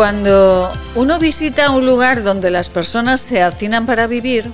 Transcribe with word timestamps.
Cuando 0.00 0.72
uno 0.94 1.18
visita 1.18 1.68
un 1.68 1.84
lugar 1.84 2.22
donde 2.22 2.50
las 2.50 2.70
personas 2.70 3.20
se 3.20 3.42
hacinan 3.42 3.84
para 3.84 4.06
vivir, 4.06 4.50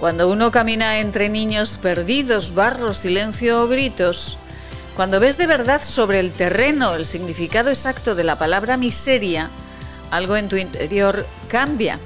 cuando 0.00 0.28
uno 0.28 0.50
camina 0.50 0.98
entre 0.98 1.28
niños 1.28 1.78
perdidos, 1.80 2.56
barro, 2.56 2.92
silencio 2.92 3.62
o 3.62 3.68
gritos, 3.68 4.36
cuando 4.96 5.20
ves 5.20 5.38
de 5.38 5.46
verdad 5.46 5.80
sobre 5.80 6.18
el 6.18 6.32
terreno 6.32 6.96
el 6.96 7.06
significado 7.06 7.70
exacto 7.70 8.16
de 8.16 8.24
la 8.24 8.36
palabra 8.36 8.76
miseria, 8.76 9.48
algo 10.10 10.36
en 10.36 10.48
tu 10.48 10.56
interior 10.56 11.24
cambia. 11.46 12.00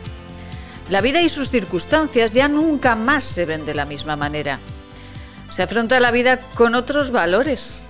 La 0.91 1.01
vida 1.01 1.23
y 1.23 1.31
sus 1.31 1.51
circunstancias 1.51 2.33
ya 2.33 2.49
nunca 2.49 2.95
más 2.95 3.25
se 3.25 3.47
ven 3.47 3.65
de 3.65 3.75
la 3.75 3.87
misma 3.87 4.15
manera. 4.15 4.59
Se 5.49 5.63
afronta 5.63 6.01
la 6.01 6.11
vida 6.11 6.39
con 6.55 6.75
otros 6.75 7.13
valores. 7.13 7.87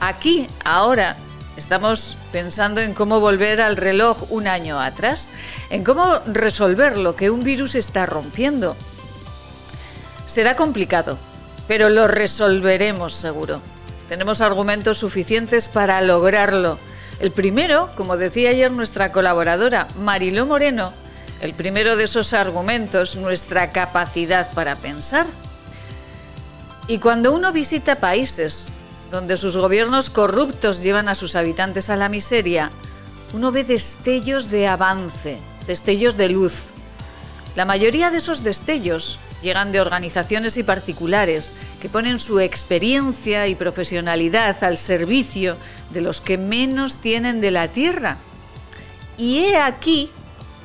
Aquí, 0.00 0.46
ahora, 0.64 1.18
Estamos 1.56 2.16
pensando 2.32 2.80
en 2.80 2.94
cómo 2.94 3.20
volver 3.20 3.60
al 3.60 3.76
reloj 3.76 4.30
un 4.30 4.46
año 4.46 4.80
atrás, 4.80 5.30
en 5.68 5.84
cómo 5.84 6.20
resolver 6.26 6.96
lo 6.96 7.14
que 7.14 7.30
un 7.30 7.44
virus 7.44 7.74
está 7.74 8.06
rompiendo. 8.06 8.74
Será 10.24 10.56
complicado, 10.56 11.18
pero 11.68 11.90
lo 11.90 12.06
resolveremos 12.06 13.14
seguro. 13.14 13.60
Tenemos 14.08 14.40
argumentos 14.40 14.98
suficientes 14.98 15.68
para 15.68 16.00
lograrlo. 16.00 16.78
El 17.20 17.32
primero, 17.32 17.90
como 17.96 18.16
decía 18.16 18.50
ayer 18.50 18.70
nuestra 18.72 19.12
colaboradora 19.12 19.88
Mariló 19.98 20.46
Moreno, 20.46 20.92
el 21.42 21.52
primero 21.52 21.96
de 21.96 22.04
esos 22.04 22.32
argumentos, 22.32 23.16
nuestra 23.16 23.72
capacidad 23.72 24.50
para 24.52 24.76
pensar. 24.76 25.26
Y 26.88 26.98
cuando 26.98 27.32
uno 27.32 27.52
visita 27.52 27.96
países 27.96 28.78
donde 29.12 29.36
sus 29.36 29.58
gobiernos 29.58 30.08
corruptos 30.08 30.82
llevan 30.82 31.06
a 31.06 31.14
sus 31.14 31.36
habitantes 31.36 31.90
a 31.90 31.96
la 31.96 32.08
miseria, 32.08 32.70
uno 33.34 33.52
ve 33.52 33.62
destellos 33.62 34.50
de 34.50 34.66
avance, 34.66 35.38
destellos 35.66 36.16
de 36.16 36.30
luz. 36.30 36.70
La 37.54 37.66
mayoría 37.66 38.10
de 38.10 38.16
esos 38.16 38.42
destellos 38.42 39.20
llegan 39.42 39.70
de 39.70 39.82
organizaciones 39.82 40.56
y 40.56 40.62
particulares 40.62 41.52
que 41.82 41.90
ponen 41.90 42.18
su 42.18 42.40
experiencia 42.40 43.48
y 43.48 43.54
profesionalidad 43.54 44.64
al 44.64 44.78
servicio 44.78 45.58
de 45.90 46.00
los 46.00 46.22
que 46.22 46.38
menos 46.38 46.96
tienen 46.96 47.40
de 47.40 47.50
la 47.50 47.68
tierra. 47.68 48.16
Y 49.18 49.40
he 49.40 49.58
aquí 49.58 50.10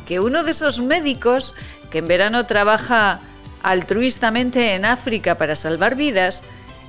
que 0.06 0.22
uno 0.22 0.46
de 0.46 0.52
esos 0.52 0.80
médicos 0.80 1.54
que 1.92 1.98
en 1.98 2.08
verano 2.08 2.46
trabaja 2.46 3.20
altruistamente 3.62 4.74
en 4.76 4.86
África 4.86 5.38
para 5.38 5.58
salvar 5.58 5.96
vidas, 5.96 6.44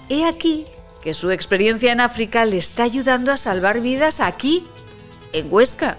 he 0.08 0.24
aquí 0.24 0.64
que 1.02 1.14
su 1.14 1.30
experiencia 1.30 1.92
en 1.92 2.00
África 2.00 2.44
le 2.44 2.58
está 2.58 2.84
ayudando 2.84 3.32
a 3.32 3.36
salvar 3.36 3.80
vidas 3.80 4.20
aquí, 4.20 4.66
en 5.32 5.52
Huesca. 5.52 5.96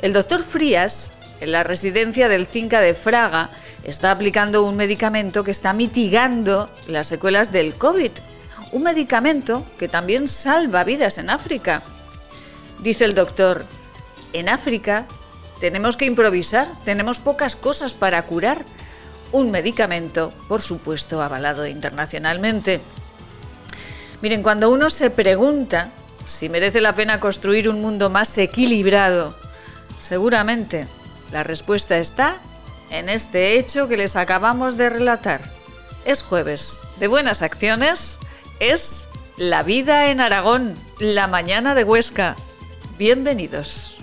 El 0.00 0.12
doctor 0.12 0.42
Frías, 0.42 1.12
en 1.40 1.52
la 1.52 1.62
residencia 1.62 2.28
del 2.28 2.46
Finca 2.46 2.80
de 2.80 2.94
Fraga, 2.94 3.50
está 3.84 4.10
aplicando 4.10 4.64
un 4.64 4.76
medicamento 4.76 5.44
que 5.44 5.50
está 5.50 5.72
mitigando 5.72 6.70
las 6.86 7.06
secuelas 7.06 7.52
del 7.52 7.74
COVID. 7.74 8.12
Un 8.72 8.82
medicamento 8.82 9.66
que 9.78 9.88
también 9.88 10.28
salva 10.28 10.84
vidas 10.84 11.18
en 11.18 11.30
África. 11.30 11.82
Dice 12.80 13.04
el 13.04 13.14
doctor, 13.14 13.66
en 14.32 14.48
África 14.48 15.06
tenemos 15.60 15.96
que 15.96 16.06
improvisar, 16.06 16.68
tenemos 16.84 17.20
pocas 17.20 17.56
cosas 17.56 17.94
para 17.94 18.24
curar. 18.26 18.64
Un 19.32 19.50
medicamento, 19.50 20.32
por 20.48 20.60
supuesto, 20.60 21.22
avalado 21.22 21.66
internacionalmente. 21.66 22.80
Miren, 24.22 24.42
cuando 24.42 24.70
uno 24.70 24.90
se 24.90 25.10
pregunta 25.10 25.92
si 26.26 26.48
merece 26.48 26.80
la 26.80 26.94
pena 26.94 27.20
construir 27.20 27.68
un 27.68 27.80
mundo 27.80 28.10
más 28.10 28.36
equilibrado, 28.36 29.34
seguramente 30.00 30.86
la 31.32 31.42
respuesta 31.42 31.96
está 31.98 32.36
en 32.90 33.08
este 33.08 33.58
hecho 33.58 33.88
que 33.88 33.96
les 33.96 34.16
acabamos 34.16 34.76
de 34.76 34.90
relatar. 34.90 35.40
Es 36.04 36.22
jueves 36.22 36.80
de 36.98 37.08
buenas 37.08 37.40
acciones, 37.42 38.18
es 38.58 39.06
la 39.36 39.62
vida 39.62 40.10
en 40.10 40.20
Aragón, 40.20 40.76
la 40.98 41.26
mañana 41.26 41.74
de 41.74 41.84
Huesca. 41.84 42.36
Bienvenidos. 42.98 43.99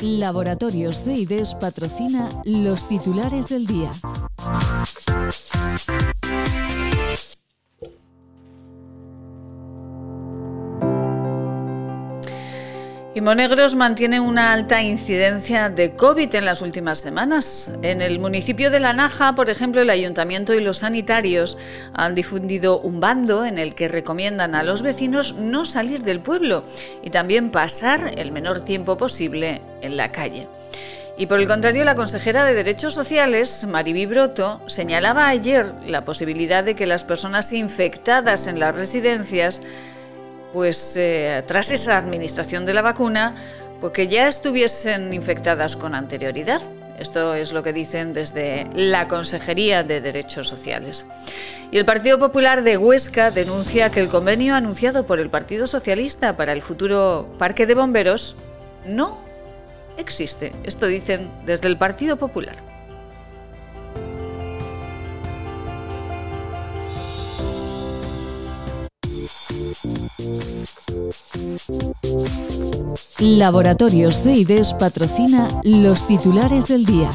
Laboratorios 0.00 1.04
de 1.04 1.14
IDES 1.14 1.54
patrocina 1.56 2.28
los 2.44 2.86
titulares 2.86 3.48
del 3.48 3.66
día. 3.66 3.90
Monegros 13.20 13.76
mantiene 13.76 14.20
una 14.20 14.52
alta 14.52 14.82
incidencia 14.82 15.68
de 15.68 15.90
COVID 15.90 16.34
en 16.34 16.44
las 16.46 16.62
últimas 16.62 16.98
semanas. 16.98 17.72
En 17.82 18.00
el 18.00 18.18
municipio 18.18 18.70
de 18.70 18.80
La 18.80 18.94
Naja, 18.94 19.34
por 19.34 19.50
ejemplo, 19.50 19.82
el 19.82 19.90
ayuntamiento 19.90 20.54
y 20.54 20.60
los 20.60 20.78
sanitarios 20.78 21.58
han 21.92 22.14
difundido 22.14 22.80
un 22.80 23.00
bando 23.00 23.44
en 23.44 23.58
el 23.58 23.74
que 23.74 23.86
recomiendan 23.86 24.54
a 24.54 24.62
los 24.62 24.82
vecinos 24.82 25.34
no 25.34 25.66
salir 25.66 26.02
del 26.02 26.20
pueblo 26.20 26.64
y 27.02 27.10
también 27.10 27.50
pasar 27.50 28.12
el 28.16 28.32
menor 28.32 28.62
tiempo 28.62 28.96
posible 28.96 29.60
en 29.82 29.96
la 29.96 30.10
calle. 30.10 30.48
Y 31.18 31.26
por 31.26 31.38
el 31.38 31.46
contrario, 31.46 31.84
la 31.84 31.94
consejera 31.94 32.44
de 32.44 32.54
Derechos 32.54 32.94
Sociales, 32.94 33.66
Mariby 33.68 34.06
Broto, 34.06 34.62
señalaba 34.66 35.28
ayer 35.28 35.72
la 35.86 36.04
posibilidad 36.06 36.64
de 36.64 36.74
que 36.74 36.86
las 36.86 37.04
personas 37.04 37.52
infectadas 37.52 38.46
en 38.46 38.58
las 38.58 38.74
residencias 38.74 39.60
pues 40.52 40.96
eh, 40.96 41.42
tras 41.46 41.70
esa 41.70 41.96
administración 41.96 42.66
de 42.66 42.74
la 42.74 42.82
vacuna, 42.82 43.34
porque 43.80 44.06
ya 44.08 44.28
estuviesen 44.28 45.12
infectadas 45.12 45.76
con 45.76 45.94
anterioridad. 45.94 46.60
Esto 46.98 47.34
es 47.34 47.52
lo 47.52 47.62
que 47.62 47.72
dicen 47.72 48.12
desde 48.12 48.68
la 48.74 49.08
Consejería 49.08 49.82
de 49.82 50.00
Derechos 50.00 50.46
Sociales. 50.48 51.04
Y 51.72 51.78
el 51.78 51.84
Partido 51.84 52.18
Popular 52.18 52.62
de 52.62 52.76
Huesca 52.76 53.30
denuncia 53.30 53.90
que 53.90 54.00
el 54.00 54.08
convenio 54.08 54.54
anunciado 54.54 55.06
por 55.06 55.18
el 55.18 55.30
Partido 55.30 55.66
Socialista 55.66 56.36
para 56.36 56.52
el 56.52 56.62
futuro 56.62 57.26
parque 57.38 57.66
de 57.66 57.74
bomberos 57.74 58.36
no 58.86 59.18
existe. 59.96 60.52
Esto 60.64 60.86
dicen 60.86 61.30
desde 61.44 61.68
el 61.68 61.78
Partido 61.78 62.16
Popular. 62.16 62.71
Laboratorios 73.18 74.24
de 74.24 74.32
IDES 74.32 74.74
patrocina 74.74 75.48
los 75.62 76.06
titulares 76.06 76.68
del 76.68 76.84
día. 76.84 77.10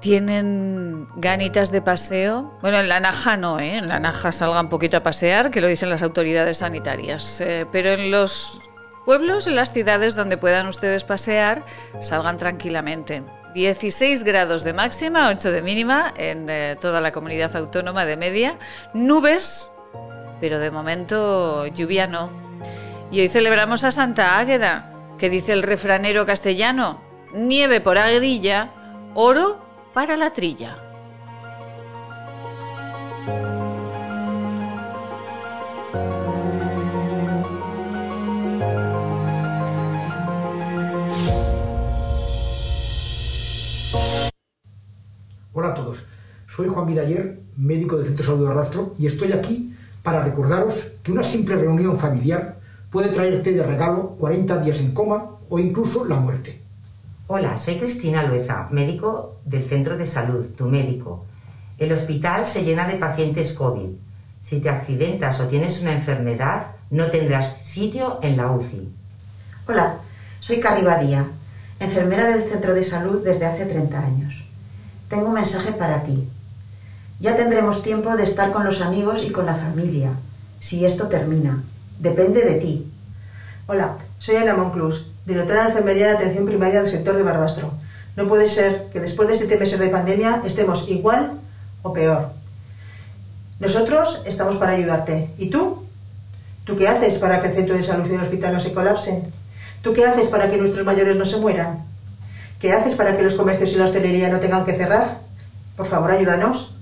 tienen 0.00 0.87
ganitas 1.18 1.72
de 1.72 1.82
paseo. 1.82 2.56
Bueno, 2.62 2.78
en 2.78 2.88
la 2.88 3.00
Naja 3.00 3.36
no, 3.36 3.58
¿eh? 3.58 3.76
en 3.76 3.88
la 3.88 3.98
Naja 3.98 4.32
salgan 4.32 4.66
un 4.66 4.70
poquito 4.70 4.96
a 4.96 5.02
pasear, 5.02 5.50
que 5.50 5.60
lo 5.60 5.66
dicen 5.66 5.90
las 5.90 6.02
autoridades 6.02 6.58
sanitarias. 6.58 7.40
Eh, 7.40 7.66
pero 7.70 7.90
en 7.90 8.10
los 8.10 8.60
pueblos, 9.04 9.46
en 9.46 9.56
las 9.56 9.72
ciudades 9.72 10.14
donde 10.14 10.36
puedan 10.36 10.68
ustedes 10.68 11.04
pasear, 11.04 11.64
salgan 12.00 12.38
tranquilamente. 12.38 13.24
16 13.54 14.22
grados 14.22 14.62
de 14.62 14.72
máxima, 14.72 15.30
8 15.30 15.50
de 15.50 15.62
mínima 15.62 16.12
en 16.16 16.48
eh, 16.48 16.76
toda 16.80 17.00
la 17.00 17.10
comunidad 17.12 17.54
autónoma 17.56 18.04
de 18.04 18.16
media. 18.16 18.58
Nubes, 18.94 19.72
pero 20.40 20.60
de 20.60 20.70
momento 20.70 21.66
lluvia 21.66 22.06
no. 22.06 22.30
Y 23.10 23.20
hoy 23.20 23.28
celebramos 23.28 23.84
a 23.84 23.90
Santa 23.90 24.38
Águeda, 24.38 24.92
que 25.18 25.30
dice 25.30 25.52
el 25.52 25.62
refranero 25.62 26.26
castellano, 26.26 27.02
nieve 27.32 27.80
por 27.80 27.98
Aguedilla, 27.98 28.70
oro 29.14 29.58
para 29.94 30.16
la 30.16 30.32
trilla. 30.32 30.87
Hola 45.60 45.70
a 45.70 45.74
todos, 45.74 46.04
soy 46.46 46.68
Juan 46.68 46.86
Vidaller 46.86 47.40
médico 47.56 47.96
del 47.96 48.06
Centro 48.06 48.22
de 48.22 48.30
Salud 48.30 48.48
de 48.48 48.54
Rastro, 48.54 48.94
y 48.96 49.08
estoy 49.08 49.32
aquí 49.32 49.74
para 50.04 50.22
recordaros 50.22 50.92
que 51.02 51.10
una 51.10 51.24
simple 51.24 51.56
reunión 51.56 51.98
familiar 51.98 52.60
puede 52.92 53.08
traerte 53.08 53.50
de 53.50 53.64
regalo 53.64 54.10
40 54.20 54.58
días 54.58 54.78
en 54.78 54.94
coma 54.94 55.30
o 55.50 55.58
incluso 55.58 56.04
la 56.04 56.14
muerte. 56.14 56.62
Hola, 57.26 57.56
soy 57.56 57.74
Cristina 57.74 58.22
Lueza, 58.22 58.68
médico 58.70 59.40
del 59.44 59.64
Centro 59.64 59.96
de 59.96 60.06
Salud, 60.06 60.46
tu 60.56 60.66
médico. 60.66 61.26
El 61.76 61.92
hospital 61.92 62.46
se 62.46 62.62
llena 62.62 62.86
de 62.86 62.94
pacientes 62.94 63.52
COVID. 63.52 63.96
Si 64.40 64.60
te 64.60 64.70
accidentas 64.70 65.40
o 65.40 65.48
tienes 65.48 65.82
una 65.82 65.92
enfermedad, 65.92 66.68
no 66.90 67.10
tendrás 67.10 67.64
sitio 67.64 68.20
en 68.22 68.36
la 68.36 68.52
UCI. 68.52 68.88
Hola, 69.66 69.96
soy 70.38 70.60
Carri 70.60 70.84
Badía, 70.84 71.26
enfermera 71.80 72.28
del 72.28 72.48
Centro 72.48 72.74
de 72.74 72.84
Salud 72.84 73.24
desde 73.24 73.46
hace 73.46 73.66
30 73.66 73.98
años. 73.98 74.37
Tengo 75.08 75.28
un 75.28 75.34
mensaje 75.34 75.72
para 75.72 76.02
ti. 76.02 76.28
Ya 77.18 77.34
tendremos 77.34 77.82
tiempo 77.82 78.14
de 78.14 78.24
estar 78.24 78.52
con 78.52 78.64
los 78.64 78.82
amigos 78.82 79.22
y 79.24 79.30
con 79.30 79.46
la 79.46 79.54
familia, 79.54 80.10
si 80.60 80.84
esto 80.84 81.08
termina. 81.08 81.62
Depende 81.98 82.44
de 82.44 82.60
ti. 82.60 82.86
Hola, 83.66 83.96
soy 84.18 84.36
Ana 84.36 84.54
Monclus, 84.54 85.06
directora 85.24 85.62
de 85.62 85.68
Enfermería 85.70 86.08
de 86.08 86.14
Atención 86.14 86.44
Primaria 86.44 86.82
del 86.82 86.90
sector 86.90 87.16
de 87.16 87.22
Barbastro. 87.22 87.72
No 88.16 88.28
puede 88.28 88.48
ser 88.48 88.88
que 88.92 89.00
después 89.00 89.28
de 89.28 89.36
siete 89.36 89.56
meses 89.56 89.78
de 89.78 89.88
pandemia 89.88 90.42
estemos 90.44 90.88
igual 90.90 91.32
o 91.82 91.94
peor. 91.94 92.28
Nosotros 93.60 94.22
estamos 94.26 94.56
para 94.56 94.72
ayudarte. 94.72 95.30
¿Y 95.38 95.48
tú? 95.48 95.84
¿Tú 96.64 96.76
qué 96.76 96.86
haces 96.86 97.16
para 97.18 97.40
que 97.40 97.48
el 97.48 97.54
centro 97.54 97.76
de 97.76 97.82
salud 97.82 98.06
y 98.10 98.14
el 98.14 98.20
hospital 98.20 98.52
no 98.52 98.60
se 98.60 98.74
colapsen? 98.74 99.32
¿Tú 99.80 99.94
qué 99.94 100.04
haces 100.04 100.28
para 100.28 100.50
que 100.50 100.58
nuestros 100.58 100.84
mayores 100.84 101.16
no 101.16 101.24
se 101.24 101.38
mueran? 101.38 101.87
¿Qué 102.60 102.72
haces 102.72 102.96
para 102.96 103.16
que 103.16 103.22
los 103.22 103.34
comercios 103.34 103.72
y 103.72 103.76
la 103.76 103.84
hostelería 103.84 104.28
no 104.30 104.40
tengan 104.40 104.64
que 104.64 104.74
cerrar? 104.74 105.18
Por 105.76 105.86
favor, 105.86 106.10
ayúdanos. 106.10 106.74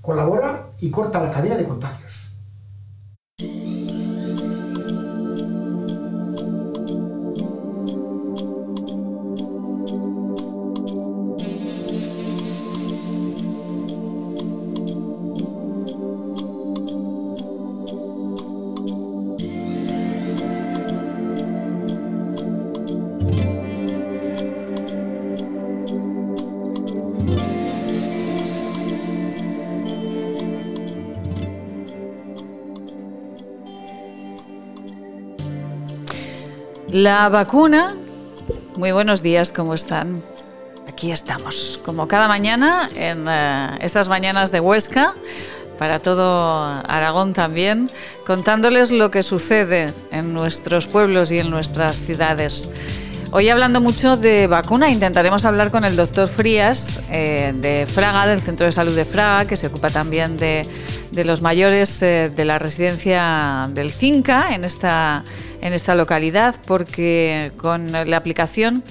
Colabora 0.00 0.68
y 0.80 0.90
corta 0.90 1.20
la 1.20 1.30
cadena 1.30 1.56
de 1.56 1.64
contagios. 1.64 2.29
La 37.00 37.30
vacuna. 37.30 37.94
Muy 38.76 38.92
buenos 38.92 39.22
días, 39.22 39.52
¿cómo 39.52 39.72
están? 39.72 40.22
Aquí 40.86 41.10
estamos, 41.10 41.80
como 41.82 42.06
cada 42.06 42.28
mañana, 42.28 42.90
en 42.94 43.24
eh, 43.26 43.78
estas 43.80 44.10
mañanas 44.10 44.52
de 44.52 44.60
Huesca, 44.60 45.14
para 45.78 46.00
todo 46.00 46.62
Aragón 46.86 47.32
también, 47.32 47.88
contándoles 48.26 48.90
lo 48.90 49.10
que 49.10 49.22
sucede 49.22 49.94
en 50.12 50.34
nuestros 50.34 50.86
pueblos 50.86 51.32
y 51.32 51.38
en 51.38 51.48
nuestras 51.48 52.02
ciudades. 52.02 52.68
Hoy 53.32 53.48
hablando 53.48 53.80
mucho 53.80 54.18
de 54.18 54.46
vacuna, 54.46 54.90
intentaremos 54.90 55.46
hablar 55.46 55.70
con 55.70 55.86
el 55.86 55.96
doctor 55.96 56.28
Frías 56.28 57.00
eh, 57.10 57.54
de 57.56 57.86
Fraga, 57.86 58.26
del 58.26 58.42
Centro 58.42 58.66
de 58.66 58.72
Salud 58.72 58.94
de 58.94 59.06
Fraga, 59.06 59.46
que 59.46 59.56
se 59.56 59.68
ocupa 59.68 59.88
también 59.88 60.36
de, 60.36 60.66
los 61.24 61.40
mayores 61.40 62.02
eh, 62.02 62.30
de 62.34 62.44
la 62.44 62.58
residencia 62.58 63.70
del 63.72 63.90
CINCA 63.90 64.54
en 64.54 64.66
esta 64.66 65.24
en 65.62 65.72
esta 65.72 65.94
localidad 65.94 66.56
porque 66.66 67.52
con 67.56 67.92
la 67.92 68.16
aplicación 68.16 68.82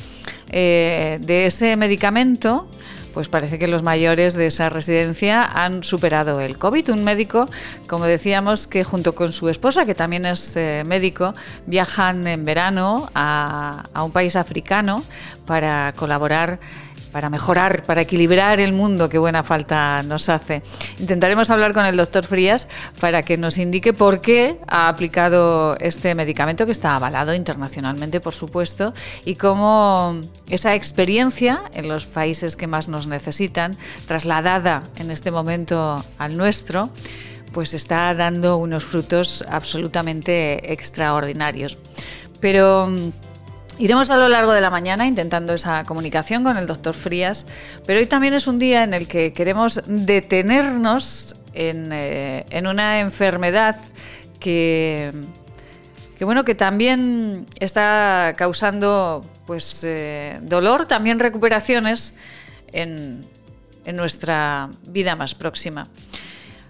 eh, 0.51 1.19
de 1.21 1.45
ese 1.45 1.75
medicamento 1.75 2.67
pues 3.13 3.27
parece 3.27 3.59
que 3.59 3.67
los 3.67 3.83
mayores 3.83 4.35
de 4.35 4.47
esa 4.47 4.69
residencia 4.69 5.43
han 5.43 5.83
superado 5.83 6.39
el 6.41 6.57
COVID. 6.57 6.91
Un 6.91 7.03
médico, 7.03 7.47
como 7.87 8.05
decíamos, 8.05 8.67
que 8.67 8.83
junto 8.83 9.15
con 9.15 9.33
su 9.33 9.49
esposa, 9.49 9.85
que 9.85 9.95
también 9.95 10.25
es 10.25 10.55
eh, 10.55 10.83
médico, 10.85 11.33
viajan 11.65 12.27
en 12.27 12.45
verano 12.45 13.09
a, 13.15 13.83
a 13.93 14.03
un 14.03 14.11
país 14.11 14.35
africano 14.35 15.03
para 15.45 15.93
colaborar 15.95 16.59
para 17.11 17.29
mejorar, 17.29 17.83
para 17.83 18.01
equilibrar 18.01 18.59
el 18.59 18.73
mundo 18.73 19.09
que 19.09 19.17
buena 19.17 19.43
falta 19.43 20.03
nos 20.03 20.29
hace. 20.29 20.61
Intentaremos 20.99 21.49
hablar 21.49 21.73
con 21.73 21.85
el 21.85 21.97
doctor 21.97 22.25
Frías 22.25 22.67
para 22.99 23.23
que 23.23 23.37
nos 23.37 23.57
indique 23.57 23.93
por 23.93 24.21
qué 24.21 24.57
ha 24.67 24.87
aplicado 24.87 25.75
este 25.79 26.15
medicamento 26.15 26.65
que 26.65 26.71
está 26.71 26.95
avalado 26.95 27.33
internacionalmente, 27.33 28.19
por 28.19 28.33
supuesto, 28.33 28.93
y 29.25 29.35
cómo 29.35 30.19
esa 30.49 30.75
experiencia 30.75 31.61
en 31.73 31.87
los 31.87 32.05
países 32.05 32.55
que 32.55 32.67
más 32.67 32.87
nos 32.87 33.07
necesitan, 33.07 33.75
trasladada 34.07 34.83
en 34.97 35.11
este 35.11 35.31
momento 35.31 36.03
al 36.17 36.37
nuestro, 36.37 36.89
pues 37.53 37.73
está 37.73 38.13
dando 38.13 38.57
unos 38.57 38.83
frutos 38.83 39.43
absolutamente 39.49 40.71
extraordinarios. 40.71 41.77
Pero 42.39 42.87
Iremos 43.79 44.09
a 44.09 44.17
lo 44.17 44.27
largo 44.27 44.51
de 44.51 44.59
la 44.59 44.69
mañana 44.69 45.07
intentando 45.07 45.53
esa 45.53 45.85
comunicación 45.85 46.43
con 46.43 46.57
el 46.57 46.67
doctor 46.67 46.93
Frías, 46.93 47.45
pero 47.87 47.99
hoy 47.99 48.07
también 48.07 48.33
es 48.33 48.45
un 48.45 48.59
día 48.59 48.83
en 48.83 48.93
el 48.93 49.07
que 49.07 49.31
queremos 49.31 49.81
detenernos 49.87 51.33
en, 51.53 51.89
eh, 51.93 52.45
una 52.69 52.99
enfermedad 52.99 53.77
que, 54.37 55.13
bueno, 56.19 56.43
que 56.43 56.55
también 56.55 57.45
está 57.57 58.33
causando 58.35 59.25
pues, 59.47 59.81
eh, 59.85 60.39
dolor, 60.41 60.85
también 60.85 61.17
recuperaciones 61.17 62.15
en, 62.73 63.25
en 63.85 63.95
nuestra 63.95 64.69
vida 64.89 65.15
más 65.15 65.35
próxima. 65.35 65.87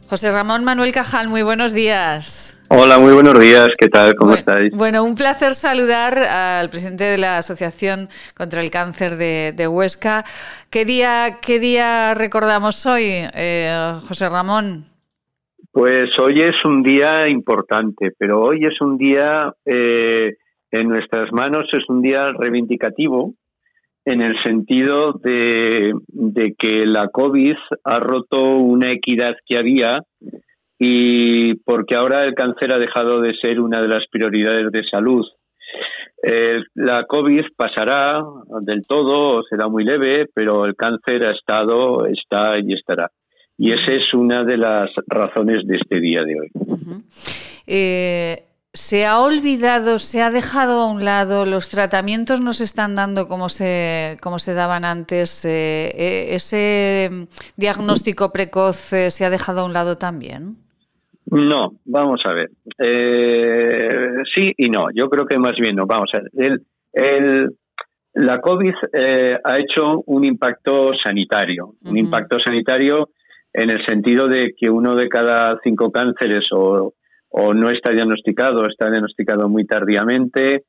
José 0.08 0.32
Ramón 0.32 0.64
Manuel 0.64 0.92
Cajal, 0.92 1.28
muy 1.28 1.42
buenos 1.42 1.74
días. 1.74 2.59
Hola, 2.72 3.00
muy 3.00 3.14
buenos 3.14 3.34
días. 3.40 3.70
¿Qué 3.80 3.88
tal? 3.88 4.14
¿Cómo 4.14 4.34
estáis? 4.34 4.72
Bueno, 4.76 5.04
un 5.04 5.16
placer 5.16 5.56
saludar 5.56 6.20
al 6.20 6.70
presidente 6.70 7.04
de 7.04 7.18
la 7.18 7.40
Asociación 7.40 8.10
contra 8.38 8.62
el 8.62 8.70
Cáncer 8.70 9.16
de, 9.16 9.68
Huesca. 9.68 10.24
¿Qué 10.70 10.86
día, 10.86 11.40
¿Qué 11.42 11.58
día 11.58 12.14
recordamos 12.14 12.86
hoy, 12.86 13.06
eh, 13.34 13.72
José 14.08 14.30
Ramón? 14.30 14.86
Pues 15.72 16.12
hoy 16.22 16.42
es 16.42 16.64
un 16.64 16.84
día 16.84 17.28
importante, 17.28 18.12
pero 18.16 18.40
hoy 18.40 18.64
es 18.64 18.80
un 18.82 19.00
día 19.00 19.52
eh, 19.66 20.36
en 20.70 20.90
nuestras 20.90 21.32
manos, 21.32 21.66
es 21.74 21.90
un 21.90 22.04
día 22.04 22.28
reivindicativo 22.38 23.34
en 24.06 24.22
el 24.22 24.36
sentido 24.46 25.14
de, 25.14 25.92
de 26.08 26.54
que 26.56 26.86
la 26.86 27.08
COVID 27.08 27.56
ha 27.84 28.00
roto 28.00 28.58
una 28.58 28.92
equidad 28.92 29.36
que 29.48 29.58
había 29.58 30.04
y 30.80 31.56
porque 31.56 31.96
ahora 31.96 32.24
el 32.24 32.34
cáncer 32.34 32.74
ha 32.74 32.80
dejado 32.80 33.20
de 33.20 33.36
ser 33.36 33.60
una 33.60 33.82
de 33.82 33.90
las 33.90 34.08
prioridades 34.10 34.72
de 34.72 34.84
salud. 34.90 35.26
la 36.74 37.04
COVID 37.04 37.46
pasará 37.56 38.24
del 38.62 38.86
todo, 38.88 39.44
será 39.44 39.68
muy 39.68 39.84
leve, 39.84 40.28
pero 40.34 40.66
el 40.66 40.76
cáncer 40.76 41.26
ha 41.26 41.32
estado, 41.32 42.06
está 42.06 42.54
y 42.66 42.74
estará. 42.74 43.12
Y 43.58 43.74
esa 43.74 43.92
es 43.92 44.14
una 44.14 44.44
de 44.44 44.58
las 44.58 44.90
razones 45.08 45.68
de 45.68 45.76
este 45.76 46.00
día 46.00 46.22
de 46.24 46.40
hoy. 46.40 46.50
Eh, 47.68 48.44
se 48.74 49.06
ha 49.06 49.20
olvidado, 49.20 50.00
se 50.00 50.22
ha 50.22 50.32
dejado 50.32 50.80
a 50.80 50.90
un 50.90 51.04
lado, 51.04 51.46
los 51.46 51.68
tratamientos 51.68 52.40
no 52.40 52.54
se 52.54 52.64
están 52.64 52.96
dando 52.96 53.28
como 53.28 53.50
se, 53.50 54.16
como 54.22 54.40
se 54.40 54.54
daban 54.54 54.86
antes, 54.86 55.44
eh, 55.44 55.92
eh, 55.94 56.28
ese 56.36 57.28
diagnóstico 57.58 58.32
precoz 58.32 58.78
se 58.78 59.26
ha 59.26 59.30
dejado 59.30 59.62
a 59.62 59.66
un 59.66 59.74
lado 59.74 59.98
también. 59.98 60.69
No, 61.32 61.74
vamos 61.86 62.22
a 62.26 62.34
ver. 62.34 62.50
Eh, 62.78 64.24
sí 64.36 64.54
y 64.58 64.70
no. 64.70 64.88
Yo 64.94 65.10
creo 65.10 65.26
que 65.26 65.38
más 65.38 65.54
bien 65.60 65.76
no. 65.76 65.86
Vamos 65.86 66.10
a 66.14 66.20
ver. 66.20 66.32
El, 66.34 66.62
el, 66.94 67.50
la 68.14 68.40
COVID 68.42 68.74
eh, 68.94 69.38
ha 69.44 69.60
hecho 69.60 70.04
un 70.08 70.26
impacto 70.26 70.92
sanitario. 71.04 71.76
Un 71.86 71.98
impacto 71.98 72.38
sanitario 72.44 73.10
en 73.54 73.70
el 73.70 73.86
sentido 73.86 74.28
de 74.28 74.54
que 74.58 74.70
uno 74.70 74.96
de 74.96 75.08
cada 75.08 75.60
cinco 75.64 75.92
cánceres 75.92 76.48
o, 76.52 76.94
o 77.30 77.54
no 77.54 77.70
está 77.70 77.92
diagnosticado, 77.92 78.68
está 78.68 78.90
diagnosticado 78.90 79.50
muy 79.50 79.66
tardíamente. 79.66 80.64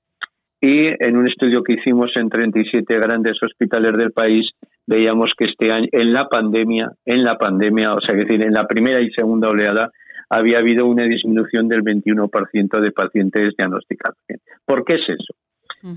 Y 0.61 0.89
en 1.03 1.17
un 1.17 1.27
estudio 1.27 1.63
que 1.63 1.75
hicimos 1.75 2.11
en 2.17 2.29
37 2.29 2.95
grandes 2.97 3.43
hospitales 3.43 3.93
del 3.97 4.13
país, 4.13 4.47
veíamos 4.87 5.33
que 5.37 5.47
este 5.47 5.73
año, 5.73 5.87
en 5.91 6.13
la 6.13 6.29
pandemia, 6.29 6.91
en 7.07 7.25
la 7.25 7.39
pandemia, 7.39 7.95
o 7.95 8.01
sea, 8.01 8.15
que 8.15 8.25
decir, 8.25 8.45
en 8.45 8.53
la 8.53 8.67
primera 8.67 9.01
y 9.01 9.11
segunda 9.13 9.49
oleada, 9.49 9.91
había 10.31 10.59
habido 10.59 10.87
una 10.87 11.05
disminución 11.05 11.69
del 11.69 11.83
21% 11.83 12.81
de 12.81 12.93
pacientes 12.93 13.55
diagnosticados. 13.59 14.19
¿Por 14.65 14.85
qué 14.85 14.95
es 14.95 15.09
eso? 15.09 15.35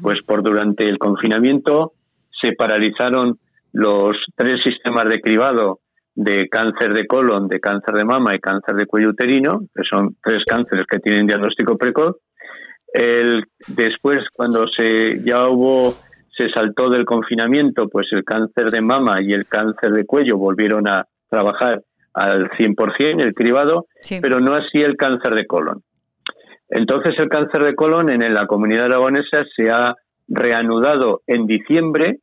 Pues 0.01 0.21
por 0.25 0.41
durante 0.43 0.87
el 0.87 0.97
confinamiento 0.97 1.93
se 2.41 2.53
paralizaron 2.53 3.37
los 3.73 4.13
tres 4.35 4.61
sistemas 4.63 5.05
de 5.05 5.21
cribado 5.21 5.79
de 6.15 6.47
cáncer 6.47 6.93
de 6.93 7.07
colon, 7.07 7.47
de 7.47 7.59
cáncer 7.59 7.95
de 7.95 8.05
mama 8.05 8.35
y 8.35 8.39
cáncer 8.39 8.75
de 8.75 8.85
cuello 8.85 9.09
uterino, 9.09 9.61
que 9.73 9.83
son 9.89 10.15
tres 10.23 10.43
cánceres 10.45 10.85
que 10.89 10.99
tienen 10.99 11.25
diagnóstico 11.25 11.77
precoz. 11.77 12.17
El, 12.93 13.45
después, 13.67 14.23
cuando 14.33 14.67
se 14.67 15.23
ya 15.23 15.47
hubo, 15.49 15.95
se 16.37 16.49
saltó 16.49 16.89
del 16.89 17.05
confinamiento, 17.05 17.89
pues 17.89 18.07
el 18.11 18.23
cáncer 18.23 18.69
de 18.69 18.81
mama 18.81 19.21
y 19.21 19.33
el 19.33 19.47
cáncer 19.47 19.91
de 19.91 20.05
cuello 20.05 20.37
volvieron 20.37 20.87
a 20.87 21.07
trabajar 21.29 21.81
al 22.13 22.49
100% 22.51 23.23
el 23.23 23.33
cribado, 23.33 23.87
pero 24.21 24.39
no 24.39 24.53
así 24.53 24.81
el 24.81 24.95
cáncer 24.95 25.33
de 25.33 25.45
colon. 25.45 25.81
Entonces 26.69 27.15
el 27.17 27.29
cáncer 27.29 27.63
de 27.63 27.75
colon 27.75 28.09
en 28.09 28.33
la 28.33 28.47
comunidad 28.47 28.85
aragonesa 28.85 29.43
se 29.55 29.69
ha 29.69 29.95
reanudado 30.27 31.21
en 31.27 31.45
diciembre, 31.45 32.19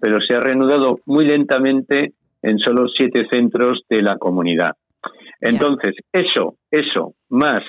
pero 0.00 0.18
se 0.26 0.34
ha 0.34 0.40
reanudado 0.40 0.98
muy 1.06 1.26
lentamente 1.26 2.12
en 2.42 2.58
solo 2.58 2.88
siete 2.88 3.26
centros 3.30 3.82
de 3.88 4.02
la 4.02 4.18
comunidad. 4.18 4.72
Entonces, 5.40 5.94
eso, 6.12 6.56
eso, 6.70 7.14
más 7.28 7.60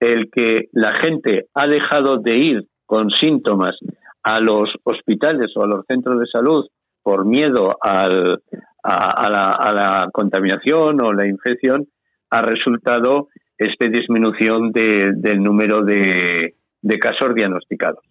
el 0.00 0.30
que 0.30 0.68
la 0.72 0.92
gente 1.02 1.46
ha 1.54 1.68
dejado 1.68 2.18
de 2.18 2.36
ir 2.36 2.64
con 2.86 3.10
síntomas 3.10 3.76
a 4.22 4.40
los 4.40 4.70
hospitales 4.84 5.52
o 5.56 5.62
a 5.62 5.66
los 5.66 5.84
centros 5.86 6.18
de 6.18 6.26
salud 6.26 6.66
por 7.02 7.24
miedo 7.24 7.76
al, 7.80 8.42
a, 8.82 9.30
la, 9.30 10.08
contaminación 10.12 11.02
o 11.02 11.12
la 11.12 11.26
infección, 11.26 11.86
ha 12.30 12.42
resultado 12.42 13.28
esta 13.58 13.88
disminución 13.88 14.72
del 14.72 15.42
número 15.42 15.82
de, 15.82 16.54
casos 17.00 17.34
diagnosticados. 17.34 18.04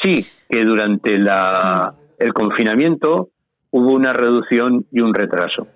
Sí 0.00 0.24
que 0.48 0.64
durante 0.64 1.18
la, 1.18 1.94
el 2.18 2.32
confinamiento 2.32 3.30
hubo 3.70 3.92
una 3.92 4.12
reducción 4.12 4.86
y 4.92 5.00
un 5.00 5.12
retraso. 5.12 5.66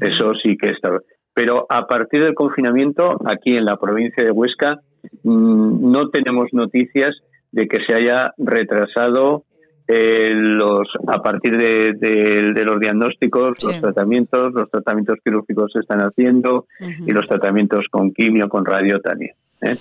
Eso 0.00 0.34
sí 0.42 0.56
que 0.58 0.68
está. 0.68 0.90
Pero 1.32 1.66
a 1.70 1.86
partir 1.86 2.22
del 2.22 2.34
confinamiento, 2.34 3.16
aquí 3.24 3.56
en 3.56 3.64
la 3.64 3.76
provincia 3.76 4.22
de 4.22 4.30
Huesca, 4.30 4.80
mm, 5.22 5.90
no 5.90 6.10
tenemos 6.10 6.48
noticias 6.52 7.16
de 7.52 7.66
que 7.68 7.78
se 7.86 7.94
haya 7.94 8.34
retrasado 8.36 9.44
eh, 9.90 10.32
los 10.34 10.86
a 11.06 11.22
partir 11.22 11.56
de, 11.56 12.52
los 12.62 12.78
diagnósticos, 12.78 13.64
los 13.64 13.80
tratamientos, 13.80 14.52
los 14.52 14.70
tratamientos 14.70 15.16
quirúrgicos 15.24 15.72
se 15.72 15.80
están 15.80 16.00
haciendo 16.00 16.66
y 17.06 17.10
los 17.10 17.26
tratamientos 17.26 17.86
con 17.90 18.12
quimio, 18.12 18.50
con 18.50 18.66
radio 18.66 19.00
también. 19.00 19.32
¿eh? 19.62 19.74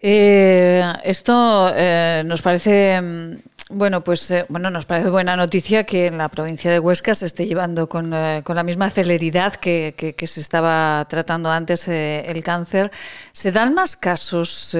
Eh, 0.00 0.84
esto 1.02 1.72
nos 2.24 2.42
parece 2.42 3.00
mm, 3.02 3.32
bueno, 3.70 4.04
pues 4.04 4.32
bueno, 4.48 4.70
nos 4.70 4.86
parece 4.86 5.10
buena 5.10 5.34
noticia 5.34 5.82
que 5.82 6.06
en 6.06 6.18
la 6.18 6.28
provincia 6.28 6.70
de 6.70 6.78
Huesca 6.78 7.16
se 7.16 7.26
esté 7.26 7.46
llevando 7.46 7.88
con, 7.88 8.14
con 8.44 8.54
la 8.54 8.62
misma 8.62 8.88
celeridad 8.90 9.54
que, 9.54 10.14
que, 10.16 10.26
se 10.28 10.40
estaba 10.40 11.04
tratando 11.08 11.50
antes 11.50 11.88
el 11.88 12.40
cáncer. 12.44 12.92
¿Se 13.32 13.50
dan 13.50 13.74
más 13.74 13.96
casos 13.96 14.76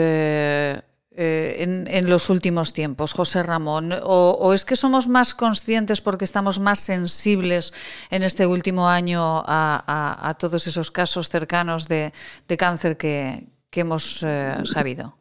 eh, 1.18 1.86
en, 1.88 2.10
los 2.10 2.28
últimos 2.28 2.74
tiempos, 2.74 3.14
José 3.14 3.42
Ramón? 3.42 3.90
O, 4.02 4.52
es 4.52 4.64
que 4.66 4.76
somos 4.76 5.08
más 5.08 5.34
conscientes 5.34 6.02
porque 6.02 6.24
estamos 6.24 6.60
más 6.60 6.78
sensibles 6.78 7.72
en 8.10 8.22
este 8.22 8.46
último 8.46 8.88
año 8.88 9.42
a, 9.46 10.36
todos 10.38 10.66
esos 10.66 10.90
casos 10.90 11.30
cercanos 11.30 11.88
de, 11.88 12.12
cáncer 12.58 12.96
que, 12.96 13.46
hemos 13.74 14.22
eh, 14.22 14.54
sabido? 14.64 15.14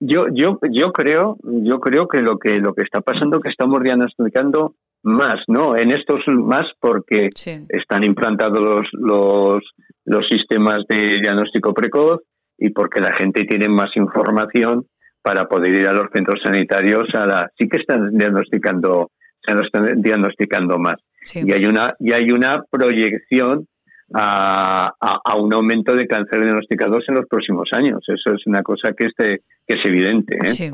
Yo, 0.00 0.26
yo, 0.32 0.58
yo 0.70 0.92
creo, 0.92 1.36
yo 1.42 1.80
creo 1.80 2.08
que 2.08 2.18
lo 2.20 2.38
que 2.38 2.56
lo 2.56 2.74
que 2.74 2.82
está 2.82 3.00
pasando 3.00 3.40
que 3.40 3.48
estamos 3.48 3.82
diagnosticando 3.82 4.74
más, 5.02 5.36
¿no? 5.48 5.76
En 5.76 5.92
estos 5.92 6.20
más 6.28 6.66
porque 6.80 7.30
están 7.68 8.04
implantados 8.04 8.58
los, 8.58 8.86
los, 8.92 9.62
los 10.04 10.28
sistemas 10.28 10.80
de 10.88 11.20
diagnóstico 11.22 11.72
precoz 11.72 12.20
y 12.58 12.70
porque 12.70 13.00
la 13.00 13.14
gente 13.14 13.44
tiene 13.44 13.68
más 13.68 13.90
información 13.96 14.86
para 15.26 15.48
poder 15.48 15.74
ir 15.74 15.88
a 15.88 15.92
los 15.92 16.06
centros 16.12 16.40
sanitarios 16.40 17.08
a 17.14 17.26
la 17.26 17.50
sí 17.58 17.68
que 17.68 17.78
están 17.78 18.16
diagnosticando 18.16 19.10
se 19.44 19.52
están 19.60 20.00
diagnosticando 20.00 20.78
más 20.78 20.98
y 21.34 21.50
hay 21.50 21.64
una 21.66 21.96
y 21.98 22.12
hay 22.12 22.30
una 22.30 22.62
proyección 22.70 23.66
a, 24.14 24.92
a, 25.00 25.36
un 25.36 25.52
aumento 25.52 25.96
de 25.96 26.06
cáncer 26.06 26.44
diagnosticados 26.44 27.02
en 27.08 27.16
los 27.16 27.26
próximos 27.26 27.68
años 27.72 28.04
eso 28.06 28.36
es 28.36 28.46
una 28.46 28.62
cosa 28.62 28.92
que 28.96 29.08
este 29.08 29.40
que 29.66 29.76
es 29.76 29.84
evidente 29.84 30.36
¿eh? 30.36 30.48
sí. 30.48 30.70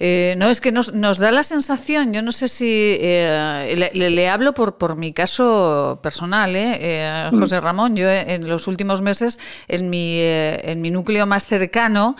Eh, 0.00 0.34
no, 0.38 0.48
es 0.48 0.60
que 0.60 0.70
nos, 0.70 0.92
nos, 0.94 1.18
da 1.18 1.32
la 1.32 1.42
sensación, 1.42 2.12
yo 2.12 2.22
no 2.22 2.30
sé 2.30 2.46
si 2.46 2.96
eh, 3.00 3.90
le, 3.94 4.28
hablo 4.28 4.54
por, 4.54 4.76
por 4.78 4.94
mi 4.94 5.12
caso 5.12 5.98
personal, 6.02 6.54
¿eh? 6.54 7.30
mm. 7.32 7.40
José 7.40 7.60
Ramón, 7.60 7.96
yo 7.96 8.08
en 8.08 8.48
los 8.48 8.68
últimos 8.68 9.02
meses 9.02 9.40
en 9.66 9.90
mi, 9.90 10.20
en 10.20 10.80
mi 10.80 10.90
núcleo 10.90 11.26
más 11.26 11.46
cercano, 11.46 12.14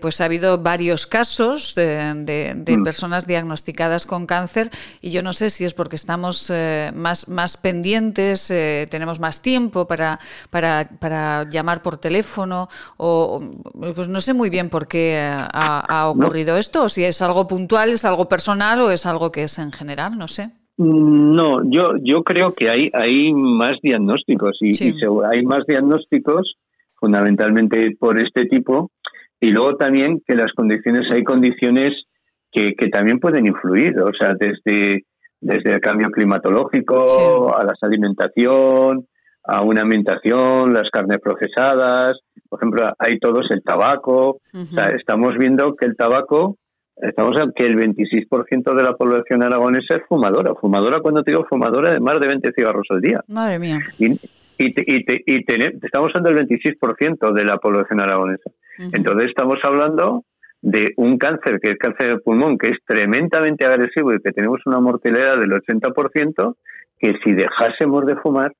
pues 0.00 0.20
ha 0.20 0.24
habido 0.24 0.58
varios 0.58 1.06
casos 1.06 1.76
de, 1.76 2.54
de, 2.56 2.76
mm. 2.76 2.82
personas 2.82 3.26
diagnosticadas 3.26 4.04
con 4.04 4.26
cáncer 4.26 4.70
y 5.00 5.10
yo 5.10 5.22
no 5.22 5.32
sé 5.32 5.50
si 5.50 5.64
es 5.64 5.74
porque 5.74 5.96
estamos 5.96 6.52
más, 6.94 7.28
más 7.28 7.56
pendientes, 7.56 8.48
tenemos 8.90 9.20
más 9.20 9.40
tiempo 9.42 9.86
para, 9.86 10.18
para, 10.50 10.88
para, 10.98 11.48
llamar 11.48 11.82
por 11.82 11.98
teléfono 11.98 12.68
o 12.96 13.40
pues 13.94 14.08
no 14.08 14.20
sé 14.20 14.32
muy 14.32 14.50
bien 14.50 14.68
por 14.68 14.88
qué 14.88 15.20
ha, 15.20 15.80
ha 15.80 16.08
ocurrido 16.08 16.56
esto 16.56 16.84
o 16.84 16.88
si 16.88 17.04
es 17.04 17.11
algo 17.20 17.46
puntual, 17.46 17.90
es 17.90 18.04
algo 18.04 18.28
personal 18.28 18.80
o 18.80 18.90
es 18.90 19.04
algo 19.04 19.30
que 19.30 19.42
es 19.42 19.58
en 19.58 19.72
general, 19.72 20.16
no 20.16 20.28
sé. 20.28 20.50
No, 20.78 21.58
yo 21.64 21.92
yo 22.02 22.22
creo 22.22 22.54
que 22.54 22.70
hay 22.70 22.90
hay 22.94 23.32
más 23.34 23.76
diagnósticos 23.82 24.56
y, 24.62 24.72
hay 25.30 25.44
más 25.44 25.66
diagnósticos 25.66 26.54
fundamentalmente 26.94 27.94
por 27.98 28.20
este 28.20 28.46
tipo 28.46 28.90
y 29.38 29.48
luego 29.48 29.76
también 29.76 30.22
que 30.26 30.34
las 30.34 30.52
condiciones 30.52 31.10
hay 31.12 31.24
condiciones 31.24 31.90
que, 32.50 32.74
que 32.74 32.88
también 32.88 33.18
pueden 33.20 33.46
influir, 33.46 33.98
o 34.00 34.12
sea, 34.18 34.34
desde 34.38 35.04
desde 35.40 35.74
el 35.74 35.80
cambio 35.80 36.08
climatológico 36.10 37.54
a 37.54 37.64
la 37.64 37.72
alimentación, 37.82 39.06
a 39.44 39.62
una 39.62 39.80
alimentación, 39.80 40.72
las 40.72 40.88
carnes 40.90 41.18
procesadas, 41.20 42.16
por 42.52 42.60
ejemplo, 42.60 42.92
hay 42.98 43.18
todos 43.18 43.50
el 43.50 43.62
tabaco. 43.62 44.36
estamos 44.94 45.34
viendo 45.38 45.74
que 45.74 45.86
el 45.86 45.96
tabaco 45.96 46.58
Estamos 46.96 47.40
en 47.40 47.52
que 47.52 47.64
el 47.64 47.76
26% 47.76 48.74
de 48.74 48.82
la 48.82 48.94
población 48.94 49.42
aragonesa 49.42 49.96
es 49.96 50.02
fumadora. 50.08 50.54
Fumadora, 50.54 51.00
cuando 51.00 51.22
te 51.22 51.30
digo 51.30 51.46
fumadora, 51.48 51.92
de 51.92 52.00
más 52.00 52.20
de 52.20 52.28
20 52.28 52.52
cigarros 52.52 52.86
al 52.90 53.00
día. 53.00 53.20
Madre 53.28 53.58
mía. 53.58 53.80
Y, 53.98 54.12
y, 54.58 55.44
estamos 55.82 56.12
hablando 56.14 56.30
del 56.30 56.46
26% 56.46 57.32
de 57.32 57.44
la 57.44 57.56
población 57.58 58.00
aragonesa. 58.00 58.50
Entonces 58.92 59.28
estamos 59.28 59.56
hablando 59.64 60.24
de 60.60 60.92
un 60.96 61.18
cáncer, 61.18 61.58
que 61.60 61.72
es 61.72 61.78
cáncer 61.78 62.14
de 62.14 62.20
pulmón, 62.20 62.56
que 62.56 62.70
es 62.70 62.78
tremendamente 62.86 63.66
agresivo 63.66 64.12
y 64.12 64.20
que 64.20 64.30
tenemos 64.30 64.60
una 64.66 64.78
mortalidad 64.78 65.38
del 65.38 65.50
80%, 65.50 66.56
que 66.98 67.14
si 67.24 67.32
dejásemos 67.32 68.06
de 68.06 68.16
fumar, 68.16 68.52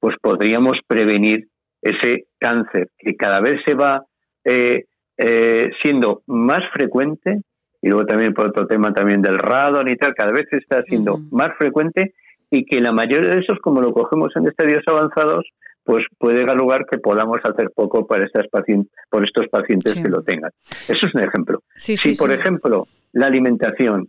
pues 0.00 0.16
podríamos 0.20 0.78
prevenir 0.86 1.46
ese 1.80 2.26
cáncer 2.38 2.88
que 2.98 3.16
cada 3.16 3.40
vez 3.40 3.60
se 3.64 3.74
va 3.74 4.04
eh, 4.44 4.84
eh, 5.18 5.70
siendo 5.82 6.22
más 6.26 6.60
frecuente, 6.72 7.42
y 7.80 7.88
luego 7.88 8.06
también 8.06 8.32
por 8.32 8.48
otro 8.48 8.66
tema 8.66 8.92
también 8.92 9.20
del 9.20 9.38
radon 9.38 9.88
y 9.88 9.96
tal, 9.96 10.14
cada 10.14 10.32
vez 10.32 10.46
está 10.52 10.82
siendo 10.84 11.18
más 11.30 11.56
frecuente 11.58 12.14
y 12.50 12.64
que 12.64 12.80
la 12.80 12.92
mayoría 12.92 13.30
de 13.30 13.40
esos, 13.40 13.58
como 13.60 13.80
lo 13.80 13.92
cogemos 13.92 14.34
en 14.36 14.46
estadios 14.46 14.82
avanzados, 14.86 15.44
pues 15.84 16.06
puede 16.18 16.46
dar 16.46 16.56
lugar 16.56 16.86
que 16.90 16.98
podamos 16.98 17.40
hacer 17.44 17.70
poco 17.74 18.06
para 18.06 18.24
estas 18.24 18.48
pacientes, 18.48 18.90
por 19.10 19.24
estos 19.24 19.48
pacientes 19.48 19.94
que 19.94 20.08
lo 20.08 20.22
tengan. 20.22 20.50
Eso 20.64 21.06
es 21.06 21.14
un 21.14 21.22
ejemplo. 21.22 21.62
si, 21.76 22.14
por 22.14 22.32
ejemplo, 22.32 22.84
la 23.12 23.26
alimentación, 23.26 24.08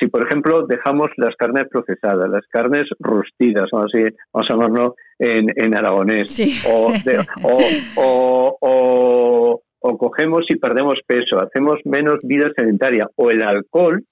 si, 0.00 0.06
por 0.08 0.26
ejemplo, 0.26 0.66
dejamos 0.66 1.10
las 1.16 1.36
carnes 1.36 1.68
procesadas, 1.70 2.30
las 2.30 2.46
carnes 2.48 2.88
rustidas, 2.98 3.68
vamos 3.70 3.92
a, 3.94 3.98
vamos 4.32 4.48
a 4.48 4.54
llamarlo 4.54 4.94
en, 5.18 5.46
en 5.54 5.76
aragonés, 5.76 6.64
o, 6.66 6.92
o, 7.42 7.58
o, 7.96 8.58
o 8.60 9.62
cogemos 9.82 10.44
y 10.48 10.56
perdemos 10.56 11.00
peso, 11.06 11.40
hacemos 11.40 11.76
menos 11.84 12.18
vida 12.22 12.50
sedentaria 12.56 13.08
o 13.16 13.30
el 13.30 13.42
alcohol, 13.42 14.02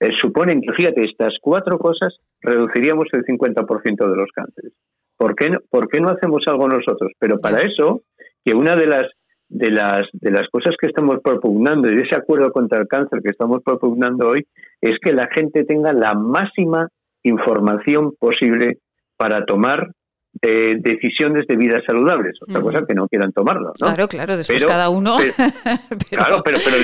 eh, 0.00 0.10
suponen 0.20 0.60
que, 0.60 0.72
fíjate, 0.72 1.04
estas 1.04 1.34
cuatro 1.40 1.78
cosas 1.78 2.16
reduciríamos 2.40 3.06
el 3.12 3.24
50% 3.24 4.10
de 4.10 4.16
los 4.16 4.30
cánceres. 4.32 4.72
¿Por 5.16 5.34
qué, 5.36 5.50
no, 5.50 5.58
¿Por 5.70 5.88
qué 5.88 6.00
no 6.00 6.08
hacemos 6.08 6.42
algo 6.46 6.66
nosotros? 6.68 7.12
Pero 7.18 7.38
para 7.38 7.62
eso, 7.62 8.02
que 8.44 8.54
una 8.54 8.74
de 8.74 8.86
las, 8.86 9.10
de, 9.48 9.70
las, 9.70 10.08
de 10.12 10.30
las 10.30 10.48
cosas 10.48 10.74
que 10.80 10.88
estamos 10.88 11.18
propugnando 11.22 11.88
y 11.88 11.96
de 11.96 12.02
ese 12.02 12.16
acuerdo 12.16 12.50
contra 12.50 12.80
el 12.80 12.88
cáncer 12.88 13.20
que 13.22 13.30
estamos 13.30 13.62
propugnando 13.62 14.28
hoy 14.28 14.46
es 14.80 14.98
que 15.00 15.12
la 15.12 15.28
gente 15.32 15.64
tenga 15.64 15.92
la 15.92 16.14
máxima 16.14 16.88
información 17.22 18.12
posible 18.18 18.78
para 19.16 19.44
tomar 19.44 19.92
eh, 20.40 20.76
decisiones 20.78 21.46
de 21.46 21.56
vida 21.56 21.80
saludables, 21.86 22.38
otra 22.40 22.60
cosa 22.60 22.84
que 22.86 22.94
no 22.94 23.06
quieran 23.06 23.32
tomarlo. 23.32 23.72
Claro, 23.74 24.08
claro, 24.08 24.36
después 24.36 24.64
cada 24.64 24.88
uno. 24.88 25.16
Claro, 26.08 26.42
pero, 26.44 26.58
pero 26.64 26.76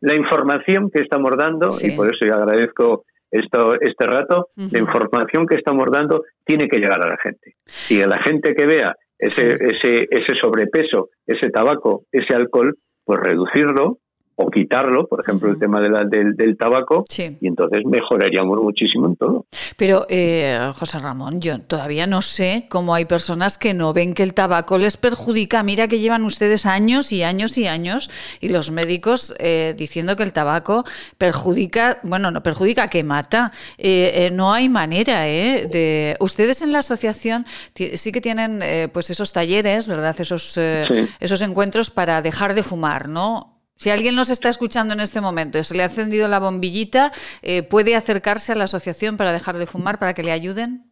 la, 0.00 0.14
información 0.14 0.90
que 0.90 1.02
estamos 1.02 1.32
dando, 1.36 1.68
y 1.82 1.90
por 1.92 2.06
eso 2.06 2.26
yo 2.26 2.34
agradezco 2.34 3.04
esto, 3.30 3.80
este 3.80 4.06
rato, 4.06 4.48
la 4.56 4.78
información 4.78 5.46
que 5.46 5.56
estamos 5.56 5.86
dando 5.90 6.24
tiene 6.44 6.68
que 6.68 6.78
llegar 6.78 7.04
a 7.04 7.08
la 7.08 7.16
gente. 7.16 7.54
Y 7.88 8.00
a 8.00 8.06
la 8.06 8.22
gente 8.22 8.54
que 8.54 8.66
vea 8.66 8.94
ese, 9.18 9.52
ese, 9.52 10.06
ese 10.10 10.34
sobrepeso, 10.40 11.10
ese 11.26 11.50
tabaco, 11.50 12.04
ese 12.12 12.34
alcohol, 12.34 12.76
pues 13.04 13.20
reducirlo, 13.20 13.98
o 14.36 14.50
quitarlo, 14.50 15.06
por 15.06 15.20
ejemplo, 15.20 15.50
el 15.50 15.58
tema 15.58 15.80
de 15.80 15.90
la, 15.90 16.04
del, 16.04 16.34
del, 16.34 16.56
tabaco, 16.56 17.04
y 17.16 17.46
entonces 17.46 17.84
mejoraríamos 17.84 18.60
muchísimo 18.60 19.06
en 19.06 19.16
todo. 19.16 19.46
Pero, 19.76 20.06
eh, 20.08 20.72
José 20.74 20.98
Ramón, 20.98 21.40
yo 21.40 21.60
todavía 21.60 22.06
no 22.06 22.20
sé 22.20 22.66
cómo 22.68 22.94
hay 22.94 23.04
personas 23.04 23.58
que 23.58 23.74
no 23.74 23.92
ven 23.92 24.12
que 24.12 24.24
el 24.24 24.34
tabaco 24.34 24.76
les 24.76 24.96
perjudica. 24.96 25.62
Mira 25.62 25.86
que 25.86 26.00
llevan 26.00 26.24
ustedes 26.24 26.66
años 26.66 27.12
y 27.12 27.22
años 27.22 27.56
y 27.58 27.68
años, 27.68 28.10
y 28.40 28.48
los 28.48 28.72
médicos 28.72 29.34
eh, 29.38 29.74
diciendo 29.76 30.16
que 30.16 30.24
el 30.24 30.32
tabaco 30.32 30.84
perjudica, 31.16 32.00
bueno, 32.02 32.30
no 32.32 32.42
perjudica, 32.42 32.88
que 32.88 33.04
mata. 33.04 33.52
Eh, 33.78 34.30
no 34.32 34.52
hay 34.52 34.68
manera, 34.68 35.28
¿eh? 35.28 35.68
De... 35.70 36.16
Ustedes 36.18 36.62
en 36.62 36.72
la 36.72 36.80
asociación 36.80 37.46
sí 37.74 38.10
que 38.10 38.20
tienen, 38.20 38.60
pues, 38.92 39.10
esos 39.10 39.32
talleres, 39.32 39.86
¿verdad? 39.86 40.16
Esos, 40.18 40.58
esos 40.58 41.40
encuentros 41.40 41.90
para 41.90 42.22
dejar 42.22 42.54
de 42.54 42.62
fumar, 42.62 43.08
¿no? 43.08 43.53
Si 43.84 43.90
alguien 43.90 44.16
nos 44.16 44.30
está 44.30 44.48
escuchando 44.48 44.94
en 44.94 45.00
este 45.00 45.20
momento 45.20 45.58
y 45.58 45.62
se 45.62 45.76
le 45.76 45.82
ha 45.82 45.92
encendido 45.92 46.26
la 46.26 46.40
bombillita, 46.40 47.12
eh, 47.42 47.62
¿puede 47.62 47.94
acercarse 47.94 48.52
a 48.52 48.54
la 48.54 48.64
asociación 48.64 49.18
para 49.18 49.30
dejar 49.30 49.58
de 49.58 49.66
fumar, 49.66 49.98
para 49.98 50.14
que 50.14 50.22
le 50.22 50.32
ayuden? 50.32 50.84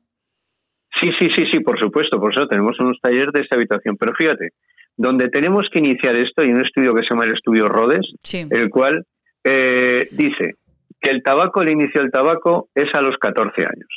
Sí, 1.01 1.09
sí, 1.19 1.29
sí, 1.35 1.45
sí, 1.51 1.61
por 1.61 1.81
supuesto. 1.81 2.21
Por 2.21 2.35
eso 2.35 2.47
tenemos 2.47 2.79
unos 2.81 2.99
talleres 3.01 3.33
de 3.33 3.41
esta 3.41 3.57
habitación. 3.57 3.97
Pero 3.97 4.13
fíjate, 4.15 4.51
donde 4.95 5.31
tenemos 5.31 5.63
que 5.73 5.79
iniciar 5.79 6.19
esto, 6.19 6.43
hay 6.43 6.51
un 6.51 6.63
estudio 6.63 6.93
que 6.93 7.01
se 7.01 7.15
llama 7.15 7.25
el 7.25 7.33
estudio 7.33 7.65
Rhodes, 7.65 8.07
el 8.51 8.69
cual 8.69 9.07
eh, 9.43 10.09
dice 10.11 10.57
que 11.01 11.11
el 11.13 11.23
tabaco, 11.23 11.63
el 11.63 11.71
inicio 11.71 12.03
del 12.03 12.11
tabaco 12.11 12.69
es 12.75 12.91
a 12.93 13.01
los 13.01 13.17
14 13.17 13.63
años. 13.63 13.89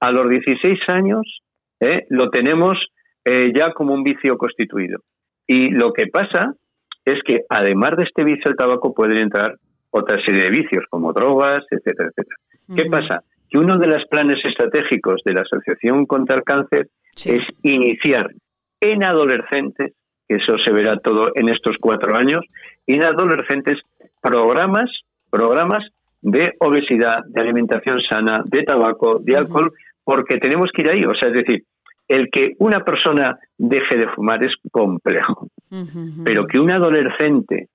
A 0.00 0.10
los 0.10 0.26
16 0.26 0.78
años 0.88 1.42
eh, 1.80 2.06
lo 2.08 2.30
tenemos 2.30 2.78
ya 3.54 3.74
como 3.74 3.92
un 3.92 4.04
vicio 4.04 4.38
constituido. 4.38 5.00
Y 5.46 5.68
lo 5.68 5.92
que 5.92 6.06
pasa 6.06 6.54
es 7.12 7.22
que 7.24 7.42
además 7.48 7.92
de 7.96 8.04
este 8.04 8.24
vicio 8.24 8.44
del 8.46 8.56
tabaco 8.56 8.94
pueden 8.94 9.18
entrar 9.18 9.56
otra 9.90 10.20
serie 10.24 10.44
de 10.44 10.50
vicios 10.50 10.84
como 10.90 11.12
drogas, 11.12 11.60
etcétera, 11.70 12.10
etcétera. 12.10 12.36
¿Qué 12.76 12.90
pasa? 12.90 13.22
Que 13.48 13.58
uno 13.58 13.78
de 13.78 13.86
los 13.86 14.04
planes 14.10 14.38
estratégicos 14.44 15.22
de 15.24 15.34
la 15.34 15.40
Asociación 15.40 16.06
contra 16.06 16.36
el 16.36 16.42
Cáncer 16.42 16.88
es 17.24 17.42
iniciar 17.62 18.30
en 18.80 19.02
adolescentes, 19.02 19.94
que 20.28 20.36
eso 20.36 20.56
se 20.64 20.72
verá 20.72 20.98
todo 20.98 21.32
en 21.34 21.48
estos 21.48 21.76
cuatro 21.80 22.14
años, 22.14 22.44
en 22.86 23.02
adolescentes 23.02 23.78
programas, 24.20 24.90
programas 25.30 25.84
de 26.20 26.54
obesidad, 26.60 27.24
de 27.26 27.40
alimentación 27.40 28.00
sana, 28.08 28.42
de 28.44 28.62
tabaco, 28.62 29.18
de 29.20 29.36
alcohol, 29.36 29.72
porque 30.04 30.38
tenemos 30.38 30.70
que 30.72 30.82
ir 30.82 30.90
ahí. 30.90 31.02
O 31.04 31.14
sea, 31.14 31.30
es 31.30 31.36
decir, 31.36 31.64
el 32.08 32.30
que 32.30 32.54
una 32.58 32.84
persona 32.84 33.38
deje 33.56 33.96
de 33.98 34.08
fumar 34.14 34.44
es 34.44 34.54
complejo, 34.70 35.48
pero 36.24 36.46
que 36.46 36.58
un 36.58 36.70
adolescente 36.70 37.68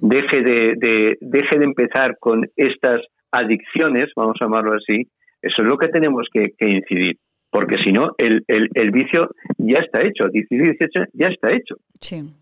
deje, 0.00 0.42
de, 0.42 1.16
deje 1.20 1.58
de 1.58 1.64
empezar 1.64 2.16
con 2.18 2.48
estas 2.56 3.00
adicciones, 3.30 4.06
vamos 4.16 4.36
a 4.40 4.44
llamarlo 4.44 4.74
así, 4.74 5.06
eso 5.42 5.62
es 5.62 5.64
lo 5.64 5.76
que 5.76 5.88
tenemos 5.88 6.26
que, 6.32 6.54
incidir, 6.66 7.18
porque 7.50 7.76
si 7.84 7.92
no, 7.92 8.12
el, 8.16 8.42
el, 8.48 8.90
vicio 8.90 9.28
ya 9.58 9.78
está 9.78 10.00
hecho, 10.00 10.28
16, 10.28 10.78
18 10.78 11.10
ya 11.12 11.26
está 11.28 11.52
hecho. 11.52 11.76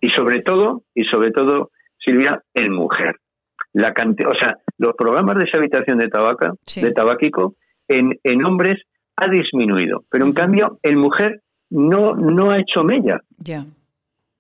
Y 0.01 0.11
sobre 0.11 0.43
todo, 0.43 0.83
y 0.95 1.05
sobre 1.05 1.33
todo, 1.33 1.71
Silvia, 1.99 2.41
en 2.55 2.73
mujer. 2.73 3.17
La 3.73 3.89
o 3.91 4.35
sea, 4.39 4.59
los 4.79 4.95
programas 4.97 5.37
de 5.37 5.45
deshabitación 5.45 5.99
de 5.99 6.09
tabaca, 6.09 6.53
de 6.77 6.93
tabáquico, 6.93 7.57
en, 7.89 8.19
en 8.23 8.47
hombres 8.47 8.83
ha 9.17 9.29
disminuido, 9.29 10.05
pero 10.11 10.25
en 10.25 10.33
cambio 10.33 10.79
en 10.83 10.99
mujer 10.99 11.43
no, 11.71 12.15
no 12.15 12.51
ha 12.51 12.59
hecho 12.59 12.85
mella. 12.85 13.21
Ya. 13.39 13.65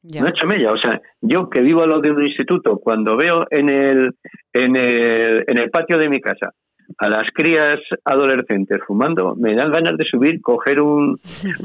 No 0.03 0.27
ha 0.27 0.31
hecho 0.31 0.47
mella. 0.47 0.73
O 0.73 0.79
sea, 0.79 1.01
yo 1.21 1.49
que 1.49 1.61
vivo 1.61 1.83
a 1.83 1.87
lo 1.87 2.01
de 2.01 2.11
un 2.11 2.27
instituto, 2.27 2.79
cuando 2.79 3.17
veo 3.17 3.47
en 3.51 3.69
el, 3.69 4.15
en 4.53 4.77
el, 4.77 5.45
en 5.47 5.59
el 5.59 5.71
patio 5.71 5.99
de 5.99 6.09
mi 6.09 6.21
casa 6.21 6.53
a 6.99 7.09
las 7.09 7.25
crías 7.35 7.79
adolescentes 8.05 8.79
fumando, 8.87 9.35
me 9.37 9.55
dan 9.55 9.73
ganas 9.73 9.97
de 9.97 10.05
subir, 10.05 10.41
coger 10.41 10.81
un, 10.81 11.19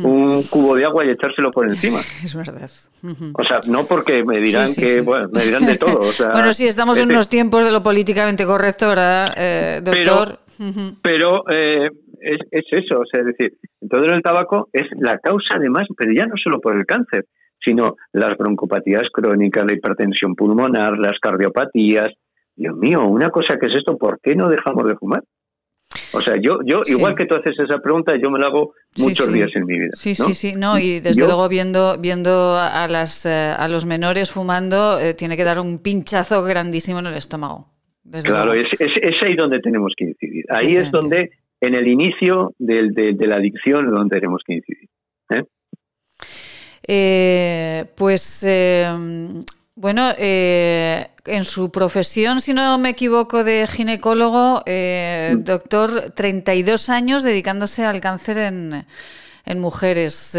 un 0.03 0.43
cubo 0.49 0.75
de 0.75 0.85
agua 0.85 1.05
y 1.05 1.09
echárselo 1.09 1.51
por 1.51 1.67
encima. 1.67 1.99
Es 2.23 2.35
verdad. 2.35 2.69
O 3.33 3.43
sea, 3.47 3.61
no 3.67 3.85
porque 3.85 4.23
me 4.23 4.39
dirán 4.39 4.73
que, 4.73 5.01
bueno, 5.01 5.29
me 5.31 5.43
dirán 5.43 5.65
de 5.65 5.77
todo. 5.77 5.99
bueno, 6.31 6.53
sí, 6.53 6.67
estamos 6.67 6.97
en 6.97 7.09
unos 7.09 7.29
tiempos 7.29 7.65
de 7.65 7.71
lo 7.71 7.83
políticamente 7.83 8.45
correcto, 8.45 8.89
¿verdad, 8.89 9.33
eh, 9.37 9.81
doctor? 9.83 10.39
Pero, 11.01 11.43
eh, 11.49 11.89
es, 12.21 12.39
es, 12.51 12.65
eso, 12.71 12.99
o 12.99 13.05
sea, 13.05 13.21
es 13.21 13.27
decir, 13.27 13.57
todo 13.89 14.03
el 14.05 14.21
tabaco 14.21 14.69
es 14.73 14.87
la 14.99 15.19
causa 15.19 15.55
además, 15.55 15.83
pero 15.97 16.11
ya 16.13 16.25
no 16.25 16.35
solo 16.37 16.59
por 16.59 16.75
el 16.75 16.85
cáncer, 16.85 17.25
sino 17.63 17.95
las 18.13 18.37
broncopatías 18.37 19.03
crónicas, 19.11 19.65
la 19.65 19.75
hipertensión 19.75 20.35
pulmonar, 20.35 20.97
las 20.97 21.19
cardiopatías. 21.19 22.09
Dios 22.55 22.75
mío, 22.75 23.05
una 23.05 23.29
cosa 23.29 23.57
que 23.59 23.67
es 23.67 23.77
esto, 23.77 23.97
¿por 23.97 24.19
qué 24.21 24.35
no 24.35 24.49
dejamos 24.49 24.87
de 24.87 24.95
fumar? 24.95 25.23
O 26.13 26.21
sea, 26.21 26.35
yo, 26.35 26.59
yo 26.65 26.81
igual 26.85 27.15
que 27.15 27.25
tú 27.25 27.35
haces 27.35 27.57
esa 27.57 27.79
pregunta, 27.79 28.13
yo 28.21 28.29
me 28.29 28.39
la 28.39 28.47
hago 28.47 28.73
muchos 28.97 29.31
días 29.31 29.49
en 29.55 29.65
mi 29.65 29.79
vida. 29.79 29.91
Sí, 29.93 30.15
sí, 30.15 30.33
sí, 30.33 30.53
no, 30.55 30.77
y 30.77 30.99
desde 30.99 31.23
luego 31.23 31.47
viendo, 31.47 31.97
viendo 31.99 32.55
a, 32.57 32.87
las, 32.87 33.25
eh, 33.25 33.53
a 33.57 33.67
los 33.67 33.85
menores 33.85 34.31
fumando, 34.31 34.99
eh, 34.99 35.13
tiene 35.13 35.37
que 35.37 35.43
dar 35.43 35.59
un 35.59 35.79
pinchazo 35.79 36.43
grandísimo 36.43 36.99
en 36.99 37.07
el 37.07 37.15
estómago. 37.15 37.67
Claro, 38.23 38.53
es, 38.53 38.67
es, 38.79 39.13
ahí 39.25 39.35
donde 39.35 39.59
tenemos 39.59 39.93
que 39.97 40.05
incidir. 40.05 40.45
Ahí 40.49 40.73
es 40.73 40.91
donde 40.91 41.31
en 41.61 41.75
el 41.75 41.87
inicio 41.87 42.53
de, 42.59 42.89
de, 42.91 43.27
la 43.27 43.35
adicción 43.35 43.93
donde 43.93 44.19
tenemos 44.19 44.41
que 44.45 44.53
incidir. 44.55 44.89
¿eh? 45.29 45.43
Eh, 46.87 47.85
pues 47.95 48.45
eh, 48.47 48.87
bueno, 49.75 50.11
en 50.17 51.45
su 51.45 51.71
profesión, 51.71 52.39
si 52.39 52.53
no 52.53 52.77
me 52.77 52.89
equivoco, 52.89 53.43
de 53.43 53.67
ginecólogo, 53.67 54.63
mm. 54.65 55.43
doctor, 55.43 56.11
32 56.11 56.89
años 56.89 57.23
dedicándose 57.23 57.85
al 57.85 58.01
cáncer 58.01 58.37
en, 58.37 58.85
en 59.45 59.59
mujeres. 59.59 60.37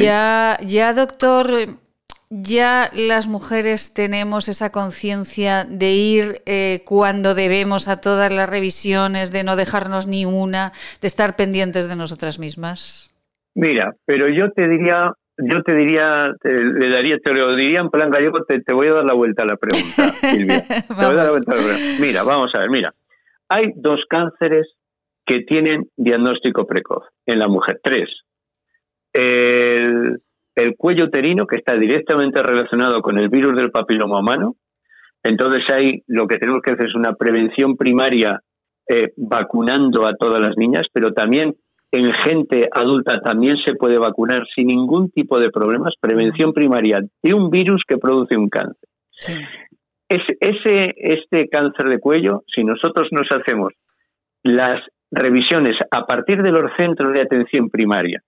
Ya, 0.00 0.58
ya, 0.62 0.92
doctor, 0.92 1.78
ya 2.34 2.88
las 2.94 3.26
mujeres 3.26 3.92
tenemos 3.92 4.48
esa 4.48 4.72
conciencia 4.72 5.66
de 5.68 5.92
ir 5.92 6.24
eh, 6.46 6.82
cuando 6.86 7.34
debemos 7.34 7.88
a 7.88 8.00
todas 8.00 8.32
las 8.32 8.48
revisiones, 8.48 9.32
de 9.32 9.44
no 9.44 9.54
dejarnos 9.54 10.06
ni 10.06 10.24
una, 10.24 10.72
de 11.02 11.08
estar 11.08 11.36
pendientes 11.36 11.90
de 11.90 11.96
nosotras 11.96 12.38
mismas? 12.38 13.12
Mira, 13.54 13.94
pero 14.06 14.28
yo 14.28 14.50
te 14.52 14.66
diría, 14.66 15.12
yo 15.36 15.62
te 15.62 15.74
diría, 15.74 16.34
te, 16.40 16.54
le 16.54 16.88
daría, 16.88 17.18
te 17.18 17.34
lo 17.34 17.54
diría 17.54 17.80
en 17.80 17.90
plan 17.90 18.10
gallego, 18.10 18.42
te, 18.44 18.62
voy 18.72 18.86
a 18.86 18.94
dar 18.94 19.04
la 19.04 19.14
vuelta 19.14 19.42
a 19.42 19.46
la 19.46 19.56
pregunta, 19.56 20.08
Silvia. 20.20 20.64
te 20.66 20.94
voy 20.94 21.04
a 21.04 21.12
dar 21.12 21.26
la 21.26 21.30
vuelta 21.32 21.52
a 21.52 21.56
la 21.56 21.62
pregunta. 21.62 22.00
Mira, 22.00 22.22
vamos 22.22 22.50
a 22.54 22.60
ver, 22.60 22.70
mira. 22.70 22.94
Hay 23.50 23.72
dos 23.76 24.00
cánceres 24.08 24.68
que 25.26 25.40
tienen 25.40 25.90
diagnóstico 25.96 26.66
precoz 26.66 27.04
en 27.26 27.38
la 27.38 27.48
mujer, 27.48 27.78
tres. 27.82 28.08
El 29.12 30.22
el 30.54 30.76
cuello 30.76 31.04
uterino, 31.04 31.46
que 31.46 31.56
está 31.56 31.76
directamente 31.76 32.42
relacionado 32.42 33.00
con 33.00 33.18
el 33.18 33.28
virus 33.28 33.56
del 33.56 33.70
papiloma 33.70 34.20
humano. 34.20 34.56
Entonces 35.22 35.62
ahí 35.74 36.02
lo 36.06 36.26
que 36.26 36.38
tenemos 36.38 36.62
que 36.62 36.72
hacer 36.72 36.88
es 36.88 36.94
una 36.94 37.14
prevención 37.14 37.76
primaria 37.76 38.40
eh, 38.88 39.12
vacunando 39.16 40.06
a 40.06 40.14
todas 40.14 40.40
las 40.40 40.56
niñas, 40.56 40.82
pero 40.92 41.12
también 41.12 41.54
en 41.92 42.12
gente 42.12 42.68
adulta 42.72 43.20
también 43.20 43.56
se 43.64 43.74
puede 43.74 43.98
vacunar 43.98 44.44
sin 44.54 44.66
ningún 44.66 45.10
tipo 45.10 45.38
de 45.38 45.50
problemas, 45.50 45.94
prevención 46.00 46.52
primaria 46.52 47.00
de 47.22 47.34
un 47.34 47.50
virus 47.50 47.82
que 47.86 47.98
produce 47.98 48.36
un 48.36 48.48
cáncer. 48.48 48.88
ese, 50.08 50.94
este 50.96 51.48
cáncer 51.48 51.88
de 51.88 52.00
cuello, 52.00 52.42
si 52.52 52.64
nosotros 52.64 53.08
nos 53.12 53.28
hacemos 53.30 53.74
las 54.42 54.80
revisiones 55.10 55.76
a 55.90 56.06
partir 56.06 56.42
de 56.42 56.50
los 56.50 56.72
centros 56.76 57.12
de 57.12 57.20
atención 57.20 57.68
primaria, 57.68 58.22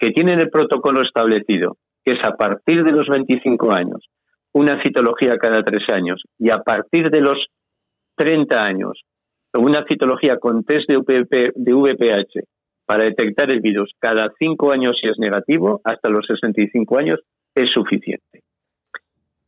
que 0.00 0.10
tienen 0.12 0.40
el 0.40 0.48
protocolo 0.48 1.02
establecido, 1.02 1.76
que 2.02 2.14
es 2.14 2.24
a 2.24 2.34
partir 2.34 2.82
de 2.82 2.92
los 2.92 3.06
25 3.06 3.72
años, 3.72 4.08
una 4.52 4.82
citología 4.82 5.36
cada 5.36 5.62
tres 5.62 5.84
años, 5.92 6.22
y 6.38 6.50
a 6.50 6.62
partir 6.62 7.10
de 7.10 7.20
los 7.20 7.36
30 8.16 8.60
años, 8.60 9.02
una 9.54 9.84
citología 9.86 10.38
con 10.38 10.64
test 10.64 10.88
de, 10.88 10.96
VPH 10.96 12.44
para 12.86 13.04
detectar 13.04 13.52
el 13.52 13.60
virus 13.60 13.92
cada 13.98 14.32
cinco 14.38 14.72
años 14.72 14.96
si 15.00 15.08
es 15.08 15.18
negativo, 15.18 15.80
hasta 15.84 16.08
los 16.08 16.26
65 16.26 16.98
años, 16.98 17.20
es 17.54 17.70
suficiente. 17.70 18.42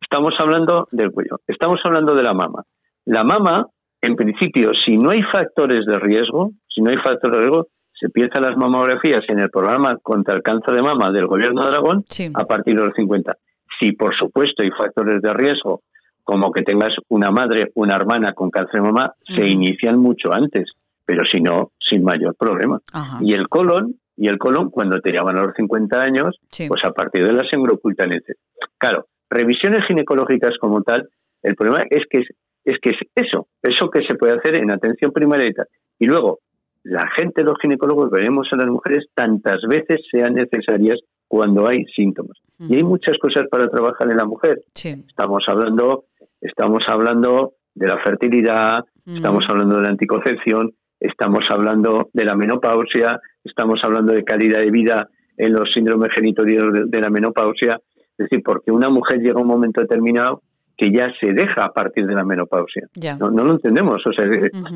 Estamos 0.00 0.34
hablando 0.38 0.86
del 0.92 1.10
cuello, 1.12 1.40
estamos 1.46 1.80
hablando 1.84 2.14
de 2.14 2.22
la 2.22 2.34
mama. 2.34 2.62
La 3.06 3.24
mama, 3.24 3.66
en 4.02 4.16
principio, 4.16 4.72
si 4.84 4.98
no 4.98 5.10
hay 5.10 5.22
factores 5.22 5.86
de 5.86 5.98
riesgo, 5.98 6.50
si 6.68 6.82
no 6.82 6.90
hay 6.90 6.96
factores 6.96 7.38
de 7.38 7.40
riesgo, 7.40 7.68
se 8.02 8.06
empiezan 8.06 8.42
las 8.42 8.56
mamografías 8.56 9.24
en 9.28 9.38
el 9.38 9.48
programa 9.48 9.96
contra 10.02 10.34
el 10.34 10.42
cáncer 10.42 10.74
de 10.74 10.82
mama 10.82 11.12
del 11.12 11.28
gobierno 11.28 11.62
de 11.62 11.68
Aragón 11.68 12.04
a 12.34 12.44
partir 12.44 12.74
de 12.74 12.84
los 12.84 12.94
50. 12.96 13.36
Si, 13.80 13.92
por 13.92 14.12
supuesto, 14.16 14.64
hay 14.64 14.70
factores 14.70 15.22
de 15.22 15.32
riesgo, 15.32 15.82
como 16.24 16.50
que 16.50 16.62
tengas 16.62 16.90
una 17.08 17.30
madre, 17.30 17.70
una 17.74 17.94
hermana 17.94 18.32
con 18.32 18.50
cáncer 18.50 18.80
de 18.80 18.82
mama, 18.82 19.12
se 19.22 19.48
inician 19.48 19.98
mucho 19.98 20.32
antes. 20.32 20.72
pero 21.04 21.24
si 21.24 21.40
no, 21.40 21.72
sin 21.78 22.02
mayor 22.02 22.34
problema. 22.36 22.80
Y 23.20 23.34
el 23.34 23.48
colon, 23.48 23.94
y 24.16 24.28
el 24.28 24.38
colon, 24.38 24.70
cuando 24.70 25.00
te 25.00 25.12
llaman 25.12 25.36
a 25.36 25.42
los 25.42 25.54
50 25.54 26.00
años, 26.00 26.38
pues 26.68 26.84
a 26.84 26.90
partir 26.92 27.24
de 27.26 27.32
la 27.32 27.44
sangre 27.48 27.74
ocultan 27.74 28.12
ese. 28.12 28.34
Claro, 28.78 29.06
revisiones 29.30 29.86
ginecológicas 29.86 30.56
como 30.60 30.82
tal, 30.82 31.08
el 31.42 31.54
problema 31.54 31.84
es 31.90 32.04
que 32.08 32.24
es, 32.64 32.78
que 32.80 32.90
es 32.90 32.96
eso, 33.14 33.48
eso 33.62 33.90
que 33.90 34.04
se 34.06 34.14
puede 34.14 34.34
hacer 34.38 34.56
en 34.56 34.70
atención 34.70 35.12
primaria 35.12 35.48
y 35.48 35.54
tal. 35.54 35.66
Y 35.98 36.06
luego, 36.06 36.38
la 36.84 37.08
gente, 37.16 37.44
los 37.44 37.58
ginecólogos, 37.60 38.10
veremos 38.10 38.48
a 38.52 38.56
las 38.56 38.66
mujeres 38.66 39.06
tantas 39.14 39.62
veces 39.68 40.00
sean 40.10 40.34
necesarias 40.34 41.00
cuando 41.28 41.66
hay 41.66 41.84
síntomas. 41.86 42.38
Y 42.58 42.76
hay 42.76 42.82
muchas 42.82 43.16
cosas 43.18 43.46
para 43.50 43.68
trabajar 43.68 44.10
en 44.10 44.16
la 44.16 44.24
mujer. 44.24 44.62
Estamos 44.74 45.44
hablando, 45.48 46.04
estamos 46.40 46.84
hablando 46.86 47.54
de 47.74 47.86
la 47.88 47.98
fertilidad, 48.02 48.84
estamos 49.06 49.44
hablando 49.48 49.76
de 49.76 49.82
la 49.82 49.88
anticoncepción, 49.88 50.72
estamos 51.00 51.44
hablando 51.50 52.10
de 52.12 52.24
la 52.24 52.36
menopausia, 52.36 53.20
estamos 53.42 53.80
hablando 53.82 54.12
de 54.12 54.24
calidad 54.24 54.60
de 54.60 54.70
vida 54.70 55.08
en 55.36 55.52
los 55.52 55.72
síndromes 55.72 56.10
genitorios 56.14 56.90
de, 56.90 57.00
la 57.00 57.10
menopausia. 57.10 57.80
Es 58.18 58.28
decir, 58.28 58.42
porque 58.44 58.70
una 58.70 58.90
mujer 58.90 59.20
llega 59.20 59.38
a 59.38 59.42
un 59.42 59.48
momento 59.48 59.80
determinado 59.80 60.42
que 60.76 60.90
ya 60.90 61.12
se 61.20 61.32
deja 61.32 61.64
a 61.64 61.72
partir 61.72 62.06
de 62.06 62.14
la 62.14 62.24
menopausia. 62.24 62.88
No, 63.18 63.30
lo 63.30 63.52
entendemos. 63.52 63.98
O 64.06 64.12
sea, 64.12 64.24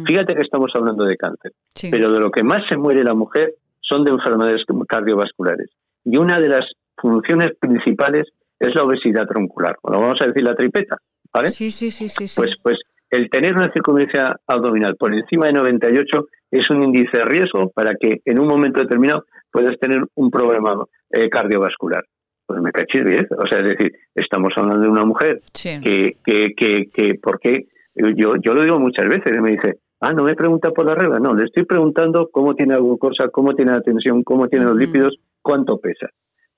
fíjate 0.06 0.34
que 0.34 0.42
estamos 0.42 0.70
hablando 0.74 1.04
de 1.04 1.16
cáncer, 1.16 1.52
pero 1.90 2.12
de 2.12 2.20
lo 2.20 2.30
que 2.30 2.42
más 2.42 2.62
se 2.68 2.76
muere 2.76 3.02
la 3.02 3.14
mujer 3.14 3.54
son 3.80 4.04
de 4.04 4.12
enfermedades 4.12 4.62
cardiovasculares. 4.88 5.70
Y 6.04 6.16
una 6.16 6.38
de 6.38 6.48
las 6.48 6.64
funciones 6.96 7.56
principales 7.58 8.28
es 8.58 8.74
la 8.74 8.84
obesidad 8.84 9.26
troncular, 9.26 9.76
cuando 9.80 10.00
vamos 10.00 10.20
a 10.22 10.26
decir 10.26 10.42
la 10.42 10.54
tripeta, 10.54 10.96
¿vale? 11.32 11.48
Sí, 11.48 11.70
sí, 11.70 11.90
sí, 11.90 12.08
sí. 12.08 12.24
Pues, 12.36 12.52
pues 12.62 12.78
el 13.10 13.28
tener 13.30 13.54
una 13.54 13.70
circunferencia 13.72 14.36
abdominal 14.46 14.96
por 14.96 15.14
encima 15.14 15.46
de 15.46 15.52
98 15.52 16.26
es 16.50 16.70
un 16.70 16.82
índice 16.82 17.18
de 17.18 17.24
riesgo 17.24 17.70
para 17.70 17.94
que 17.94 18.20
en 18.24 18.38
un 18.38 18.48
momento 18.48 18.80
determinado 18.80 19.24
puedas 19.50 19.78
tener 19.78 20.02
un 20.14 20.30
problema 20.30 20.84
eh, 21.10 21.28
cardiovascular. 21.28 22.04
Pues 22.46 22.60
me 22.60 22.70
cachis 22.70 23.04
bien. 23.04 23.26
O 23.36 23.46
sea, 23.48 23.58
es 23.58 23.68
decir, 23.68 23.92
estamos 24.14 24.52
hablando 24.56 24.82
de 24.82 24.88
una 24.88 25.04
mujer 25.04 25.38
que, 25.52 26.12
que, 26.24 26.54
que, 26.56 26.84
que, 26.92 27.14
porque 27.20 27.66
yo, 27.94 28.36
yo 28.36 28.54
lo 28.54 28.62
digo 28.62 28.78
muchas 28.78 29.06
veces, 29.08 29.40
me 29.40 29.52
dice, 29.52 29.78
ah, 30.00 30.12
no 30.12 30.24
me 30.24 30.34
pregunta 30.34 30.70
por 30.70 30.86
la 30.86 30.94
regla, 30.94 31.18
no, 31.18 31.34
le 31.34 31.44
estoy 31.44 31.64
preguntando 31.64 32.28
cómo 32.30 32.54
tiene 32.54 32.74
la 32.74 32.80
glucosa, 32.80 33.28
cómo 33.28 33.54
tiene 33.54 33.72
la 33.72 33.80
tensión, 33.80 34.22
cómo 34.22 34.48
tiene 34.48 34.66
los 34.66 34.76
lípidos, 34.76 35.18
cuánto 35.42 35.78
pesa. 35.78 36.08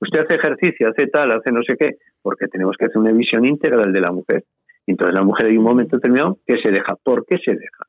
Usted 0.00 0.20
hace 0.20 0.34
ejercicio, 0.34 0.88
hace 0.88 1.06
tal, 1.08 1.30
hace 1.32 1.50
no 1.50 1.62
sé 1.66 1.76
qué, 1.78 1.96
porque 2.22 2.46
tenemos 2.48 2.76
que 2.78 2.86
hacer 2.86 2.98
una 2.98 3.12
visión 3.12 3.44
integral 3.44 3.92
de 3.92 4.00
la 4.00 4.12
mujer. 4.12 4.44
Entonces 4.86 5.14
la 5.14 5.22
mujer 5.22 5.48
hay 5.48 5.56
un 5.56 5.64
momento 5.64 5.96
determinado 5.96 6.38
que 6.46 6.56
se 6.62 6.70
deja. 6.70 6.96
¿Por 7.02 7.26
qué 7.26 7.38
se 7.44 7.52
deja? 7.52 7.84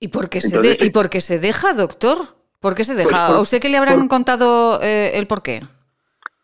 ¿Y 0.00 0.08
por 0.08 0.28
qué, 0.28 0.40
se, 0.40 0.84
¿y 0.84 0.90
por 0.90 1.08
qué 1.08 1.20
se 1.20 1.38
deja, 1.38 1.74
doctor? 1.74 2.16
¿Por 2.60 2.74
qué 2.74 2.84
se 2.84 2.94
deja? 2.94 3.08
Pues 3.08 3.38
¿A 3.38 3.40
usted 3.40 3.60
qué 3.60 3.68
le 3.68 3.76
habrán 3.76 4.08
contado 4.08 4.80
eh, 4.82 5.12
el 5.14 5.26
por 5.26 5.42
qué? 5.42 5.60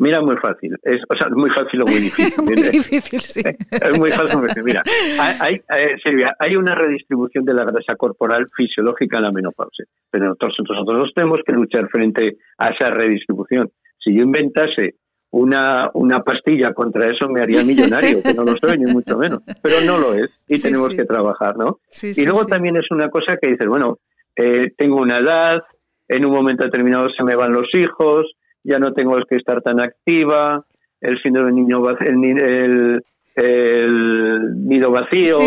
Mira, 0.01 0.23
muy 0.23 0.37
fácil. 0.39 0.75
Es, 0.83 1.01
o 1.09 1.15
sea, 1.15 1.29
muy 1.29 1.51
fácil 1.51 1.83
o 1.83 1.85
muy 1.85 2.01
difícil. 2.09 2.43
muy 2.43 2.57
difícil, 2.57 3.21
sí. 3.21 3.43
es 3.71 3.99
muy 3.99 4.11
fácil. 4.11 4.41
Mira, 4.65 4.83
hay, 5.19 5.57
eh, 5.57 5.97
Silvia, 6.03 6.35
hay 6.39 6.57
una 6.57 6.75
redistribución 6.75 7.45
de 7.45 7.53
la 7.53 7.65
grasa 7.65 7.97
corporal 7.97 8.47
fisiológica 8.57 9.19
en 9.19 9.25
la 9.25 9.31
menopausia. 9.31 9.85
Pero 10.11 10.29
nosotros, 10.29 10.57
nosotros 10.67 11.13
tenemos 11.15 11.41
que 11.47 11.53
luchar 11.53 11.89
frente 11.89 12.39
a 12.57 12.71
esa 12.71 12.91
redistribución. 12.91 13.71
Si 14.03 14.15
yo 14.15 14.23
inventase 14.23 14.95
una, 15.33 15.91
una 15.93 16.23
pastilla 16.23 16.73
contra 16.73 17.09
eso 17.09 17.29
me 17.29 17.43
haría 17.43 17.63
millonario, 17.63 18.23
que 18.23 18.33
no 18.33 18.45
lo 18.45 18.57
soy, 18.57 18.79
ni 18.79 18.91
mucho 18.91 19.19
menos. 19.19 19.43
Pero 19.63 19.77
no 19.87 19.99
lo 19.99 20.15
es 20.15 20.31
y 20.49 20.61
tenemos 20.61 20.89
que 20.89 21.05
trabajar, 21.05 21.57
¿no? 21.57 21.79
y 22.03 22.25
luego 22.25 22.47
también 22.47 22.77
es 22.77 22.91
una 22.91 23.11
cosa 23.11 23.37
que 23.41 23.51
dices, 23.51 23.67
bueno, 23.69 23.99
eh, 24.35 24.73
tengo 24.77 24.97
una 24.97 25.19
edad, 25.19 25.63
en 26.09 26.27
un 26.27 26.33
momento 26.33 26.65
determinado 26.65 27.09
se 27.11 27.23
me 27.23 27.37
van 27.37 27.53
los 27.53 27.69
hijos, 27.75 28.33
ya 28.63 28.79
no 28.79 28.93
tengo 28.93 29.17
que 29.29 29.37
estar 29.37 29.63
tan 29.63 29.81
activa, 29.81 30.65
el 31.01 31.21
síndrome 31.23 31.49
del 31.49 31.57
niño 31.57 31.83
el, 32.01 33.05
el, 33.35 34.67
nido 34.67 34.91
vacío, 34.91 35.39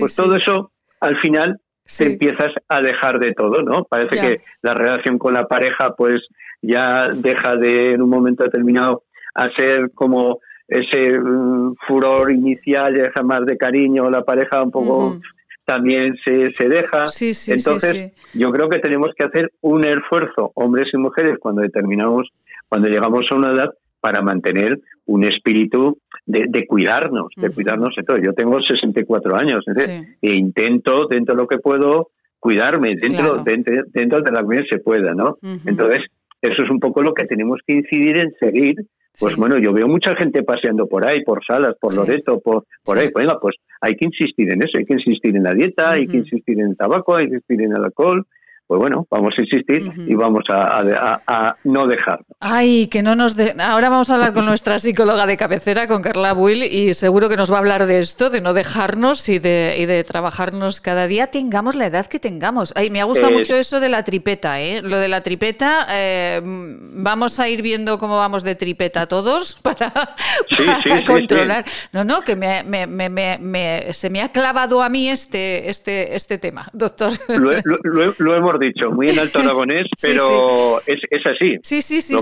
pues 0.00 0.16
todo 0.16 0.36
eso 0.36 0.72
al 1.00 1.18
final 1.20 1.60
te 1.96 2.06
empiezas 2.06 2.52
a 2.68 2.80
dejar 2.80 3.20
de 3.20 3.32
todo, 3.32 3.62
¿no? 3.62 3.84
Parece 3.84 4.20
que 4.20 4.40
la 4.62 4.72
relación 4.72 5.18
con 5.18 5.34
la 5.34 5.46
pareja 5.46 5.94
pues 5.96 6.26
ya 6.60 7.08
deja 7.14 7.54
de 7.56 7.92
en 7.92 8.02
un 8.02 8.10
momento 8.10 8.42
determinado 8.42 9.04
a 9.34 9.48
ser 9.50 9.92
como 9.94 10.40
ese 10.66 11.18
mm, 11.18 11.74
furor 11.86 12.32
inicial, 12.32 12.96
ya 12.96 13.04
deja 13.04 13.22
más 13.22 13.46
de 13.46 13.56
cariño, 13.56 14.10
la 14.10 14.24
pareja 14.24 14.62
un 14.62 14.72
poco 14.72 15.20
también 15.64 16.16
se, 16.24 16.52
se 16.52 16.68
deja. 16.68 17.06
Entonces, 17.48 18.12
yo 18.34 18.50
creo 18.50 18.68
que 18.68 18.78
tenemos 18.78 19.10
que 19.16 19.24
hacer 19.24 19.52
un 19.60 19.84
esfuerzo, 19.84 20.52
hombres 20.54 20.86
y 20.92 20.96
mujeres, 20.96 21.38
cuando 21.38 21.62
determinamos, 21.62 22.30
cuando 22.68 22.88
llegamos 22.88 23.26
a 23.30 23.36
una 23.36 23.52
edad, 23.52 23.70
para 24.06 24.22
mantener 24.22 24.78
un 25.06 25.24
espíritu 25.24 25.98
de, 26.26 26.64
cuidarnos, 26.66 27.28
de 27.36 27.50
cuidarnos. 27.50 27.94
De 27.96 28.04
todo. 28.04 28.18
Yo 28.22 28.34
tengo 28.34 28.60
64 28.60 29.36
años 29.36 29.64
e 30.22 30.34
intento, 30.34 31.08
dentro 31.08 31.34
de 31.34 31.42
lo 31.42 31.48
que 31.48 31.58
puedo, 31.58 32.10
cuidarme, 32.38 32.94
dentro, 32.94 33.42
dentro, 33.42 33.82
dentro, 33.92 34.20
de 34.20 34.30
la 34.30 34.44
que 34.48 34.64
se 34.70 34.78
pueda, 34.78 35.12
¿no? 35.12 35.38
Entonces, 35.64 36.02
eso 36.40 36.62
es 36.62 36.70
un 36.70 36.78
poco 36.78 37.02
lo 37.02 37.14
que 37.14 37.24
tenemos 37.24 37.60
que 37.66 37.74
incidir 37.74 38.18
en 38.18 38.32
seguir. 38.38 38.76
Pues 39.18 39.34
bueno, 39.34 39.58
yo 39.58 39.72
veo 39.72 39.88
mucha 39.88 40.14
gente 40.14 40.42
paseando 40.42 40.86
por 40.86 41.04
ahí, 41.06 41.24
por 41.24 41.42
Salas, 41.44 41.74
por 41.80 41.96
Loreto, 41.96 42.38
por, 42.40 42.64
por 42.84 42.98
ahí. 42.98 43.08
Pues 43.10 43.26
venga, 43.26 43.40
pues 43.40 43.56
hay 43.80 43.96
que 43.96 44.06
insistir 44.06 44.52
en 44.52 44.62
eso, 44.62 44.78
hay 44.78 44.84
que 44.84 44.94
insistir 44.94 45.34
en 45.34 45.42
la 45.42 45.52
dieta, 45.52 45.92
hay 45.92 46.06
que 46.06 46.18
insistir 46.18 46.60
en 46.60 46.68
el 46.68 46.76
tabaco, 46.76 47.16
hay 47.16 47.28
que 47.28 47.36
insistir 47.36 47.62
en 47.62 47.72
el 47.72 47.82
alcohol, 47.82 48.26
pues 48.66 48.80
bueno, 48.80 49.06
vamos 49.10 49.32
a 49.38 49.42
insistir 49.42 49.80
y 50.08 50.14
vamos 50.14 50.42
a, 50.50 51.56
no 51.64 51.86
dejar. 51.86 52.20
Ay, 52.40 52.88
que 52.88 53.02
no 53.02 53.14
nos 53.14 53.36
de... 53.36 53.54
Ahora 53.60 53.88
vamos 53.90 54.10
a 54.10 54.14
hablar 54.14 54.32
con 54.32 54.44
nuestra 54.44 54.80
psicóloga 54.80 55.24
de 55.26 55.36
cabecera, 55.36 55.86
con 55.86 56.02
Carla 56.02 56.32
Buil, 56.32 56.64
y 56.64 56.94
seguro 56.94 57.28
que 57.28 57.36
nos 57.36 57.50
va 57.50 57.56
a 57.56 57.58
hablar 57.60 57.86
de 57.86 58.00
esto, 58.00 58.28
de 58.28 58.40
no 58.40 58.54
dejarnos 58.54 59.28
y 59.28 59.38
de, 59.38 59.76
y 59.78 59.86
de 59.86 60.02
trabajarnos 60.02 60.80
cada 60.80 61.06
día, 61.06 61.28
tengamos 61.28 61.76
la 61.76 61.86
edad 61.86 62.06
que 62.06 62.18
tengamos. 62.18 62.72
Ay, 62.74 62.90
me 62.90 63.00
ha 63.00 63.04
gustado 63.04 63.30
mucho 63.30 63.54
eso 63.54 63.78
de 63.78 63.88
la 63.88 64.02
tripeta, 64.02 64.60
¿eh? 64.60 64.82
Lo 64.82 64.98
de 64.98 65.08
la 65.08 65.20
tripeta, 65.20 65.86
eh, 65.92 66.40
vamos 66.42 67.38
a 67.38 67.48
ir 67.48 67.62
viendo 67.62 67.98
cómo 67.98 68.16
vamos 68.16 68.42
de 68.42 68.56
tripeta 68.56 69.06
todos 69.06 69.54
para, 69.62 70.16
controlar. 71.06 71.64
no, 71.92 72.02
no, 72.02 72.22
que 72.22 72.34
me, 72.34 72.64
me, 72.64 73.92
se 73.92 74.10
me 74.10 74.22
ha 74.22 74.32
clavado 74.32 74.82
a 74.82 74.88
mí 74.88 75.08
este, 75.08 75.70
este, 75.70 76.16
este 76.16 76.38
tema, 76.38 76.68
doctor. 76.72 77.12
lo 77.28 78.34
hemos 78.34 78.55
dicho, 78.58 78.90
muy 78.90 79.08
en 79.08 79.18
alto 79.18 79.38
aragonés, 79.40 79.84
pero 80.00 80.80
Es, 80.86 81.00
es, 81.10 81.26
así. 81.26 81.56
Sí, 81.62 81.82
sí, 81.82 82.00
sí. 82.00 82.16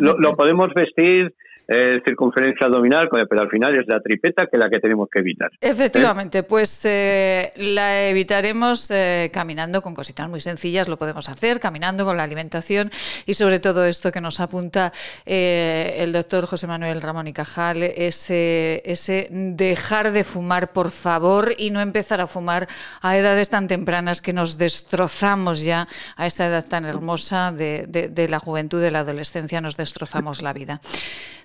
Lo, 0.00 0.36
podemos 0.36 0.68
vestir 0.74 1.32
eh, 1.68 2.02
circunferencia 2.04 2.66
abdominal, 2.66 3.08
pero 3.08 3.42
al 3.42 3.48
final 3.48 3.78
es 3.78 3.86
la 3.86 4.00
tripeta 4.00 4.46
que 4.46 4.56
es 4.56 4.58
la 4.58 4.68
que 4.68 4.80
tenemos 4.80 5.08
que 5.08 5.20
evitar. 5.20 5.50
Efectivamente, 5.60 6.42
pues 6.42 6.84
eh, 6.84 7.52
la 7.56 8.08
evitaremos 8.08 8.90
eh, 8.90 9.30
caminando 9.32 9.80
con 9.80 9.94
cositas 9.94 10.28
muy 10.28 10.40
sencillas, 10.40 10.88
lo 10.88 10.96
podemos 10.96 11.28
hacer, 11.28 11.60
caminando 11.60 12.04
con 12.04 12.16
la 12.16 12.24
alimentación 12.24 12.90
y 13.26 13.34
sobre 13.34 13.60
todo 13.60 13.84
esto 13.84 14.10
que 14.10 14.20
nos 14.20 14.40
apunta 14.40 14.92
el 15.24 16.12
doctor 16.12 16.46
José 16.46 16.66
Manuel 16.66 17.00
Ramón 17.00 17.28
y 17.28 17.32
Cajal, 17.32 17.82
ese, 17.82 19.28
dejar 19.30 20.12
de 20.12 20.24
fumar, 20.24 20.72
por 20.72 20.90
favor, 20.90 21.52
y 21.56 21.70
no 21.70 21.80
empezar 21.80 22.20
a 22.20 22.26
fumar 22.26 22.66
a 23.00 23.16
edades 23.16 23.50
tan 23.50 23.68
tempranas 23.68 24.20
que 24.20 24.32
nos 24.32 24.58
destrozamos 24.58 25.64
ya 25.64 25.86
a 26.16 26.26
esa 26.26 26.46
edad 26.46 26.64
tan 26.68 26.84
hermosa 26.84 27.52
de, 27.52 27.86
de 27.86 28.28
la 28.28 28.40
juventud, 28.40 28.80
de 28.80 28.90
la 28.90 29.00
adolescencia, 29.00 29.60
nos 29.60 29.76
destrozamos 29.76 30.42
la 30.42 30.52
vida. 30.52 30.80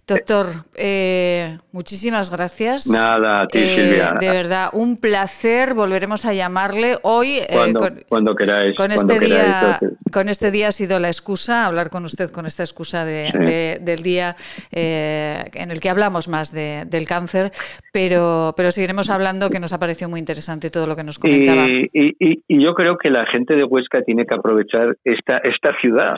Doctor, 0.08 0.48
eh, 0.74 1.58
muchísimas 1.74 2.32
gracias. 2.32 2.88
Nada, 2.88 3.42
a 3.42 3.48
ti, 3.48 3.58
eh, 3.58 3.76
Silvia. 3.76 4.16
De 4.18 4.30
verdad, 4.30 4.70
un 4.72 4.96
placer. 4.96 5.74
Volveremos 5.74 6.26
a 6.26 6.34
llamarle 6.34 6.98
hoy. 7.02 7.40
Eh, 7.40 7.74
cuando, 8.08 8.34
queráis. 8.34 8.74
Con 8.78 8.94
este, 8.94 9.20
día, 9.20 9.80
con 10.14 10.30
este 10.30 10.50
día 10.50 10.70
ha 10.70 10.72
sido 10.72 10.98
la 11.00 11.10
excusa, 11.10 11.66
hablar 11.66 11.90
con 11.90 12.06
usted 12.06 12.32
con 12.32 12.46
esta 12.46 12.64
excusa 12.64 13.04
de, 13.04 13.80
del 13.82 14.02
día 14.02 14.38
en 14.72 15.72
el 15.72 15.82
que 15.82 15.90
hablamos 15.90 16.30
más 16.30 16.54
del 16.54 17.06
cáncer, 17.06 17.52
pero, 17.92 18.54
pero 18.56 18.72
seguiremos 18.72 19.10
hablando, 19.10 19.50
que 19.50 19.60
nos 19.60 19.74
ha 19.74 19.80
parecido 19.80 20.10
muy 20.10 20.22
interesante 20.22 20.70
todo 20.70 20.88
lo 20.88 20.96
que 20.96 21.04
nos 21.04 21.20
comentaba. 21.20 21.68
Y, 21.68 21.90
y, 21.92 22.44
y 22.48 22.64
yo 22.64 22.74
creo 22.76 22.98
que 22.98 23.10
la 23.10 23.26
gente 23.26 23.56
de 23.56 23.66
Huesca 23.66 24.02
tiene 24.04 24.26
que 24.26 24.36
aprovechar 24.36 24.96
esta, 25.04 25.38
esta 25.40 25.78
ciudad 25.82 26.16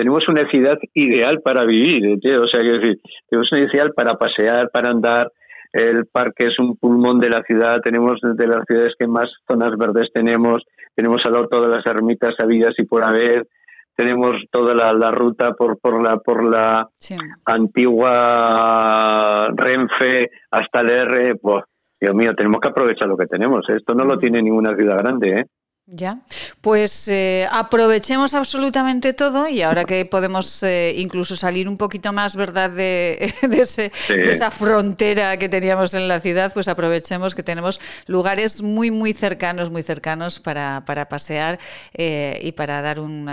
tenemos 0.00 0.26
una 0.28 0.48
ciudad 0.48 0.78
ideal 0.94 1.42
para 1.44 1.66
vivir, 1.66 2.16
o 2.16 2.48
sea, 2.48 2.62
que 2.62 2.70
decir, 2.70 3.00
tenemos 3.28 3.52
una 3.52 3.60
ideal 3.60 3.92
para 3.92 4.14
pasear, 4.14 4.70
para 4.70 4.92
andar, 4.92 5.30
el 5.74 6.06
parque 6.06 6.46
es 6.46 6.58
un 6.58 6.78
pulmón 6.78 7.20
de 7.20 7.28
la 7.28 7.42
ciudad, 7.42 7.82
tenemos 7.84 8.18
de 8.22 8.46
las 8.46 8.64
ciudades 8.66 8.94
que 8.98 9.06
más 9.06 9.26
zonas 9.46 9.76
verdes 9.76 10.08
tenemos, 10.14 10.62
tenemos 10.94 11.18
al 11.26 11.34
lado 11.34 11.48
todas 11.48 11.68
las 11.68 11.84
ermitas 11.84 12.34
habidas 12.42 12.72
y 12.78 12.84
por 12.84 13.04
haber, 13.04 13.46
tenemos 13.94 14.32
toda 14.50 14.72
la, 14.72 15.10
ruta 15.10 15.52
por, 15.52 15.78
por 15.78 16.02
la 16.02 16.16
por 16.16 16.50
la 16.50 16.88
antigua 17.44 19.48
Renfe 19.54 20.30
hasta 20.50 20.80
el 20.80 20.90
R, 20.92 21.34
pues 21.34 21.64
Dios 22.00 22.14
mío, 22.14 22.30
tenemos 22.34 22.58
que 22.62 22.70
aprovechar 22.70 23.06
lo 23.06 23.18
que 23.18 23.26
tenemos, 23.26 23.68
¿eh? 23.68 23.74
esto 23.76 23.92
no 23.92 24.04
lo 24.04 24.18
tiene 24.18 24.40
ninguna 24.40 24.74
ciudad 24.74 24.96
grande, 24.96 25.40
¿eh? 25.40 25.44
Ya, 25.92 26.20
pues 26.60 27.08
eh, 27.08 27.48
aprovechemos 27.50 28.34
absolutamente 28.34 29.12
todo 29.12 29.48
y 29.48 29.62
ahora 29.62 29.84
que 29.84 30.04
podemos 30.04 30.62
eh, 30.62 30.94
incluso 30.96 31.34
salir 31.34 31.68
un 31.68 31.76
poquito 31.76 32.12
más, 32.12 32.36
¿verdad?, 32.36 32.70
de, 32.70 33.34
esa 34.08 34.52
frontera 34.52 35.36
que 35.36 35.48
teníamos 35.48 35.92
en 35.94 36.06
la 36.06 36.20
ciudad, 36.20 36.52
pues 36.54 36.68
aprovechemos 36.68 37.34
que 37.34 37.42
tenemos 37.42 37.80
lugares 38.06 38.62
muy, 38.62 38.92
muy 38.92 39.12
cercanos, 39.12 39.68
muy 39.70 39.82
cercanos 39.82 40.38
para, 40.38 40.84
para 40.86 41.08
pasear 41.08 41.58
eh, 41.92 42.38
y 42.40 42.52
para 42.52 42.82
dar, 42.82 43.00
un, 43.00 43.24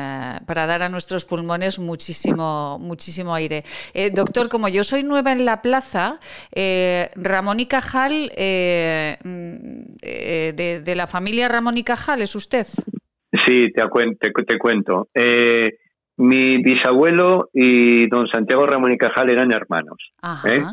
para 0.48 0.66
dar 0.66 0.82
a 0.82 0.90
nuestros 0.90 1.26
pulmones 1.26 1.78
muchísimo, 1.78 2.80
muchísimo 2.80 3.36
aire. 3.36 3.66
doctor, 4.14 4.50
como 4.50 4.68
yo 4.68 4.84
soy 4.84 5.04
nueva 5.04 5.32
en 5.32 5.46
la 5.46 5.62
plaza, 5.62 6.20
Ramón 7.16 7.60
y 7.60 7.68
Cajal, 7.68 8.32
mm, 8.34 9.98
de, 10.02 10.82
de 10.84 10.96
la 10.96 11.06
familia 11.06 11.50
Ramón 11.50 11.78
y 11.78 11.84
Cajal, 11.84 12.24
¿es 12.24 12.34
usted? 12.36 12.47
Usted? 12.48 12.66
Sí, 13.46 13.72
te, 13.74 13.84
te, 14.46 14.58
cuento. 14.58 15.10
Eh, 15.14 15.78
mi 16.18 16.58
bisabuelo 16.64 17.50
y 17.54 18.08
don 18.08 18.28
Santiago 18.28 18.66
Ramón 18.66 18.94
y 18.94 18.98
Cajal 18.98 19.30
eran 19.30 19.52
hermanos. 19.52 19.98
¿eh? 20.46 20.64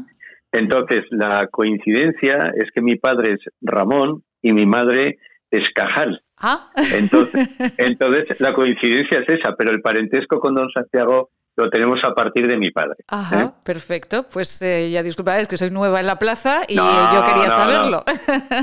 Entonces, 0.52 1.04
la 1.10 1.48
coincidencia 1.48 2.52
es 2.54 2.70
que 2.72 2.80
mi 2.80 2.96
padre 2.96 3.34
es 3.34 3.40
Ramón 3.60 4.22
y 4.40 4.52
mi 4.52 4.66
madre 4.66 5.18
es 5.50 5.68
Cajal. 5.74 6.22
Ah. 6.38 6.70
Entonces, 6.94 7.48
entonces, 7.78 8.40
la 8.40 8.54
coincidencia 8.54 9.18
es 9.18 9.28
esa, 9.40 9.56
pero 9.56 9.72
el 9.72 9.82
parentesco 9.82 10.38
con 10.38 10.54
don 10.54 10.70
Santiago 10.70 11.30
lo 11.56 11.70
tenemos 11.70 12.00
a 12.04 12.14
partir 12.14 12.48
de 12.48 12.56
mi 12.56 12.70
padre. 12.70 12.96
Ajá, 13.08 13.42
¿eh? 13.42 13.50
perfecto. 13.64 14.26
Pues 14.30 14.60
eh, 14.62 14.90
ya 14.90 15.02
disculpa, 15.02 15.38
es 15.38 15.46
que 15.46 15.56
soy 15.56 15.70
nueva 15.70 16.00
en 16.00 16.06
la 16.06 16.18
plaza 16.18 16.62
y 16.66 16.74
yo 16.74 17.24
quería 17.24 17.48
saberlo. 17.48 18.04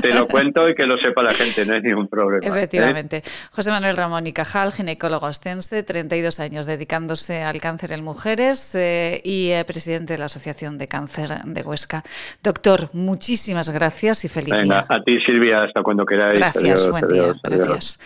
Te 0.02 0.12
lo 0.12 0.28
cuento 0.28 0.68
y 0.68 0.74
que 0.74 0.86
lo 0.86 0.98
sepa 0.98 1.22
la 1.22 1.32
gente, 1.32 1.64
no 1.64 1.74
hay 1.74 1.82
ningún 1.82 2.08
problema. 2.08 2.44
¿eh? 2.44 2.48
Efectivamente. 2.48 3.22
José 3.52 3.70
Manuel 3.70 3.96
Ramón 3.96 4.26
y 4.26 4.32
Cajal, 4.32 4.72
ginecólogo 4.72 5.26
ostense, 5.26 5.82
32 5.82 6.40
años 6.40 6.66
dedicándose 6.66 7.42
al 7.42 7.60
cáncer 7.60 7.92
en 7.92 8.04
mujeres 8.04 8.76
y 8.76 9.52
presidente 9.66 10.14
de 10.14 10.18
la 10.18 10.26
Asociación 10.26 10.76
de 10.76 10.88
Cáncer 10.88 11.30
de 11.44 11.62
Huesca. 11.62 12.02
Doctor, 12.42 12.90
muchísimas 12.92 13.70
gracias 13.70 14.24
y 14.24 14.28
feliz 14.28 14.50
Venga, 14.50 14.84
a 14.88 15.02
ti 15.02 15.18
Silvia, 15.26 15.64
hasta 15.64 15.82
cuando 15.82 16.04
queráis. 16.04 16.38
Gracias, 16.38 16.90
buen 16.90 17.08
día. 17.08 17.32
gracias. 17.42 17.98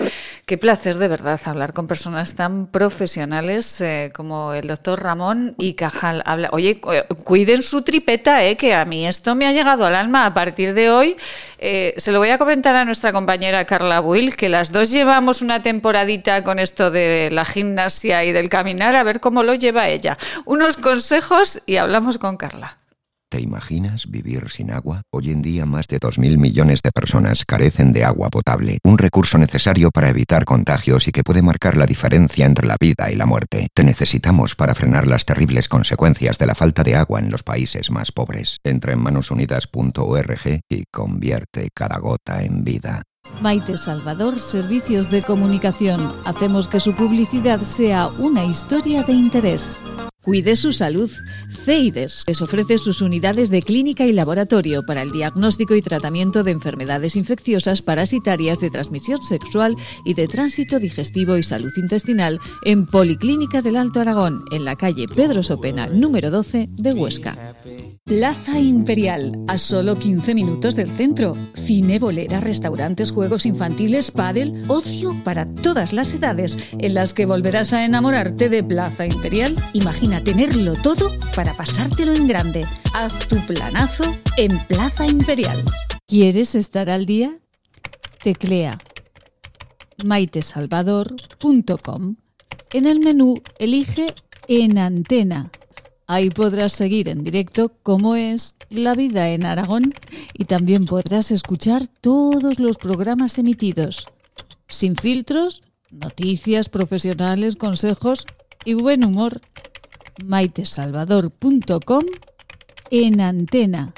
Qué 0.44 0.58
placer 0.58 0.96
de 0.96 1.08
verdad 1.08 1.40
hablar 1.44 1.72
con 1.72 1.88
personas 1.88 2.36
tan 2.36 2.68
profesionales 2.68 3.84
como 4.14 4.52
el 4.52 4.68
doctor 4.68 4.75
doctor 4.76 5.02
Ramón 5.02 5.54
y 5.58 5.72
Cajal 5.72 6.22
habla. 6.26 6.50
Oye, 6.52 6.78
cuiden 7.24 7.62
su 7.62 7.82
tripeta, 7.82 8.44
eh, 8.44 8.56
que 8.56 8.74
a 8.74 8.84
mí 8.84 9.06
esto 9.06 9.34
me 9.34 9.46
ha 9.46 9.52
llegado 9.52 9.86
al 9.86 9.94
alma. 9.94 10.26
A 10.26 10.34
partir 10.34 10.74
de 10.74 10.90
hoy, 10.90 11.16
eh, 11.58 11.94
se 11.96 12.12
lo 12.12 12.18
voy 12.18 12.28
a 12.28 12.36
comentar 12.36 12.76
a 12.76 12.84
nuestra 12.84 13.10
compañera 13.12 13.64
Carla 13.64 14.02
Will, 14.02 14.36
que 14.36 14.50
las 14.50 14.72
dos 14.72 14.90
llevamos 14.90 15.40
una 15.40 15.62
temporadita 15.62 16.44
con 16.44 16.58
esto 16.58 16.90
de 16.90 17.30
la 17.32 17.46
gimnasia 17.46 18.24
y 18.24 18.32
del 18.32 18.50
caminar, 18.50 18.94
a 18.96 19.02
ver 19.02 19.20
cómo 19.20 19.42
lo 19.42 19.54
lleva 19.54 19.88
ella. 19.88 20.18
Unos 20.44 20.76
consejos 20.76 21.62
y 21.64 21.76
hablamos 21.76 22.18
con 22.18 22.36
Carla. 22.36 22.76
¿Te 23.28 23.40
imaginas 23.40 24.08
vivir 24.08 24.50
sin 24.50 24.70
agua? 24.70 25.02
Hoy 25.12 25.32
en 25.32 25.42
día 25.42 25.66
más 25.66 25.88
de 25.88 25.98
2.000 25.98 26.38
millones 26.38 26.80
de 26.82 26.92
personas 26.92 27.44
carecen 27.44 27.92
de 27.92 28.04
agua 28.04 28.30
potable, 28.30 28.78
un 28.84 28.98
recurso 28.98 29.36
necesario 29.36 29.90
para 29.90 30.10
evitar 30.10 30.44
contagios 30.44 31.08
y 31.08 31.12
que 31.12 31.24
puede 31.24 31.42
marcar 31.42 31.76
la 31.76 31.86
diferencia 31.86 32.46
entre 32.46 32.68
la 32.68 32.76
vida 32.78 33.10
y 33.10 33.16
la 33.16 33.26
muerte. 33.26 33.66
Te 33.74 33.82
necesitamos 33.82 34.54
para 34.54 34.76
frenar 34.76 35.08
las 35.08 35.24
terribles 35.24 35.68
consecuencias 35.68 36.38
de 36.38 36.46
la 36.46 36.54
falta 36.54 36.84
de 36.84 36.94
agua 36.94 37.18
en 37.18 37.32
los 37.32 37.42
países 37.42 37.90
más 37.90 38.12
pobres. 38.12 38.58
Entra 38.62 38.92
en 38.92 39.00
manosunidas.org 39.00 40.60
y 40.68 40.84
convierte 40.92 41.70
cada 41.74 41.98
gota 41.98 42.44
en 42.44 42.62
vida. 42.62 43.02
Maite 43.42 43.76
Salvador, 43.76 44.38
Servicios 44.38 45.10
de 45.10 45.24
Comunicación. 45.24 46.14
Hacemos 46.24 46.68
que 46.68 46.78
su 46.78 46.94
publicidad 46.94 47.60
sea 47.62 48.06
una 48.06 48.44
historia 48.44 49.02
de 49.02 49.14
interés. 49.14 49.80
Cuide 50.26 50.56
su 50.56 50.72
salud. 50.72 51.08
CEIDES 51.52 52.24
les 52.26 52.42
ofrece 52.42 52.78
sus 52.78 53.00
unidades 53.00 53.48
de 53.48 53.62
clínica 53.62 54.06
y 54.06 54.12
laboratorio 54.12 54.84
para 54.84 55.02
el 55.02 55.12
diagnóstico 55.12 55.76
y 55.76 55.82
tratamiento 55.82 56.42
de 56.42 56.50
enfermedades 56.50 57.14
infecciosas 57.14 57.80
parasitarias 57.80 58.58
de 58.58 58.70
transmisión 58.70 59.22
sexual 59.22 59.76
y 60.04 60.14
de 60.14 60.26
tránsito 60.26 60.80
digestivo 60.80 61.36
y 61.36 61.44
salud 61.44 61.70
intestinal 61.76 62.40
en 62.64 62.86
Policlínica 62.86 63.62
del 63.62 63.76
Alto 63.76 64.00
Aragón, 64.00 64.44
en 64.50 64.64
la 64.64 64.74
calle 64.74 65.06
Pedro 65.06 65.44
Sopena, 65.44 65.86
número 65.86 66.32
12 66.32 66.70
de 66.72 66.92
Huesca. 66.92 67.54
Plaza 68.04 68.60
Imperial, 68.60 69.32
a 69.48 69.58
solo 69.58 69.96
15 69.96 70.34
minutos 70.34 70.76
del 70.76 70.88
centro. 70.88 71.34
Cine, 71.54 71.98
bolera, 71.98 72.38
restaurantes, 72.38 73.10
juegos 73.10 73.46
infantiles, 73.46 74.12
pádel, 74.12 74.62
ocio 74.68 75.12
para 75.24 75.46
todas 75.54 75.92
las 75.92 76.14
edades, 76.14 76.56
en 76.78 76.94
las 76.94 77.14
que 77.14 77.26
volverás 77.26 77.72
a 77.72 77.84
enamorarte 77.84 78.48
de 78.48 78.62
Plaza 78.62 79.06
Imperial. 79.06 79.56
Imagina 79.72 80.15
tenerlo 80.22 80.74
todo 80.82 81.16
para 81.34 81.54
pasártelo 81.54 82.12
en 82.14 82.28
grande. 82.28 82.66
Haz 82.92 83.26
tu 83.28 83.38
planazo 83.46 84.04
en 84.36 84.58
Plaza 84.66 85.06
Imperial. 85.06 85.64
¿Quieres 86.06 86.54
estar 86.54 86.90
al 86.90 87.06
día? 87.06 87.38
Teclea 88.22 88.76
maitesalvador.com. 90.04 92.16
En 92.72 92.86
el 92.86 93.00
menú 93.00 93.42
elige 93.58 94.14
En 94.48 94.78
Antena 94.78 95.50
Ahí 96.08 96.30
podrás 96.30 96.72
seguir 96.72 97.08
en 97.08 97.24
directo 97.24 97.72
cómo 97.82 98.14
es 98.14 98.54
la 98.70 98.94
vida 98.94 99.30
en 99.30 99.44
Aragón 99.44 99.92
y 100.34 100.44
también 100.44 100.84
podrás 100.84 101.32
escuchar 101.32 101.88
todos 101.88 102.60
los 102.60 102.78
programas 102.78 103.38
emitidos. 103.38 104.06
Sin 104.68 104.94
filtros, 104.94 105.64
noticias 105.90 106.68
profesionales, 106.68 107.56
consejos 107.56 108.24
y 108.64 108.74
buen 108.74 109.04
humor. 109.04 109.40
maitesalvador.com 110.24 112.04
en 112.90 113.20
antena. 113.20 113.92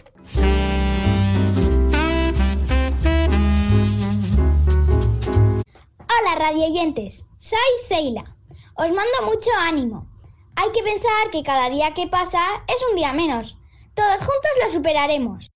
Hola 5.96 6.34
radioyentes, 6.36 7.24
soy 7.38 7.58
Seila. 7.86 8.24
Os 8.74 8.92
mando 8.92 9.26
mucho 9.26 9.50
ánimo 9.58 10.08
hay 10.60 10.72
que 10.72 10.82
pensar 10.82 11.30
que 11.30 11.44
cada 11.44 11.70
día 11.70 11.94
que 11.94 12.08
pasa 12.08 12.40
es 12.66 12.84
un 12.90 12.96
día 12.96 13.12
menos. 13.12 13.56
Todos 13.94 14.16
juntos 14.16 14.50
lo 14.60 14.72
superaremos. 14.72 15.52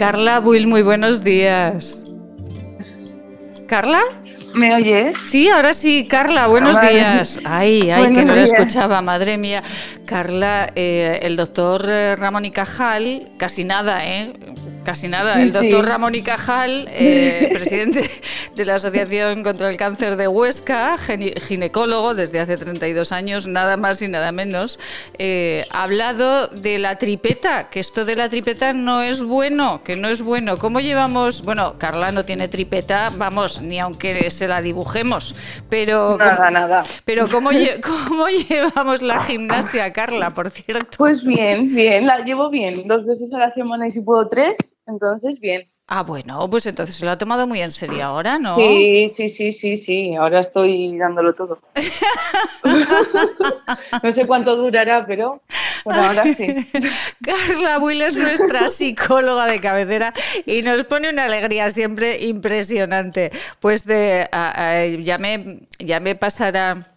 Carla 0.00 0.40
Will, 0.40 0.66
muy 0.66 0.80
buenos 0.80 1.22
días. 1.22 2.06
¿Carla? 3.68 4.00
¿Me 4.54 4.74
oyes? 4.74 5.14
Sí, 5.28 5.50
ahora 5.50 5.74
sí, 5.74 6.06
Carla, 6.08 6.46
buenos 6.46 6.80
días. 6.80 7.38
Ay, 7.44 7.82
ay, 7.90 8.14
que 8.14 8.24
no 8.24 8.34
la 8.34 8.44
escuchaba, 8.44 9.02
madre 9.02 9.36
mía. 9.36 9.62
Carla, 10.06 10.72
eh, 10.74 11.18
el 11.20 11.36
doctor 11.36 11.84
eh, 11.86 12.16
Ramón 12.16 12.46
y 12.46 12.50
Cajal, 12.50 13.28
casi 13.36 13.64
nada, 13.64 14.06
¿eh? 14.06 14.32
Casi 14.84 15.06
nada. 15.06 15.42
El 15.42 15.52
doctor 15.52 15.84
Ramón 15.84 16.14
y 16.14 16.22
Cajal, 16.22 16.88
eh, 16.92 17.50
presidente 17.52 18.10
de 18.60 18.66
la 18.66 18.74
Asociación 18.74 19.42
contra 19.42 19.70
el 19.70 19.78
Cáncer 19.78 20.16
de 20.16 20.28
Huesca, 20.28 20.98
ginecólogo 20.98 22.14
desde 22.14 22.40
hace 22.40 22.58
32 22.58 23.10
años, 23.10 23.46
nada 23.46 23.78
más 23.78 24.02
y 24.02 24.08
nada 24.08 24.32
menos, 24.32 24.78
eh, 25.16 25.64
ha 25.70 25.84
hablado 25.84 26.48
de 26.48 26.78
la 26.78 26.98
tripeta, 26.98 27.70
que 27.70 27.80
esto 27.80 28.04
de 28.04 28.16
la 28.16 28.28
tripeta 28.28 28.74
no 28.74 29.00
es 29.00 29.22
bueno, 29.22 29.80
que 29.82 29.96
no 29.96 30.08
es 30.08 30.20
bueno. 30.20 30.58
¿Cómo 30.58 30.80
llevamos? 30.80 31.42
Bueno, 31.42 31.76
Carla 31.78 32.12
no 32.12 32.26
tiene 32.26 32.48
tripeta, 32.48 33.10
vamos, 33.16 33.62
ni 33.62 33.80
aunque 33.80 34.30
se 34.30 34.46
la 34.46 34.60
dibujemos, 34.60 35.34
pero... 35.70 36.18
Nada, 36.18 36.50
nada. 36.50 36.84
Pero 37.06 37.30
¿cómo, 37.30 37.48
¿cómo 38.08 38.28
llevamos 38.28 39.00
la 39.00 39.20
gimnasia, 39.20 39.90
Carla, 39.94 40.34
por 40.34 40.50
cierto? 40.50 40.98
Pues 40.98 41.24
bien, 41.24 41.74
bien, 41.74 42.06
la 42.06 42.18
llevo 42.18 42.50
bien, 42.50 42.86
dos 42.86 43.06
veces 43.06 43.32
a 43.32 43.38
la 43.38 43.50
semana 43.50 43.86
y 43.86 43.90
si 43.90 44.02
puedo 44.02 44.28
tres 44.28 44.58
entonces 44.86 45.40
bien. 45.40 45.70
Ah, 45.92 46.04
bueno, 46.04 46.48
pues 46.48 46.66
entonces 46.66 46.94
se 46.94 47.04
lo 47.04 47.10
ha 47.10 47.18
tomado 47.18 47.48
muy 47.48 47.60
en 47.60 47.72
serio 47.72 48.04
ahora, 48.04 48.38
¿no? 48.38 48.54
Sí, 48.54 49.10
sí, 49.12 49.28
sí, 49.28 49.52
sí, 49.52 49.76
sí, 49.76 50.14
ahora 50.14 50.38
estoy 50.38 50.96
dándolo 50.96 51.34
todo. 51.34 51.58
no 54.02 54.12
sé 54.12 54.24
cuánto 54.24 54.54
durará, 54.54 55.04
pero 55.04 55.42
bueno, 55.84 56.00
ahora 56.00 56.32
sí. 56.32 56.64
Carla 57.24 57.80
Will 57.80 58.02
es 58.02 58.16
nuestra 58.16 58.68
psicóloga 58.68 59.46
de 59.46 59.60
cabecera 59.60 60.14
y 60.46 60.62
nos 60.62 60.84
pone 60.84 61.10
una 61.10 61.24
alegría 61.24 61.68
siempre 61.70 62.20
impresionante. 62.20 63.32
Pues 63.58 63.84
de, 63.84 64.28
ya, 65.02 65.18
me, 65.18 65.66
ya 65.80 65.98
me 65.98 66.14
pasará 66.14 66.89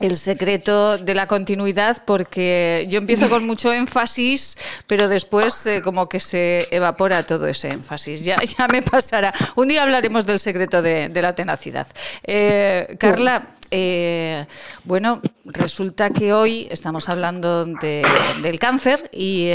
el 0.00 0.16
secreto 0.16 0.98
de 0.98 1.14
la 1.14 1.26
continuidad 1.26 2.02
porque 2.04 2.86
yo 2.88 2.98
empiezo 2.98 3.28
con 3.28 3.46
mucho 3.46 3.72
énfasis, 3.72 4.56
pero 4.86 5.08
después 5.08 5.66
eh, 5.66 5.82
como 5.82 6.08
que 6.08 6.18
se 6.18 6.66
evapora 6.70 7.22
todo 7.22 7.46
ese 7.46 7.68
énfasis. 7.68 8.24
Ya, 8.24 8.36
ya 8.42 8.66
me 8.66 8.82
pasará. 8.82 9.32
Un 9.54 9.68
día 9.68 9.82
hablaremos 9.82 10.26
del 10.26 10.38
secreto 10.38 10.82
de, 10.82 11.10
la 11.20 11.34
tenacidad. 11.34 11.86
Eh, 12.24 12.96
Carla, 12.98 13.38
eh, 13.70 14.46
bueno, 14.84 15.20
resulta 15.44 16.08
que 16.10 16.32
hoy 16.32 16.66
estamos 16.70 17.10
hablando 17.10 17.66
del 17.66 18.58
cáncer 18.58 19.10
y, 19.12 19.50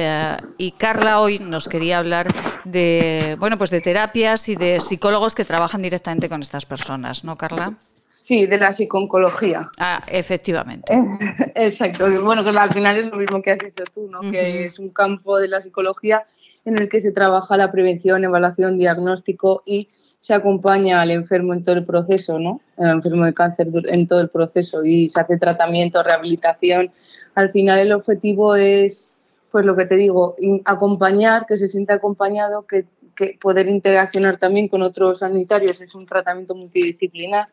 y, 0.60 0.71
Carla 0.77 1.21
hoy 1.21 1.39
nos 1.39 1.67
quería 1.67 1.97
hablar 1.97 2.27
de, 2.65 3.36
bueno, 3.39 3.58
pues 3.58 3.71
de 3.71 3.81
terapias 3.81 4.47
y 4.47 4.55
de 4.55 4.79
psicólogos 4.79 5.34
que 5.34 5.43
trabajan 5.43 5.81
directamente 5.81 6.29
con 6.29 6.43
estas 6.43 6.67
personas, 6.67 7.23
¿no, 7.23 7.36
Carla? 7.36 7.73
Sí, 8.08 8.46
de 8.46 8.58
la 8.58 8.72
psiconcología. 8.72 9.70
Ah, 9.78 10.04
efectivamente. 10.08 10.94
Exacto. 11.56 12.06
Bueno, 12.24 12.44
que 12.44 12.58
al 12.58 12.72
final 12.72 12.98
es 12.98 13.06
lo 13.12 13.18
mismo 13.18 13.41
que 13.41 13.52
has 13.52 13.60
dicho 13.60 13.84
tú, 13.94 14.10
¿no? 14.10 14.22
Que 14.22 14.65
es 14.65 14.80
un 14.80 14.89
campo 14.89 15.38
de 15.39 15.48
la 15.48 15.60
psicología 15.60 16.26
en 16.65 16.80
el 16.80 16.89
que 16.89 17.00
se 17.00 17.12
trabaja 17.12 17.58
la 17.58 17.72
prevención, 17.72 18.24
evaluación, 18.24 18.78
diagnóstico 18.78 19.63
y 19.65 19.89
se 20.20 20.34
acompaña 20.34 21.02
al 21.02 21.12
enfermo 21.12 21.54
en 21.54 21.63
todo 21.63 21.76
el 21.76 21.86
proceso, 21.86 22.39
¿no? 22.39 22.62
El 22.78 22.89
enfermo 22.89 23.26
de 23.26 23.34
cáncer 23.34 23.68
en 23.86 24.08
todo 24.08 24.22
el 24.22 24.30
proceso 24.30 24.84
y 24.84 25.10
se 25.10 25.20
hace 25.20 25.38
tratamiento, 25.38 26.02
rehabilitación. 26.02 26.91
Al 27.36 27.52
final 27.52 27.80
el 27.80 27.91
objetivo 27.91 28.56
es, 28.56 29.20
pues 29.52 29.65
lo 29.65 29.76
que 29.76 29.86
te 29.86 29.96
digo, 29.96 30.36
acompañar, 30.65 31.46
que 31.46 31.58
se 31.58 31.68
sienta 31.68 31.96
acompañado, 31.96 32.65
que, 32.65 32.86
que 33.15 33.38
poder 33.39 33.68
interaccionar 33.68 34.38
también 34.38 34.68
con 34.68 34.82
otros 34.82 35.20
sanitarios. 35.20 35.82
Es 35.82 35.94
un 35.94 36.06
tratamiento 36.06 36.56
multidisciplinar 36.56 37.48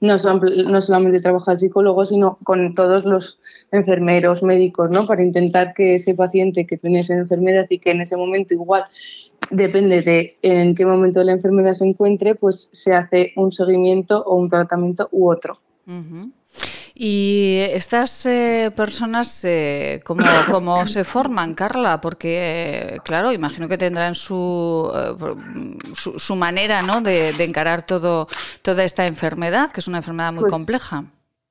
no, 0.00 0.16
no 0.16 0.80
solamente 0.80 1.20
trabaja 1.20 1.52
el 1.52 1.58
psicólogo, 1.58 2.04
sino 2.04 2.38
con 2.42 2.74
todos 2.74 3.04
los 3.04 3.40
enfermeros, 3.72 4.42
médicos, 4.42 4.90
¿no? 4.90 5.06
Para 5.06 5.24
intentar 5.24 5.74
que 5.74 5.96
ese 5.96 6.14
paciente 6.14 6.66
que 6.66 6.76
tiene 6.76 7.00
esa 7.00 7.14
enfermedad 7.14 7.66
y 7.70 7.78
que 7.78 7.90
en 7.90 8.00
ese 8.00 8.16
momento 8.16 8.54
igual 8.54 8.84
depende 9.50 10.02
de 10.02 10.34
en 10.42 10.74
qué 10.74 10.84
momento 10.84 11.20
de 11.20 11.26
la 11.26 11.32
enfermedad 11.32 11.74
se 11.74 11.84
encuentre, 11.84 12.34
pues 12.34 12.68
se 12.72 12.94
hace 12.94 13.32
un 13.36 13.52
seguimiento 13.52 14.22
o 14.24 14.36
un 14.36 14.48
tratamiento 14.48 15.08
u 15.12 15.30
otro. 15.30 15.58
¿Y 16.98 17.58
estas 17.72 18.24
eh, 18.24 18.72
personas 18.74 19.44
eh, 19.44 20.00
¿cómo, 20.02 20.86
se 20.86 21.04
forman, 21.04 21.52
Carla? 21.52 22.00
Porque, 22.00 22.98
claro, 23.04 23.32
imagino 23.32 23.68
que 23.68 23.76
tendrán 23.76 24.14
su, 24.14 24.90
eh, 24.94 25.74
su, 25.94 26.36
manera 26.36 26.80
¿no? 26.80 27.02
de, 27.02 27.34
encarar 27.44 27.84
todo, 27.84 28.28
toda 28.62 28.82
esta 28.82 29.04
enfermedad, 29.04 29.70
que 29.72 29.80
es 29.80 29.88
una 29.88 29.98
enfermedad 29.98 30.32
muy 30.32 30.44
pues, 30.44 30.52
compleja. 30.52 31.04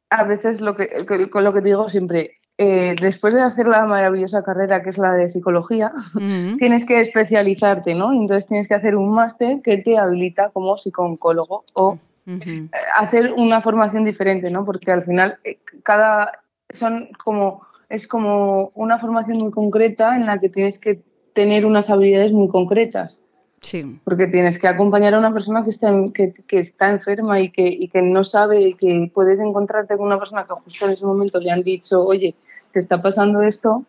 A 0.09 0.23
veces, 0.23 0.61
lo 0.61 0.75
que, 0.75 1.05
con 1.29 1.43
lo 1.43 1.53
que 1.53 1.61
digo 1.61 1.91
siempre, 1.91 2.39
después 2.57 3.35
de 3.35 3.43
hacer 3.43 3.67
la 3.67 3.85
maravillosa 3.85 4.41
carrera 4.41 4.81
que 4.81 4.89
es 4.89 4.97
la 4.97 5.13
de 5.13 5.29
psicología, 5.29 5.93
tienes 6.57 6.85
que 6.85 6.99
especializarte, 6.99 7.93
¿no? 7.93 8.13
Entonces 8.13 8.47
tienes 8.47 8.67
que 8.67 8.73
hacer 8.73 8.95
un 8.95 9.13
máster 9.13 9.61
que 9.61 9.77
te 9.77 9.99
habilita 9.99 10.49
como 10.49 10.79
psicólogo 10.79 11.65
o 11.73 11.99
hacer 12.97 13.33
una 13.33 13.61
formación 13.61 14.03
diferente, 14.03 14.49
¿no? 14.49 14.65
Porque 14.65 14.91
al 14.91 15.03
final 15.03 15.37
eh, 15.43 15.59
cada 15.83 16.39
son 16.71 17.09
como 17.23 17.61
es 17.89 18.07
como 18.07 18.71
una 18.73 18.97
formación 18.97 19.37
muy 19.37 19.51
concreta 19.51 20.15
en 20.15 20.25
la 20.25 20.39
que 20.39 20.49
tienes 20.49 20.79
que 20.79 21.01
tener 21.33 21.65
unas 21.65 21.89
habilidades 21.89 22.31
muy 22.31 22.47
concretas. 22.47 23.21
Sí. 23.61 23.99
Porque 24.03 24.27
tienes 24.27 24.59
que 24.59 24.67
acompañar 24.67 25.13
a 25.13 25.19
una 25.19 25.33
persona 25.33 25.63
que 25.63 25.69
está, 25.69 25.91
que, 26.13 26.33
que 26.33 26.59
está 26.59 26.89
enferma 26.89 27.39
y 27.39 27.49
que, 27.49 27.67
y 27.67 27.87
que 27.87 28.01
no 28.01 28.23
sabe 28.23 28.75
que 28.79 29.11
puedes 29.13 29.39
encontrarte 29.39 29.97
con 29.97 30.07
una 30.07 30.19
persona 30.19 30.45
que 30.45 30.53
justo 30.53 30.85
en 30.85 30.91
ese 30.91 31.05
momento 31.05 31.39
le 31.39 31.51
han 31.51 31.63
dicho, 31.63 32.03
oye, 32.03 32.35
te 32.71 32.79
está 32.79 33.01
pasando 33.01 33.41
esto, 33.41 33.83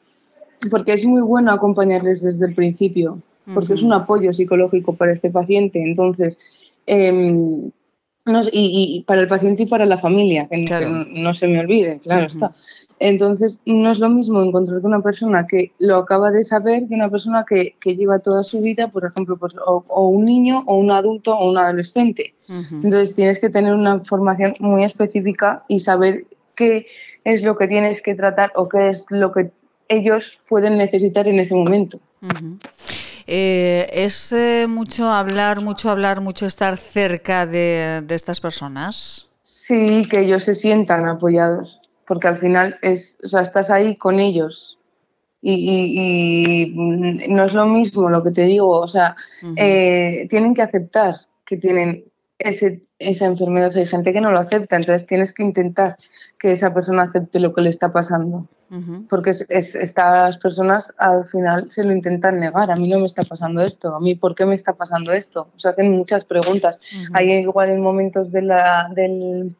porque 0.70 0.94
es 0.94 1.05
muy 1.05 1.22
bueno 1.22 1.53
acompañarles 1.53 2.22
desde 2.22 2.46
el 2.46 2.55
principio, 2.55 3.20
porque 3.53 3.75
es 3.75 3.83
un 3.83 3.92
apoyo 3.92 4.33
psicológico 4.33 4.94
para 4.94 5.12
este 5.12 5.31
paciente. 5.31 5.83
Entonces, 5.83 6.72
eh, 6.87 7.70
y, 8.52 9.04
para 9.06 9.20
el 9.20 9.28
paciente 9.28 9.64
y 9.64 9.66
para 9.66 9.86
la 9.86 9.98
familia, 9.98 10.48
que, 10.50 10.66
no, 11.14 11.34
se 11.34 11.46
me 11.46 11.60
olvide, 11.60 12.00
claro 12.00 12.26
está. 12.26 12.52
Entonces, 12.98 13.60
no 13.66 13.90
es 13.90 13.98
lo 13.98 14.08
mismo 14.08 14.42
encontrar 14.42 14.80
una 14.82 15.00
persona 15.00 15.46
que 15.46 15.72
lo 15.78 15.96
acaba 15.96 16.30
de 16.30 16.44
saber 16.44 16.88
que 16.88 16.94
una 16.94 17.10
persona 17.10 17.44
que, 17.46 17.74
lleva 17.84 18.18
toda 18.18 18.42
su 18.42 18.60
vida, 18.60 18.88
por 18.88 19.04
ejemplo, 19.04 19.36
pues, 19.36 19.54
o, 19.64 20.08
un 20.08 20.24
niño, 20.24 20.62
o 20.66 20.76
un 20.76 20.90
adulto, 20.90 21.36
o 21.36 21.50
un 21.50 21.58
adolescente. 21.58 22.34
Entonces, 22.48 23.14
tienes 23.14 23.38
que 23.38 23.50
tener 23.50 23.74
una 23.74 24.00
formación 24.00 24.54
muy 24.60 24.84
específica 24.84 25.64
y 25.68 25.80
saber 25.80 26.24
qué 26.54 26.86
es 27.24 27.42
lo 27.42 27.56
que 27.56 27.68
tienes 27.68 28.00
que 28.00 28.14
tratar 28.14 28.52
o 28.54 28.68
qué 28.68 28.88
es 28.88 29.04
lo 29.10 29.32
que 29.32 29.50
ellos 29.88 30.38
pueden 30.48 30.78
necesitar 30.78 31.28
en 31.28 31.38
ese 31.38 31.54
momento. 31.54 32.00
Eh, 33.26 33.86
¿Es 33.92 34.32
eh, 34.32 34.66
mucho 34.68 35.08
hablar, 35.08 35.60
mucho 35.60 35.90
hablar, 35.90 36.20
mucho 36.20 36.46
estar 36.46 36.76
cerca 36.78 37.46
de, 37.46 38.04
estas 38.08 38.40
personas? 38.40 39.28
Sí, 39.42 40.06
que 40.10 40.20
ellos 40.20 40.44
se 40.44 40.54
sientan 40.54 41.06
apoyados, 41.06 41.80
porque 42.06 42.28
al 42.28 42.38
final 42.38 42.78
es, 42.82 43.18
o 43.24 43.28
sea, 43.28 43.40
estás 43.40 43.70
ahí 43.70 43.96
con 43.96 44.20
ellos. 44.20 44.78
Y, 45.42 46.72
no 47.28 47.44
es 47.44 47.52
lo 47.52 47.66
mismo 47.66 48.08
lo 48.08 48.22
que 48.22 48.32
te 48.32 48.42
digo, 48.42 48.80
o 48.80 48.88
sea, 48.88 49.14
eh, 49.56 50.26
tienen 50.28 50.54
que 50.54 50.62
aceptar 50.62 51.16
que 51.44 51.56
tienen 51.56 52.04
ese, 52.38 52.82
esa 52.98 53.26
enfermedad. 53.26 53.76
Hay 53.76 53.86
gente 53.86 54.12
que 54.12 54.20
no 54.20 54.32
lo 54.32 54.38
acepta, 54.38 54.76
entonces 54.76 55.06
tienes 55.06 55.32
que 55.32 55.44
intentar 55.44 55.96
que 56.38 56.53
esa 56.53 56.75
persona 56.75 57.03
acepte 57.03 57.40
lo 57.40 57.55
que 57.55 57.62
le 57.62 57.70
está 57.70 57.92
pasando. 57.92 58.49
Porque 59.09 59.31
estas 59.31 60.38
personas 60.38 60.92
al 60.99 61.25
final 61.25 61.70
se 61.70 61.85
lo 61.85 61.92
intentan 61.92 62.40
negar. 62.40 62.70
A 62.70 62.75
mí 62.75 62.88
no 62.88 62.99
me 62.99 63.07
está 63.07 63.22
pasando 63.22 63.62
esto. 63.62 63.94
A 63.94 64.01
mí, 64.01 64.16
¿por 64.16 64.35
qué 64.35 64.44
me 64.44 64.57
está 64.57 64.75
pasando 64.75 65.12
esto? 65.12 65.49
Se 65.57 65.68
hacen 65.68 65.92
muchas 65.92 66.25
preguntas. 66.25 66.81
Hay 67.12 67.31
igual 67.31 67.70
en 67.70 67.81
momentos 67.81 68.33
de 68.33 68.42
la, 68.42 68.90
del, 68.92 69.57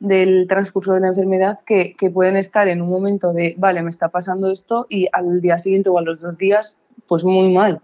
del 0.00 0.46
transcurso 0.48 0.94
de 0.94 1.00
la 1.00 1.08
enfermedad 1.08 1.60
que, 1.64 1.94
que, 1.96 2.10
pueden 2.10 2.36
estar 2.36 2.66
en 2.66 2.82
un 2.82 2.90
momento 2.90 3.32
de, 3.32 3.54
vale, 3.56 3.82
me 3.82 3.90
está 3.90 4.08
pasando 4.08 4.50
esto 4.50 4.86
y 4.88 5.06
al 5.12 5.40
día 5.40 5.58
siguiente 5.60 5.90
o 5.90 5.98
a 5.98 6.02
los 6.02 6.20
dos 6.20 6.36
días, 6.36 6.76
pues 7.06 7.22
muy 7.22 7.52
mal. 7.52 7.80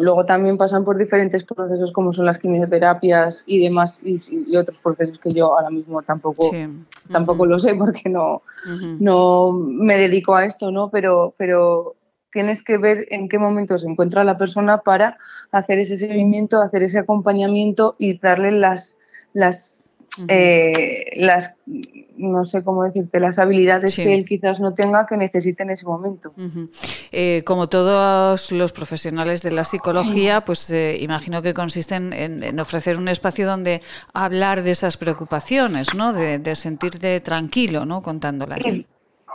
Luego 0.00 0.24
también 0.24 0.56
pasan 0.56 0.84
por 0.84 0.98
diferentes 0.98 1.44
procesos 1.44 1.92
como 1.92 2.12
son 2.12 2.26
las 2.26 2.38
quimioterapias 2.38 3.44
y 3.46 3.62
demás 3.62 4.00
y, 4.02 4.56
otros 4.56 4.78
procesos 4.78 5.18
que 5.18 5.30
yo 5.30 5.46
ahora 5.46 5.70
mismo 5.70 6.02
tampoco, 6.02 6.50
tampoco 7.10 7.46
lo 7.46 7.58
sé 7.58 7.74
porque 7.74 8.08
no, 8.08 8.42
no 8.98 9.52
me 9.52 9.96
dedico 9.96 10.34
a 10.34 10.44
esto, 10.44 10.70
¿no? 10.70 10.90
Pero, 10.90 11.34
pero 11.36 11.96
tienes 12.30 12.62
que 12.62 12.78
ver 12.78 13.06
en 13.10 13.28
qué 13.28 13.38
momento 13.38 13.78
se 13.78 13.86
encuentra 13.86 14.24
la 14.24 14.38
persona 14.38 14.78
para 14.82 15.18
hacer 15.52 15.78
ese 15.78 15.96
seguimiento, 15.96 16.60
hacer 16.60 16.82
ese 16.82 16.98
acompañamiento 16.98 17.96
y 17.98 18.18
darle 18.18 18.52
las, 18.52 18.96
las 19.32 19.88
eh, 20.26 21.12
las, 21.16 21.54
no 22.18 22.44
sé 22.44 22.62
cómo 22.62 22.84
decirte, 22.84 23.20
las 23.20 23.38
habilidades 23.38 23.96
que 23.96 24.14
él 24.14 24.24
quizás 24.24 24.60
no 24.60 24.74
tenga 24.74 25.06
que 25.06 25.16
necesite 25.16 25.62
en 25.62 25.70
ese 25.70 25.86
momento. 25.86 26.32
Eh, 27.12 27.42
como 27.46 27.68
todos 27.68 28.52
los 28.52 28.72
profesionales 28.72 29.42
de 29.42 29.52
la 29.52 29.64
psicología, 29.64 30.44
pues 30.44 30.70
eh, 30.70 30.98
imagino 31.00 31.42
que 31.42 31.54
consisten 31.54 32.12
en, 32.12 32.60
ofrecer 32.60 32.96
un 32.96 33.08
espacio 33.08 33.46
donde 33.46 33.82
hablar 34.12 34.62
de 34.62 34.72
esas 34.72 34.96
preocupaciones, 34.96 35.94
¿no? 35.94 36.12
De, 36.12 36.54
sentirte 36.54 37.20
tranquilo, 37.20 37.84
¿no? 37.84 38.02
Contándolas. 38.02 38.58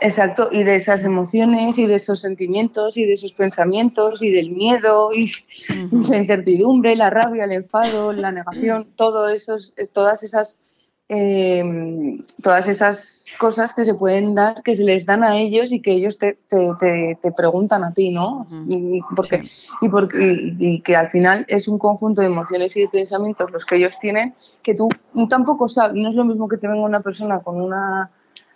Exacto, 0.00 0.48
y 0.50 0.64
de 0.64 0.76
esas 0.76 1.04
emociones 1.04 1.78
y 1.78 1.86
de 1.86 1.94
esos 1.94 2.20
sentimientos 2.20 2.96
y 2.96 3.04
de 3.04 3.12
esos 3.12 3.32
pensamientos 3.32 4.22
y 4.22 4.30
del 4.30 4.50
miedo 4.50 5.12
y 5.12 5.30
la 6.10 6.18
incertidumbre, 6.18 6.96
la 6.96 7.10
rabia, 7.10 7.44
el 7.44 7.52
enfado, 7.52 8.12
la 8.12 8.32
negación, 8.32 8.88
todo 8.96 9.28
esos, 9.28 9.72
todas 9.92 10.22
esas 10.22 10.63
Em, 11.06 12.18
todas 12.42 12.66
esas 12.66 13.26
cosas 13.38 13.74
que 13.74 13.84
se 13.84 13.92
pueden 13.92 14.34
dar, 14.34 14.62
que 14.62 14.74
se 14.74 14.84
les 14.84 15.04
dan 15.04 15.22
a 15.22 15.36
ellos 15.36 15.70
y 15.70 15.80
que 15.80 15.92
ellos 15.92 16.16
te, 16.16 16.38
te, 16.48 17.18
te, 17.20 17.32
preguntan 17.32 17.84
a 17.84 17.92
ti, 17.92 18.08
¿no? 18.08 18.46
y, 18.66 19.02
porque, 19.14 19.42
y, 19.82 19.88
porque, 19.90 20.54
y, 20.58 20.80
que 20.80 20.96
al 20.96 21.10
final 21.10 21.44
es 21.48 21.68
un 21.68 21.78
conjunto 21.78 22.22
de 22.22 22.28
emociones 22.28 22.74
y 22.78 22.80
de 22.80 22.88
pensamientos 22.88 23.50
los 23.50 23.66
que 23.66 23.76
ellos 23.76 23.98
tienen 23.98 24.34
que 24.62 24.74
tú 24.74 24.88
tampoco 25.28 25.68
sabes, 25.68 25.94
no 25.94 26.08
es 26.08 26.14
lo 26.14 26.24
mismo 26.24 26.48
que 26.48 26.56
te 26.56 26.68
venga 26.68 26.80
una 26.80 27.00
persona 27.00 27.40
con 27.40 27.60
una, 27.60 28.10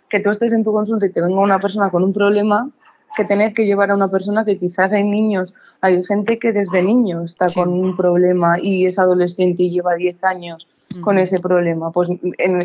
que 0.09 0.19
tú 0.19 0.31
estés 0.31 0.51
en 0.51 0.63
tu 0.63 0.71
consulta 0.71 1.05
y 1.05 1.11
te 1.11 1.21
venga 1.21 1.39
una 1.39 1.59
persona 1.59 1.91
con 1.91 2.03
un 2.03 2.13
problema 2.13 2.67
que 3.15 3.25
tener 3.25 3.53
que 3.53 3.67
llevar 3.67 3.91
a 3.91 3.95
una 3.95 4.07
persona 4.07 4.43
que 4.43 4.57
quizás 4.57 4.91
hay 4.91 5.03
niños, 5.03 5.53
hay 5.81 6.03
gente 6.03 6.39
que 6.39 6.51
desde 6.51 6.81
niño 6.81 7.21
está 7.25 7.45
con 7.53 7.69
un 7.69 7.95
problema 7.95 8.57
y 8.59 8.87
es 8.87 8.97
adolescente 8.97 9.61
y 9.61 9.69
lleva 9.69 9.93
10 9.93 10.23
años 10.23 10.67
con 11.01 11.17
ese 11.17 11.39
problema. 11.39 11.91
Pues 11.91 12.09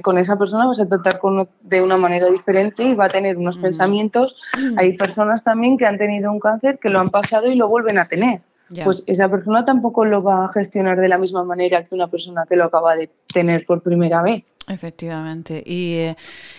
con 0.02 0.18
esa 0.18 0.36
persona 0.36 0.66
vas 0.66 0.80
a 0.80 0.86
tratar 0.86 1.18
con, 1.18 1.46
de 1.62 1.82
una 1.82 1.96
manera 1.96 2.28
diferente 2.28 2.82
y 2.84 2.94
va 2.94 3.06
a 3.06 3.08
tener 3.08 3.36
unos 3.36 3.58
pensamientos. 3.58 4.36
Hay 4.76 4.96
personas 4.96 5.44
también 5.44 5.76
que 5.76 5.86
han 5.86 5.98
tenido 5.98 6.30
un 6.32 6.40
cáncer 6.40 6.78
que 6.78 6.90
lo 6.90 7.00
han 7.00 7.08
pasado 7.08 7.50
y 7.50 7.54
lo 7.54 7.68
vuelven 7.68 7.98
a 7.98 8.06
tener. 8.06 8.40
pues 8.82 9.04
esa 9.06 9.28
persona 9.28 9.64
tampoco 9.64 10.04
lo 10.04 10.22
va 10.22 10.46
a 10.46 10.48
gestionar 10.48 10.98
de 10.98 11.08
la 11.08 11.18
misma 11.18 11.44
manera 11.44 11.84
que 11.84 11.94
una 11.94 12.08
persona 12.08 12.44
que 12.48 12.56
lo 12.56 12.64
acaba 12.64 12.96
de 12.96 13.10
tener 13.32 13.64
por 13.66 13.82
primera 13.82 14.22
vez. 14.22 14.42
Efectivamente. 14.66 15.62
Y, 15.64 15.94
eh, 15.96 16.16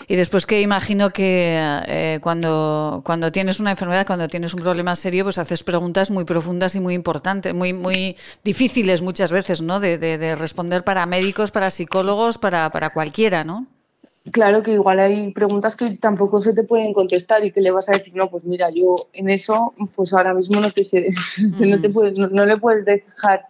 y 0.08 0.16
después 0.16 0.46
que 0.46 0.62
imagino 0.62 1.10
que 1.10 1.58
eh, 1.88 2.20
cuando, 2.22 3.02
cuando 3.04 3.32
tienes 3.32 3.60
una 3.60 3.72
enfermedad, 3.72 4.06
cuando 4.06 4.28
tienes 4.28 4.54
un 4.54 4.62
problema 4.62 4.96
serio, 4.96 5.24
pues 5.24 5.38
haces 5.38 5.64
preguntas 5.64 6.12
muy 6.12 6.24
profundas 6.24 6.76
y 6.76 6.80
muy 6.80 6.94
importantes, 6.94 7.54
muy, 7.54 7.74
muy 7.74 8.16
difíciles 8.44 9.02
muchas 9.02 9.32
veces, 9.32 9.62
¿no? 9.62 9.80
De, 9.80 9.98
de, 9.98 10.18
de 10.18 10.36
responder 10.36 10.84
para 10.84 11.06
médicos, 11.06 11.52
para 11.52 11.72
psicólogos, 11.72 12.38
para, 12.38 12.70
para 12.70 12.92
cualquiera, 12.92 13.44
¿no? 13.44 13.66
Claro 14.32 14.64
que 14.64 14.74
igual 14.74 15.00
hay 15.00 15.32
preguntas 15.32 15.76
que 15.76 15.98
tampoco 15.98 16.42
se 16.42 16.54
te 16.54 16.64
pueden 16.64 16.94
contestar 16.94 17.46
y 17.46 17.52
que 17.52 17.62
le 17.62 17.70
vas 17.70 17.90
a 17.90 17.94
decir, 17.94 18.16
no, 18.16 18.30
pues 18.30 18.44
mira, 18.44 18.70
yo 18.72 18.96
en 19.14 19.30
eso, 19.30 19.74
pues 19.96 20.14
ahora 20.14 20.34
mismo 20.34 20.60
no 20.60 20.72
te 20.72 20.84
sé, 20.84 21.10
no, 21.60 21.80
te 21.80 21.90
puedes, 21.90 22.18
no, 22.18 22.46
le 22.46 22.58
puedes 22.58 22.86
dejar 22.86 23.46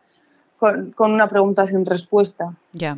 con, 0.59 0.91
con, 0.91 1.13
una 1.13 1.29
pregunta 1.29 1.65
sin 1.65 1.85
respuesta. 1.85 2.53
Ya. 2.73 2.97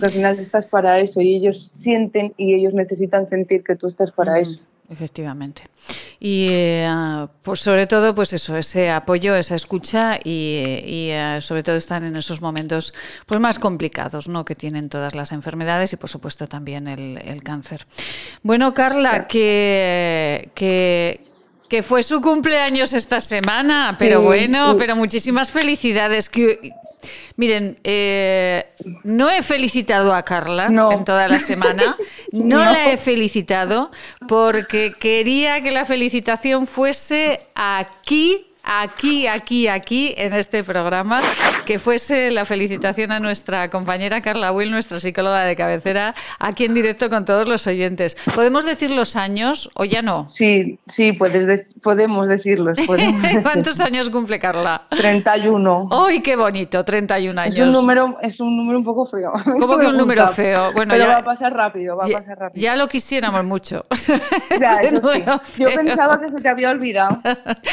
Al 0.00 0.10
final 0.10 0.38
estás 0.38 0.66
para 0.66 0.98
eso 1.00 1.20
y 1.20 1.36
ellos 1.36 1.70
sienten 1.74 2.32
y 2.36 2.54
ellos 2.54 2.74
necesitan 2.74 3.28
sentir 3.28 3.62
que 3.62 3.76
tú 3.76 3.86
estás 3.86 4.10
para 4.10 4.38
eso. 4.40 4.66
Efectivamente. 4.88 5.62
Y 6.20 6.48
eh, 6.50 7.26
pues 7.42 7.60
sobre 7.60 7.86
todo, 7.86 8.14
pues 8.14 8.32
eso, 8.32 8.56
ese 8.56 8.90
apoyo, 8.90 9.34
esa 9.34 9.54
escucha 9.54 10.18
y, 10.22 10.80
y 10.84 11.10
eh, 11.10 11.38
sobre 11.40 11.62
todo 11.62 11.76
están 11.76 12.04
en 12.04 12.14
esos 12.16 12.40
momentos 12.40 12.92
pues 13.26 13.40
más 13.40 13.58
complicados, 13.58 14.28
¿no? 14.28 14.44
Que 14.44 14.54
tienen 14.54 14.88
todas 14.88 15.14
las 15.14 15.32
enfermedades 15.32 15.92
y 15.94 15.96
por 15.96 16.10
supuesto 16.10 16.46
también 16.46 16.88
el, 16.88 17.18
el 17.24 17.42
cáncer. 17.42 17.86
Bueno, 18.42 18.72
Carla, 18.74 19.26
que, 19.26 20.50
que 20.54 21.31
que 21.72 21.82
fue 21.82 22.02
su 22.02 22.20
cumpleaños 22.20 22.92
esta 22.92 23.18
semana, 23.18 23.96
pero 23.98 24.20
bueno, 24.20 24.76
pero 24.76 24.94
muchísimas 24.94 25.50
felicidades. 25.50 26.28
Que, 26.28 26.74
miren, 27.36 27.78
eh, 27.82 28.66
no 29.04 29.30
he 29.30 29.42
felicitado 29.42 30.14
a 30.14 30.22
Carla 30.22 30.66
en 30.66 31.04
toda 31.06 31.28
la 31.28 31.40
semana, 31.40 31.96
no, 32.30 32.44
no, 32.44 32.58
la 32.58 32.92
he 32.92 32.98
felicitado 32.98 33.90
porque 34.28 34.92
quería 35.00 35.62
que 35.62 35.72
la 35.72 35.86
felicitación 35.86 36.66
fuese 36.66 37.40
aquí 37.54 38.51
aquí, 38.62 39.26
aquí, 39.26 39.68
aquí, 39.68 40.14
en 40.16 40.32
este 40.32 40.64
programa, 40.64 41.20
que 41.66 41.78
fuese 41.78 42.30
la 42.30 42.44
felicitación 42.44 43.12
a 43.12 43.20
nuestra 43.20 43.70
compañera 43.70 44.20
Carla 44.22 44.52
Will, 44.52 44.70
nuestra 44.70 45.00
psicóloga 45.00 45.44
de 45.44 45.56
cabecera, 45.56 46.14
aquí 46.38 46.64
en 46.64 46.74
directo 46.74 47.10
con 47.10 47.24
todos 47.24 47.48
los 47.48 47.66
oyentes. 47.66 48.16
¿Podemos 48.34 48.64
decir 48.64 48.90
los 48.90 49.16
años 49.16 49.70
o 49.74 49.84
ya 49.84 50.02
no? 50.02 50.28
Sí, 50.28 50.78
sí, 50.86 51.12
puedes 51.12 51.46
de 51.46 51.64
podemos 51.82 52.28
decirlos. 52.28 52.78
Podemos 52.86 53.22
¿Cuántos 53.42 53.80
años 53.80 54.10
cumple 54.10 54.38
Carla? 54.38 54.82
31. 54.90 55.88
¡Ay, 55.90 56.20
qué 56.20 56.36
bonito! 56.36 56.84
31 56.84 57.40
años. 57.40 57.56
Es 57.56 57.60
un 57.62 57.72
número, 57.72 58.18
es 58.22 58.40
un 58.40 58.56
número 58.56 58.78
un 58.78 58.84
poco 58.84 59.06
feo. 59.06 59.32
¿Cómo 59.44 59.78
que 59.78 59.86
un 59.86 59.96
número 59.98 60.28
feo? 60.28 60.72
Bueno, 60.72 60.92
Pero 60.92 61.04
ya, 61.04 61.12
va 61.14 61.18
a 61.18 61.24
pasar 61.24 61.52
rápido, 61.52 61.96
va 61.96 62.06
ya, 62.06 62.16
a 62.16 62.18
pasar 62.20 62.38
rápido. 62.38 62.62
Ya 62.62 62.76
lo 62.76 62.88
quisiéramos 62.88 63.44
mucho. 63.44 63.86
Ya, 64.60 64.76
eso 64.76 65.12
sí. 65.12 65.62
Yo 65.62 65.68
pensaba 65.74 66.20
que 66.20 66.30
se 66.30 66.36
te 66.36 66.48
había 66.48 66.70
olvidado. 66.70 67.18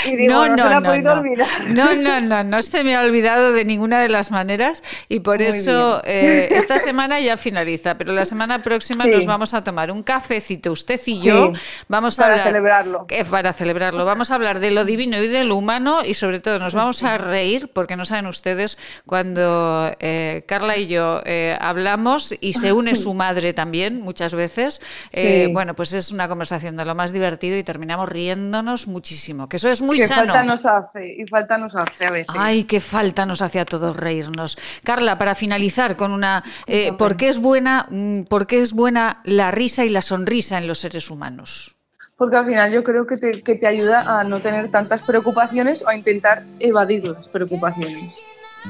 Y 0.07 0.15
digo, 0.15 0.33
no, 0.33 0.55
no, 0.55 0.69
no, 0.69 0.78
no, 0.81 0.95
no. 0.97 1.23
no, 1.67 1.95
no, 1.95 2.21
no, 2.21 2.43
no 2.43 2.61
se 2.61 2.83
me 2.83 2.95
ha 2.95 3.01
olvidado 3.01 3.51
de 3.51 3.65
ninguna 3.65 4.01
de 4.01 4.09
las 4.09 4.31
maneras 4.31 4.83
y 5.07 5.19
por 5.21 5.37
Muy 5.37 5.47
eso 5.47 6.01
eh, 6.05 6.49
esta 6.51 6.79
semana 6.79 7.19
ya 7.19 7.37
finaliza, 7.37 7.97
pero 7.97 8.13
la 8.13 8.25
semana 8.25 8.61
próxima 8.61 9.03
sí. 9.05 9.09
nos 9.11 9.25
vamos 9.25 9.53
a 9.53 9.63
tomar 9.63 9.91
un 9.91 10.03
cafecito, 10.03 10.71
usted 10.71 10.99
y 11.05 11.21
yo, 11.21 11.51
sí, 11.53 11.61
vamos 11.87 12.17
a 12.19 12.23
para 12.23 12.33
hablar, 12.33 12.47
celebrarlo. 12.47 13.05
Eh, 13.09 13.25
para 13.25 13.53
celebrarlo, 13.53 14.05
vamos 14.05 14.31
a 14.31 14.35
hablar 14.35 14.59
de 14.59 14.71
lo 14.71 14.85
divino 14.85 15.21
y 15.21 15.27
de 15.27 15.43
lo 15.43 15.55
humano 15.55 15.99
y 16.05 16.13
sobre 16.13 16.39
todo 16.39 16.59
nos 16.59 16.73
vamos 16.73 17.03
a 17.03 17.17
reír 17.17 17.69
porque 17.73 17.95
no 17.95 18.05
saben 18.05 18.25
ustedes 18.27 18.77
cuando 19.05 19.91
eh, 19.99 20.43
Carla 20.47 20.77
y 20.77 20.87
yo 20.87 21.21
hablamos 21.59 22.35
y 22.39 22.53
se 22.53 22.73
une 22.73 22.95
su 22.95 23.13
madre 23.19 23.53
también 23.53 24.01
muchas 24.01 24.33
veces, 24.35 24.81
Sí. 25.11 25.47
bueno, 25.51 25.75
pues 25.75 25.93
es 25.93 26.11
una 26.11 26.27
conversación 26.27 26.75
de 26.77 26.85
lo 26.85 26.95
más 26.95 27.11
divertido 27.13 27.57
y 27.57 27.63
terminamos 27.63 28.07
riéndonos 28.09 28.87
muchísimo, 28.87 29.47
que 29.49 29.57
eso 29.57 29.69
es 29.69 29.81
muy 29.81 29.97
que 29.97 30.07
sano. 30.07 30.33
falta 30.33 30.43
nos 30.43 30.65
hace 30.77 31.15
y 31.17 31.25
falta 31.25 31.57
nos 31.57 31.75
hace 31.75 32.05
a 32.05 32.11
veces. 32.11 32.35
Ay, 32.37 32.63
qué 32.63 32.79
falta 32.79 33.25
nos 33.25 33.41
hace 33.41 33.59
a 33.59 33.65
todos 33.65 33.95
reírnos. 33.95 34.57
Carla, 34.83 35.17
para 35.17 35.35
finalizar 35.35 35.95
con 35.95 36.11
una, 36.11 36.43
eh, 36.67 36.93
¿por 36.93 37.17
qué 37.17 37.29
es 37.29 37.39
buena, 37.39 37.87
mm, 37.89 38.23
por 38.23 38.47
qué 38.47 38.59
es 38.59 38.73
buena 38.73 39.21
la 39.23 39.51
risa 39.51 39.85
y 39.85 39.89
la 39.89 40.01
sonrisa 40.01 40.57
en 40.57 40.67
los 40.67 40.79
seres 40.79 41.09
humanos? 41.09 41.75
Porque 42.17 42.35
al 42.35 42.45
final 42.45 42.71
yo 42.71 42.83
creo 42.83 43.07
que 43.07 43.15
te, 43.17 43.41
que 43.43 43.55
te 43.55 43.65
ayuda 43.65 44.19
a 44.19 44.23
no 44.25 44.41
tener 44.41 44.69
tantas 44.71 45.01
preocupaciones 45.01 45.81
o 45.81 45.87
a 45.87 45.95
intentar 45.95 46.43
evadir 46.59 47.07
las 47.07 47.27
preocupaciones, 47.29 48.25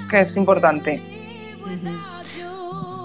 que 0.10 0.22
es 0.22 0.38
importante. 0.38 1.02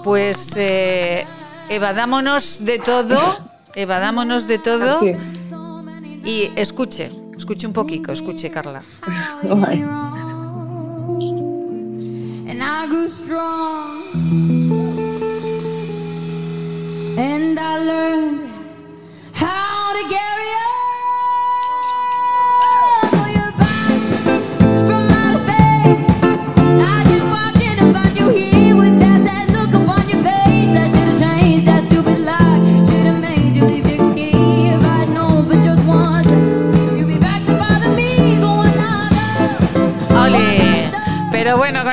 Pues 0.03 0.55
eh, 0.55 1.25
evadámonos 1.69 2.63
de 2.63 2.77
todo, 2.77 3.17
evadámonos 3.73 4.47
de 4.47 4.59
todo 4.59 5.01
y 6.23 6.51
escuche, 6.55 7.09
escuche 7.35 7.65
un 7.67 7.73
poquito, 7.73 8.11
escuche 8.11 8.49
Carla. 8.49 8.81
And 12.47 12.61
I 12.61 12.87
grew 12.87 13.07
strong. 13.09 14.03
And 17.17 17.59
I 17.59 17.77
learned 17.79 18.49
how 19.33 19.74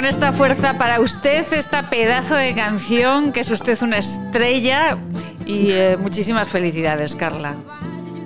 con 0.02 0.08
esta 0.08 0.32
fuerza 0.32 0.78
para 0.78 0.98
usted, 1.00 1.46
esta 1.52 1.88
pedazo 1.88 2.34
de 2.34 2.56
canción, 2.56 3.30
que 3.30 3.38
es 3.38 3.50
usted 3.52 3.80
una 3.82 3.98
estrella 3.98 4.98
y 5.46 5.70
eh, 5.70 5.96
muchísimas 5.96 6.48
felicidades, 6.48 7.14
Carla. 7.14 7.54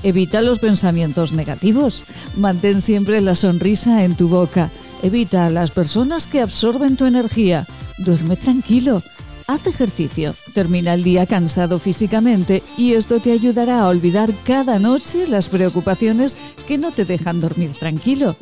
Evita 0.04 0.42
los 0.42 0.60
pensamientos 0.60 1.34
negativos. 1.34 2.04
Mantén 2.38 2.82
siempre 2.82 3.20
la 3.20 3.36
sonrisa 3.36 4.06
en 4.06 4.16
tu 4.16 4.30
boca. 4.30 4.70
Evita 5.04 5.46
a 5.46 5.50
las 5.50 5.72
personas 5.72 6.28
que 6.28 6.42
absorben 6.42 6.96
tu 6.96 7.06
energía. 7.06 7.68
Duerme 7.98 8.38
tranquilo. 8.38 9.02
Haz 9.50 9.66
ejercicio. 9.66 10.36
Termina 10.54 10.94
el 10.94 11.04
día 11.04 11.26
cansado 11.26 11.80
físicamente 11.80 12.62
y 12.78 12.94
esto 12.94 13.20
te 13.20 13.32
ayudará 13.32 13.82
a 13.82 13.88
olvidar 13.88 14.32
cada 14.44 14.78
noche 14.78 15.26
las 15.26 15.50
preocupaciones 15.50 16.38
que 16.68 16.78
no 16.78 16.92
te 16.92 17.04
dejan 17.04 17.42
dormir 17.42 17.72
tranquilo. 17.72 18.36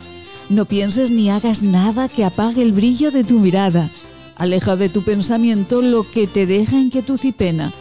No 0.49 0.65
pienses 0.65 1.09
ni 1.09 1.29
hagas 1.29 1.63
nada 1.63 2.09
que 2.09 2.25
apague 2.25 2.61
el 2.61 2.73
brillo 2.73 3.09
de 3.09 3.23
tu 3.23 3.39
mirada. 3.39 3.89
Aleja 4.35 4.75
de 4.75 4.89
tu 4.89 5.01
pensamiento 5.01 5.81
lo 5.81 6.11
que 6.11 6.27
te 6.27 6.45
deja 6.45 6.75
inquietud 6.75 7.21
y 7.23 7.31
pena. 7.31 7.71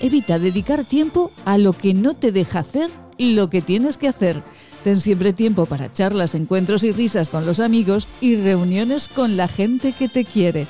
Evita 0.00 0.38
dedicar 0.38 0.84
tiempo 0.84 1.32
a 1.44 1.58
lo 1.58 1.72
que 1.72 1.92
no 1.92 2.14
te 2.14 2.30
deja 2.30 2.60
hacer 2.60 2.88
lo 3.18 3.50
que 3.50 3.62
tienes 3.62 3.96
que 3.96 4.08
hacer. 4.08 4.42
Ten 4.84 5.00
siempre 5.00 5.32
tiempo 5.32 5.66
para 5.66 5.92
charlas, 5.92 6.34
encuentros 6.34 6.84
y 6.84 6.92
risas 6.92 7.28
con 7.28 7.46
los 7.46 7.60
amigos 7.60 8.06
y 8.20 8.36
reuniones 8.36 9.08
con 9.08 9.36
la 9.36 9.48
gente 9.48 9.92
que 9.92 10.08
te 10.08 10.24
quiere. 10.24 10.66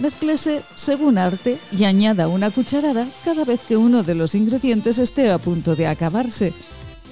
Mézclese 0.00 0.62
según 0.74 1.18
arte 1.18 1.58
y 1.72 1.84
añada 1.84 2.28
una 2.28 2.50
cucharada 2.50 3.06
cada 3.24 3.44
vez 3.44 3.60
que 3.66 3.76
uno 3.76 4.02
de 4.02 4.14
los 4.14 4.34
ingredientes 4.34 4.98
esté 4.98 5.30
a 5.30 5.38
punto 5.38 5.74
de 5.74 5.88
acabarse. 5.88 6.52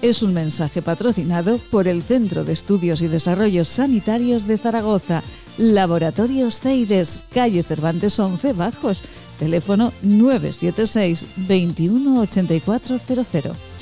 Es 0.03 0.23
un 0.23 0.35
mensaje 0.35 0.83
patrocinado 0.83 1.59
por 1.59 1.89
el 1.89 2.03
Centro 2.03 2.45
de 2.45 2.53
Estudios 2.53 3.03
y 3.03 3.09
Desarrollos 3.09 3.69
Sanitarios 3.69 4.47
de 4.47 4.59
Zaragoza, 4.59 5.23
Laboratorios 5.57 6.61
CEIDES, 6.61 7.27
calle 7.33 7.63
Cervantes 7.63 8.19
11 8.21 8.53
Bajos, 8.53 9.03
teléfono 9.39 9.93
976 10.03 11.27
21 11.49 12.21
8400. 12.21 13.76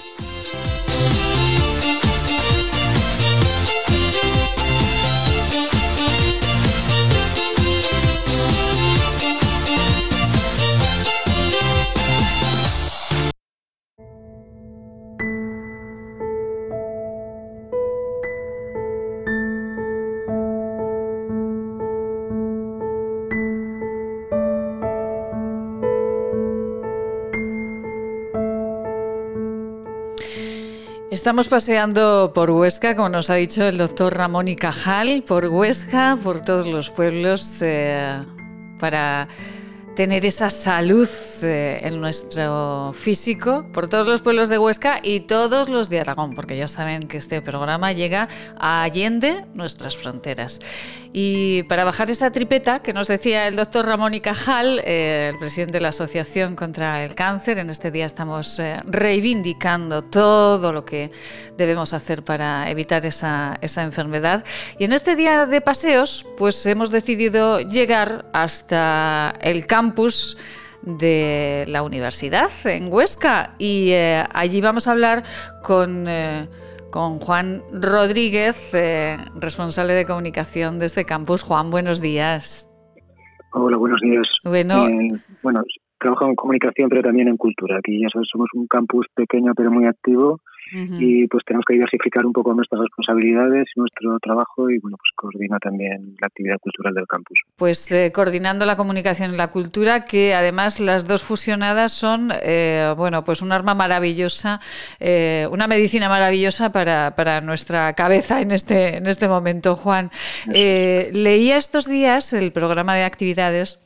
Estamos 31.15 31.47
paseando 31.47 32.33
por 32.35 32.51
Huesca, 32.51 32.97
como 32.97 33.09
nos 33.09 33.31
ha 33.31 33.37
dicho 33.37 33.63
el 33.65 33.79
doctor 33.79 34.17
Ramón 34.17 34.49
y 34.49 34.57
Cajal, 34.57 35.23
por 35.23 35.47
Huesca, 35.47 36.19
por 36.21 36.43
todos 36.43 36.67
los 36.67 36.91
pueblos, 36.91 37.63
eh, 37.63 38.21
para 38.81 39.29
tener 39.95 40.27
esa 40.27 40.51
salud 40.51 41.09
eh, 41.45 41.79
en 41.83 42.01
nuestro 42.01 42.93
físico, 42.95 43.65
por 43.73 43.87
todos 43.87 44.09
los 44.09 44.23
pueblos 44.23 44.49
de 44.49 44.59
Huesca 44.59 44.99
y 45.05 45.21
todos 45.21 45.69
los 45.69 45.89
de 45.89 46.01
Aragón, 46.01 46.35
porque 46.35 46.57
ya 46.57 46.67
saben 46.67 47.05
que 47.05 47.19
este 47.19 47.41
programa 47.41 47.93
llega 47.93 48.29
a 48.59 48.83
Allende, 48.83 49.45
nuestras 49.55 49.97
fronteras. 49.97 50.59
Y 51.17 51.63
para 51.63 51.85
bajar 51.85 52.11
esa 52.11 52.33
tripeta 52.33 52.83
que 52.83 52.93
nos 52.93 53.07
decía 53.07 53.47
el 53.47 53.55
doctor 53.55 53.87
Ramón 53.87 54.15
y 54.15 54.21
Cajal, 54.21 54.81
eh, 54.85 55.31
el 55.33 55.39
presidente 55.39 55.75
de 55.75 55.81
la 55.81 55.91
Asociación 55.91 56.57
contra 56.57 57.05
el 57.05 57.15
Cáncer, 57.15 57.59
en 57.59 57.71
este 57.71 57.93
día 57.93 58.05
estamos 58.05 58.59
eh, 58.59 58.81
reivindicando 58.85 60.03
todo 60.03 60.73
lo 60.73 60.85
que 60.85 61.13
debemos 61.57 61.93
hacer 61.93 62.25
para 62.25 62.69
evitar 62.69 63.07
esa, 63.07 63.61
enfermedad. 63.63 64.45
Y 64.77 64.87
en 64.87 64.93
este 64.93 65.15
día 65.15 65.47
de 65.47 65.61
paseos, 65.61 66.27
pues 66.37 66.67
hemos 66.67 66.91
decidido 66.91 67.61
llegar 67.61 68.25
hasta 68.33 69.35
el 69.41 69.69
campus 69.69 70.37
de 70.83 71.65
la 71.69 71.85
universidad 71.85 72.51
en 72.65 72.93
Huesca 72.93 73.55
y 73.59 73.93
eh, 73.93 74.25
allí 74.35 74.61
vamos 74.61 74.89
a 74.89 74.91
hablar 74.91 75.23
con, 75.63 76.09
con 76.95 77.19
Juan 77.19 77.61
Rodríguez, 77.73 78.73
eh, 78.73 79.17
responsable 79.41 79.95
de 79.95 80.05
comunicación 80.05 80.79
de 80.79 80.87
este 80.87 81.05
campus. 81.05 81.43
Juan, 81.43 81.69
buenos 81.69 82.01
días. 82.01 82.71
Hola, 83.53 83.77
buenos 83.77 83.99
días. 84.01 84.23
Bueno, 84.45 84.87
Eh, 84.87 85.09
bueno, 85.43 85.65
trabajo 85.99 86.29
en 86.29 86.37
comunicación, 86.37 86.89
pero 86.89 87.03
también 87.03 87.27
en 87.27 87.37
cultura. 87.37 87.79
Aquí 87.79 88.01
ya 88.01 88.07
sabes, 88.13 88.29
somos 88.31 88.47
un 88.55 88.69
campus 88.69 89.09
pequeño, 89.13 89.55
pero 89.57 89.73
muy 89.73 89.87
activo. 89.87 90.41
Y 90.73 91.27
pues 91.29 91.45
tenemos 91.45 91.65
que 91.67 91.75
diversificar 91.75 92.25
un 92.27 92.33
poco 92.33 92.55
nuestras 92.55 92.81
responsabilidades, 92.81 93.67
nuestro 93.77 94.19
trabajo 94.19 94.71
y 94.71 94.79
bueno, 94.79 94.97
pues 94.97 95.11
coordina 95.15 95.59
también 95.59 96.17
la 96.21 96.27
actividad 96.27 96.59
cultural 96.61 96.95
del 96.95 97.07
campus. 97.07 97.41
Pues 97.57 97.91
eh, 97.93 98.13
coordinando 98.13 98.67
la 98.67 98.77
comunicación 98.77 99.35
y 99.35 99.37
la 99.37 99.49
cultura, 99.49 100.05
que 100.05 100.35
además 100.35 100.81
las 100.81 101.07
dos 101.07 101.23
fusionadas 101.23 101.93
son, 101.93 102.33
eh, 102.43 102.93
bueno, 102.97 103.25
pues 103.25 103.43
un 103.43 103.53
arma 103.53 103.75
maravillosa, 103.75 104.61
eh, 105.01 105.47
una 105.51 105.67
medicina 105.67 106.09
maravillosa 106.09 106.73
para, 106.73 107.15
para 107.17 107.41
nuestra 107.41 107.93
cabeza 107.95 108.41
en 108.41 108.51
este, 108.51 108.97
en 108.97 109.07
este 109.07 109.29
momento, 109.29 109.77
Juan. 109.77 110.11
Eh, 110.53 111.11
leía 111.13 111.57
estos 111.57 111.87
días 111.87 112.33
el 112.33 112.53
programa 112.53 112.95
de 112.95 113.05
actividades 113.05 113.84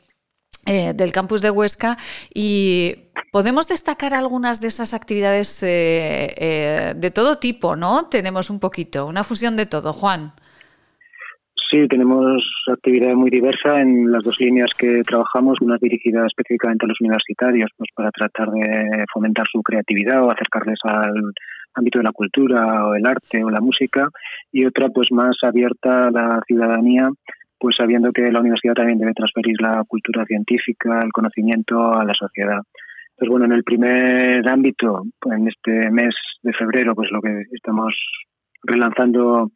eh, 0.67 0.93
del 0.95 1.13
campus 1.13 1.41
de 1.43 1.51
Huesca 1.51 1.97
y 2.35 2.95
podemos 3.33 3.69
destacar 3.69 4.15
algunas 4.15 4.61
de 4.61 4.69
esas 4.69 4.95
actividades 4.95 5.63
eh, 5.63 6.35
eh, 6.37 6.95
de 6.97 7.11
todo 7.11 7.39
tipo, 7.39 7.77
¿no? 7.77 8.09
Tenemos 8.09 8.51
un 8.51 8.61
poquito, 8.61 9.07
una 9.07 9.25
fusión 9.25 9.57
de 9.57 9.67
todo, 9.67 9.93
Juan. 9.93 10.33
Sí, 11.71 11.87
tenemos 11.87 12.43
actividad 12.73 13.13
muy 13.15 13.29
diversa 13.29 13.81
en 13.83 14.11
las 14.11 14.25
dos 14.25 14.41
líneas 14.41 14.71
que 14.79 15.03
trabajamos, 15.03 15.61
una 15.61 15.77
dirigida 15.79 16.25
específicamente 16.27 16.87
a 16.87 16.89
los 16.89 17.01
universitarios, 17.01 17.71
pues 17.77 17.91
para 17.95 18.11
tratar 18.11 18.51
de 18.51 19.05
fomentar 19.13 19.47
su 19.53 19.63
creatividad 19.63 20.23
o 20.23 20.31
acercarles 20.31 20.79
al 20.85 21.33
ámbito 21.75 21.99
de 21.99 22.05
la 22.05 22.13
cultura 22.13 22.87
o 22.87 22.95
el 22.95 23.07
arte 23.07 23.45
o 23.45 23.51
la 23.51 23.61
música, 23.61 24.09
y 24.51 24.65
otra 24.65 24.89
pues 24.89 25.13
más 25.13 25.37
abierta 25.43 26.07
a 26.07 26.11
la 26.11 26.41
ciudadanía, 26.47 27.11
pues 27.59 27.77
sabiendo 27.77 28.13
que 28.13 28.31
la 28.31 28.41
universidad 28.41 28.75
también 28.75 28.99
debe 28.99 29.15
transferir 29.15 29.57
la 29.61 29.83
cultura 29.87 30.25
científica, 30.25 31.01
el 31.03 31.13
conocimiento 31.13 31.93
a 31.93 32.05
la 32.05 32.15
sociedad. 32.15 32.61
Pues 33.17 33.29
bueno, 33.29 33.47
en 33.47 33.53
el 33.53 33.65
primer 33.65 34.49
ámbito, 34.49 35.03
en 35.27 35.49
este 35.49 35.91
mes 35.91 36.15
de 36.43 36.53
febrero, 36.53 36.95
pues 36.95 37.11
lo 37.11 37.21
que 37.21 37.43
estamos 37.53 37.95
relanzando 38.63 39.51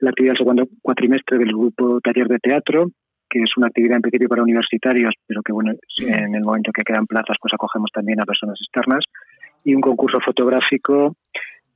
la 0.00 0.10
actividad 0.10 0.32
del 0.32 0.38
segundo 0.38 0.68
cuatrimestre 0.82 1.38
del 1.38 1.48
grupo 1.48 2.00
Taller 2.02 2.28
de 2.28 2.38
Teatro, 2.38 2.90
que 3.28 3.40
es 3.40 3.50
una 3.56 3.68
actividad 3.68 3.96
en 3.96 4.02
principio 4.02 4.28
para 4.28 4.42
universitarios, 4.42 5.14
pero 5.26 5.42
que 5.42 5.52
bueno, 5.52 5.72
en 6.06 6.34
el 6.34 6.42
momento 6.42 6.72
que 6.72 6.84
quedan 6.84 7.06
plazas, 7.06 7.36
pues 7.40 7.54
acogemos 7.54 7.90
también 7.92 8.20
a 8.20 8.24
personas 8.24 8.58
externas, 8.60 9.04
y 9.64 9.74
un 9.74 9.80
concurso 9.80 10.18
fotográfico 10.24 11.16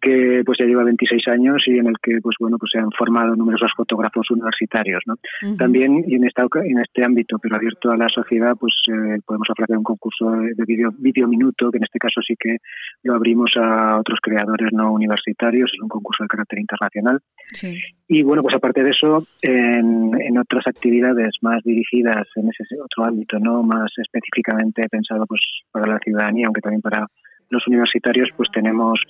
que 0.00 0.42
pues 0.44 0.58
ya 0.60 0.66
lleva 0.66 0.84
26 0.84 1.28
años 1.28 1.62
y 1.66 1.78
en 1.78 1.86
el 1.86 1.94
que 2.02 2.18
pues 2.22 2.36
bueno 2.38 2.58
pues 2.58 2.72
se 2.72 2.78
han 2.78 2.90
formado 2.96 3.34
numerosos 3.36 3.70
fotógrafos 3.76 4.30
universitarios 4.30 5.02
¿no? 5.06 5.16
También 5.56 6.04
y 6.06 6.14
en 6.14 6.24
esta 6.24 6.46
en 6.64 6.78
este 6.78 7.04
ámbito 7.04 7.38
pero 7.38 7.56
abierto 7.56 7.90
a 7.90 7.96
la 7.96 8.08
sociedad 8.08 8.54
pues 8.58 8.74
eh, 8.88 9.18
podemos 9.24 9.48
ofrecer 9.50 9.76
un 9.76 9.84
concurso 9.84 10.30
de 10.30 10.54
de 10.54 10.64
video, 10.64 10.90
video 10.98 11.28
minuto 11.28 11.70
que 11.70 11.78
en 11.78 11.84
este 11.84 11.98
caso 11.98 12.20
sí 12.26 12.34
que 12.38 12.56
lo 13.02 13.14
abrimos 13.14 13.50
a 13.56 13.98
otros 13.98 14.18
creadores 14.22 14.72
no 14.72 14.92
universitarios 14.92 15.70
es 15.72 15.80
un 15.80 15.88
concurso 15.88 16.24
de 16.24 16.28
carácter 16.28 16.58
internacional 16.58 17.20
Sí. 17.52 17.80
y 18.06 18.22
bueno, 18.22 18.42
pues 18.42 18.54
aparte 18.54 18.82
de 18.82 18.90
eso, 18.90 19.24
en, 19.42 20.12
en 20.20 20.38
otras 20.38 20.66
actividades 20.66 21.34
más 21.42 21.62
dirigidas 21.64 22.26
en 22.36 22.48
ese 22.48 22.80
otro 22.80 23.04
ámbito, 23.04 23.38
no 23.38 23.62
más 23.62 23.90
específicamente 23.96 24.88
pensado 24.88 25.26
pues 25.26 25.40
para 25.72 25.86
la 25.86 25.98
ciudadanía, 25.98 26.46
aunque 26.46 26.60
también 26.60 26.80
para 26.82 27.06
los 27.50 27.66
universitarios, 27.66 28.28
pues 28.36 28.48
tenemos 28.52 29.00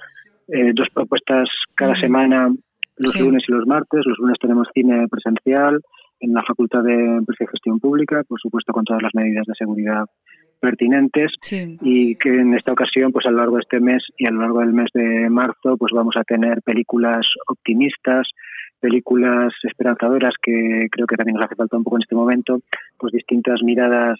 eh, 0.52 0.72
dos 0.74 0.88
propuestas 0.94 1.48
cada 1.74 1.94
semana, 1.96 2.48
los 2.96 3.12
Sí. 3.12 3.20
lunes 3.20 3.42
y 3.48 3.52
los 3.52 3.66
martes. 3.66 4.00
Los 4.04 4.18
lunes 4.18 4.36
tenemos 4.40 4.68
cine 4.74 5.06
presencial 5.08 5.80
en 6.20 6.32
la 6.34 6.42
Facultad 6.42 6.82
de 6.82 6.94
Empresa 6.94 7.44
y 7.44 7.46
Gestión 7.48 7.80
Pública, 7.80 8.22
por 8.28 8.38
supuesto 8.40 8.72
con 8.72 8.84
todas 8.84 9.02
las 9.02 9.14
medidas 9.14 9.46
de 9.46 9.54
seguridad 9.54 10.04
pertinentes 10.60 11.32
Sí. 11.40 11.78
y 11.80 12.16
que 12.16 12.34
en 12.34 12.52
esta 12.54 12.72
ocasión, 12.72 13.12
pues 13.12 13.24
a 13.26 13.30
lo 13.30 13.38
largo 13.38 13.56
de 13.56 13.62
este 13.62 13.80
mes 13.80 14.02
y 14.18 14.26
a 14.26 14.30
lo 14.30 14.40
largo 14.42 14.60
del 14.60 14.74
mes 14.74 14.88
de 14.92 15.30
marzo, 15.30 15.76
pues 15.78 15.92
vamos 15.94 16.14
a 16.18 16.24
tener 16.24 16.60
películas 16.62 17.26
optimistas, 17.48 18.28
películas 18.78 19.52
esperanzadoras 19.62 20.34
que 20.42 20.88
creo 20.90 21.06
que 21.06 21.16
también 21.16 21.36
nos 21.36 21.46
hace 21.46 21.54
falta 21.54 21.76
un 21.78 21.84
poco 21.84 21.96
en 21.96 22.02
este 22.02 22.14
momento, 22.14 22.60
pues 22.98 23.12
distintas 23.12 23.62
miradas 23.62 24.18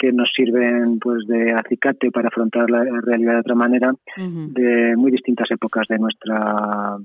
que 0.00 0.12
nos 0.12 0.30
sirven 0.34 0.98
pues 0.98 1.26
de 1.28 1.52
acicate 1.52 2.10
para 2.10 2.28
afrontar 2.28 2.70
la 2.70 2.82
realidad 3.02 3.34
de 3.34 3.40
otra 3.40 3.54
manera 3.54 3.92
Ujú. 4.16 4.52
de 4.52 4.96
muy 4.96 5.10
distintas 5.12 5.50
épocas 5.50 5.86
de 5.88 5.98
nuestra 5.98 6.96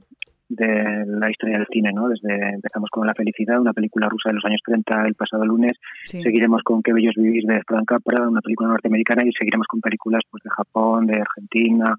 de 0.48 1.04
la 1.08 1.30
historia 1.32 1.58
del 1.58 1.68
cine, 1.72 1.92
¿no? 1.92 2.08
Desde 2.08 2.34
empezamos 2.54 2.90
con 2.92 3.06
La 3.08 3.16
Felicidad, 3.16 3.60
una 3.60 3.74
película 3.74 4.08
rusa 4.08 4.30
de 4.30 4.36
los 4.36 4.46
años 4.46 4.62
30 4.64 5.08
el 5.08 5.16
pasado 5.16 5.44
lunes, 5.44 5.74
Sí. 6.04 6.22
seguiremos 6.22 6.62
con 6.64 6.84
Qué 6.84 6.94
bellos 6.94 7.16
vivir 7.18 7.44
de 7.46 7.62
Frank 7.68 7.86
Capra, 7.88 8.30
una 8.30 8.42
película 8.42 8.70
norteamericana 8.70 9.24
y 9.26 9.32
seguiremos 9.34 9.66
con 9.68 9.82
películas 9.82 10.22
pues 10.30 10.44
de 10.44 10.52
Japón, 10.52 11.08
de 11.08 11.20
Argentina, 11.20 11.96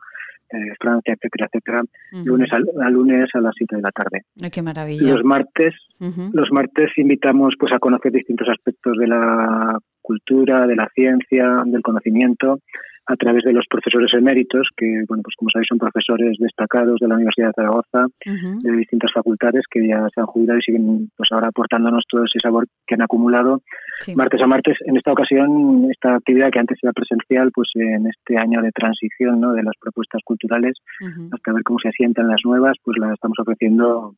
eh, 0.53 0.75
Francia, 0.81 1.15
etcétera, 1.15 1.49
etcétera, 1.53 1.81
Ujú. 2.13 2.25
lunes 2.25 2.49
a, 2.53 2.87
a 2.87 2.89
lunes 2.91 3.29
a 3.35 3.41
las 3.41 3.53
7 3.59 3.77
de 3.77 3.83
la 3.83 3.91
tarde. 3.91 4.23
Ay, 4.41 4.51
qué 4.51 4.63
maravilla. 4.63 5.03
Los 5.13 5.25
martes 5.25 5.75
Ujú. 6.01 6.31
los 6.33 6.49
martes 6.53 6.91
invitamos 6.99 7.55
pues 7.59 7.73
a 7.73 7.81
conocer 7.81 8.13
distintos 8.13 8.49
aspectos 8.49 8.97
de 8.97 9.09
la 9.09 9.77
cultura, 10.11 10.67
de 10.67 10.77
la 10.77 10.89
ciencia, 10.95 11.45
del 11.67 11.83
conocimiento 11.83 12.61
a 13.09 13.15
través 13.15 13.45
de 13.45 13.53
los 13.53 13.65
profesores 13.71 14.11
eméritos 14.15 14.67
que 14.77 14.89
bueno 15.09 15.23
pues 15.23 15.35
como 15.39 15.49
sabéis 15.51 15.69
son 15.69 15.79
profesores 15.79 16.35
destacados 16.41 16.99
de 17.01 17.07
la 17.07 17.15
Universidad 17.15 17.49
de 17.51 17.53
Zaragoza 17.59 18.01
Ujú. 18.35 18.51
de 18.67 18.73
distintas 18.83 19.13
facultades 19.15 19.63
que 19.71 19.87
ya 19.87 20.01
se 20.13 20.21
han 20.21 20.27
jubilado 20.27 20.59
y 20.59 20.63
siguen 20.63 21.11
pues 21.17 21.29
ahora 21.31 21.47
aportándonos 21.55 22.03
todo 22.11 22.25
ese 22.25 22.41
sabor 22.43 22.67
que 22.87 22.95
han 22.97 23.03
acumulado 23.03 23.63
Sí. 24.05 24.15
martes 24.17 24.41
a 24.43 24.47
martes 24.49 24.77
en 24.87 24.97
esta 24.97 25.13
ocasión 25.13 25.87
esta 25.89 26.17
actividad 26.17 26.51
que 26.51 26.59
antes 26.59 26.79
era 26.83 26.93
presencial 26.93 27.51
pues 27.55 27.69
en 27.77 28.09
este 28.09 28.39
año 28.45 28.61
de 28.61 28.73
transición 28.73 29.41
¿no? 29.41 29.53
de 29.53 29.63
las 29.63 29.77
propuestas 29.81 30.21
culturales 30.25 30.75
Ujú. 31.01 31.31
hasta 31.33 31.53
ver 31.53 31.63
cómo 31.63 31.79
se 31.79 31.91
asientan 31.91 32.27
las 32.27 32.41
nuevas, 32.45 32.75
pues 32.83 32.99
las 32.99 33.13
estamos 33.13 33.39
ofreciendo 33.39 34.15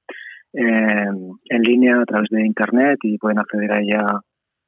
eh, 0.55 1.07
en 1.57 1.63
línea 1.63 2.01
a 2.01 2.07
través 2.07 2.31
de 2.31 2.41
internet 2.47 2.99
y 3.03 3.19
pueden 3.19 3.39
acceder 3.39 3.71
a 3.71 3.81
ella 3.81 4.03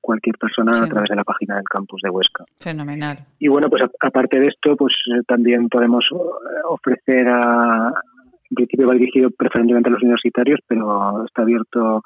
cualquier 0.00 0.36
persona 0.38 0.72
Sí. 0.74 0.84
a 0.84 0.88
través 0.88 1.08
de 1.10 1.16
la 1.16 1.24
página 1.24 1.56
del 1.56 1.64
campus 1.64 2.00
de 2.02 2.10
Huesca. 2.10 2.44
Fenomenal. 2.60 3.18
Y 3.38 3.48
bueno, 3.48 3.68
pues 3.68 3.82
a- 3.82 4.06
aparte 4.06 4.40
de 4.40 4.46
esto, 4.48 4.76
pues 4.76 4.94
eh, 5.14 5.22
también 5.26 5.68
podemos 5.68 6.04
eh, 6.12 6.16
ofrecer 6.68 7.28
a, 7.28 7.92
en 8.50 8.54
principio 8.54 8.86
va 8.88 8.94
dirigido 8.94 9.30
preferentemente 9.30 9.88
a 9.88 9.92
los 9.92 10.02
universitarios, 10.02 10.60
pero 10.66 11.24
está 11.24 11.42
abierto 11.42 12.02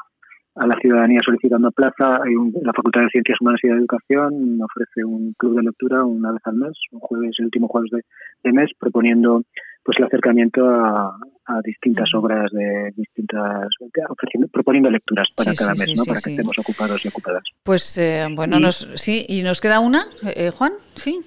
a 0.56 0.66
la 0.68 0.74
ciudadanía 0.80 1.18
solicitando 1.24 1.70
plaza. 1.72 2.20
Hay 2.24 2.36
un- 2.36 2.52
la 2.62 2.72
Facultad 2.72 3.02
de 3.02 3.08
Ciencias 3.10 3.38
Humanas 3.40 3.60
y 3.64 3.68
de 3.68 3.74
Educación 3.74 4.60
ofrece 4.62 5.04
un 5.04 5.32
club 5.36 5.56
de 5.56 5.62
lectura 5.64 6.04
una 6.04 6.30
vez 6.32 6.42
al 6.44 6.54
mes, 6.56 6.72
un 6.92 7.00
jueves, 7.00 7.34
el 7.38 7.46
último 7.46 7.66
jueves 7.68 7.90
de, 7.90 8.02
de 8.44 8.52
mes, 8.52 8.70
proponiendo 8.78 9.42
pues 9.84 9.98
el 9.98 10.06
acercamiento 10.06 10.68
a, 10.68 11.16
a 11.46 11.60
distintas 11.62 12.08
obras 12.14 12.50
de 12.52 12.92
distintas, 12.96 13.68
ofreciendo, 14.08 14.48
proponiendo 14.48 14.90
lecturas 14.90 15.28
para 15.36 15.50
Sí, 15.52 15.56
cada 15.58 15.74
sí, 15.74 15.78
mes, 15.80 15.88
sí, 15.90 15.94
¿no? 15.96 16.04
para 16.04 16.20
que 16.20 16.30
estemos 16.30 16.58
ocupados 16.58 17.04
y 17.04 17.08
ocupadas. 17.08 17.42
Pues 17.62 17.98
eh, 17.98 18.26
bueno, 18.30 18.58
Y- 18.58 18.62
nos, 18.62 18.76
sí, 18.94 19.26
y 19.28 19.42
nos 19.42 19.60
queda 19.60 19.80
una, 19.80 20.04
eh, 20.34 20.50
Juan, 20.50 20.72
sí. 20.94 21.20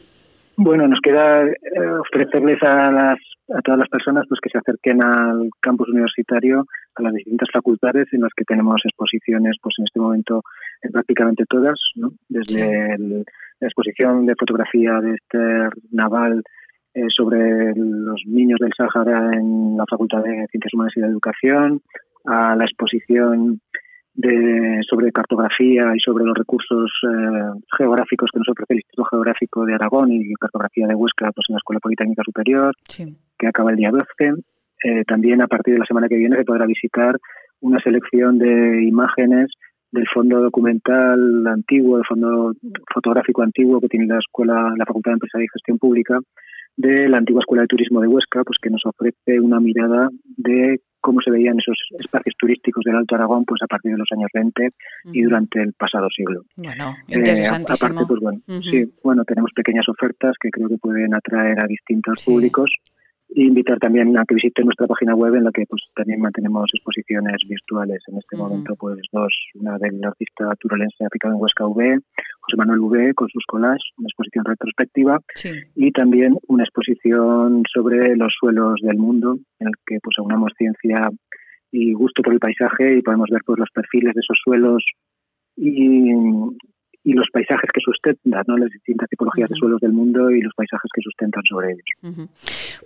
Bueno, 0.57 0.87
nos 0.87 0.99
queda 1.01 1.43
eh, 1.45 1.53
ofrecerles 1.99 2.61
a 2.63 2.91
las 2.91 3.19
a 3.55 3.61
todas 3.61 3.79
las 3.79 3.87
personas 3.87 4.25
pues 4.27 4.41
que 4.41 4.49
se 4.49 4.57
acerquen 4.57 5.01
al 5.01 5.49
campus 5.61 5.87
universitario, 5.87 6.65
a 6.95 7.01
las 7.01 7.13
distintas 7.13 7.47
facultades 7.53 8.05
en 8.11 8.19
las 8.19 8.31
que 8.35 8.43
tenemos 8.43 8.81
exposiciones, 8.83 9.55
pues 9.61 9.75
en 9.77 9.85
este 9.85 10.01
momento 10.01 10.41
en 10.81 10.91
prácticamente 10.91 11.45
todas, 11.47 11.79
¿no? 11.95 12.11
Desde 12.27 12.95
el- 12.95 13.23
la 13.61 13.67
exposición 13.67 14.25
de 14.25 14.35
fotografía 14.37 14.99
de 14.99 15.13
Esther 15.15 15.69
Naval 15.91 16.43
eh, 16.97 17.05
sobre 17.15 17.73
los 17.75 18.23
niños 18.25 18.57
del 18.59 18.71
Sáhara 18.75 19.29
en 19.33 19.77
la 19.77 19.85
Facultad 19.87 20.23
de 20.23 20.47
Ciencias 20.49 20.73
Humanas 20.73 20.93
y 20.95 21.01
de 21.01 21.07
Educación, 21.07 21.81
a 22.25 22.55
la 22.55 22.63
exposición 22.65 23.61
de, 24.15 24.79
sobre 24.89 25.11
cartografía 25.11 25.93
y 25.95 25.99
sobre 25.99 26.25
los 26.25 26.35
recursos 26.35 26.89
eh, 27.03 27.61
geográficos 27.77 28.31
que 28.33 28.39
nos 28.39 28.49
ofrece 28.49 28.73
el 28.73 28.77
Instituto 28.77 29.05
Geográfico 29.11 29.63
de 29.65 29.75
Aragón 29.75 30.11
y 30.11 30.33
cartografía 30.33 30.87
de 30.87 30.95
Huesca 30.95 31.31
pues, 31.33 31.45
en 31.49 31.53
la 31.53 31.59
Escuela 31.59 31.79
Politécnica 31.79 32.23
Superior, 32.25 32.73
Sí. 32.89 33.15
que 33.37 33.47
acaba 33.47 33.69
el 33.69 33.77
día 33.77 33.91
12. 33.91 34.41
Eh, 34.83 35.03
también 35.05 35.41
a 35.43 35.47
partir 35.47 35.75
de 35.75 35.81
la 35.81 35.85
semana 35.85 36.07
que 36.07 36.17
viene 36.17 36.35
se 36.35 36.45
podrá 36.45 36.65
visitar 36.65 37.15
una 37.61 37.79
selección 37.79 38.39
de 38.39 38.83
imágenes 38.83 39.51
del 39.91 40.05
fondo 40.13 40.41
documental 40.41 41.47
antiguo, 41.47 41.97
del 41.97 42.05
fondo 42.05 42.53
fotográfico 42.93 43.41
antiguo 43.41 43.79
que 43.79 43.87
tiene 43.87 44.07
la 44.07 44.19
escuela, 44.19 44.73
la 44.77 44.85
Facultad 44.85 45.11
de 45.11 45.15
Empresa 45.15 45.41
y 45.41 45.47
Gestión 45.51 45.77
Pública 45.77 46.19
de 46.75 47.09
la 47.09 47.17
antigua 47.17 47.41
Escuela 47.41 47.63
de 47.63 47.67
Turismo 47.67 48.01
de 48.01 48.07
Huesca, 48.07 48.43
pues 48.43 48.57
que 48.61 48.69
nos 48.69 48.85
ofrece 48.85 49.39
una 49.39 49.59
mirada 49.59 50.09
de 50.37 50.79
cómo 51.01 51.21
se 51.21 51.31
veían 51.31 51.57
esos 51.57 51.77
espacios 51.99 52.35
turísticos 52.37 52.83
del 52.85 52.95
Alto 52.95 53.15
Aragón 53.15 53.45
pues 53.45 53.61
a 53.63 53.67
partir 53.67 53.91
de 53.91 53.97
los 53.97 54.07
años 54.11 54.29
20 54.33 54.69
y 55.13 55.21
durante 55.21 55.61
el 55.61 55.73
pasado 55.73 56.07
siglo. 56.15 56.41
Bueno, 56.55 56.95
Eh, 57.07 57.47
aparte, 57.47 58.03
pues 58.07 58.19
bueno, 58.21 58.39
sí, 58.61 58.91
bueno, 59.03 59.23
tenemos 59.25 59.51
pequeñas 59.55 59.87
ofertas 59.89 60.35
que 60.39 60.49
creo 60.49 60.67
que 60.67 60.77
pueden 60.77 61.15
atraer 61.15 61.63
a 61.63 61.67
distintos 61.67 62.23
públicos 62.25 62.71
invitar 63.29 63.77
también 63.79 64.17
a 64.17 64.25
que 64.25 64.35
visiten 64.35 64.65
nuestra 64.65 64.87
página 64.87 65.13
web 65.13 65.35
en 65.35 65.43
la 65.43 65.51
que 65.51 65.65
pues 65.67 65.83
también 65.95 66.21
mantenemos 66.21 66.69
exposiciones 66.73 67.35
virtuales 67.47 68.01
en 68.07 68.17
este 68.17 68.37
momento 68.37 68.75
pues 68.79 68.99
dos 69.11 69.33
una 69.55 69.77
del 69.77 70.03
artista 70.03 70.49
turolense 70.59 71.05
aficado 71.05 71.33
en 71.33 71.41
Huesca 71.41 71.67
V 71.67 71.99
José 72.39 72.57
Manuel 72.57 72.79
V 72.79 73.13
con 73.13 73.27
sus 73.29 73.43
collages 73.45 73.83
una 73.97 74.07
exposición 74.07 74.45
retrospectiva 74.45 75.19
Sí. 75.35 75.51
y 75.75 75.91
también 75.91 76.37
una 76.47 76.63
exposición 76.63 77.63
sobre 77.73 78.15
los 78.15 78.33
suelos 78.39 78.79
del 78.81 78.97
mundo 78.97 79.37
en 79.59 79.67
el 79.67 79.73
que 79.85 79.99
pues 80.01 80.15
aunamos 80.19 80.53
ciencia 80.57 81.09
y 81.71 81.93
gusto 81.93 82.21
por 82.21 82.33
el 82.33 82.39
paisaje 82.39 82.97
y 82.97 83.01
podemos 83.01 83.29
ver 83.29 83.41
pues 83.45 83.59
los 83.59 83.69
perfiles 83.71 84.13
de 84.15 84.21
esos 84.21 84.39
suelos 84.43 84.83
y, 85.57 86.11
y 87.07 87.13
los 87.13 87.29
paisajes 87.31 87.69
que 87.73 87.79
sustentan, 87.79 88.43
¿no? 88.47 88.57
las 88.57 88.69
distintas 88.69 89.07
tipologías 89.07 89.47
de 89.47 89.55
suelos 89.55 89.79
del 89.79 89.93
mundo 89.93 90.29
y 90.29 90.41
los 90.41 90.53
paisajes 90.53 90.91
que 90.93 91.01
sustentan 91.01 91.41
sobre 91.47 91.71
ellos. 91.71 92.27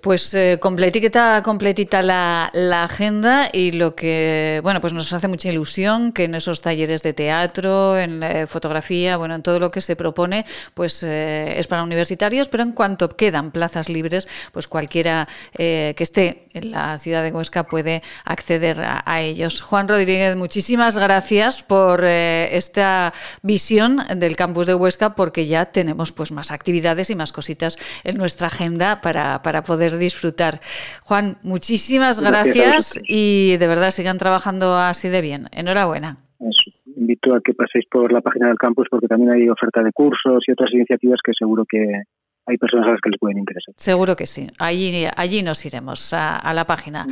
Pues 0.03 0.35
eh, 0.35 0.59
completita, 0.61 1.41
completita 1.41 2.03
la, 2.03 2.51
la 2.53 2.83
agenda 2.83 3.49
y 3.51 3.71
lo 3.71 3.95
que, 3.95 4.59
bueno, 4.61 4.79
pues 4.79 4.93
nos 4.93 5.11
hace 5.11 5.27
mucha 5.27 5.49
ilusión 5.49 6.11
que 6.11 6.25
en 6.25 6.35
esos 6.35 6.61
talleres 6.61 7.01
de 7.01 7.13
teatro, 7.13 7.97
en 7.97 8.19
la 8.19 8.45
fotografía, 8.45 9.17
bueno, 9.17 9.33
en 9.33 9.41
todo 9.41 9.59
lo 9.59 9.71
que 9.71 9.81
se 9.81 9.95
propone, 9.95 10.45
pues 10.75 11.01
eh, 11.01 11.57
es 11.57 11.65
para 11.65 11.81
universitarios, 11.81 12.47
pero 12.47 12.61
en 12.61 12.73
cuanto 12.73 13.09
quedan 13.09 13.49
plazas 13.49 13.89
libres, 13.89 14.27
pues 14.51 14.67
cualquiera 14.67 15.27
eh, 15.57 15.95
que 15.97 16.03
esté 16.03 16.47
en 16.53 16.69
la 16.69 16.99
ciudad 16.99 17.23
de 17.23 17.31
Huesca 17.31 17.63
puede 17.63 18.03
acceder 18.23 18.81
a, 18.81 19.01
a 19.03 19.21
ellos. 19.21 19.61
Juan 19.61 19.87
Rodríguez, 19.87 20.35
muchísimas 20.35 20.95
gracias 20.99 21.63
por 21.63 22.01
eh, 22.03 22.55
esta 22.55 23.13
visión 23.41 23.99
del 24.15 24.35
campus 24.35 24.67
de 24.67 24.75
Huesca, 24.75 25.15
porque 25.15 25.45
ya 25.45 25.65
tenemos 25.65 26.11
pues 26.11 26.31
más 26.31 26.51
actividades 26.51 27.09
y 27.09 27.15
más 27.15 27.31
cositas 27.31 27.77
en 28.03 28.17
nuestra 28.17 28.47
agenda 28.47 29.01
para, 29.01 29.41
para 29.41 29.63
poder 29.63 29.97
disfrutar. 29.97 30.59
Juan, 31.03 31.37
muchísimas 31.43 32.21
Gracias 32.21 33.01
y 33.07 33.57
de 33.57 33.67
verdad 33.67 33.91
sigan 33.91 34.17
trabajando 34.17 34.75
así 34.75 35.09
de 35.09 35.21
bien. 35.21 35.47
Enhorabuena. 35.51 36.17
Eso. 36.39 36.71
Invito 36.95 37.35
a 37.35 37.41
que 37.41 37.53
paséis 37.53 37.85
por 37.89 38.11
la 38.11 38.21
página 38.21 38.47
del 38.47 38.57
campus 38.57 38.87
porque 38.89 39.07
también 39.07 39.31
hay 39.31 39.49
oferta 39.49 39.81
de 39.81 39.91
cursos 39.91 40.43
y 40.47 40.51
otras 40.51 40.73
iniciativas 40.73 41.19
que 41.23 41.31
seguro 41.37 41.65
que 41.67 42.03
hay 42.45 42.57
personas 42.57 42.87
a 42.87 42.91
las 42.91 43.01
que 43.01 43.09
les 43.09 43.19
pueden 43.19 43.37
interesar. 43.37 43.73
Seguro 43.77 44.15
que 44.15 44.25
sí. 44.25 44.47
Allí, 44.57 45.05
allí 45.15 45.43
nos 45.43 45.65
iremos 45.65 46.13
a, 46.13 46.37
a 46.37 46.53
la 46.53 46.65
página. 46.65 47.07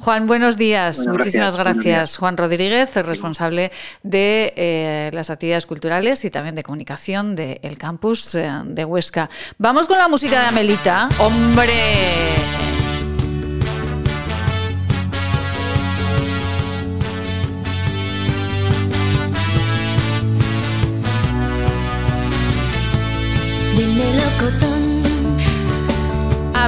Juan, 0.00 0.26
buenos 0.26 0.56
días. 0.56 0.96
Bueno, 0.98 1.12
Muchísimas 1.12 1.56
gracias. 1.56 1.84
Gracias. 1.84 2.16
Juan 2.16 2.36
Rodríguez, 2.36 2.96
el 2.96 3.04
responsable 3.04 3.70
de 4.02 4.52
eh, 4.56 5.10
las 5.12 5.30
actividades 5.30 5.66
culturales 5.66 6.24
y 6.24 6.30
también 6.30 6.54
de 6.54 6.62
comunicación 6.62 7.36
del 7.36 7.78
campus 7.78 8.34
eh, 8.34 8.50
de 8.64 8.84
Huesca. 8.84 9.28
Vamos 9.58 9.86
con 9.86 9.98
la 9.98 10.08
música 10.08 10.40
de 10.40 10.46
Amelita. 10.48 11.08
¡Hombre! 11.18 12.59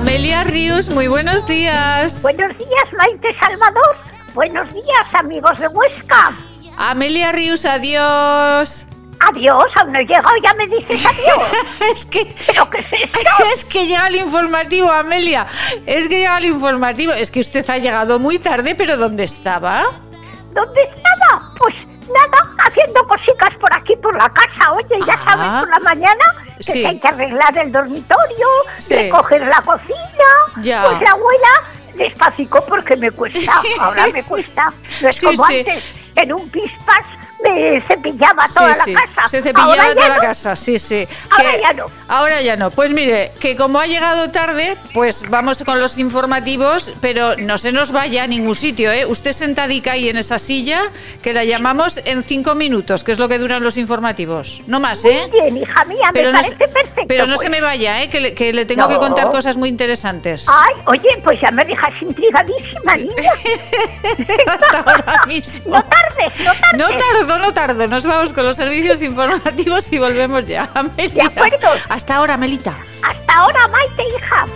Amelia 0.03 0.43
Rius, 0.43 0.91
muy 0.91 1.07
buenos 1.07 1.47
días. 1.47 2.23
Buenos 2.23 2.59
días, 2.59 2.87
Maite 2.99 3.29
Salvador. 3.41 3.97
Buenos 4.35 4.69
días, 4.75 5.15
amigos 5.15 5.57
de 5.61 5.69
Huesca. 5.69 6.37
Amelia 6.77 7.31
Rius, 7.31 7.65
adiós. 7.65 8.89
Adiós, 9.31 9.65
aún 9.77 9.93
no 9.93 10.01
he 10.01 10.05
llegado, 10.05 10.29
ya 10.43 10.55
me 10.55 10.67
dices 10.67 11.07
adiós. 11.07 11.53
es 11.95 12.05
que. 12.07 12.35
¿Pero 12.49 12.69
qué 12.69 12.79
es 12.79 12.87
esto? 13.15 13.45
Es 13.55 13.65
que 13.65 13.87
llega 13.87 14.09
el 14.09 14.17
informativo, 14.17 14.91
Amelia. 14.91 15.47
Es 15.87 16.09
que 16.09 16.19
llega 16.19 16.39
el 16.39 16.47
informativo. 16.47 17.13
Es 17.13 17.31
que 17.31 17.39
usted 17.39 17.65
ha 17.71 17.79
llegado 17.79 18.19
muy 18.19 18.41
tarde, 18.41 18.75
pero 18.75 18.97
¿dónde 18.97 19.23
estaba? 19.23 19.85
¿Dónde 20.53 20.83
estaba? 20.83 21.55
Pues 21.61 21.77
nada, 22.13 22.55
haciendo 22.67 23.07
cositas 23.07 23.55
por 23.61 23.73
aquí, 23.75 23.97
por 23.97 24.15
la 24.17 24.29
casa. 24.31 24.73
Oye, 24.73 24.99
ya 25.07 25.17
sabes, 25.19 25.61
por 25.61 25.69
la 25.71 25.79
mañana 25.81 26.25
que 26.59 26.63
Sí. 26.65 26.85
hay 26.85 26.99
que 27.01 27.09
arreglar 27.09 27.57
el 27.59 27.73
dormitorio, 27.73 28.47
Sí. 28.79 28.95
recoger 28.95 29.47
la 29.47 29.61
cocina. 29.63 30.29
Ya. 30.63 30.85
Pues 30.85 31.01
la 31.01 31.11
abuela, 31.11 31.49
despacito 31.95 32.65
porque 32.67 32.97
me 32.97 33.11
cuesta. 33.11 33.61
Ahora 33.81 34.07
me 34.13 34.23
cuesta. 34.23 34.73
No 35.01 35.09
es 35.09 35.17
Sí, 35.17 35.27
como 35.27 35.45
antes. 35.45 35.85
en 36.17 36.33
un 36.33 36.49
pispas 36.51 37.05
me 37.43 37.81
cepillaba 37.83 38.47
toda 38.55 38.75
sí, 38.75 38.93
la 38.93 39.01
casa. 39.03 39.29
Se 39.29 39.43
cepillaba 39.43 39.73
Ahora 39.73 39.95
toda 39.95 40.09
la 40.09 40.17
no. 40.17 40.21
casa, 40.23 40.57
sí, 40.57 40.79
sí. 40.79 41.07
Ahora 41.31 41.51
Que- 41.53 41.61
ya 41.61 41.73
no. 41.73 41.85
Ahora 42.09 42.41
ya 42.43 42.57
no. 42.57 42.71
Pues 42.71 42.93
mire, 42.93 43.33
que 43.41 43.57
como 43.57 43.81
ha 43.81 43.87
llegado 43.87 44.31
tarde, 44.31 44.77
pues 44.95 45.25
vamos 45.29 45.63
con 45.65 45.81
los 45.81 45.99
informativos, 45.99 46.93
pero 47.01 47.37
no 47.37 47.59
se 47.59 47.73
nos 47.73 47.93
vaya 47.93 48.25
a 48.25 48.27
ningún 48.27 48.55
sitio, 48.55 48.91
¿eh? 48.93 49.07
Usted 49.07 49.33
sentadica 49.33 49.93
ahí 49.93 50.09
en 50.09 50.17
esa 50.17 50.39
silla, 50.39 50.81
que 51.23 51.33
la 51.33 51.45
llamamos 51.45 52.01
en 52.05 52.23
cinco 52.23 52.55
minutos, 52.55 53.05
que 53.05 53.13
es 53.13 53.19
lo 53.19 53.29
que 53.29 53.39
duran 53.39 53.63
los 53.63 53.77
informativos. 53.79 54.63
No 54.67 54.81
más, 54.81 55.05
¿eh? 55.05 55.27
Muy 55.31 55.41
bien, 55.41 55.57
hija 55.57 55.85
mía, 55.87 56.11
me 56.13 56.23
no 56.23 56.33
parece 56.33 56.51
se, 56.51 56.57
perfecto. 56.69 57.03
pero 57.09 57.25
no 57.27 57.35
pues. 57.35 57.41
se 57.43 57.49
me 57.51 57.61
vaya, 57.61 58.03
¿eh? 58.03 58.09
Que 58.09 58.21
le, 58.21 58.35
que 58.35 58.53
le 58.53 58.65
tengo 58.67 58.87
que 58.89 58.95
No. 58.95 59.01
contar 59.01 59.31
cosas 59.31 59.57
muy 59.57 59.69
interesantes. 59.69 60.47
Ay, 60.49 60.75
oye, 60.87 61.09
pues 61.25 61.41
ya 61.41 61.51
me 61.51 61.65
dejas 61.65 61.91
intrigadísima, 62.01 62.97
niña. 62.97 63.13
Hasta 64.47 64.79
ahora 64.79 65.27
mismo. 65.27 65.77
No 65.77 65.83
tardes, 65.85 66.41
no 66.45 66.53
tardes. 66.53 66.79
No 66.79 66.89
tardo, 66.89 67.32
no 67.39 67.53
tardo. 67.53 67.87
Nos 67.89 68.05
vamos 68.07 68.33
con 68.33 68.45
los 68.45 68.57
servicios 68.57 69.03
informativos 69.11 69.93
y 69.93 69.99
volvemos 69.99 70.47
ya. 70.47 70.69
Amelia. 70.75 71.29
De 71.29 71.41
acuerdo. 71.41 71.69
Hasta 71.89 72.17
ahora, 72.17 72.37
Melita. 72.37 72.77
Hasta 73.03 73.35
ahora, 73.35 73.69
Maite, 73.69 74.05
hija. 74.17 74.47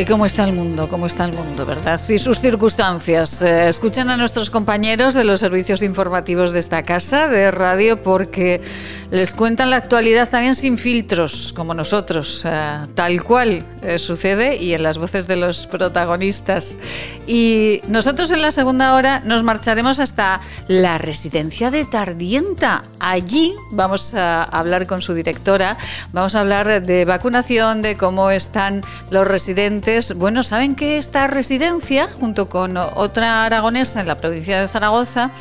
Ay, 0.00 0.06
cómo 0.06 0.24
está 0.24 0.44
el 0.44 0.54
mundo, 0.54 0.88
cómo 0.88 1.04
está 1.04 1.26
el 1.26 1.34
mundo, 1.34 1.66
¿verdad? 1.66 2.00
Y 2.08 2.16
sus 2.16 2.40
circunstancias. 2.40 3.42
Eh, 3.42 3.68
escuchen 3.68 4.08
a 4.08 4.16
nuestros 4.16 4.48
compañeros 4.48 5.12
de 5.12 5.24
los 5.24 5.40
servicios 5.40 5.82
informativos 5.82 6.54
de 6.54 6.60
esta 6.60 6.82
casa 6.84 7.28
de 7.28 7.50
radio 7.50 8.00
porque 8.00 8.62
les 9.10 9.34
cuentan 9.34 9.68
la 9.68 9.76
actualidad 9.76 10.26
también 10.26 10.54
sin 10.54 10.78
filtros, 10.78 11.52
como 11.52 11.74
nosotros, 11.74 12.46
eh, 12.46 12.78
tal 12.94 13.22
cual 13.24 13.66
eh, 13.82 13.98
sucede 13.98 14.56
y 14.56 14.72
en 14.72 14.82
las 14.82 14.96
voces 14.96 15.26
de 15.26 15.36
los 15.36 15.66
protagonistas. 15.66 16.78
Y 17.26 17.82
nosotros 17.86 18.30
en 18.30 18.40
la 18.40 18.52
segunda 18.52 18.94
hora 18.94 19.20
nos 19.26 19.42
marcharemos 19.42 20.00
hasta 20.00 20.40
la 20.66 20.96
residencia 20.96 21.70
de 21.70 21.84
Tardienta. 21.84 22.84
Allí 23.00 23.54
vamos 23.70 24.14
a 24.14 24.44
hablar 24.44 24.86
con 24.86 25.02
su 25.02 25.12
directora, 25.12 25.76
vamos 26.12 26.34
a 26.36 26.40
hablar 26.40 26.80
de 26.80 27.04
vacunación, 27.04 27.82
de 27.82 27.98
cómo 27.98 28.30
están 28.30 28.82
los 29.10 29.28
residentes. 29.28 29.89
Bueno, 30.14 30.44
saben 30.44 30.76
que 30.76 30.98
esta 30.98 31.26
residencia, 31.26 32.08
junto 32.08 32.48
con 32.48 32.76
otra 32.76 33.44
aragonesa 33.44 34.00
en 34.00 34.06
la 34.06 34.20
provincia 34.20 34.60
de 34.60 34.68
Zaragoza, 34.68 35.32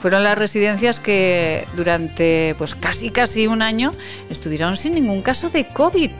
fueron 0.00 0.24
las 0.24 0.38
residencias 0.38 1.00
que 1.00 1.66
durante 1.76 2.54
pues 2.56 2.74
casi 2.74 3.10
casi 3.10 3.46
un 3.46 3.60
año 3.60 3.92
estuvieron 4.30 4.78
sin 4.78 4.94
ningún 4.94 5.20
caso 5.20 5.50
de 5.50 5.66
COVID. 5.66 6.12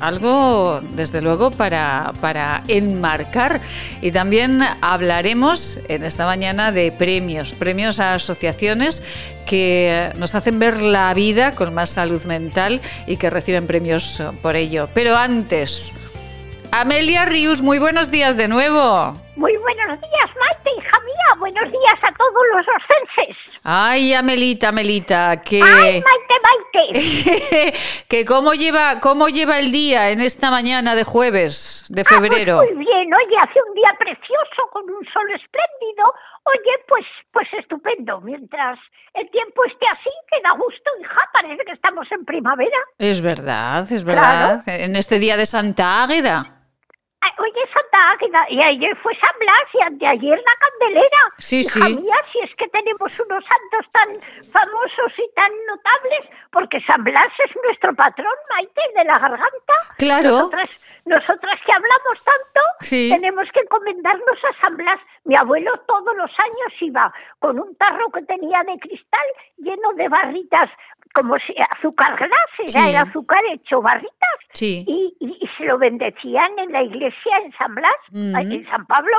Algo, 0.00 0.80
desde 0.96 1.22
luego, 1.22 1.52
para, 1.52 2.12
para 2.20 2.64
enmarcar. 2.66 3.60
Y 4.00 4.10
también 4.10 4.60
hablaremos 4.80 5.78
en 5.86 6.02
esta 6.02 6.26
mañana 6.26 6.72
de 6.72 6.90
premios, 6.90 7.52
premios 7.52 8.00
a 8.00 8.14
asociaciones 8.14 9.04
que 9.46 10.10
nos 10.16 10.34
hacen 10.34 10.58
ver 10.58 10.80
la 10.80 11.14
vida 11.14 11.52
con 11.52 11.72
más 11.72 11.90
salud 11.90 12.24
mental 12.24 12.80
y 13.06 13.16
que 13.16 13.30
reciben 13.30 13.68
premios 13.68 14.20
por 14.42 14.56
ello. 14.56 14.88
Pero 14.92 15.16
antes, 15.16 15.92
Amelia 16.74 17.26
Rius, 17.26 17.60
muy 17.60 17.78
buenos 17.78 18.10
días 18.10 18.38
de 18.38 18.48
nuevo. 18.48 19.12
Muy 19.36 19.54
buenos 19.58 20.00
días, 20.00 20.30
Maite, 20.40 20.70
hija 20.78 21.00
mía. 21.00 21.38
Buenos 21.38 21.70
días 21.70 21.98
a 22.02 22.10
todos 22.16 22.42
los 22.54 22.66
osenses. 22.66 23.36
Ay, 23.62 24.14
Amelita, 24.14 24.70
Amelita, 24.70 25.42
que... 25.42 25.60
Ay, 25.62 26.02
Maite, 26.02 26.34
Maite. 26.48 27.72
que 28.08 28.24
cómo 28.24 28.54
lleva, 28.54 29.00
cómo 29.00 29.28
lleva 29.28 29.58
el 29.58 29.70
día 29.70 30.12
en 30.12 30.22
esta 30.22 30.50
mañana 30.50 30.94
de 30.94 31.04
jueves 31.04 31.84
de 31.90 32.04
febrero. 32.04 32.60
Ah, 32.60 32.62
pues 32.64 32.74
muy 32.74 32.86
bien, 32.86 33.12
oye, 33.12 33.36
hace 33.36 33.60
un 33.68 33.74
día 33.74 33.94
precioso 33.98 34.70
con 34.72 34.84
un 34.84 35.04
sol 35.12 35.28
espléndido. 35.28 36.04
Oye, 36.44 36.72
pues, 36.88 37.04
pues 37.32 37.48
estupendo. 37.52 38.22
Mientras 38.22 38.78
el 39.12 39.30
tiempo 39.30 39.62
esté 39.66 39.84
así, 39.92 40.10
que 40.30 40.40
da 40.42 40.52
gusto, 40.52 40.90
hija. 41.02 41.20
Parece 41.34 41.62
que 41.66 41.72
estamos 41.72 42.10
en 42.10 42.24
primavera. 42.24 42.78
Es 42.98 43.20
verdad, 43.20 43.86
es 43.92 44.04
verdad. 44.04 44.62
En 44.66 44.96
este 44.96 45.18
día 45.18 45.36
de 45.36 45.44
Santa 45.44 46.02
Águeda. 46.02 46.61
Oye, 47.38 47.62
Santa 47.72 48.10
Águeda, 48.12 48.46
y 48.50 48.62
ayer 48.62 48.96
fue 49.02 49.12
San 49.14 49.38
Blas 49.38 49.66
y 49.74 49.82
anteayer 49.82 50.38
la 50.38 50.54
Candelera. 50.60 51.22
Sí, 51.38 51.60
Hija 51.60 51.86
sí. 51.86 51.96
mía, 51.96 52.16
si 52.32 52.38
es 52.40 52.54
que 52.56 52.68
tenemos 52.68 53.18
unos 53.20 53.44
santos 53.44 53.92
tan 53.92 54.08
famosos 54.52 55.12
y 55.18 55.34
tan 55.34 55.50
notables, 55.66 56.28
porque 56.50 56.80
San 56.86 57.02
Blas 57.04 57.32
es 57.44 57.50
nuestro 57.64 57.94
patrón, 57.94 58.34
Maite, 58.50 58.80
de 58.96 59.04
la 59.04 59.14
garganta. 59.14 59.74
Claro. 59.98 60.28
Nosotras, 60.30 60.70
nosotras 61.06 61.60
que 61.64 61.72
hablamos 61.72 62.24
tanto, 62.24 62.60
Sí. 62.80 63.10
tenemos 63.12 63.48
que 63.52 63.60
encomendarnos 63.60 64.38
a 64.44 64.62
San 64.64 64.76
Blas. 64.76 65.00
Mi 65.24 65.36
abuelo 65.36 65.72
todos 65.86 66.16
los 66.16 66.30
años 66.30 66.72
iba 66.80 67.12
con 67.38 67.58
un 67.58 67.74
tarro 67.76 68.10
que 68.12 68.22
tenía 68.22 68.62
de 68.64 68.78
cristal 68.78 69.26
lleno 69.58 69.92
de 69.94 70.08
barritas, 70.08 70.68
como 71.14 71.36
si 71.38 71.54
azúcar 71.76 72.16
glass, 72.16 72.30
era 72.58 72.68
Sí. 72.68 72.90
el 72.90 72.96
azúcar 72.96 73.40
hecho 73.52 73.80
barritas 73.82 74.36
Sí. 74.52 74.84
y, 74.86 75.16
y- 75.20 75.38
y 75.40 75.48
se 75.56 75.64
lo 75.64 75.78
bendecían 75.78 76.58
en 76.58 76.72
la 76.72 76.82
iglesia 76.82 77.36
en 77.44 77.52
San 77.52 77.74
Blas, 77.74 77.96
Mm. 78.12 78.36
en 78.52 78.66
San 78.70 78.86
Pablo. 78.86 79.16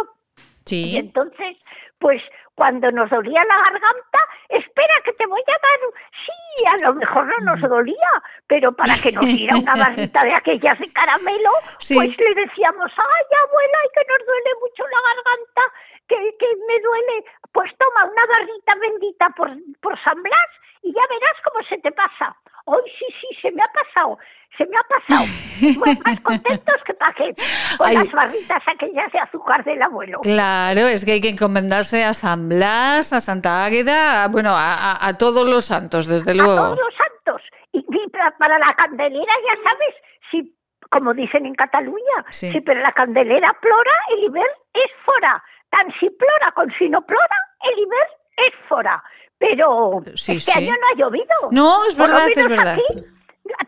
Y 0.66 0.66
Sí. 0.66 0.98
entonces, 0.98 1.58
pues 2.00 2.22
cuando 2.56 2.90
nos 2.92 3.10
dolía 3.10 3.44
la 3.44 3.58
garganta, 3.58 4.20
espera 4.50 4.94
que 5.04 5.14
te 5.14 5.26
voy 5.26 5.42
a 5.42 5.52
dar. 5.52 5.80
Sí, 6.26 6.66
a 6.66 6.88
lo 6.88 6.94
mejor 6.96 7.26
no 7.28 7.52
nos 7.52 7.62
dolía, 7.62 8.12
pero 8.48 8.72
para 8.74 8.94
que 9.02 9.12
nos 9.12 9.26
diera 9.26 9.58
una 9.58 9.74
barrita 10.12 10.24
de 10.24 10.34
aquellas 10.34 10.80
de 10.80 10.92
caramelo, 10.94 11.50
Sí. 11.80 11.96
pues 11.96 12.10
le 12.10 12.42
decíamos, 12.46 12.92
ay 12.96 13.26
abuela, 13.44 13.78
ay 13.84 13.90
que 13.94 14.06
nos 14.08 14.26
duele 14.28 14.50
mucho 14.62 14.84
la 14.88 15.02
garganta, 15.02 15.62
que, 16.08 16.16
que 16.40 16.48
me 16.68 16.80
duele. 16.82 17.26
Pues 17.52 17.72
toma 17.78 18.06
una 18.06 18.26
barrita 18.26 18.76
bendita 18.76 19.30
por, 19.36 19.52
por 19.82 20.00
San 20.04 20.22
Blas 20.22 20.50
y 20.84 20.94
ya 20.94 21.02
verás 21.10 21.38
cómo 21.44 21.64
se 21.68 21.78
te 21.80 21.92
pasa. 21.92 22.36
Hoy 22.66 22.82
sí, 22.98 23.06
sí, 23.20 23.28
se 23.42 23.52
me 23.52 23.62
ha 23.62 23.68
pasado, 23.74 24.18
se 24.58 24.66
me 24.68 24.78
ha 24.78 24.84
pasado. 24.84 25.26
Pues 25.80 25.98
más 26.06 26.20
contentos 26.22 26.76
que 26.86 26.94
para 26.96 27.14
qué, 27.14 27.34
con 27.78 27.88
Ay. 27.88 27.96
las 27.96 28.12
barritas 28.12 28.62
aquellas 28.68 29.10
de 29.14 29.20
azúcar 29.20 29.64
del 29.64 29.82
abuelo. 29.82 30.20
Claro, 30.22 30.82
es 30.88 31.06
que 31.06 31.14
hay 31.14 31.22
que 31.22 31.30
encomendarse 31.30 32.04
a 32.04 32.14
San 32.14 32.50
Blas, 32.50 33.14
a 33.14 33.20
Santa 33.22 33.64
Águeda, 33.64 34.28
bueno, 34.30 34.50
a, 34.50 34.74
a- 34.74 35.08
a 35.08 35.18
todos 35.18 35.48
los 35.50 35.64
santos, 35.66 36.08
desde 36.08 36.32
a 36.32 36.34
luego. 36.36 36.56
todos 36.56 36.80
los 36.80 36.94
santos. 36.96 37.42
Y, 37.72 37.80
y 37.80 38.10
para, 38.10 38.58
la 38.60 38.74
candelera, 38.76 39.34
ya 39.48 39.56
sabes, 39.70 39.96
si, 40.32 40.54
como 40.92 41.14
dicen 41.14 41.46
en 41.46 41.56
Cataluña, 41.56 42.26
Sí. 42.30 42.52
si 42.52 42.60
per 42.60 42.78
la 42.78 42.92
candelera 42.92 43.56
plora, 43.62 43.92
el 44.18 44.24
hivern 44.26 44.56
es 44.74 44.92
fora. 45.06 45.42
Tan 45.70 45.92
si 46.00 46.10
plora 46.10 46.52
con 46.54 46.70
si 46.78 46.90
no 46.90 47.02
plora, 47.06 47.38
el 47.72 47.80
hivern 47.80 48.12
es 48.38 48.54
fora. 48.68 49.02
Pero 49.50 50.02
Sí, 50.16 50.36
este 50.38 50.52
sí. 50.52 50.60
año 50.60 50.72
no 50.80 50.88
ha 50.88 50.98
llovido. 50.98 51.36
No, 51.52 51.86
es 51.88 51.96
verdad, 51.98 52.28
es 52.34 52.48
verdad. 52.48 52.74
aquí, 52.76 53.06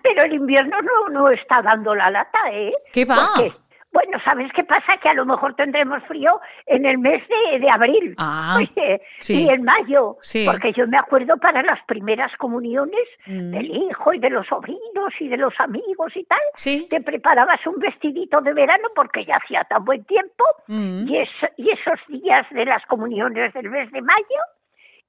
pero 0.02 0.24
el 0.24 0.34
invierno 0.34 0.78
no, 0.82 1.10
no 1.10 1.30
está 1.30 1.62
dando 1.62 1.94
la 1.94 2.10
lata, 2.10 2.40
¿eh? 2.52 2.74
¿Qué 2.94 3.04
va? 3.06 3.16
Porque, 3.36 3.52
Bueno, 3.92 4.18
¿sabes 4.26 4.52
qué 4.54 4.64
pasa? 4.66 4.98
Que 5.02 5.08
a 5.10 5.14
lo 5.14 5.26
mejor 5.26 5.56
tendremos 5.56 6.04
frío 6.04 6.40
en 6.66 6.86
el 6.86 6.98
mes 6.98 7.24
de, 7.30 7.60
de 7.60 7.70
abril. 7.70 8.14
Ah, 8.18 8.56
Oye, 8.58 9.02
sí. 9.20 9.44
Y 9.46 9.50
en 9.50 9.64
mayo. 9.64 10.18
Sí. 10.22 10.46
Porque 10.50 10.74
yo 10.74 10.86
me 10.88 10.98
acuerdo 10.98 11.38
para 11.38 11.62
las 11.64 11.82
primeras 11.86 12.32
comuniones 12.38 13.08
Mm. 13.28 13.52
del 13.52 13.66
hijo 13.66 14.14
y 14.14 14.20
de 14.20 14.30
los 14.30 14.46
sobrinos 14.48 15.14
y 15.20 15.28
de 15.30 15.38
los 15.38 15.54
amigos 15.60 16.12
y 16.16 16.24
tal. 16.26 16.40
Sí. 16.56 16.88
Te 16.90 17.02
preparabas 17.02 17.66
un 17.68 17.80
vestidito 17.80 18.40
de 18.42 18.54
verano 18.54 18.88
porque 18.96 19.26
ya 19.26 19.36
hacía 19.44 19.64
tan 19.64 19.84
buen 19.86 20.04
tiempo. 20.06 20.44
Mm. 20.68 21.08
Y, 21.08 21.18
es- 21.18 21.52
y 21.58 21.70
esos 21.72 22.00
días 22.10 22.46
de 22.52 22.66
las 22.66 22.86
comuniones 22.88 23.54
del 23.54 23.70
mes 23.70 23.90
de 23.92 24.02
mayo 24.02 24.42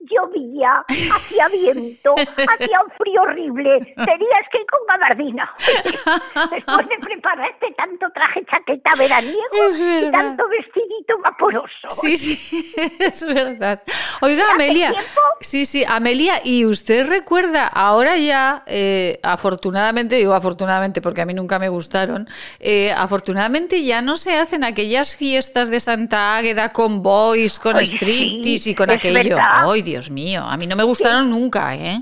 llovía, 0.00 0.84
hacía 0.88 1.48
viento, 1.48 2.14
hacía 2.16 2.80
un 2.82 2.90
frío 2.98 3.22
horrible, 3.22 3.78
tenías 3.96 4.46
que 4.50 4.58
ir 4.58 4.66
con 4.70 4.80
gabardina. 4.88 5.54
Después 6.50 6.88
de 6.88 6.98
prepararte 7.00 7.66
tanto 7.76 8.06
traje 8.14 8.44
chaqueta 8.50 8.90
veraniego 8.98 9.40
y 9.78 10.10
tanto 10.10 10.44
vestidito 10.48 11.18
vaporoso. 11.22 11.88
Sí, 11.88 12.16
sí, 12.16 12.74
es 12.98 13.26
verdad. 13.26 13.82
Oiga, 14.20 14.44
Amelia, 14.52 14.94
sí, 15.40 15.66
sí, 15.66 15.84
Amelia, 15.86 16.40
¿y 16.44 16.64
usted 16.64 17.08
recuerda, 17.08 17.66
ahora 17.66 18.16
ya, 18.16 18.62
eh, 18.66 19.18
afortunadamente, 19.22 20.16
digo 20.16 20.34
afortunadamente 20.34 21.00
porque 21.00 21.22
a 21.22 21.26
mí 21.26 21.34
nunca 21.34 21.58
me 21.58 21.68
gustaron, 21.68 22.28
eh, 22.60 22.92
afortunadamente 22.92 23.82
ya 23.84 24.02
no 24.02 24.16
se 24.16 24.36
hacen 24.36 24.64
aquellas 24.64 25.16
fiestas 25.16 25.70
de 25.70 25.80
Santa 25.80 26.36
Águeda 26.36 26.72
con 26.72 27.02
boys, 27.02 27.58
con 27.58 27.76
striptease 27.76 28.64
sí, 28.64 28.70
y 28.70 28.74
con 28.74 28.90
aquello? 28.90 29.38
Ay, 29.40 29.82
Dios 29.86 30.10
mío, 30.10 30.42
a 30.44 30.56
mí 30.58 30.66
no 30.66 30.76
me 30.76 30.82
gustaron 30.84 31.30
nunca, 31.30 31.74
¿eh? 31.74 31.96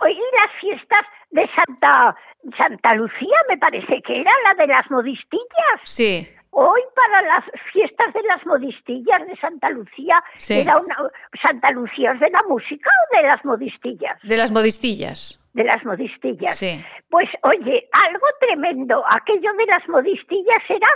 Oye, 0.00 0.20
las 0.42 0.50
fiestas 0.60 1.04
de 1.30 1.48
Santa, 1.54 2.16
Santa 2.58 2.94
Lucía, 2.94 3.36
me 3.48 3.56
parece 3.58 4.02
que 4.02 4.20
era 4.22 4.32
la 4.46 4.54
de 4.54 4.66
las 4.66 4.90
modistillas. 4.90 5.78
Sí, 5.84 6.26
Hoy 6.58 6.80
para 6.94 7.20
las 7.20 7.44
fiestas 7.70 8.14
de 8.14 8.22
las 8.22 8.46
modistillas 8.46 9.26
de 9.26 9.36
Santa 9.36 9.68
Lucía, 9.68 10.24
Sí. 10.38 10.60
era 10.60 10.78
una 10.78 10.96
Santa 11.42 11.70
Lucía 11.72 12.12
es 12.12 12.20
de 12.20 12.30
la 12.30 12.42
música 12.48 12.88
o 13.12 13.16
de 13.20 13.28
las 13.28 13.44
modistillas, 13.44 14.18
de 14.22 14.36
las 14.38 14.50
modistillas. 14.50 15.38
de 15.52 15.64
las 15.64 15.84
modistillas. 15.84 16.56
Sí. 16.56 16.82
Pues 17.10 17.28
oye, 17.42 17.86
algo 17.92 18.26
tremendo, 18.40 19.04
aquello 19.10 19.52
de 19.52 19.66
las 19.66 19.86
modistillas 19.88 20.62
era 20.70 20.88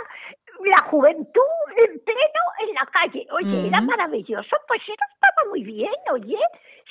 la 0.65 0.81
juventud 0.83 1.41
en 1.77 1.99
pleno 2.03 2.43
en 2.59 2.73
la 2.75 2.85
calle. 2.87 3.27
Oye, 3.31 3.67
era 3.67 3.81
maravilloso, 3.81 4.55
pues 4.67 4.81
era 4.87 5.05
estaba 5.13 5.49
muy 5.49 5.63
bien, 5.63 5.93
oye. 6.11 6.37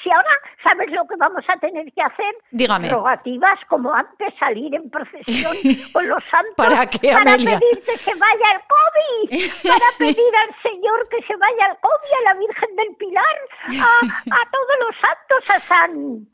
Si 0.02 0.10
ahora 0.10 0.30
sabes 0.62 0.90
lo 0.92 1.06
que 1.06 1.16
vamos 1.16 1.44
a 1.46 1.58
tener 1.58 1.84
que 1.92 2.00
hacer, 2.02 2.34
Dígame. 2.52 2.88
rogativas 2.88 3.58
como 3.68 3.92
antes 3.92 4.32
salir 4.38 4.74
en 4.74 4.88
procesión 4.88 5.52
con 5.92 6.08
los 6.08 6.24
santos 6.24 6.54
¿Para 6.56 6.86
qué, 6.86 7.12
para 7.12 7.36
pedir 7.36 7.84
que 7.84 7.98
se 7.98 8.14
vaya 8.14 8.46
el 8.54 8.60
COVID, 8.66 9.68
para 9.68 9.86
pedir 9.98 10.36
al 10.36 10.62
Señor 10.62 11.08
que 11.10 11.22
se 11.26 11.36
vaya 11.36 11.66
el 11.66 11.76
COVID, 11.80 12.12
a 12.18 12.32
la 12.32 12.40
Virgen 12.40 12.76
del 12.76 12.96
Pilar, 12.96 13.36
a, 13.66 14.34
a 14.34 14.50
todos 14.50 14.76
los 14.80 14.96
santos, 14.96 15.50
a 15.50 15.60
San 15.60 16.26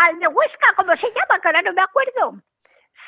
al 0.00 0.18
de 0.18 0.26
Huesca, 0.28 0.72
¿cómo 0.76 0.96
se 0.96 1.08
llama? 1.08 1.40
Que 1.42 1.48
ahora 1.48 1.62
no 1.62 1.72
me 1.74 1.82
acuerdo. 1.82 2.40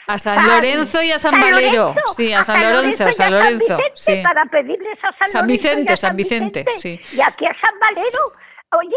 A 0.08 0.18
San 0.18 0.46
Lorenzo 0.46 1.02
y 1.02 1.12
a 1.12 1.18
San 1.18 1.40
Valero. 1.40 1.88
Lorenzo, 1.94 2.12
Sí, 2.16 2.32
a 2.32 2.42
San 2.42 2.60
Lorenzo, 2.60 3.06
a 3.06 3.12
San 3.12 3.32
Lorenzo. 3.32 3.76
Vicente, 3.76 3.92
Sí. 3.94 4.22
Para 4.22 4.44
pedirles 4.46 4.98
a 5.04 5.12
San, 5.18 5.28
San 5.28 5.42
Lorenzo 5.42 5.66
y 5.66 5.70
a 5.70 5.72
Vicente, 5.74 5.96
San 5.96 6.16
Vicente, 6.16 6.64
sí. 6.76 7.00
Y 7.12 7.20
aquí 7.20 7.46
a 7.46 7.54
San 7.60 7.78
Valero. 7.78 8.32
Oye, 8.78 8.96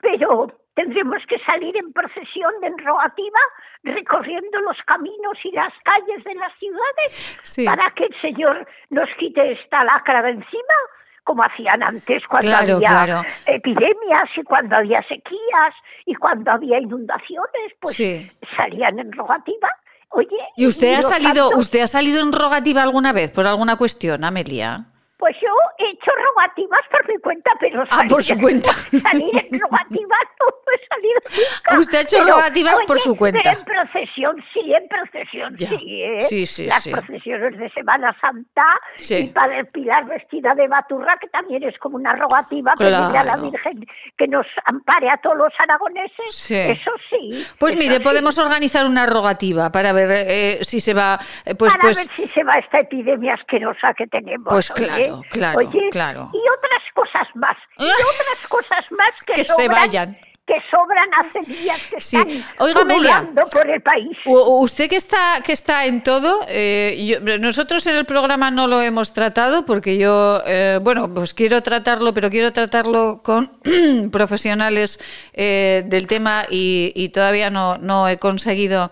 pero 0.00 0.46
tendremos 0.74 1.22
que 1.28 1.38
salir 1.46 1.76
en 1.76 1.92
procesión 1.92 2.52
de 2.60 2.70
rogativa 2.84 3.38
recorriendo 3.84 4.60
los 4.60 4.76
caminos 4.86 5.38
y 5.44 5.50
las 5.52 5.72
calles 5.84 6.24
de 6.24 6.34
las 6.34 6.52
ciudades 6.58 7.38
Sí. 7.42 7.64
para 7.64 7.90
que 7.92 8.04
el 8.04 8.20
Señor 8.20 8.66
nos 8.90 9.08
quite 9.18 9.52
esta 9.52 9.84
lacra 9.84 10.22
de 10.22 10.30
encima, 10.30 10.74
como 11.22 11.42
hacían 11.42 11.82
antes 11.82 12.22
cuando 12.28 12.48
Claro, 12.48 12.76
había 12.76 12.88
claro. 13.06 13.22
epidemias 13.46 14.28
y 14.36 14.42
cuando 14.42 14.76
había 14.76 15.02
sequías 15.02 15.74
y 16.06 16.14
cuando 16.14 16.50
había 16.52 16.78
inundaciones, 16.78 17.72
pues 17.80 17.96
Sí. 17.96 18.30
salían 18.56 18.98
en 18.98 19.12
rogativa. 19.12 19.70
Oye, 20.16 20.28
¿Y 20.56 20.66
usted 20.66 20.94
ha 20.94 21.02
salido, 21.02 21.50
usted 21.56 21.80
ha 21.80 21.86
salido 21.86 22.20
en 22.20 22.32
rogativa 22.32 22.82
alguna 22.82 23.12
vez 23.12 23.30
por 23.30 23.46
alguna 23.46 23.76
cuestión, 23.76 24.24
Amelia? 24.24 24.86
Pues 25.16 25.36
yo 25.40 25.48
he 25.78 25.90
hecho 25.92 26.10
rogativas 26.34 26.80
por 26.90 27.08
mi 27.08 27.16
cuenta, 27.18 27.50
pero 27.60 27.84
Ah, 27.90 28.02
por 28.08 28.22
su 28.22 28.38
cuenta. 28.38 28.72
salir 28.72 29.30
en 29.34 29.60
rogativas 29.60 30.20
no 30.40 30.72
he 30.72 30.86
salido 30.88 31.20
nunca. 31.24 31.78
Usted 31.80 31.98
ha 31.98 32.00
hecho 32.00 32.16
Pero, 32.18 32.30
rogativas 32.36 32.78
por 32.86 32.98
su 32.98 33.16
cuenta. 33.16 33.52
En 33.52 33.64
procesión, 33.64 34.44
sí, 34.52 34.74
en 34.74 34.88
procesión, 34.88 35.56
Ya. 35.56 35.68
sí. 35.68 36.02
¿eh? 36.02 36.20
Sí, 36.20 36.46
sí, 36.46 36.66
Las 36.66 36.82
sí. 36.82 36.90
procesiones 36.90 37.56
de 37.58 37.70
Semana 37.70 38.14
Santa 38.20 38.64
Sí. 38.96 39.14
y 39.16 39.26
para 39.28 39.58
el 39.60 39.66
Pilar 39.68 40.04
vestida 40.06 40.54
de 40.54 40.66
baturra, 40.68 41.16
que 41.20 41.28
también 41.28 41.62
es 41.62 41.78
como 41.78 41.96
una 41.96 42.14
rogativa, 42.16 42.74
pedirle 42.76 42.96
a 43.18 43.24
la 43.24 43.34
Claro. 43.34 43.42
Virgen 43.50 43.86
que 44.18 44.26
nos 44.28 44.46
ampare 44.64 45.08
a 45.10 45.16
todos 45.18 45.36
los 45.36 45.52
aragoneses. 45.58 46.34
Sí. 46.34 46.56
Eso 46.56 46.90
sí. 47.08 47.46
Pues 47.58 47.74
eso 47.76 47.82
mire, 47.84 48.00
podemos 48.00 48.36
organizar 48.38 48.84
una 48.84 49.06
rogativa 49.06 49.70
para 49.70 49.92
ver 49.92 50.08
eh, 50.28 50.58
si 50.62 50.80
se 50.80 50.92
va. 50.92 51.18
eh, 51.44 51.54
pues, 51.54 51.72
para 51.72 51.82
pues, 51.82 51.96
ver 51.98 52.16
si 52.16 52.32
se 52.34 52.42
va 52.42 52.58
esta 52.58 52.80
epidemia 52.80 53.34
asquerosa 53.34 53.94
que 53.94 54.06
tenemos. 54.08 54.48
Pues 54.52 54.70
oye. 54.72 55.03
Claro, 55.06 55.22
claro, 55.30 55.58
Oye, 55.58 55.88
claro. 55.90 56.30
Y 56.32 56.38
otras 56.48 56.82
cosas 56.94 57.28
más. 57.34 57.56
Y 57.78 57.84
otras 57.90 58.48
cosas 58.48 58.92
más 58.92 59.24
que, 59.26 59.32
Que 59.34 59.44
se 59.44 59.52
sobran, 59.52 59.70
vayan. 59.70 60.18
Que 60.46 60.56
sobran 60.70 61.08
hace 61.18 61.40
días 61.50 61.80
que 61.88 61.98
Sí. 61.98 62.18
están 62.18 62.44
Oiga, 62.58 62.82
Amelia. 62.82 63.26
por 63.50 63.66
el 63.70 63.80
país. 63.80 64.14
Usted 64.26 64.90
que 64.90 64.96
está, 64.96 65.40
que 65.42 65.52
está 65.54 65.86
en 65.86 66.02
todo, 66.02 66.44
eh, 66.48 67.02
yo- 67.06 67.38
nosotros 67.38 67.86
en 67.86 67.96
el 67.96 68.04
programa 68.04 68.50
no 68.50 68.66
lo 68.66 68.82
hemos 68.82 69.14
tratado 69.14 69.64
porque 69.64 69.96
yo, 69.96 70.42
eh, 70.46 70.78
bueno, 70.82 71.08
pues 71.14 71.32
quiero 71.32 71.62
tratarlo, 71.62 72.12
pero 72.12 72.28
quiero 72.28 72.52
tratarlo 72.52 73.22
con 73.22 73.52
profesionales 74.12 75.00
eh, 75.32 75.82
del 75.86 76.06
tema 76.06 76.44
y, 76.50 76.92
y 76.94 77.08
todavía 77.08 77.48
no, 77.48 77.78
no 77.78 78.06
he 78.06 78.18
conseguido 78.18 78.90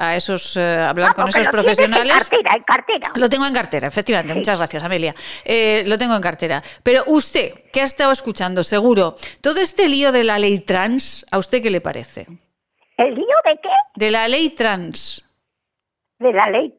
a 0.00 0.16
esos 0.16 0.56
hablar 0.56 1.14
con 1.14 1.26
Vamos, 1.26 1.36
esos 1.36 1.48
profesionales. 1.48 2.12
En 2.12 2.18
cartera, 2.18 2.56
en 2.56 2.62
cartera. 2.64 3.12
Lo 3.14 3.28
tengo 3.28 3.46
en 3.46 3.54
cartera, 3.54 3.86
efectivamente. 3.86 4.34
Muchas 4.34 4.58
gracias, 4.58 4.82
Amelia. 4.82 5.14
Lo 5.86 5.96
tengo 5.96 6.16
en 6.16 6.20
cartera. 6.22 6.60
Pero 6.82 7.04
usted, 7.06 7.52
que 7.72 7.82
ha 7.82 7.84
estado 7.84 8.10
escuchando, 8.10 8.64
seguro, 8.64 9.14
todo 9.40 9.60
este 9.60 9.88
lío 9.88 10.10
de 10.10 10.24
la 10.24 10.39
ley 10.40 10.58
trans, 10.60 11.24
¿a 11.30 11.38
usted 11.38 11.62
qué 11.62 11.70
le 11.70 11.80
parece? 11.80 12.26
¿El 12.96 13.14
lío 13.14 13.36
de 13.44 13.58
qué? 13.62 13.68
De 13.94 14.10
la 14.10 14.26
ley 14.26 14.50
trans, 14.50 15.24
De 16.18 16.32
la 16.32 16.50
ley. 16.50 16.74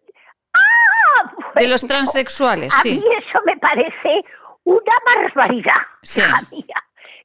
¡Ah! 0.53 1.31
de 1.55 1.67
los 1.67 1.81
transexuales, 1.87 2.73
A 2.73 2.81
sí. 2.81 2.97
mí 2.97 3.03
eso 3.17 3.39
me 3.45 3.57
parece 3.57 4.23
una 4.65 4.93
barbaridad, 5.05 5.81
Sí. 6.03 6.21
mía. 6.51 6.75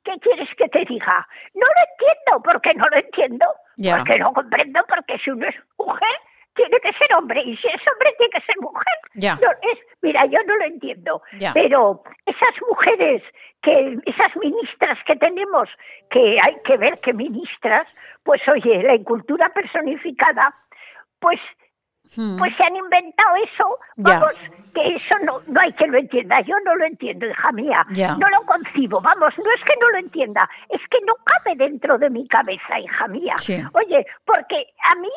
¿Qué 0.05 0.13
quieres 0.21 0.49
que 0.57 0.69
te 0.69 0.85
diga? 0.85 1.27
No 1.55 1.67
lo 1.67 1.81
entiendo, 1.91 2.43
porque 2.45 2.73
no 2.75 2.87
lo 2.89 2.97
entiendo. 2.97 3.45
Ya. 3.77 3.97
Porque 3.97 4.19
no 4.19 4.33
comprendo, 4.33 4.81
porque 4.89 5.19
si 5.19 5.31
uno 5.31 5.49
es 5.49 5.55
mujer, 5.77 6.17
tiene 6.57 6.81
que 6.81 6.93
ser 6.95 7.15
hombre, 7.17 7.43
y 7.43 7.57
si 7.57 7.69
es 7.69 7.81
hombre, 7.93 8.15
tiene 8.19 8.31
que 8.33 8.41
ser 8.41 8.57
mujer. 8.61 8.95
Ya. 9.15 9.35
No, 9.37 9.51
es, 9.63 9.79
mira, 10.03 10.27
yo 10.27 10.39
no 10.47 10.57
lo 10.57 10.65
entiendo. 10.65 11.23
Ya. 11.39 11.53
Pero 11.53 12.03
esas 12.25 12.55
mujeres, 12.69 13.23
que 13.63 13.99
esas 14.07 14.37
ministras 14.37 14.99
que 15.07 15.17
tenemos, 15.17 15.69
que 16.11 16.37
hay 16.43 16.57
que 16.65 16.77
ver 16.77 16.95
que 17.01 17.13
ministras, 17.13 17.87
pues 18.25 18.41
oye, 18.49 18.83
la 18.83 18.95
incultura 18.95 19.49
personificada, 19.51 20.53
pues 21.21 21.41
Hmm. 22.15 22.39
pues 22.39 22.55
se 22.57 22.63
han 22.63 22.77
inventado 22.77 23.35
eso. 23.37 23.79
Ya. 23.97 24.21
Vamos, 24.21 24.35
que 24.73 24.95
eso 24.95 25.17
no, 25.25 25.41
no 25.49 25.61
hay 25.61 25.73
que 25.73 25.87
lo 25.89 25.99
entienda. 25.99 26.41
Yo 26.43 26.55
no 26.65 26.77
lo 26.77 26.85
entiendo, 26.85 27.27
hija 27.27 27.51
mía. 27.53 27.85
Ya. 27.93 28.15
No 28.17 28.29
lo 28.29 28.43
concibo. 28.43 29.01
Vamos, 29.01 29.35
no 29.37 29.51
es 29.53 29.65
que 29.65 29.75
no 29.81 29.91
lo 29.91 29.99
entienda, 29.99 30.49
es 30.69 30.81
que 30.89 30.99
no 31.05 31.15
cabe 31.25 31.57
dentro 31.57 31.99
de 31.99 32.11
mi 32.11 32.29
cabeza, 32.29 32.79
hija 32.79 33.09
mía. 33.09 33.35
Sí. 33.39 33.61
Oye, 33.73 34.07
porque 34.25 34.67
a 34.85 34.95
mí 34.97 35.11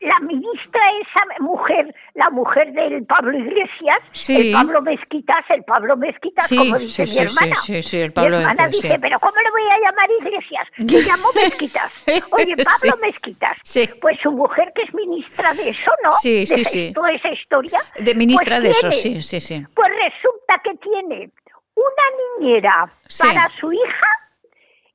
la 0.00 0.18
ministra 0.20 0.80
esa 1.02 1.20
mujer, 1.42 1.94
la 2.14 2.30
mujer 2.30 2.72
del 2.72 3.04
Pablo 3.04 3.36
Iglesias, 3.36 3.98
Sí. 4.12 4.48
el 4.48 4.52
Pablo 4.54 4.80
Mezquitas, 4.80 5.44
el 5.50 5.62
Pablo 5.64 5.96
Mezquitas, 5.96 6.48
Sí, 6.48 6.56
como 6.56 6.78
dice 6.78 7.06
sí, 7.06 7.20
mi 7.20 7.26
hermana. 7.26 7.54
sí, 7.56 7.74
sí, 7.74 7.82
sí, 7.82 8.00
el 8.00 8.12
Pablo 8.12 8.36
mi 8.38 8.42
hermana 8.44 8.68
dice, 8.68 8.98
pero 8.98 9.18
¿cómo 9.20 9.34
le 9.44 9.50
voy 9.50 9.70
a 9.70 9.78
llamar 9.78 10.10
Iglesias? 10.20 10.68
Me 10.78 10.84
llamo 11.18 11.28
Mezquitas. 11.34 11.92
Oye, 12.30 12.56
Pablo. 12.56 12.96
Mezquitas. 13.02 13.56
Sí. 13.62 13.90
Pues 14.00 14.18
su 14.22 14.30
mujer 14.32 14.72
que 14.74 14.82
es 14.82 14.94
ministra 14.94 15.52
de 15.54 15.68
eso, 15.68 15.90
¿no? 16.02 16.12
Sí, 16.12 16.40
De 16.40 16.46
sí, 16.46 16.60
esa- 16.62 16.70
sí. 16.70 16.92
Toda 16.94 17.12
esa 17.12 17.28
historia. 17.28 17.80
De 17.98 18.14
ministra 18.14 18.56
Pues 18.56 18.62
de 18.64 18.70
eso, 18.70 18.90
sí, 18.90 19.22
sí, 19.22 19.38
sí. 19.40 19.62
Pues 19.74 19.90
resulta 20.02 20.60
que 20.64 20.74
tiene 20.78 21.30
una 21.74 22.40
niñera 22.40 22.92
para 23.20 23.48
su 23.58 23.70
hija 23.72 24.06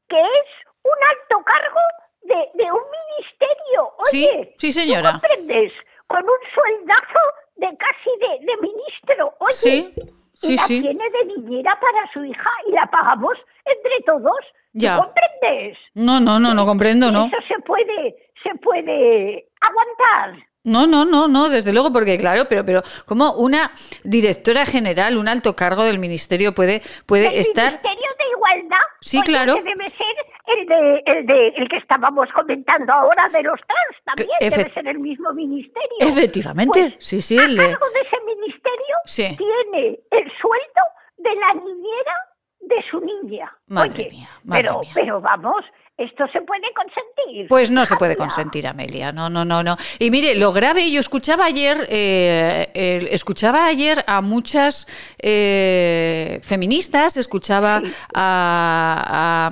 que 0.10 0.20
es 0.20 0.48
un 0.84 0.92
alto 1.10 1.44
cargo 1.46 1.80
de, 2.26 2.64
de 2.64 2.72
un 2.72 2.82
ministerio. 3.08 3.94
Oye, 4.12 4.56
sí, 4.58 4.72
señora. 4.72 5.14
¿tú 5.14 5.20
comprendes? 5.22 5.72
Con 6.08 6.24
un 6.24 6.40
sueldazo 6.54 7.20
de 7.56 7.78
casi 7.78 8.10
de, 8.20 8.46
de 8.46 8.58
ministro. 8.62 9.34
Oye, 9.40 9.52
Sí, 9.54 9.94
sí, 10.34 10.54
y 10.54 10.56
la 10.58 10.64
sí. 10.64 10.82
tiene 10.82 11.04
de 11.10 11.26
niñera 11.26 11.80
para 11.80 12.12
su 12.14 12.24
hija 12.24 12.50
y 12.68 12.72
la 12.72 12.86
pagamos 12.88 13.38
entre 13.66 14.02
todos. 14.06 14.40
¿Tú 14.74 14.80
Ya. 14.80 14.98
comprendes? 14.98 15.78
No, 15.94 16.20
no, 16.20 16.40
no, 16.40 16.54
no 16.54 16.66
comprendo, 16.66 17.12
¿no? 17.12 17.26
Eso 17.26 17.38
se 17.48 17.60
puede, 17.64 18.16
se 18.44 18.54
puede 18.60 19.48
aguantar. 19.62 20.46
No, 20.64 20.88
no, 20.88 21.06
no, 21.06 21.28
no, 21.28 21.48
desde 21.50 21.72
luego, 21.72 21.94
porque 21.94 22.18
claro, 22.18 22.46
pero, 22.50 22.66
pero 22.66 22.82
como 23.06 23.34
una 23.34 23.72
directora 24.04 24.66
general, 24.66 25.16
un 25.18 25.28
alto 25.28 25.56
cargo 25.56 25.84
del 25.84 26.00
ministerio 26.00 26.54
puede, 26.56 26.82
puede 27.06 27.28
El 27.28 27.42
estar. 27.42 27.74
Ministerio 27.74 28.10
de 28.18 28.26
Igualdad. 28.32 28.86
Sí, 29.00 29.22
claro. 29.22 29.54
debe 29.56 29.90
ser 29.92 30.16
el 30.48 30.66
de, 30.68 31.04
el 31.06 31.26
de 31.26 31.48
el 31.50 31.70
que 31.70 31.78
estábamos 31.78 32.28
comentando 32.34 32.94
ahora 32.94 33.28
de 33.30 33.44
los 33.44 33.60
trans 33.60 34.04
también 34.06 34.30
efe- 34.42 34.58
debe 34.58 34.74
ser 34.74 34.88
el 34.88 35.00
mismo 35.00 35.32
ministerio. 35.34 35.98
Efectivamente, 36.00 36.80
Pues, 36.94 37.06
sí, 37.08 37.22
sí. 37.22 37.36
a 37.38 37.42
cargo 37.42 37.56
de 37.58 38.00
ese 38.02 38.18
ministerio 38.26 38.96
Sí. 39.06 39.38
tiene 39.38 40.00
el 40.12 40.32
sueldo 40.42 40.84
de 41.18 41.36
la 41.36 41.54
niñera 41.54 42.14
de 42.62 42.76
su 42.90 43.00
niña. 43.00 43.52
Madre 43.68 44.06
Oye, 44.06 44.10
mía, 44.12 44.30
madre 44.44 44.64
pero, 44.64 44.80
mía. 44.82 44.92
pero 44.94 45.22
vamos, 45.22 45.64
esto 45.98 46.26
se 46.34 46.42
puede 46.42 46.68
consentir. 46.74 47.48
Pues 47.48 47.70
no 47.72 47.86
se 47.86 47.96
puede 47.96 48.16
consentir, 48.18 48.68
Amelia. 48.68 49.12
No, 49.12 49.30
no, 49.30 49.46
no, 49.46 49.64
no. 49.64 49.78
Y 50.00 50.10
mire, 50.12 50.36
lo 50.36 50.52
grave, 50.52 50.92
yo 50.92 51.00
escuchaba 51.00 51.46
ayer, 51.46 51.88
eh, 51.90 52.68
escuchaba 53.12 53.66
ayer 53.68 54.04
a 54.08 54.22
muchas 54.22 54.88
eh, 55.20 56.40
feministas, 56.44 57.18
escuchaba 57.18 57.82
a, 58.14 59.50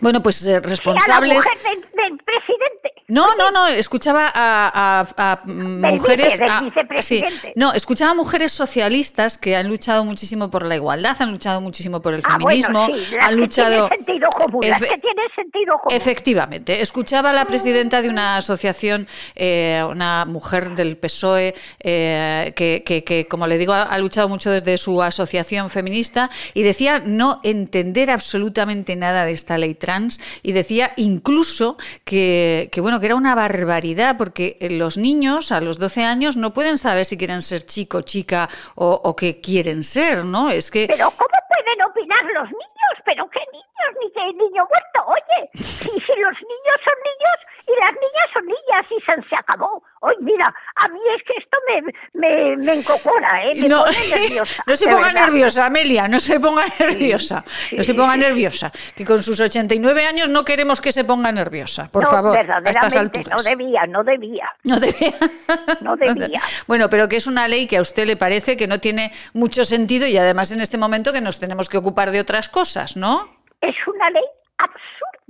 bueno, 0.00 0.22
pues 0.22 0.40
eh, 0.42 0.44
Sí, 0.44 0.50
a 0.50 0.54
la 0.54 0.60
responsables. 0.60 1.34
mujer. 1.34 2.19
No, 3.10 3.34
no, 3.36 3.50
no, 3.50 3.66
escuchaba 3.68 4.26
a, 4.34 5.02
a- 5.16 5.32
a, 5.32 5.40
Del 5.44 5.56
mujeres. 5.92 6.26
vice, 6.26 6.38
del 6.42 6.50
a- 6.50 6.60
vicepresidente. 6.60 7.40
sí, 7.48 7.52
no, 7.56 7.72
escuchaba 7.72 8.12
a 8.12 8.14
mujeres 8.14 8.52
socialistas 8.52 9.36
que 9.38 9.56
han 9.56 9.68
luchado 9.68 10.04
muchísimo 10.04 10.48
por 10.48 10.64
la 10.64 10.76
igualdad, 10.76 11.16
han 11.20 11.32
luchado 11.32 11.60
muchísimo 11.60 12.00
por 12.00 12.14
el 12.14 12.22
Ah, 12.24 12.38
feminismo, 12.38 12.86
bueno, 12.86 12.94
sí, 13.04 13.14
las 13.16 13.24
han 13.24 13.30
que 13.30 13.36
luchado. 13.36 13.88
tienen 13.88 14.06
sentido 14.06 14.28
común, 14.30 14.62
Efe- 14.62 14.88
que 14.88 14.98
tienen 14.98 15.28
sentido 15.34 15.74
común. 15.82 15.96
Efectivamente. 15.96 16.80
Escuchaba 16.80 17.30
a 17.30 17.32
la 17.32 17.44
presidenta 17.46 18.00
de 18.02 18.08
una 18.08 18.36
asociación, 18.36 19.08
eh, 19.34 19.82
una 19.90 20.24
mujer 20.24 20.74
del 20.74 20.96
PSOE, 20.96 21.54
eh, 21.80 22.52
que, 22.54 22.82
que- 22.86 23.02
que, 23.02 23.26
como 23.26 23.46
le 23.46 23.58
digo, 23.58 23.72
ha, 23.72 23.82
ha 23.82 23.98
luchado 23.98 24.28
mucho 24.28 24.50
desde 24.50 24.78
su 24.78 25.02
asociación 25.02 25.68
feminista 25.70 26.30
y 26.54 26.62
decía 26.62 27.02
no 27.04 27.40
entender 27.42 28.10
absolutamente 28.10 28.94
nada 28.96 29.24
de 29.24 29.32
esta 29.32 29.58
ley 29.58 29.74
trans 29.74 30.20
y 30.42 30.52
decía 30.52 30.92
incluso 30.96 31.76
que, 32.04 32.68
que, 32.70 32.80
bueno, 32.80 32.99
que 33.00 33.06
era 33.06 33.14
una 33.16 33.34
barbaridad 33.34 34.16
porque 34.16 34.56
los 34.70 34.96
niños 34.96 35.52
a 35.52 35.60
los 35.60 35.78
12 35.78 36.04
años 36.04 36.36
no 36.36 36.52
pueden 36.52 36.78
saber 36.78 37.04
si 37.04 37.16
quieren 37.18 37.42
ser 37.42 37.64
chico, 37.66 38.02
chica 38.02 38.48
o, 38.74 39.00
o 39.02 39.16
qué 39.16 39.40
quieren 39.40 39.82
ser, 39.84 40.24
¿no? 40.24 40.50
Es 40.50 40.70
que... 40.70 40.86
Pero 40.86 41.10
¿cómo 41.10 41.38
pueden 41.48 41.82
opinar 41.82 42.24
los 42.34 42.48
niños? 42.48 42.94
¿Pero 43.04 43.28
qué 43.30 43.40
niños? 43.52 43.66
Ni 44.00 44.12
qué 44.12 44.24
niño 44.32 44.66
muerto. 44.68 44.98
Oye, 45.06 45.50
si, 45.54 45.90
si 45.90 46.14
los 46.20 46.36
niños 46.36 46.76
son 46.84 46.98
niños 47.10 47.38
y 47.66 47.80
las 47.80 47.92
niñas 47.92 48.28
son 48.32 48.46
niñas 48.46 48.86
y 48.90 49.00
se, 49.00 49.28
se 49.28 49.36
acabó. 49.36 49.82
Oye, 50.02 50.16
mira, 50.20 50.46
a 50.76 50.88
mí 50.88 50.98
es 51.14 51.22
que 51.24 51.34
esto 51.36 51.58
me, 51.68 51.92
me, 52.14 52.56
me 52.56 52.72
encocora, 52.74 53.44
¿eh? 53.44 53.52
Me 53.54 53.68
No, 53.68 53.84
pone 53.84 53.98
nerviosa. 54.20 54.62
no 54.66 54.74
se 54.76 54.86
ponga 54.86 55.02
verdad. 55.08 55.26
nerviosa, 55.26 55.66
Amelia, 55.66 56.08
no 56.08 56.18
se 56.18 56.40
ponga 56.40 56.64
nerviosa. 56.78 57.44
No 57.72 57.84
se 57.84 57.94
ponga 57.94 58.16
nerviosa. 58.16 58.72
Que 58.96 59.04
con 59.04 59.22
sus 59.22 59.38
89 59.38 60.06
años 60.06 60.30
no 60.30 60.42
queremos 60.44 60.80
que 60.80 60.90
se 60.92 61.04
ponga 61.04 61.30
nerviosa, 61.32 61.90
por 61.90 62.04
no, 62.04 62.10
favor, 62.10 62.34
a 62.36 62.40
estas 62.40 62.62
verdaderamente, 62.64 63.18
alturas. 63.18 63.36
no 63.44 63.50
debía, 63.50 63.86
no 63.86 64.02
debía. 64.04 64.52
No 64.64 64.80
debía. 64.80 65.12
No 65.82 65.96
debía. 65.96 66.40
Bueno, 66.66 66.88
pero 66.88 67.08
que 67.08 67.16
es 67.16 67.26
una 67.26 67.46
ley 67.48 67.66
que 67.66 67.76
a 67.76 67.80
usted 67.82 68.06
le 68.06 68.16
parece 68.16 68.56
que 68.56 68.66
no 68.66 68.80
tiene 68.80 69.12
mucho 69.34 69.64
sentido 69.64 70.06
y 70.06 70.16
además 70.16 70.50
en 70.52 70.60
este 70.60 70.78
momento 70.78 71.12
que 71.12 71.20
nos 71.20 71.38
tenemos 71.40 71.68
que 71.68 71.76
ocupar 71.78 72.10
de 72.10 72.20
otras 72.20 72.48
cosas, 72.48 72.96
¿no? 72.96 73.28
Es 73.60 73.74
una 73.86 74.10
ley 74.10 74.24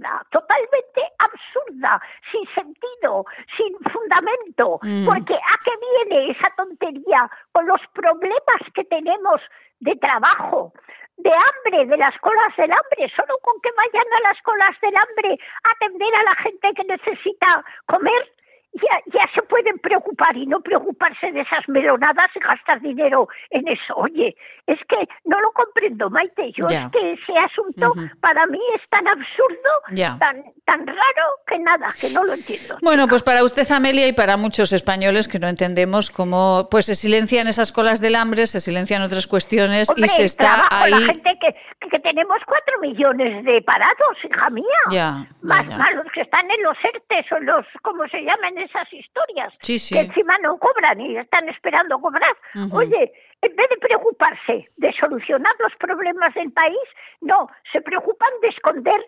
absurda, 0.01 0.27
totalmente 0.31 1.03
absurda, 1.19 2.01
sin 2.31 2.47
sentido, 2.55 3.25
sin 3.57 3.93
fundamento. 3.93 4.79
Mm. 4.83 5.05
Porque 5.07 5.35
¿a 5.35 5.59
qué 5.65 5.71
viene 6.09 6.31
esa 6.31 6.51
tontería 6.57 7.31
con 7.53 7.67
los 7.67 7.81
problemas 7.93 8.61
que 8.75 8.85
tenemos 8.85 9.41
de 9.81 9.97
trabajo? 9.97 10.73
De 11.17 11.31
hambre, 11.31 11.85
de 11.85 11.99
las 11.99 12.19
colas 12.21 12.57
del 12.57 12.73
hambre, 12.73 13.13
solo 13.15 13.37
con 13.43 13.61
que 13.61 13.69
vayan 13.77 14.07
a 14.17 14.29
las 14.29 14.41
colas 14.41 14.75
del 14.81 14.97
hambre 14.97 15.39
a 15.65 15.71
atender 15.73 16.15
a 16.15 16.23
la 16.23 16.35
gente 16.37 16.73
que 16.75 16.85
necesita 16.85 17.63
comer, 17.87 18.33
ya, 18.73 19.01
ya 19.13 19.31
se 19.35 19.43
pueden 19.43 19.79
preocupar 19.79 20.37
y 20.37 20.47
no 20.47 20.61
preocuparse 20.61 21.33
de 21.33 21.41
esas 21.41 21.69
melonadas 21.69 22.31
y 22.35 22.41
gastar 22.41 22.81
dinero 22.81 23.29
en 23.51 23.67
eso. 23.69 23.95
Oye, 23.97 24.37
es 24.67 24.79
que 24.89 24.97
no 25.25 25.41
lo 25.41 25.51
comprendo, 25.53 26.09
Maite. 26.09 26.53
Yo 26.53 26.67
es 26.69 26.81
que 26.93 27.13
ese 27.13 27.37
asunto 27.39 27.93
para 28.21 28.47
mí 28.47 28.61
es 28.77 28.89
tan 28.89 29.07
absurdo, 29.09 30.19
tan, 30.19 30.45
tan 30.65 30.87
raro 30.87 31.27
que 31.47 31.59
nada, 31.59 31.89
que 32.01 32.11
no 32.11 32.25
lo 32.25 32.35
entiendo. 32.35 32.77
Bueno, 32.83 33.09
pues 33.09 33.23
para 33.23 33.43
usted, 33.43 33.69
Amelia, 33.71 34.07
y 34.07 34.13
para 34.13 34.37
muchos 34.37 34.73
españoles 34.73 35.27
que 35.27 35.39
no 35.39 35.49
entendemos 35.49 36.11
cómo 36.11 36.69
pues 36.71 36.87
se 36.87 36.95
silencian 36.95 37.49
esas 37.49 37.73
colas 37.73 38.01
del 38.01 38.15
hambre, 38.15 38.47
se 38.47 38.61
silencian 38.61 39.03
otras 39.03 39.27
cuestiones 39.27 39.91
Hombre, 39.91 40.07
y 40.07 40.09
se 40.09 40.25
está 40.25 40.69
ahí. 40.71 40.93
la 40.93 41.01
gente 41.01 41.31
que, 41.41 41.57
que 41.91 41.99
tenemos 41.99 42.39
cuatro 42.47 42.79
millones 42.81 43.45
de 43.45 43.61
parados, 43.63 44.17
hija 44.25 44.49
mía. 44.51 44.65
Ya, 44.91 45.27
más, 45.43 45.69
ya, 45.69 45.77
más 45.77 45.95
los 45.95 46.11
que 46.13 46.23
están 46.23 46.51
en 46.51 46.63
los 46.63 46.77
ERTES 46.83 47.33
o 47.33 47.37
en 47.37 47.47
los, 47.47 47.67
¿cómo 47.83 48.07
se 48.09 48.23
llaman 48.23 48.57
esas 48.59 48.91
historias? 48.93 49.53
Sí, 49.61 49.79
sí. 49.79 49.95
Que 49.95 50.01
encima 50.03 50.39
no 50.39 50.57
cobran 50.59 51.01
y 51.01 51.17
están 51.17 51.49
esperando 51.49 52.01
cobrar. 52.01 52.35
Oye, 52.73 53.13
en 53.43 53.57
vez 53.57 53.69
de 53.71 53.77
preocuparse 53.77 54.69
de 54.77 54.93
solucionar 54.93 55.55
los 55.59 55.75
problemas 55.77 56.33
del 56.35 56.53
país, 56.53 56.79
no, 57.21 57.49
se 57.73 57.81
preocupan 57.81 58.31
de 58.43 58.49
esconder 58.49 59.01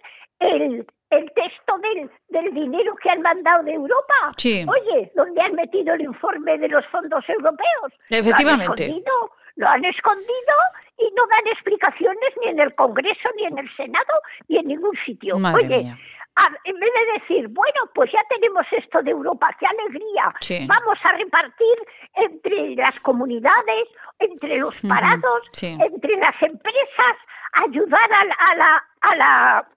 el, 0.42 0.86
el 1.10 1.32
texto 1.34 1.78
del, 1.78 2.10
del 2.28 2.54
dinero 2.54 2.94
que 2.96 3.10
han 3.10 3.22
mandado 3.22 3.62
de 3.64 3.72
Europa. 3.74 4.14
Sí. 4.36 4.64
Oye, 4.68 5.10
donde 5.14 5.40
han 5.40 5.54
metido 5.54 5.94
el 5.94 6.02
informe 6.02 6.58
de 6.58 6.68
los 6.68 6.84
fondos 6.86 7.24
europeos. 7.28 7.92
Efectivamente. 8.08 8.88
Lo 8.88 8.94
han 8.96 9.04
escondido, 9.04 9.30
lo 9.56 9.68
han 9.68 9.84
escondido 9.84 10.54
y 10.98 11.10
no 11.16 11.26
dan 11.26 11.46
explicaciones 11.52 12.30
ni 12.40 12.48
en 12.48 12.60
el 12.60 12.74
Congreso, 12.74 13.28
ni 13.36 13.44
en 13.46 13.58
el 13.58 13.76
Senado, 13.76 14.14
ni 14.48 14.58
en 14.58 14.66
ningún 14.68 14.96
sitio. 15.04 15.38
Madre 15.38 15.66
Oye, 15.66 15.78
mía. 15.84 15.98
a- 16.36 16.50
en 16.64 16.78
vez 16.80 16.90
de 16.94 17.12
decir, 17.20 17.48
bueno, 17.48 17.80
pues 17.94 18.10
ya 18.12 18.20
tenemos 18.28 18.64
esto 18.72 19.02
de 19.02 19.10
Europa, 19.10 19.48
qué 19.60 19.66
alegría, 19.66 20.32
Sí. 20.40 20.66
vamos 20.66 20.98
a 21.04 21.12
repartir 21.12 21.76
entre 22.14 22.74
las 22.76 22.98
comunidades, 23.00 23.88
entre 24.18 24.56
los 24.58 24.80
parados, 24.82 25.48
sí. 25.52 25.76
entre 25.80 26.16
las 26.16 26.40
empresas, 26.42 27.16
ayudar 27.52 28.10
a 28.12 28.20
a 28.50 28.56
la, 28.56 28.84
a 29.02 29.16
la- 29.16 29.68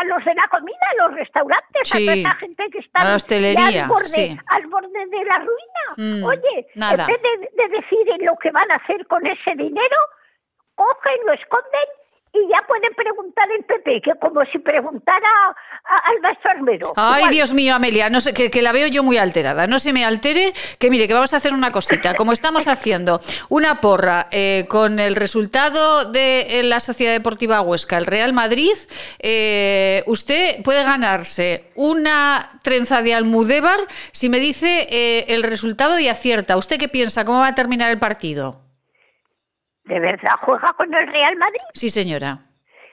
a 0.00 0.04
los 0.04 0.24
de 0.24 0.34
la 0.34 0.48
comida, 0.48 0.76
a 0.92 1.08
los 1.08 1.14
restaurantes, 1.16 1.82
a 1.94 1.96
Sí, 1.98 2.06
toda 2.06 2.16
esa 2.18 2.34
gente 2.36 2.70
que 2.70 2.78
está 2.78 3.00
a 3.00 3.04
la 3.04 3.10
ya 3.10 3.16
hostelería, 3.16 3.82
al 3.82 3.88
borde, 3.88 4.06
sí. 4.08 4.38
al 4.48 4.66
borde 4.66 5.06
de 5.06 5.24
la 5.24 5.38
ruina. 5.38 5.84
Mm, 5.96 6.24
Oye, 6.24 6.66
nada. 6.74 7.02
en 7.04 7.06
vez 7.08 7.22
de, 7.22 7.62
de 7.62 7.68
decir 7.68 8.08
en 8.10 8.24
lo 8.26 8.36
que 8.36 8.50
van 8.50 8.70
a 8.70 8.76
hacer 8.76 9.06
con 9.06 9.26
ese 9.26 9.54
dinero, 9.56 9.96
cogen, 10.74 11.18
lo 11.26 11.32
esconden 11.32 11.88
y 12.32 12.38
ya 12.50 12.64
pueden 12.66 12.92
preguntar 12.94 13.46
el 13.56 13.64
PP, 13.64 14.02
que 14.02 14.12
como 14.20 14.44
si 14.52 14.58
preguntara 14.58 15.26
a- 15.84 16.10
al 16.10 16.20
maestro 16.20 16.50
Armero. 16.50 16.92
Ay, 16.96 17.20
Igual. 17.20 17.32
Dios 17.34 17.54
mío, 17.54 17.74
Amelia, 17.74 18.10
no 18.10 18.20
sé, 18.20 18.32
que, 18.34 18.50
que 18.50 18.62
la 18.62 18.72
veo 18.72 18.86
yo 18.86 19.02
muy 19.02 19.16
alterada. 19.16 19.66
No 19.66 19.78
se 19.78 19.92
me 19.92 20.04
altere, 20.04 20.52
que 20.78 20.90
mire, 20.90 21.08
que 21.08 21.14
vamos 21.14 21.32
a 21.34 21.38
hacer 21.38 21.52
una 21.52 21.72
cosita. 21.72 22.14
Como 22.14 22.32
estamos 22.32 22.68
haciendo 22.68 23.20
una 23.48 23.80
porra 23.80 24.26
eh, 24.30 24.66
con 24.68 24.98
el 25.00 25.16
resultado 25.16 26.04
de 26.10 26.42
eh, 26.60 26.62
la 26.64 26.80
Sociedad 26.80 27.12
Deportiva 27.12 27.60
Huesca, 27.62 27.96
el 27.98 28.06
Real 28.06 28.32
Madrid, 28.32 28.74
eh, 29.20 30.02
usted 30.06 30.62
puede 30.62 30.82
ganarse 30.84 31.70
una 31.74 32.60
trenza 32.62 33.02
de 33.02 33.14
Almudévar 33.14 33.78
si 34.12 34.28
me 34.28 34.38
dice 34.38 34.86
eh, 34.90 35.24
el 35.28 35.42
resultado 35.42 35.98
y 35.98 36.08
acierta. 36.08 36.56
¿Usted 36.56 36.78
qué 36.78 36.88
piensa? 36.88 37.24
¿Cómo 37.24 37.38
va 37.40 37.48
a 37.48 37.54
terminar 37.54 37.90
el 37.90 37.98
partido? 37.98 38.60
¿De 39.88 39.98
verdad 40.00 40.34
juega 40.42 40.72
con 40.74 40.92
el 40.92 41.06
Real 41.08 41.36
Madrid? 41.36 41.60
Sí, 41.74 41.88
señora. 41.90 42.38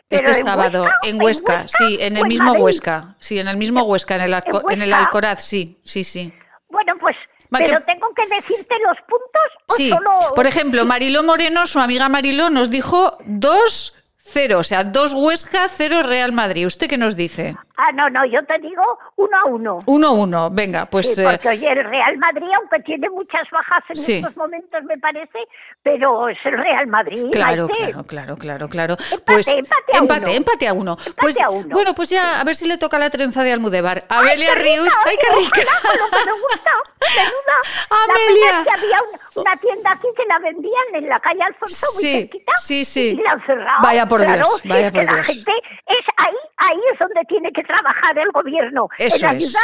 ¿Pero 0.08 0.30
Este 0.30 0.44
sábado 0.44 0.84
Huesca? 0.84 0.98
en 1.04 1.16
¿En 1.16 1.22
Huesca, 1.22 1.68
sí, 1.68 1.98
en 2.00 2.18
el 2.18 2.26
mismo 2.26 2.46
Madrid? 2.52 2.64
Huesca, 2.64 3.16
sí, 3.20 3.40
en 3.40 3.48
el 3.48 3.58
mismo 3.58 3.84
Huesca, 3.84 4.16
en 4.16 4.22
el, 4.22 4.34
Alco- 4.34 4.72
en 4.72 4.82
el? 4.82 4.94
Alcoraz, 4.94 5.44
sí, 5.44 5.80
sí, 5.84 6.04
sí. 6.04 6.32
Bueno, 6.70 6.94
pues, 7.00 7.16
pero 7.50 7.82
tengo 7.84 8.08
que 8.16 8.26
decirte 8.28 8.76
los 8.84 8.98
puntos 9.08 9.52
o 9.68 9.74
Sí, 9.76 9.90
solo... 9.90 10.12
por 10.36 10.46
ejemplo, 10.46 10.86
Mariló 10.86 11.24
Moreno, 11.24 11.66
su 11.66 11.80
amiga 11.80 12.08
Mariló, 12.10 12.50
nos 12.50 12.70
dijo 12.70 13.18
2-0, 14.26 14.56
o 14.58 14.64
sea, 14.64 14.84
2 14.84 15.14
Huesca, 15.14 15.68
0 15.68 16.04
Real 16.04 16.32
Madrid. 16.32 16.66
¿Usted 16.66 16.88
qué 16.88 16.98
nos 16.98 17.16
dice? 17.16 17.56
Ah, 17.78 17.92
no, 17.94 18.10
no, 18.10 18.26
yo 18.26 18.44
te 18.46 18.58
digo 18.60 18.82
uno 19.18 19.38
a 19.38 19.46
uno. 19.48 19.80
1-1, 19.86 20.50
venga, 20.54 20.86
pues... 20.86 21.14
Sí, 21.14 21.22
eh, 21.22 21.26
porque 21.30 21.50
oye, 21.50 21.70
el 21.72 21.84
Real 21.84 22.18
Madrid, 22.18 22.48
aunque 22.58 22.80
tiene 22.86 23.10
muchas 23.10 23.44
bajas 23.52 23.84
en 23.90 23.96
Sí. 23.98 24.14
estos 24.14 24.36
momentos, 24.38 24.82
me 24.86 24.98
parece, 24.98 25.40
pero 25.84 26.30
es 26.30 26.38
el 26.46 26.54
Real 26.58 26.88
Madrid. 26.88 27.26
Claro, 27.32 27.68
claro, 27.68 28.04
claro, 28.04 28.36
claro, 28.38 28.68
claro. 28.68 28.94
Empate, 29.12 29.22
pues 29.26 29.48
empate 29.50 29.92
a 29.94 29.98
empate, 29.98 30.22
uno. 30.30 30.36
empate 30.38 30.68
a 30.70 30.74
uno. 30.74 30.98
pues, 31.18 31.42
a 31.42 31.50
uno. 31.50 31.68
Bueno, 31.74 31.94
pues 31.94 32.10
ya 32.10 32.40
a 32.40 32.44
ver 32.46 32.56
si 32.56 32.66
le 32.68 32.78
toca 32.78 32.98
la 32.98 33.10
trenza 33.10 33.44
de 33.44 33.52
Almudevar. 33.52 34.06
¡Ay, 34.10 34.20
Amelia 34.20 34.54
qué 34.56 34.62
Rius, 34.64 34.86
rica! 34.86 34.98
¡ay, 35.06 35.18
qué 35.20 35.36
rica! 35.36 35.72
Ojalá, 35.84 35.94
lo 36.00 36.18
que 36.18 36.26
me 36.26 36.32
gusta, 36.32 36.72
menuda. 37.24 37.58
Amelia. 37.90 38.52
La 38.60 38.64
que 38.64 38.70
había 38.84 39.02
un- 39.04 39.42
una 39.42 39.58
tienda 39.58 39.92
aquí 39.92 40.08
que 40.16 40.26
la 40.26 40.40
vendían 40.40 40.86
en 40.94 41.10
la 41.10 41.20
calle 41.20 41.44
Alfonso, 41.44 41.88
muy 41.94 42.02
Sí, 42.04 42.12
cerquita, 42.22 42.52
sí, 42.56 42.86
sí. 42.86 43.18
y 43.20 43.24
la 43.24 43.32
han 43.32 43.46
cerrado. 43.46 43.80
Vaya 43.84 44.06
por 44.08 44.22
Claro, 44.22 44.36
Dios, 44.36 44.62
vaya 44.66 44.92
por 44.92 45.04
la 45.06 45.14
Dios. 45.16 45.28
gente 45.28 45.52
es 45.88 46.06
ahí, 46.18 46.36
ahí 46.58 46.80
es 46.94 47.00
donde 47.00 47.22
tiene 47.28 47.52
que 47.52 47.64
trabajar 47.64 48.18
el 48.18 48.32
gobierno, 48.32 48.88
Eso 48.98 49.28
en 49.30 49.38
es. 49.38 49.56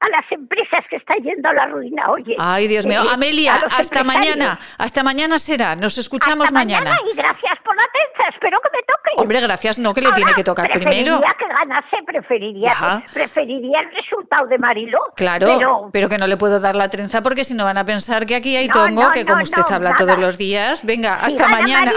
A 0.00 0.08
las 0.08 0.24
empresas 0.32 0.84
que 0.88 0.96
están 0.96 1.18
yendo 1.22 1.48
a 1.48 1.52
la 1.52 1.66
ruina, 1.66 2.10
oye. 2.10 2.34
Ay, 2.38 2.66
Dios 2.68 2.86
mío. 2.86 3.02
Eh, 3.04 3.08
Amelia, 3.12 3.56
a 3.56 3.60
los 3.60 3.80
hasta 3.80 4.02
mañana. 4.02 4.58
Hasta 4.78 5.02
mañana 5.02 5.38
será. 5.38 5.76
Nos 5.76 5.98
escuchamos 5.98 6.44
Hasta 6.46 6.58
mañana. 6.58 6.96
Y 7.12 7.16
gracias 7.16 7.58
por 7.64 7.76
la 7.76 7.82
atención, 7.84 8.26
espero 8.34 8.58
que 8.62 8.68
me 8.72 8.82
toque. 8.82 9.10
Hombre, 9.22 9.40
gracias, 9.40 9.78
no, 9.78 9.92
que 9.92 10.00
le 10.00 10.12
tiene 10.12 10.32
que 10.32 10.42
tocar 10.44 10.70
preferiría 10.70 11.02
primero. 11.18 11.36
que 11.38 11.46
ganase, 11.48 11.96
preferiría, 12.06 12.72
Ya. 12.80 13.04
preferiría 13.12 13.80
el 13.80 13.90
resultado 13.94 14.46
de 14.46 14.56
Mariló. 14.58 14.98
Claro, 15.16 15.46
Pero, 15.58 15.90
pero... 15.92 16.08
que 16.08 16.16
no 16.16 16.26
le 16.26 16.36
puedo 16.38 16.58
dar 16.60 16.74
la 16.76 16.88
trenza 16.88 17.22
porque 17.22 17.44
si 17.44 17.52
no 17.54 17.64
van 17.64 17.76
a 17.76 17.84
pensar 17.84 18.24
que 18.24 18.36
aquí 18.36 18.56
hay 18.56 18.68
No, 18.68 18.72
tongo, 18.74 19.02
no, 19.02 19.10
que 19.10 19.24
no, 19.24 19.32
como 19.32 19.42
usted 19.42 19.62
habla 19.70 19.90
nada. 19.90 19.96
todos 20.06 20.18
los 20.18 20.38
días. 20.38 20.84
Venga, 20.84 21.18
si 21.20 21.26
hasta 21.26 21.44
gana 21.44 21.56
mañana. 21.60 21.92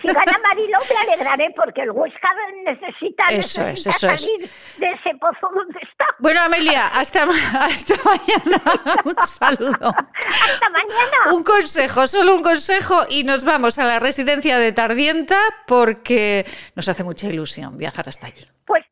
Si 0.00 0.08
gana 0.08 0.38
Mariló, 0.48 0.78
me 0.88 1.12
alegraré 1.12 1.52
porque 1.54 1.82
el 1.82 1.90
Huesca 1.90 2.28
necesita, 2.64 3.24
Eso 3.28 3.60
es, 3.62 3.66
necesita 3.86 3.90
eso 3.90 4.10
es. 4.10 4.20
salir 4.22 4.50
de 4.78 4.86
ese 4.90 5.18
pozo 5.18 5.48
donde 5.54 5.78
está. 5.82 6.06
Bueno, 6.18 6.40
Amelia, 6.42 6.86
hasta, 6.88 7.26
ma- 7.26 7.33
hasta 7.52 7.94
mañana. 8.04 8.62
Un 9.04 9.16
saludo. 9.26 9.72
Hasta 9.72 10.68
mañana. 10.70 11.32
Un 11.32 11.42
consejo, 11.44 12.06
solo 12.06 12.34
un 12.34 12.42
consejo 12.42 13.04
y 13.08 13.24
nos 13.24 13.44
vamos 13.44 13.78
a 13.78 13.84
la 13.84 14.00
residencia 14.00 14.58
de 14.58 14.72
Tardienta 14.72 15.38
porque 15.66 16.46
nos 16.74 16.88
hace 16.88 17.04
mucha 17.04 17.28
ilusión 17.28 17.76
viajar 17.76 18.08
hasta 18.08 18.26
allí. 18.26 18.46
Pues 18.66 18.84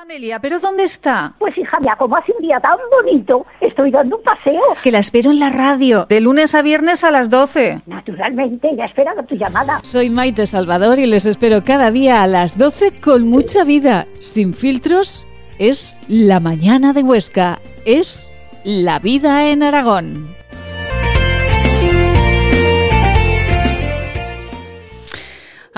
Amelia, 0.00 0.38
¿pero 0.38 0.60
dónde 0.60 0.84
está? 0.84 1.34
Pues 1.40 1.58
hija 1.58 1.80
mía, 1.80 1.96
como 1.98 2.16
hace 2.16 2.32
un 2.32 2.40
día 2.40 2.60
tan 2.60 2.78
bonito, 2.88 3.44
estoy 3.60 3.90
dando 3.90 4.18
un 4.18 4.22
paseo. 4.22 4.62
Que 4.80 4.92
la 4.92 5.00
espero 5.00 5.32
en 5.32 5.40
la 5.40 5.48
radio, 5.50 6.06
de 6.08 6.20
lunes 6.20 6.54
a 6.54 6.62
viernes 6.62 7.02
a 7.02 7.10
las 7.10 7.30
12. 7.30 7.80
Naturalmente, 7.86 8.68
ya 8.76 8.84
esperaba 8.84 9.24
tu 9.24 9.34
llamada. 9.34 9.80
Soy 9.82 10.08
Maite 10.08 10.46
Salvador 10.46 11.00
y 11.00 11.06
les 11.06 11.26
espero 11.26 11.64
cada 11.64 11.90
día 11.90 12.22
a 12.22 12.28
las 12.28 12.56
12 12.56 13.00
con 13.00 13.28
mucha 13.28 13.64
vida. 13.64 14.06
Sin 14.20 14.54
filtros, 14.54 15.26
es 15.58 16.00
la 16.06 16.38
mañana 16.38 16.92
de 16.92 17.02
Huesca. 17.02 17.58
Es 17.84 18.32
la 18.62 19.00
vida 19.00 19.50
en 19.50 19.64
Aragón. 19.64 20.37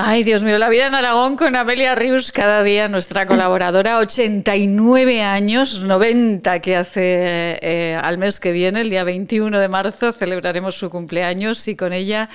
Ay, 0.02 0.24
Dios 0.24 0.42
mío, 0.42 0.56
la 0.56 0.70
vida 0.70 0.86
en 0.86 0.94
Aragón 0.94 1.36
con 1.36 1.54
Amelia 1.56 1.94
Rius, 1.94 2.32
cada 2.32 2.62
día 2.62 2.88
nuestra 2.88 3.26
colaboradora, 3.26 3.98
89 3.98 5.22
años, 5.22 5.82
90 5.82 6.60
que 6.60 6.76
hace 6.76 7.58
eh, 7.60 7.98
al 8.00 8.16
mes 8.16 8.40
que 8.40 8.52
viene, 8.52 8.80
el 8.80 8.88
día 8.88 9.04
21 9.04 9.60
de 9.60 9.68
marzo, 9.68 10.14
celebraremos 10.14 10.74
su 10.76 10.88
cumpleaños 10.88 11.68
y 11.68 11.76
con 11.76 11.92
ella, 11.92 12.30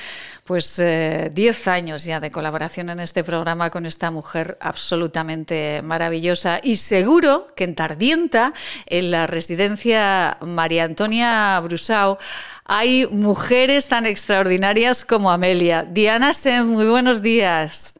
pues 0.45 0.77
eh, 0.77 1.31
10 1.33 1.67
años 1.67 2.05
ya 2.05 2.19
de 2.19 2.29
colaboración 2.29 2.91
en 2.91 2.99
este 2.99 3.23
programa 3.23 3.71
con 3.71 3.87
esta 3.87 4.11
mujer 4.11 4.57
absolutamente 4.61 5.81
maravillosa. 5.81 6.59
Y 6.61 6.75
seguro 6.75 7.47
que 7.55 7.63
en 7.63 7.73
Tardienta, 7.73 8.53
en 8.85 9.09
la 9.09 9.25
residencia 9.25 10.37
María 10.41 10.83
Antonia 10.83 11.59
Brusao, 11.61 12.19
hay 12.63 13.07
mujeres 13.07 13.89
tan 13.89 14.05
extraordinarias 14.05 15.03
como 15.03 15.31
Amelia. 15.31 15.83
Diana 15.83 16.31
Senz, 16.31 16.67
muy 16.67 16.85
buenos 16.85 17.23
días. 17.23 17.99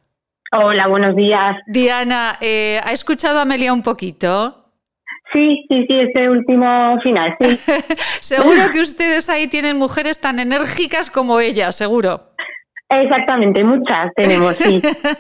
Hola, 0.52 0.88
buenos 0.88 1.16
días. 1.16 1.58
Diana, 1.66 2.38
eh, 2.42 2.80
¿ha 2.84 2.92
escuchado 2.92 3.40
a 3.40 3.42
Amelia 3.42 3.74
un 3.74 3.82
poquito? 3.82 4.66
Sí, 5.34 5.66
sí, 5.68 5.86
sí, 5.90 6.00
ese 6.00 6.30
último 6.30 7.00
final, 7.02 7.36
sí. 7.42 7.60
seguro 8.22 8.70
que 8.72 8.80
ustedes 8.82 9.30
ahí 9.30 9.48
tienen 9.48 9.78
mujeres 9.78 10.22
tan 10.22 10.40
enérgicas 10.40 11.10
como 11.10 11.40
ella, 11.40 11.72
seguro. 11.72 12.35
Exactamente, 12.88 13.64
muchas 13.64 14.12
tenemos, 14.16 14.56
sí. 14.58 14.80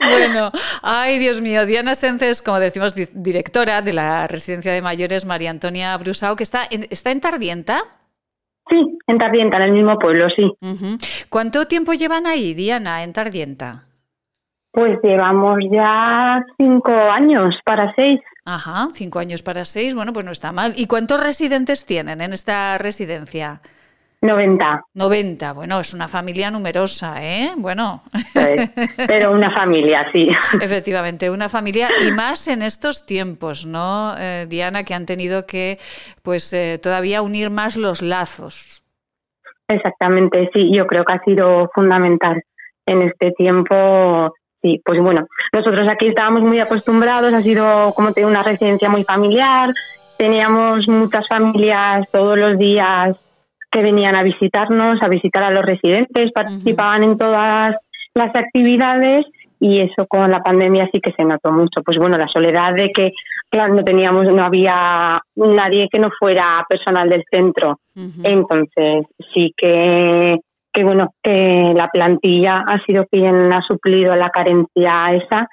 bueno, 0.00 0.50
ay 0.82 1.18
Dios 1.18 1.40
mío, 1.40 1.66
Diana 1.66 1.94
Sences, 1.94 2.42
como 2.42 2.60
decimos, 2.60 2.94
di- 2.94 3.08
directora 3.12 3.82
de 3.82 3.92
la 3.92 4.26
residencia 4.26 4.72
de 4.72 4.82
mayores 4.82 5.24
María 5.26 5.50
Antonia 5.50 5.96
Brusao, 5.96 6.36
que 6.36 6.42
está 6.44 6.62
en, 6.70 6.86
está 6.90 7.10
en 7.10 7.20
Tardienta. 7.20 7.82
Sí, 8.70 8.98
en 9.08 9.18
Tardienta, 9.18 9.58
en 9.58 9.64
el 9.64 9.72
mismo 9.72 9.98
pueblo, 9.98 10.28
sí. 10.36 10.48
¿Cuánto 11.28 11.66
tiempo 11.66 11.92
llevan 11.92 12.26
ahí, 12.26 12.54
Diana, 12.54 13.02
en 13.02 13.12
Tardienta? 13.12 13.84
Pues 14.70 14.98
llevamos 15.02 15.58
ya 15.70 16.42
cinco 16.56 16.92
años 16.92 17.54
para 17.64 17.92
seis. 17.96 18.20
Ajá, 18.44 18.88
cinco 18.92 19.18
años 19.18 19.42
para 19.42 19.64
seis, 19.64 19.94
bueno, 19.94 20.12
pues 20.12 20.24
no 20.24 20.32
está 20.32 20.52
mal. 20.52 20.72
¿Y 20.76 20.86
cuántos 20.86 21.20
residentes 21.22 21.84
tienen 21.84 22.20
en 22.20 22.32
esta 22.32 22.78
residencia? 22.78 23.60
90. 24.22 24.84
90, 24.94 25.52
bueno, 25.52 25.80
es 25.80 25.92
una 25.94 26.06
familia 26.06 26.48
numerosa, 26.48 27.16
¿eh? 27.20 27.50
Bueno. 27.56 28.02
Pues, 28.32 28.70
pero 29.08 29.32
una 29.32 29.50
familia, 29.50 30.06
sí. 30.12 30.28
Efectivamente, 30.62 31.28
una 31.28 31.48
familia 31.48 31.88
y 32.06 32.12
más 32.12 32.46
en 32.46 32.62
estos 32.62 33.04
tiempos, 33.04 33.66
¿no, 33.66 34.14
eh, 34.16 34.46
Diana? 34.48 34.84
Que 34.84 34.94
han 34.94 35.06
tenido 35.06 35.44
que, 35.44 35.80
pues, 36.22 36.52
eh, 36.52 36.78
todavía 36.80 37.20
unir 37.20 37.50
más 37.50 37.76
los 37.76 38.00
lazos. 38.00 38.84
Exactamente, 39.66 40.48
sí, 40.54 40.70
yo 40.72 40.86
creo 40.86 41.04
que 41.04 41.14
ha 41.14 41.24
sido 41.24 41.68
fundamental 41.74 42.40
en 42.86 43.02
este 43.02 43.32
tiempo. 43.32 44.32
Sí, 44.62 44.80
pues 44.84 45.00
bueno, 45.00 45.26
nosotros 45.52 45.90
aquí 45.90 46.06
estábamos 46.06 46.42
muy 46.42 46.60
acostumbrados, 46.60 47.34
ha 47.34 47.42
sido, 47.42 47.92
como 47.94 48.12
te 48.12 48.24
una 48.24 48.44
residencia 48.44 48.88
muy 48.88 49.02
familiar, 49.02 49.70
teníamos 50.16 50.86
muchas 50.86 51.26
familias 51.26 52.06
todos 52.12 52.38
los 52.38 52.56
días 52.56 53.16
que 53.72 53.82
venían 53.82 54.14
a 54.14 54.22
visitarnos, 54.22 55.02
a 55.02 55.08
visitar 55.08 55.42
a 55.42 55.50
los 55.50 55.64
residentes, 55.64 56.30
participaban 56.32 57.02
en 57.02 57.16
todas 57.18 57.74
las 58.14 58.36
actividades 58.36 59.24
y 59.58 59.80
eso 59.80 60.06
con 60.06 60.30
la 60.30 60.42
pandemia 60.42 60.90
sí 60.92 61.00
que 61.00 61.14
se 61.16 61.24
notó 61.24 61.50
mucho. 61.50 61.82
Pues 61.82 61.96
bueno, 61.96 62.18
la 62.18 62.28
soledad 62.28 62.74
de 62.74 62.92
que, 62.92 63.12
claro, 63.48 63.74
no 63.74 63.82
teníamos, 63.82 64.26
no 64.26 64.44
había 64.44 65.22
nadie 65.36 65.88
que 65.90 65.98
no 65.98 66.10
fuera 66.18 66.66
personal 66.68 67.08
del 67.08 67.24
centro. 67.30 67.78
Entonces 68.22 69.06
sí 69.32 69.54
que, 69.56 70.36
que 70.70 70.84
bueno, 70.84 71.14
que 71.22 71.72
la 71.74 71.88
plantilla 71.88 72.64
ha 72.68 72.78
sido 72.84 73.06
quien 73.10 73.52
ha 73.52 73.62
suplido 73.62 74.14
la 74.16 74.28
carencia 74.28 75.06
esa 75.12 75.48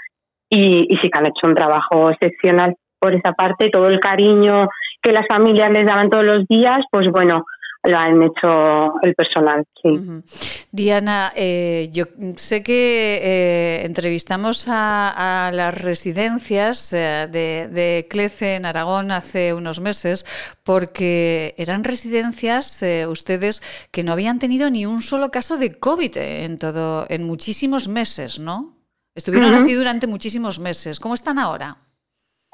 y, 0.49 0.93
y 0.93 0.97
sí 0.97 1.09
que 1.09 1.19
han 1.19 1.27
hecho 1.27 1.47
un 1.47 1.55
trabajo 1.55 2.09
excepcional 2.09 2.75
por 2.99 3.15
esa 3.15 3.31
parte. 3.31 3.69
Todo 3.69 3.87
el 3.87 4.01
cariño 4.01 4.67
que 5.01 5.13
las 5.13 5.25
familias 5.27 5.71
les 5.71 5.85
daban 5.85 6.09
todos 6.09 6.25
los 6.25 6.45
días, 6.47 6.79
pues 6.91 7.07
bueno, 7.09 7.45
lo 7.83 7.97
han 7.97 8.21
hecho 8.21 8.93
el 9.01 9.15
personal, 9.15 9.65
sí. 9.81 10.65
Diana, 10.71 11.31
eh, 11.35 11.89
yo 11.91 12.05
sé 12.35 12.61
que 12.61 13.19
eh, 13.23 13.85
entrevistamos 13.85 14.67
a, 14.67 15.47
a 15.47 15.51
las 15.51 15.81
residencias 15.81 16.93
eh, 16.93 17.27
de, 17.31 17.69
de 17.69 18.07
Clece 18.09 18.55
en 18.55 18.65
Aragón 18.65 19.11
hace 19.11 19.53
unos 19.53 19.79
meses 19.79 20.25
porque 20.63 21.55
eran 21.57 21.83
residencias 21.83 22.83
eh, 22.83 23.07
ustedes 23.07 23.63
que 23.91 24.03
no 24.03 24.11
habían 24.11 24.39
tenido 24.39 24.69
ni 24.69 24.85
un 24.85 25.01
solo 25.01 25.31
caso 25.31 25.57
de 25.57 25.79
COVID 25.79 26.17
en 26.17 26.57
todo, 26.57 27.05
en 27.09 27.23
muchísimos 27.23 27.87
meses, 27.87 28.39
¿no? 28.39 28.77
Estuvieron 29.15 29.53
así 29.53 29.73
durante 29.73 30.05
muchísimos 30.05 30.59
meses. 30.59 30.99
¿Cómo 30.99 31.13
están 31.13 31.39
ahora? 31.39 31.77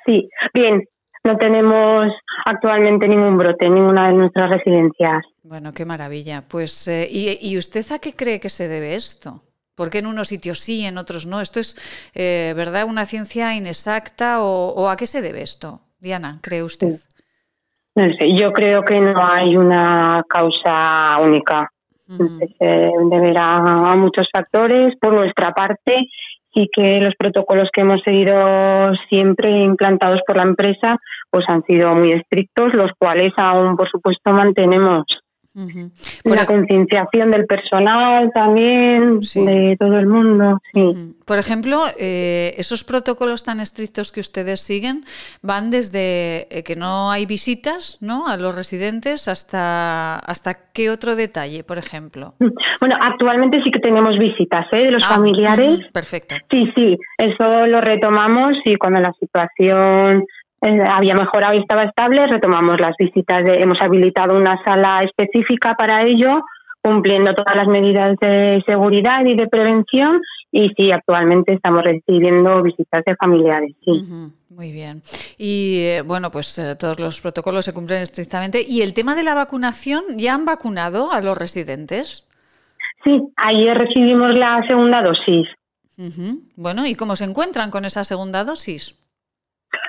Sí, 0.05 0.29
bien, 0.53 0.87
no 1.25 1.37
tenemos 1.37 2.03
actualmente 2.45 3.07
ningún 3.07 3.37
brote 3.37 3.65
en 3.65 3.75
ninguna 3.75 4.07
de 4.07 4.13
nuestras 4.13 4.49
residencias. 4.49 5.23
Bueno, 5.43 5.71
qué 5.73 5.85
maravilla. 5.85 6.41
Pues, 6.49 6.87
eh, 6.87 7.07
¿y, 7.09 7.37
y 7.41 7.57
usted 7.57 7.85
a 7.91 7.99
qué 7.99 8.13
cree 8.15 8.39
que 8.39 8.49
se 8.49 8.67
debe 8.67 8.95
esto? 8.95 9.41
¿Por 9.75 9.89
qué 9.89 9.99
en 9.99 10.07
unos 10.07 10.29
sitios 10.29 10.59
sí, 10.59 10.85
en 10.85 10.97
otros 10.97 11.25
no? 11.25 11.41
¿Esto 11.41 11.59
es, 11.59 11.75
eh, 12.15 12.53
verdad, 12.55 12.85
una 12.87 13.03
ciencia 13.03 13.53
inexacta 13.55 14.41
o, 14.41 14.69
o 14.69 14.89
a 14.89 14.95
qué 14.95 15.05
se 15.05 15.21
debe 15.21 15.41
esto? 15.41 15.81
Diana, 15.99 16.39
¿cree 16.41 16.63
usted? 16.63 16.93
No 17.95 18.05
sé, 18.05 18.35
yo 18.37 18.51
creo 18.51 18.83
que 18.83 18.99
no 18.99 19.13
hay 19.25 19.55
una 19.55 20.23
causa 20.29 21.17
única. 21.21 21.69
Se 22.07 22.67
deberá 23.09 23.55
a 23.55 23.95
muchos 23.95 24.27
factores. 24.31 24.93
Por 24.99 25.13
nuestra 25.13 25.51
parte, 25.51 26.07
sí 26.53 26.69
que 26.71 26.99
los 26.99 27.15
protocolos 27.17 27.69
que 27.73 27.81
hemos 27.81 28.01
seguido 28.05 28.91
siempre 29.09 29.49
implantados 29.63 30.19
por 30.27 30.37
la 30.37 30.43
empresa 30.43 30.97
pues 31.29 31.45
han 31.47 31.63
sido 31.63 31.93
muy 31.95 32.11
estrictos, 32.11 32.73
los 32.73 32.91
cuales 32.97 33.33
aún, 33.37 33.75
por 33.75 33.89
supuesto, 33.89 34.31
mantenemos. 34.31 35.05
La 36.25 36.45
concienciación 36.45 37.31
del 37.31 37.45
personal 37.45 38.29
también, 38.33 39.21
de 39.21 39.77
todo 39.79 39.97
el 39.97 40.05
mundo. 40.05 40.59
Sí. 40.73 41.15
Por 41.25 41.37
ejemplo, 41.37 41.83
eh, 41.97 42.53
esos 42.57 42.83
protocolos 42.83 43.45
tan 43.45 43.61
estrictos 43.61 44.11
que 44.11 44.19
ustedes 44.19 44.59
siguen 44.59 45.05
van 45.41 45.71
desde 45.71 46.47
eh, 46.49 46.63
que 46.63 46.75
no 46.75 47.09
hay 47.09 47.25
visitas 47.25 47.99
¿no? 48.01 48.27
a 48.27 48.35
los 48.35 48.53
residentes 48.53 49.29
hasta, 49.29 50.17
hasta 50.17 50.71
qué 50.73 50.89
otro 50.89 51.15
detalle, 51.15 51.63
por 51.63 51.77
ejemplo. 51.77 52.33
Bueno, 52.81 52.97
actualmente 53.01 53.61
sí 53.63 53.71
que 53.71 53.79
tenemos 53.79 54.19
visitas 54.19 54.67
¿eh? 54.73 54.79
de 54.79 54.91
los 54.91 55.03
Ah, 55.05 55.15
familiares. 55.15 55.79
Perfecto. 55.93 56.35
Sí, 56.51 56.69
sí, 56.75 56.97
eso 57.17 57.65
lo 57.65 57.79
retomamos 57.79 58.51
y 58.65 58.75
cuando 58.75 58.99
la 58.99 59.13
situación 59.13 60.25
había 60.69 61.15
mejorado 61.15 61.55
y 61.55 61.59
estaba 61.59 61.83
estable, 61.83 62.27
retomamos 62.27 62.79
las 62.79 62.95
visitas. 62.97 63.43
de- 63.45 63.59
hemos 63.61 63.77
habilitado 63.81 64.35
una 64.35 64.61
sala 64.63 64.99
específica 65.03 65.75
para 65.75 66.03
ello 66.03 66.31
cumpliendo 66.81 67.33
todas 67.33 67.55
las 67.55 67.67
medidas 67.67 68.15
de 68.21 68.63
seguridad 68.67 69.25
y 69.25 69.35
de 69.35 69.47
prevención 69.47 70.21
y 70.51 70.69
sí, 70.77 70.91
actualmente 70.91 71.53
estamos 71.53 71.81
recibiendo 71.81 72.61
visitas 72.61 73.03
de 73.05 73.15
familiares, 73.15 73.71
sí. 73.83 74.03
Muy 74.49 74.71
bien. 74.71 75.01
Y 75.37 75.79
eh, 75.79 76.01
bueno, 76.05 76.31
pues 76.31 76.57
eh, 76.59 76.75
todos 76.75 76.99
los 76.99 77.19
protocolos 77.21 77.65
se 77.65 77.73
cumplen 77.73 78.01
estrictamente. 78.01 78.61
¿Y 78.65 78.83
el 78.83 78.93
tema 78.93 79.15
de 79.15 79.23
la 79.23 79.33
vacunación? 79.33 80.03
¿Ya 80.17 80.33
han 80.33 80.45
vacunado 80.45 81.11
a 81.11 81.21
los 81.21 81.37
residentes? 81.37 82.29
Sí, 83.03 83.21
ayer 83.35 83.77
recibimos 83.77 84.33
la 84.37 84.63
segunda 84.67 85.01
dosis. 85.01 85.47
Bueno, 86.55 86.85
¿y 86.85 86.95
cómo 86.95 87.15
se 87.15 87.25
encuentran 87.25 87.71
con 87.71 87.83
esa 87.85 88.03
segunda 88.03 88.43
dosis? 88.43 88.97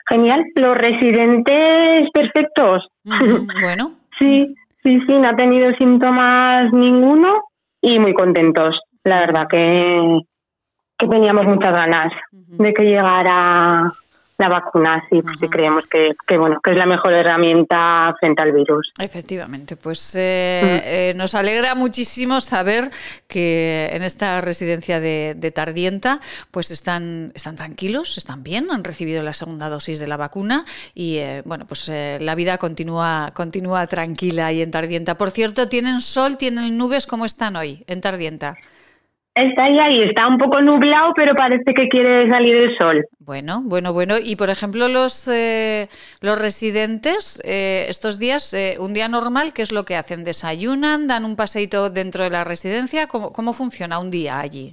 Genial, 0.08 0.44
los 0.54 0.76
residentes 0.76 2.10
perfectos. 2.12 2.88
Bueno, 3.60 3.92
Sí, 4.18 4.54
sí, 4.82 5.00
sí, 5.06 5.12
no 5.12 5.28
ha 5.28 5.36
tenido 5.36 5.70
síntomas 5.78 6.72
ninguno 6.72 7.44
y 7.82 7.98
muy 7.98 8.14
contentos. 8.14 8.80
La 9.04 9.20
verdad 9.20 9.46
que, 9.48 10.20
que 10.98 11.06
teníamos 11.06 11.44
muchas 11.44 11.72
ganas 11.72 12.12
de 12.32 12.72
que 12.72 12.84
llegara 12.84 13.92
la 14.38 14.48
vacuna, 14.48 15.02
sí, 15.08 15.22
porque 15.22 15.48
creemos 15.48 15.84
que, 15.90 16.14
que, 16.26 16.36
bueno, 16.36 16.60
que 16.62 16.72
es 16.72 16.78
la 16.78 16.86
mejor 16.86 17.12
herramienta 17.14 18.14
frente 18.20 18.42
al 18.42 18.52
virus. 18.52 18.92
efectivamente. 18.98 19.76
Pues 19.76 20.14
eh, 20.14 20.82
eh, 20.84 21.14
nos 21.16 21.34
alegra 21.34 21.74
muchísimo 21.74 22.40
saber 22.40 22.90
que 23.28 23.88
en 23.92 24.02
esta 24.02 24.40
residencia 24.40 25.00
de, 25.00 25.34
de 25.36 25.50
Tardienta 25.50 26.20
pues 26.50 26.70
están, 26.70 27.32
están 27.34 27.56
tranquilos, 27.56 28.18
están 28.18 28.42
bien, 28.42 28.68
han 28.70 28.84
recibido 28.84 29.22
la 29.22 29.32
segunda 29.32 29.68
dosis 29.68 29.98
de 29.98 30.06
la 30.06 30.16
vacuna 30.16 30.64
y 30.94 31.16
eh, 31.16 31.42
bueno, 31.44 31.64
pues 31.66 31.88
eh, 31.88 32.18
la 32.20 32.34
vida 32.34 32.58
continúa, 32.58 33.30
continúa 33.34 33.86
tranquila 33.86 34.46
ahí 34.46 34.62
en 34.62 34.70
Tardienta. 34.70 35.16
Por 35.16 35.30
cierto, 35.30 35.68
¿tienen 35.68 36.00
sol, 36.00 36.36
tienen 36.36 36.76
nubes? 36.76 37.06
¿Cómo 37.06 37.24
están 37.24 37.56
hoy 37.56 37.84
en 37.86 38.00
Tardienta? 38.00 38.56
Está 39.36 39.64
ahí, 39.64 39.78
ahí, 39.78 40.00
está 40.00 40.26
un 40.26 40.38
poco 40.38 40.62
nublado, 40.62 41.12
pero 41.14 41.34
parece 41.34 41.74
que 41.74 41.90
quiere 41.90 42.26
salir 42.30 42.56
el 42.56 42.78
sol. 42.78 43.04
Bueno, 43.18 43.60
bueno, 43.62 43.92
bueno. 43.92 44.14
Y 44.18 44.34
por 44.34 44.48
ejemplo, 44.48 44.88
los, 44.88 45.28
eh, 45.28 45.88
los 46.22 46.40
residentes, 46.40 47.38
eh, 47.44 47.84
estos 47.90 48.18
días, 48.18 48.54
eh, 48.54 48.78
un 48.80 48.94
día 48.94 49.08
normal, 49.08 49.52
¿qué 49.52 49.60
es 49.60 49.72
lo 49.72 49.84
que 49.84 49.94
hacen? 49.94 50.24
¿Desayunan? 50.24 51.06
¿Dan 51.06 51.26
un 51.26 51.36
paseíto 51.36 51.90
dentro 51.90 52.24
de 52.24 52.30
la 52.30 52.44
residencia? 52.44 53.08
¿Cómo, 53.08 53.30
cómo 53.30 53.52
funciona 53.52 53.98
un 53.98 54.10
día 54.10 54.40
allí? 54.40 54.72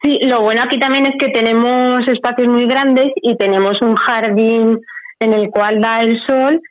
Sí, 0.00 0.18
lo 0.22 0.40
bueno 0.40 0.62
aquí 0.64 0.78
también 0.78 1.04
es 1.04 1.14
que 1.18 1.28
tenemos 1.28 2.08
espacios 2.08 2.48
muy 2.48 2.66
grandes 2.66 3.12
y 3.16 3.36
tenemos 3.36 3.82
un 3.82 3.94
jardín 3.94 4.80
en 5.20 5.34
el 5.34 5.50
cual 5.50 5.82
da 5.82 6.00
el 6.00 6.18
sol 6.26 6.62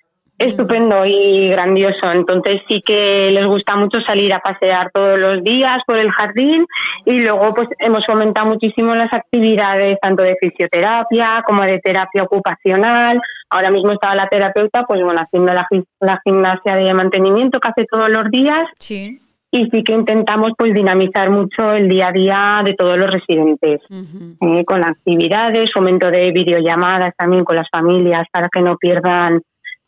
estupendo 0.42 1.06
y 1.06 1.50
grandioso. 1.50 2.12
Entonces 2.14 2.62
sí 2.68 2.82
que 2.86 3.30
les 3.32 3.46
gusta 3.48 3.76
mucho 3.76 4.00
salir 4.02 4.34
a 4.34 4.40
pasear 4.40 4.92
todos 4.92 5.18
los 5.20 5.44
días 5.44 5.82
por 5.86 5.98
el 5.98 6.12
jardín 6.12 6.66
y 7.06 7.20
luego 7.20 7.54
pues 7.54 7.70
hemos 7.80 8.06
fomentado 8.06 8.48
muchísimo 8.48 8.96
las 8.96 9.14
actividades 9.14 9.98
tanto 10.02 10.24
de 10.24 10.36
fisioterapia 10.42 11.44
como 11.46 11.64
de 11.64 11.80
terapia 11.80 12.24
ocupacional. 12.24 13.22
Ahora 13.50 13.70
mismo 13.70 13.92
estaba 13.92 14.16
la 14.16 14.28
terapeuta 14.28 14.84
pues 14.88 15.02
bueno 15.04 15.22
haciendo 15.22 15.54
la, 15.54 15.68
la 16.00 16.22
gimnasia 16.24 16.76
de 16.76 16.94
mantenimiento 16.94 17.60
que 17.60 17.70
hace 17.70 17.86
todos 17.86 18.10
los 18.10 18.30
días. 18.32 18.66
Sí. 18.80 19.20
Y 19.54 19.70
sí 19.70 19.84
que 19.84 19.92
intentamos 19.92 20.52
pues 20.58 20.74
dinamizar 20.74 21.30
mucho 21.30 21.74
el 21.74 21.90
día 21.90 22.08
a 22.08 22.12
día 22.14 22.62
de 22.64 22.74
todos 22.74 22.98
los 22.98 23.12
residentes 23.12 23.82
eh, 23.92 24.64
con 24.64 24.86
actividades, 24.86 25.70
fomento 25.74 26.10
de 26.10 26.32
videollamadas 26.32 27.14
también 27.18 27.44
con 27.44 27.58
las 27.58 27.68
familias 27.70 28.26
para 28.32 28.48
que 28.48 28.62
no 28.62 28.78
pierdan 28.78 29.42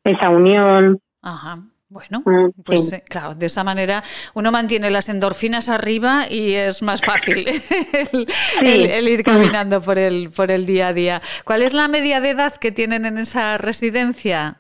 esa 0.04 0.30
unión. 0.30 1.00
Ajá. 1.22 1.60
Bueno, 1.90 2.24
Mm, 2.26 2.50
pues 2.66 2.90
sí. 2.90 2.96
eh, 2.96 3.04
claro, 3.08 3.36
de 3.36 3.46
esa 3.46 3.64
manera 3.64 4.04
uno 4.34 4.52
mantiene 4.52 4.90
las 4.90 5.10
endorfinas 5.10 5.70
arriba 5.70 6.26
y 6.28 6.54
es 6.54 6.82
más 6.82 7.02
fácil 7.02 7.46
el, 8.12 8.28
el- 8.68 8.86
el 8.90 9.08
ir 9.10 9.24
caminando 9.24 9.80
por 9.80 10.00
el, 10.00 10.32
por 10.36 10.50
el 10.50 10.66
día 10.66 10.88
a 10.88 10.94
día. 10.94 11.22
¿Cuál 11.46 11.62
es 11.62 11.72
la 11.74 11.88
media 11.88 12.20
de 12.20 12.32
edad 12.32 12.56
que 12.56 12.72
tienen 12.72 13.06
en 13.06 13.20
esa 13.20 13.60
residencia? 13.60 14.58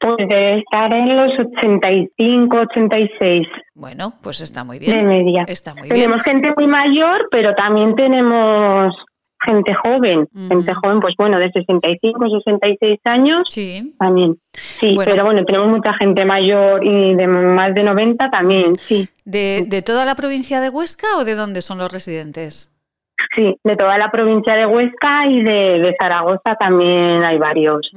Pues 0.00 0.16
debe 0.28 0.58
estar 0.60 0.92
en 0.94 1.14
los 1.14 1.30
85, 1.38 2.56
86 2.70 3.46
Bueno, 3.74 4.14
pues 4.22 4.40
está 4.40 4.64
muy 4.64 4.78
bien. 4.78 4.96
de 4.96 5.02
media. 5.04 5.44
Está 5.46 5.74
muy 5.74 5.82
bien. 5.90 5.94
tenemos 5.94 6.22
gente 6.22 6.52
muy 6.56 6.66
mayor, 6.66 7.28
pero 7.30 7.54
también 7.54 7.94
tenemos 7.94 8.94
gente 9.44 9.74
joven. 9.74 10.28
Gente 10.48 10.74
joven, 10.74 11.00
pues 11.00 11.14
bueno, 11.18 11.38
de 11.38 11.50
65, 11.50 12.26
66 12.44 13.00
años. 13.04 13.42
Sí. 13.48 13.94
También. 13.98 14.38
Sí, 14.52 14.94
pero 15.04 15.24
bueno, 15.24 15.44
tenemos 15.44 15.68
mucha 15.68 15.92
gente 15.94 16.24
mayor 16.24 16.84
y 16.84 17.14
de 17.14 17.26
más 17.26 17.74
de 17.74 17.84
90 17.84 18.30
también, 18.30 18.76
sí. 18.76 19.08
¿De, 19.24 19.64
de 19.66 19.82
toda 19.82 20.04
la 20.04 20.14
provincia 20.14 20.60
de 20.60 20.68
Huesca 20.68 21.06
o 21.16 21.24
de 21.24 21.34
dónde 21.34 21.62
son 21.62 21.78
los 21.78 21.92
residentes? 21.92 22.71
Sí, 23.36 23.56
de 23.64 23.76
toda 23.76 23.96
la 23.98 24.10
provincia 24.10 24.54
de 24.54 24.66
Huesca 24.66 25.26
y 25.28 25.42
de, 25.42 25.94
Zaragoza 26.00 26.56
también 26.58 27.24
hay 27.24 27.38
varios. 27.38 27.90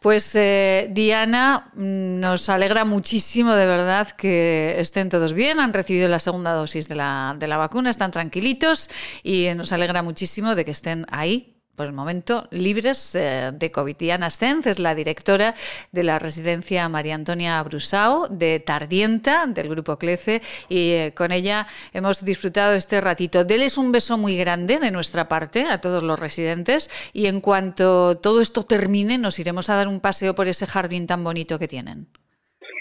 Pues 0.00 0.34
eh, 0.36 0.88
Diana, 0.90 1.70
mm, 1.74 2.20
nos 2.20 2.48
alegra 2.48 2.84
muchísimo 2.84 3.54
de 3.54 3.66
verdad 3.66 4.08
que 4.10 4.78
estén 4.78 5.08
todos 5.08 5.34
bien, 5.34 5.58
han 5.58 5.72
recibido 5.72 6.08
la 6.08 6.18
segunda 6.18 6.52
dosis 6.52 6.88
de 6.88 6.94
la, 6.94 7.34
de 7.38 7.48
la 7.48 7.56
vacuna, 7.56 7.90
están 7.90 8.12
tranquilitos 8.12 8.90
y 9.22 9.48
nos 9.56 9.72
alegra 9.72 10.02
muchísimo 10.02 10.54
de 10.54 10.64
que 10.64 10.70
estén 10.70 11.06
ahí. 11.10 11.55
Por 11.76 11.86
el 11.86 11.92
momento, 11.92 12.48
libres 12.52 13.14
eh, 13.14 13.52
de 13.52 13.70
COVID. 13.70 13.96
Diana 13.96 14.30
Stenz 14.30 14.66
es 14.66 14.78
la 14.78 14.94
directora 14.94 15.54
de 15.92 16.02
la 16.04 16.18
residencia 16.18 16.88
María 16.88 17.14
Antonia 17.14 17.62
Brusao 17.62 18.28
de 18.28 18.60
Tardienta, 18.60 19.46
del 19.46 19.68
Grupo 19.68 19.98
Clece, 19.98 20.40
y 20.70 20.92
eh, 20.92 21.12
con 21.14 21.32
ella 21.32 21.66
hemos 21.92 22.24
disfrutado 22.24 22.74
este 22.74 23.02
ratito. 23.02 23.44
Deles 23.44 23.76
un 23.76 23.92
beso 23.92 24.16
muy 24.16 24.38
grande 24.38 24.78
de 24.78 24.90
nuestra 24.90 25.28
parte 25.28 25.66
a 25.66 25.78
todos 25.78 26.02
los 26.02 26.18
residentes 26.18 26.88
y 27.12 27.26
en 27.26 27.42
cuanto 27.42 28.16
todo 28.16 28.40
esto 28.40 28.64
termine 28.64 29.18
nos 29.18 29.38
iremos 29.38 29.68
a 29.68 29.74
dar 29.74 29.88
un 29.88 30.00
paseo 30.00 30.34
por 30.34 30.48
ese 30.48 30.66
jardín 30.66 31.06
tan 31.06 31.22
bonito 31.22 31.58
que 31.58 31.68
tienen. 31.68 32.08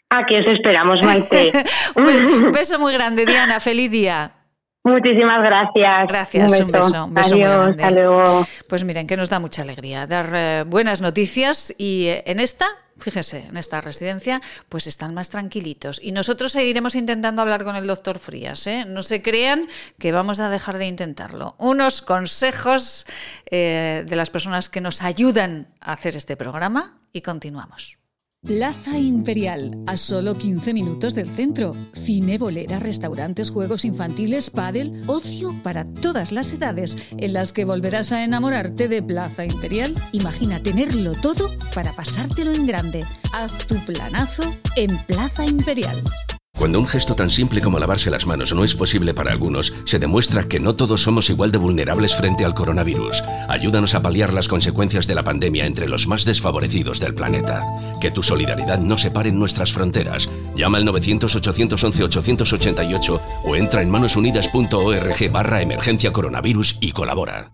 Aquí 0.10 0.36
os 0.36 0.48
esperamos, 0.48 1.02
Maite. 1.04 1.52
un 1.96 2.54
beso 2.54 2.80
muy 2.80 2.94
grande, 2.94 3.26
Diana. 3.26 3.60
Feliz 3.60 3.92
día. 3.92 4.35
Muchísimas 4.86 5.42
gracias. 5.42 6.08
Gracias, 6.08 6.52
un 6.62 6.72
beso, 6.72 7.06
un 7.06 7.14
beso 7.16 7.34
muy 7.34 7.44
Adiós, 7.44 7.76
grande. 7.76 7.84
hasta 7.84 7.96
luego. 7.96 8.48
Pues 8.70 8.84
miren, 8.84 9.08
que 9.08 9.18
nos 9.18 9.32
da 9.32 9.40
mucha 9.40 9.64
alegría 9.64 10.06
dar 10.06 10.30
eh, 10.32 10.64
buenas 10.68 11.02
noticias 11.02 11.74
y 11.80 12.06
eh, 12.06 12.22
en 12.28 12.40
esta, 12.40 12.68
fíjese, 13.00 13.48
en 13.50 13.58
esta 13.58 13.82
residencia, 13.82 14.42
pues 14.70 14.86
están 14.86 15.16
más 15.16 15.32
tranquilitos. 15.32 16.00
Y 16.04 16.12
nosotros 16.12 16.52
seguiremos 16.52 16.94
intentando 16.94 17.42
hablar 17.42 17.64
con 17.64 17.76
el 17.76 17.88
doctor 17.88 18.20
Frías. 18.20 18.68
¿eh? 18.68 18.86
No 18.86 19.02
se 19.02 19.24
crean 19.24 19.68
que 19.98 20.12
vamos 20.12 20.40
a 20.40 20.50
dejar 20.52 20.78
de 20.78 20.86
intentarlo. 20.86 21.56
Unos 21.58 22.04
consejos 22.04 23.08
eh, 23.50 24.06
de 24.08 24.16
las 24.16 24.30
personas 24.30 24.70
que 24.70 24.82
nos 24.82 25.02
ayudan 25.02 25.68
a 25.82 25.94
hacer 25.94 26.16
este 26.16 26.38
programa 26.38 27.00
y 27.12 27.22
continuamos. 27.22 27.98
Plaza 28.46 29.00
Imperial, 29.00 29.76
a 29.88 29.98
solo 29.98 30.36
15 30.36 30.72
minutos 30.76 31.16
del 31.16 31.28
centro. 31.28 31.72
Cine, 31.94 32.38
bolera, 32.38 32.78
restaurantes, 32.78 33.50
juegos 33.50 33.86
infantiles, 33.86 34.52
pádel, 34.52 35.02
ocio 35.08 35.56
para 35.64 35.86
todas 35.86 36.32
las 36.32 36.54
edades, 36.54 36.96
en 37.18 37.34
las 37.34 37.54
que 37.54 37.66
volverás 37.66 38.12
a 38.12 38.24
enamorarte 38.24 38.88
de 38.88 39.02
Plaza 39.02 39.46
Imperial. 39.46 39.96
Imagina 40.12 40.62
tenerlo 40.62 41.14
todo 41.14 41.52
para 41.74 41.94
pasártelo 41.94 42.54
en 42.54 42.68
grande. 42.68 43.04
Haz 43.34 43.52
tu 43.66 43.78
planazo 43.84 44.44
en 44.76 44.96
Plaza 45.06 45.44
Imperial. 45.44 46.04
Cuando 46.58 46.80
un 46.80 46.88
gesto 46.88 47.16
tan 47.16 47.30
simple 47.30 47.60
como 47.62 47.80
lavarse 47.80 48.10
las 48.10 48.26
manos 48.26 48.54
no 48.54 48.64
es 48.64 48.76
posible 48.76 49.14
para 49.14 49.32
algunos, 49.32 49.74
se 49.86 50.00
demuestra 50.00 50.48
que 50.48 50.62
no 50.62 50.76
todos 50.76 51.04
somos 51.04 51.30
igual 51.30 51.52
de 51.52 51.58
vulnerables 51.58 52.16
frente 52.16 52.46
al 52.46 52.54
coronavirus. 52.54 53.22
Ayúdanos 53.50 53.94
a 53.94 54.02
paliar 54.02 54.34
las 54.34 54.48
consecuencias 54.48 55.06
de 55.06 55.16
la 55.16 55.24
pandemia 55.24 55.66
entre 55.66 55.90
los 55.90 56.08
más 56.08 56.24
desfavorecidos 56.24 57.00
del 57.00 57.14
planeta. 57.14 57.62
Que 58.00 58.12
tu 58.12 58.24
solidaridad 58.24 58.80
no 58.80 58.98
separe 58.98 59.34
nuestras 59.34 59.74
fronteras. 59.74 60.30
Llama 60.56 60.78
al 60.78 60.88
900-811-888 60.88 63.22
o 63.44 63.56
entra 63.56 63.82
en 63.82 63.90
manosunidas.org 63.90 65.32
barra 65.32 65.62
emergencia 65.62 66.14
coronavirus 66.14 66.78
y 66.80 66.94
colabora. 66.94 67.52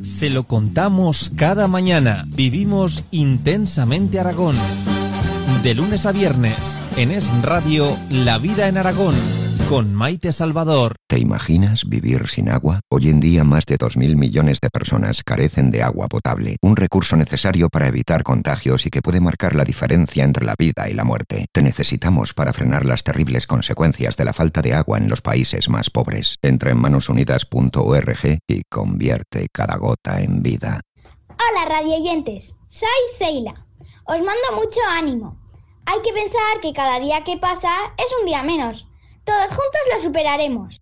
Se 0.00 0.30
lo 0.30 0.44
contamos 0.44 1.30
cada 1.36 1.68
mañana. 1.68 2.24
Vivimos 2.28 3.04
intensamente 3.10 4.18
Aragón. 4.18 4.56
De 5.62 5.74
lunes 5.74 6.06
a 6.06 6.12
viernes, 6.12 6.80
en 6.96 7.10
Es 7.10 7.30
Radio, 7.42 7.94
La 8.08 8.38
Vida 8.38 8.66
en 8.68 8.78
Aragón, 8.78 9.14
con 9.68 9.92
Maite 9.92 10.32
Salvador. 10.32 10.96
¿Te 11.06 11.18
imaginas 11.18 11.86
vivir 11.86 12.28
sin 12.28 12.48
agua? 12.48 12.80
Hoy 12.90 13.10
en 13.10 13.20
día 13.20 13.44
más 13.44 13.66
de 13.66 13.76
2.000 13.76 14.16
millones 14.16 14.60
de 14.62 14.70
personas 14.70 15.22
carecen 15.22 15.70
de 15.70 15.82
agua 15.82 16.08
potable, 16.08 16.56
un 16.62 16.76
recurso 16.76 17.14
necesario 17.16 17.68
para 17.68 17.88
evitar 17.88 18.22
contagios 18.22 18.86
y 18.86 18.90
que 18.90 19.02
puede 19.02 19.20
marcar 19.20 19.54
la 19.54 19.64
diferencia 19.64 20.24
entre 20.24 20.46
la 20.46 20.54
vida 20.58 20.88
y 20.88 20.94
la 20.94 21.04
muerte. 21.04 21.44
Te 21.52 21.62
necesitamos 21.62 22.32
para 22.32 22.54
frenar 22.54 22.86
las 22.86 23.04
terribles 23.04 23.46
consecuencias 23.46 24.16
de 24.16 24.24
la 24.24 24.32
falta 24.32 24.62
de 24.62 24.72
agua 24.72 24.96
en 24.96 25.10
los 25.10 25.20
países 25.20 25.68
más 25.68 25.90
pobres. 25.90 26.36
Entra 26.40 26.70
en 26.70 26.78
manosunidas.org 26.78 28.38
y 28.48 28.62
convierte 28.70 29.48
cada 29.52 29.76
gota 29.76 30.22
en 30.22 30.42
vida. 30.42 30.80
Hola 31.28 31.68
radioyentes, 31.68 32.54
soy 32.66 32.88
Seila. 33.18 33.66
Os 34.06 34.16
mando 34.16 34.56
mucho 34.56 34.80
ánimo. 34.88 35.39
Hay 35.92 36.02
que 36.02 36.12
pensar 36.12 36.60
que 36.62 36.72
cada 36.72 37.00
día 37.00 37.24
que 37.24 37.36
pasa 37.36 37.72
es 37.98 38.06
un 38.20 38.26
día 38.26 38.44
menos. 38.44 38.86
Todos 39.24 39.48
juntos 39.48 39.80
lo 39.92 40.00
superaremos. 40.00 40.80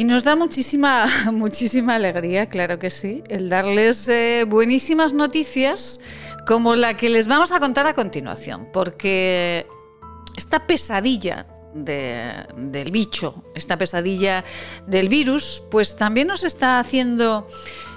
Y 0.00 0.04
nos 0.04 0.24
da 0.24 0.34
muchísima, 0.34 1.04
muchísima 1.30 1.96
alegría, 1.96 2.46
claro 2.46 2.78
que 2.78 2.88
sí, 2.88 3.22
el 3.28 3.50
darles 3.50 4.08
eh, 4.08 4.46
buenísimas 4.48 5.12
noticias 5.12 6.00
como 6.46 6.74
la 6.74 6.96
que 6.96 7.10
les 7.10 7.28
vamos 7.28 7.52
a 7.52 7.60
contar 7.60 7.86
a 7.86 7.92
continuación, 7.92 8.66
porque 8.72 9.66
esta 10.38 10.66
pesadilla 10.66 11.46
de- 11.74 12.46
del 12.56 12.90
bicho, 12.92 13.44
esta 13.54 13.76
pesadilla 13.76 14.42
del 14.86 15.10
virus, 15.10 15.62
pues 15.70 15.94
también 15.96 16.28
nos 16.28 16.44
está 16.44 16.80
haciendo 16.80 17.46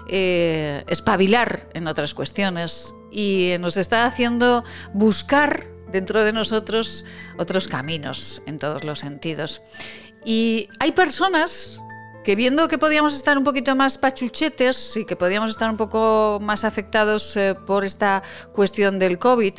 eh, 0.09 0.83
espabilar 0.89 1.69
en 1.73 1.87
otras 1.87 2.13
cuestiones 2.13 2.93
y 3.13 3.53
nos 3.61 3.77
está 3.77 4.05
haciendo 4.05 4.65
buscar 4.93 5.63
dentro 5.89 6.25
de 6.25 6.33
nosotros 6.33 7.05
otros 7.37 7.69
caminos 7.69 8.41
en 8.45 8.59
todos 8.59 8.83
los 8.83 8.99
sentidos. 8.99 9.61
Y 10.25 10.67
hay 10.79 10.93
personas 10.93 11.79
que 12.23 12.35
viendo 12.35 12.67
que 12.67 12.77
podíamos 12.77 13.13
estar 13.13 13.37
un 13.37 13.43
poquito 13.43 13.75
más 13.75 13.97
pachuchetes 13.97 14.97
y 14.97 15.05
que 15.05 15.15
podíamos 15.15 15.49
estar 15.51 15.69
un 15.69 15.77
poco 15.77 16.39
más 16.41 16.63
afectados 16.63 17.35
eh, 17.37 17.55
por 17.67 17.83
esta 17.83 18.23
cuestión 18.53 18.99
del 18.99 19.19
COVID, 19.19 19.53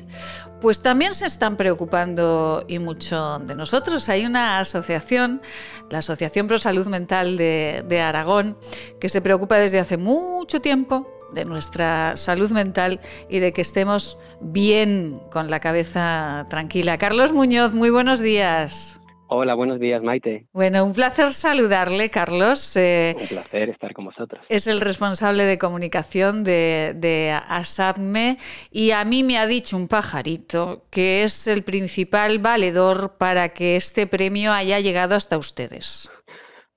pues 0.61 0.81
también 0.81 1.15
se 1.15 1.27
están 1.27 1.57
preocupando 1.57 2.65
y 2.67 2.79
mucho 2.79 3.39
de 3.41 3.55
nosotros. 3.55 4.09
Hay 4.09 4.25
una 4.25 4.61
asociación, 4.61 5.43
la 5.91 5.99
Asociación 5.99 6.47
Pro 6.47 6.59
Salud 6.59 6.87
Mental 6.87 7.37
de, 7.37 7.85
de 7.87 8.01
Aragón, 8.01 8.57
que 8.99 9.09
se 9.09 9.21
preocupa 9.21 9.59
desde 9.59 9.79
hace 9.79 9.99
mucho 9.99 10.61
tiempo 10.61 11.07
de 11.35 11.45
nuestra 11.45 12.17
salud 12.17 12.51
mental 12.53 13.01
y 13.29 13.41
de 13.41 13.53
que 13.53 13.61
estemos 13.61 14.19
bien 14.41 15.21
con 15.31 15.51
la 15.51 15.61
cabeza 15.61 16.47
tranquila. 16.49 16.97
Carlos 16.97 17.33
Muñoz, 17.33 17.75
muy 17.75 17.91
buenos 17.91 18.21
días. 18.21 19.01
Hola, 19.37 19.55
buenos 19.55 19.81
días, 19.81 20.01
Maite. 20.05 20.47
Bueno, 20.53 20.85
un 20.85 20.95
placer 20.95 21.33
saludarle, 21.33 22.09
Carlos. 22.09 22.77
Eh, 22.77 23.17
Un 23.21 23.27
placer 23.27 23.69
estar 23.69 23.93
con 23.93 24.05
vosotros. 24.05 24.47
es 24.49 24.69
el 24.69 24.81
responsable 24.81 25.43
de 25.43 25.59
comunicación 25.59 26.45
de, 26.45 26.93
de 26.95 27.33
ASAPME 27.49 28.39
y 28.71 28.93
a 28.93 29.05
mí 29.05 29.25
me 29.25 29.37
ha 29.39 29.49
dicho 29.49 29.77
un 29.77 29.89
pajarito 29.89 30.85
que 30.91 31.25
es 31.25 31.49
el 31.49 31.65
principal 31.65 32.39
valedor 32.39 33.17
para 33.19 33.49
que 33.49 33.75
este 33.75 34.07
premio 34.07 34.53
haya 34.53 34.79
llegado 34.79 35.17
hasta 35.17 35.37
ustedes. 35.37 36.09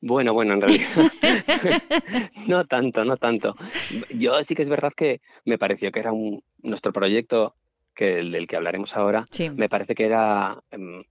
Bueno, 0.01 0.33
bueno, 0.33 0.55
en 0.55 0.61
realidad 0.61 1.11
no 2.47 2.65
tanto, 2.65 3.05
no 3.05 3.17
tanto. 3.17 3.55
Yo 4.09 4.43
sí 4.43 4.55
que 4.55 4.63
es 4.63 4.69
verdad 4.69 4.93
que 4.97 5.21
me 5.45 5.59
pareció 5.59 5.91
que 5.91 5.99
era 5.99 6.11
un 6.11 6.41
nuestro 6.63 6.91
proyecto 6.91 7.55
que 7.93 8.17
el 8.17 8.31
del 8.31 8.47
que 8.47 8.55
hablaremos 8.55 8.95
ahora. 8.97 9.27
Sí. 9.29 9.51
Me 9.51 9.69
parece 9.69 9.93
que 9.93 10.05
era 10.05 10.57
em, 10.71 11.03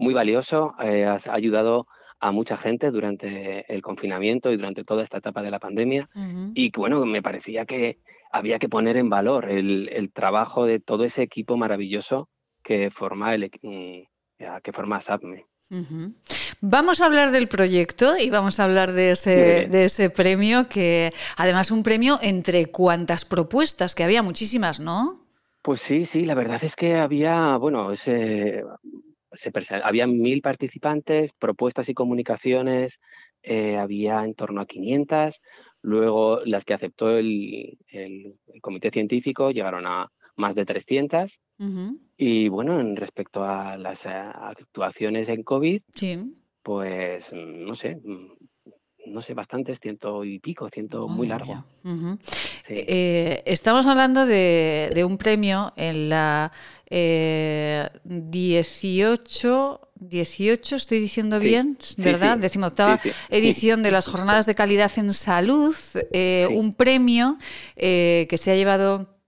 muy 0.00 0.14
valioso, 0.14 0.74
eh, 0.82 1.04
has 1.04 1.28
ayudado 1.28 1.86
a 2.18 2.32
mucha 2.32 2.56
gente 2.56 2.90
durante 2.90 3.72
el 3.72 3.82
confinamiento 3.82 4.50
y 4.50 4.56
durante 4.56 4.82
toda 4.82 5.02
esta 5.02 5.18
etapa 5.18 5.42
de 5.42 5.50
la 5.50 5.58
pandemia. 5.58 6.08
Y 6.54 6.70
que, 6.70 6.80
bueno, 6.80 7.04
me 7.04 7.22
parecía 7.22 7.66
que 7.66 7.98
había 8.32 8.58
que 8.58 8.68
poner 8.68 8.96
en 8.96 9.10
valor 9.10 9.50
el, 9.50 9.88
el 9.92 10.10
trabajo 10.10 10.64
de 10.64 10.80
todo 10.80 11.04
ese 11.04 11.22
equipo 11.22 11.56
maravilloso 11.56 12.28
que 12.62 12.90
forma 12.90 13.34
el 13.34 13.50
mm, 13.62 14.02
que 14.62 14.72
forma 14.72 15.00
SAPME. 15.00 15.46
Vamos 16.60 17.00
a 17.00 17.06
hablar 17.06 17.30
del 17.30 17.48
proyecto 17.48 18.16
y 18.18 18.30
vamos 18.30 18.58
a 18.58 18.64
hablar 18.64 18.92
de 18.92 19.12
ese, 19.12 19.68
de 19.68 19.84
ese 19.84 20.10
premio, 20.10 20.68
que 20.68 21.12
además 21.36 21.70
un 21.70 21.82
premio 21.82 22.18
entre 22.22 22.66
cuantas 22.66 23.24
propuestas, 23.24 23.94
que 23.94 24.02
había 24.02 24.22
muchísimas, 24.22 24.80
¿no? 24.80 25.20
Pues 25.62 25.80
sí, 25.80 26.06
sí, 26.06 26.24
la 26.24 26.34
verdad 26.34 26.62
es 26.64 26.74
que 26.74 26.96
había, 26.96 27.56
bueno, 27.56 27.92
ese, 27.92 28.64
se 29.32 29.50
había 29.82 30.06
mil 30.06 30.40
participantes, 30.42 31.32
propuestas 31.32 31.88
y 31.88 31.94
comunicaciones, 31.94 33.00
eh, 33.42 33.76
había 33.76 34.22
en 34.24 34.34
torno 34.34 34.60
a 34.60 34.66
500, 34.66 35.40
luego 35.82 36.40
las 36.44 36.64
que 36.64 36.74
aceptó 36.74 37.16
el, 37.16 37.78
el- 37.88 38.34
el 38.52 38.60
comité 38.60 38.90
científico 38.90 39.50
llegaron 39.50 39.86
a 39.86 40.10
más 40.36 40.54
de 40.54 40.64
300 40.66 41.38
y 42.16 42.48
bueno, 42.48 42.80
en 42.80 42.96
respecto 42.96 43.44
a 43.44 43.76
las 43.76 44.06
eh, 44.06 44.10
actuaciones 44.10 45.28
en 45.28 45.42
COVID, 45.42 45.82
Sí. 45.94 46.16
pues 46.62 47.32
mm, 47.32 47.64
no 47.64 47.74
sé, 47.74 47.96
mm, 47.96 48.39
no 49.10 49.22
sé, 49.22 49.34
bastantes, 49.34 49.80
ciento 49.80 50.24
y 50.24 50.38
pico, 50.38 50.68
ciento 50.68 51.08
muy 51.08 51.26
largo. 51.26 51.64
Sí. 51.84 52.74
Eh, 52.76 53.42
estamos 53.46 53.86
hablando 53.86 54.26
de, 54.26 54.90
de 54.94 55.04
un 55.04 55.18
premio 55.18 55.72
en 55.76 56.08
la 56.08 56.52
eh, 56.88 57.88
18, 58.04 59.80
18, 60.00 60.76
estoy 60.76 61.00
diciendo 61.00 61.38
Sí, 61.38 61.46
bien, 61.46 61.78
¿verdad? 61.98 62.34
sí, 62.36 62.40
Decimoctava 62.40 62.98
edición 63.28 63.82
de 63.82 63.90
las 63.90 64.06
Jornadas 64.08 64.46
de 64.46 64.54
Calidad 64.54 64.90
en 64.96 65.12
Salud, 65.12 65.74
eh, 66.12 66.48
un 66.50 66.72
premio 66.72 67.38
eh, 67.76 68.26
que 68.28 68.38
se 68.38 68.50
ha 68.50 68.56
llevado 68.56 69.20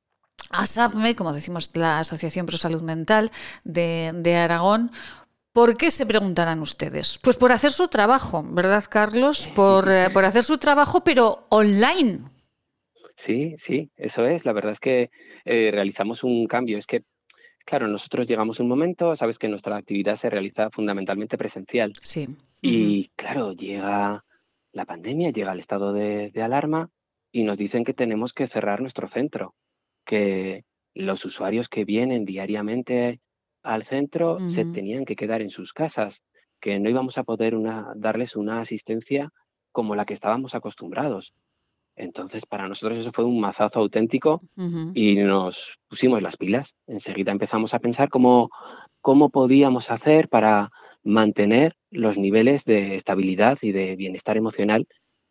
a 0.51 0.67
SAPME, 0.67 1.15
como 1.15 1.33
decimos, 1.33 1.71
la 1.75 2.01
Asociación 2.01 2.47
Pro 2.47 2.59
Salud 2.59 2.83
Mental 2.83 3.31
de, 3.65 4.13
de 4.15 4.37
Aragón. 4.37 4.91
¿Por 5.53 5.77
qué 5.77 5.91
se 5.91 6.07
preguntarán 6.07 6.61
ustedes? 6.61 7.19
Pues 7.23 7.37
por 7.37 7.53
hacer 7.53 7.73
su 7.73 7.89
trabajo, 7.89 8.43
¿verdad, 8.43 8.85
Carlos? 8.89 9.49
Por, 9.55 9.87
eh, 9.91 10.07
por 10.13 10.25
hacer 10.25 10.45
su 10.45 10.57
trabajo, 10.57 11.05
pero 11.05 11.47
online. 11.51 12.21
Sí, 13.17 13.55
sí, 13.59 13.91
eso 13.97 14.27
es. 14.27 14.47
La 14.47 14.55
verdad 14.55 14.73
es 14.73 14.81
que 14.81 15.11
eh, 15.45 15.71
realizamos 15.71 16.25
un 16.25 16.47
cambio. 16.47 16.79
Es 16.79 16.87
que, 16.87 17.03
claro, 17.67 17.87
nosotros 17.87 18.27
llegamos 18.27 18.59
a 18.59 18.63
un 18.63 18.71
momento, 18.71 19.15
sabes 19.15 19.39
que 19.39 19.49
nuestra 19.49 19.77
actividad 19.77 20.17
se 20.17 20.31
realiza 20.31 20.71
fundamentalmente 20.71 21.37
presencial. 21.37 21.93
Sí. 22.03 22.29
Y 22.63 23.11
claro, 23.15 23.53
llega 23.53 24.25
la 24.73 24.85
pandemia, 24.87 25.33
llega 25.33 25.53
el 25.53 25.59
estado 25.59 25.93
de, 25.93 26.31
de 26.31 26.43
alarma 26.43 26.89
y 27.31 27.43
nos 27.43 27.59
dicen 27.59 27.85
que 27.85 27.93
tenemos 27.93 28.33
que 28.33 28.47
cerrar 28.47 28.81
nuestro 28.81 29.07
centro, 29.07 29.55
que 30.07 30.65
los 30.95 31.27
usuarios 31.27 31.69
que 31.69 31.85
vienen 31.85 32.25
diariamente 32.25 33.21
al 33.63 33.85
centro 33.85 34.39
se 34.49 34.65
tenían 34.73 35.05
que 35.05 35.17
quedar 35.17 35.41
en 35.43 35.51
sus 35.51 35.73
casas, 35.73 36.23
que 36.61 36.79
no 36.79 36.89
íbamos 36.91 37.19
a 37.19 37.25
poder 37.25 37.55
una- 37.55 37.93
darles 37.97 38.37
una 38.37 38.61
asistencia 38.61 39.31
como 39.73 39.95
la 39.95 40.05
que 40.05 40.15
estábamos 40.15 40.55
acostumbrados. 40.55 41.33
Entonces, 41.97 42.47
para 42.47 42.69
nosotros 42.69 42.99
eso 42.99 43.13
fue 43.13 43.25
un 43.25 43.39
mazazo 43.41 43.81
auténtico 43.81 44.43
y 44.95 45.17
nos 45.17 45.79
pusimos 45.89 46.23
las 46.23 46.37
pilas. 46.37 46.75
Enseguida 46.87 47.33
empezamos 47.33 47.75
a 47.75 47.79
pensar 47.81 48.09
cómo, 48.09 48.51
cómo 49.01 49.29
podíamos 49.31 49.91
hacer 49.91 50.29
para 50.29 50.71
mantener 51.05 51.77
los 51.91 52.17
niveles 52.17 52.65
de 52.65 52.95
estabilidad 52.95 53.59
y 53.63 53.73
de 53.73 53.97
bienestar 53.97 54.37
emocional 54.37 54.87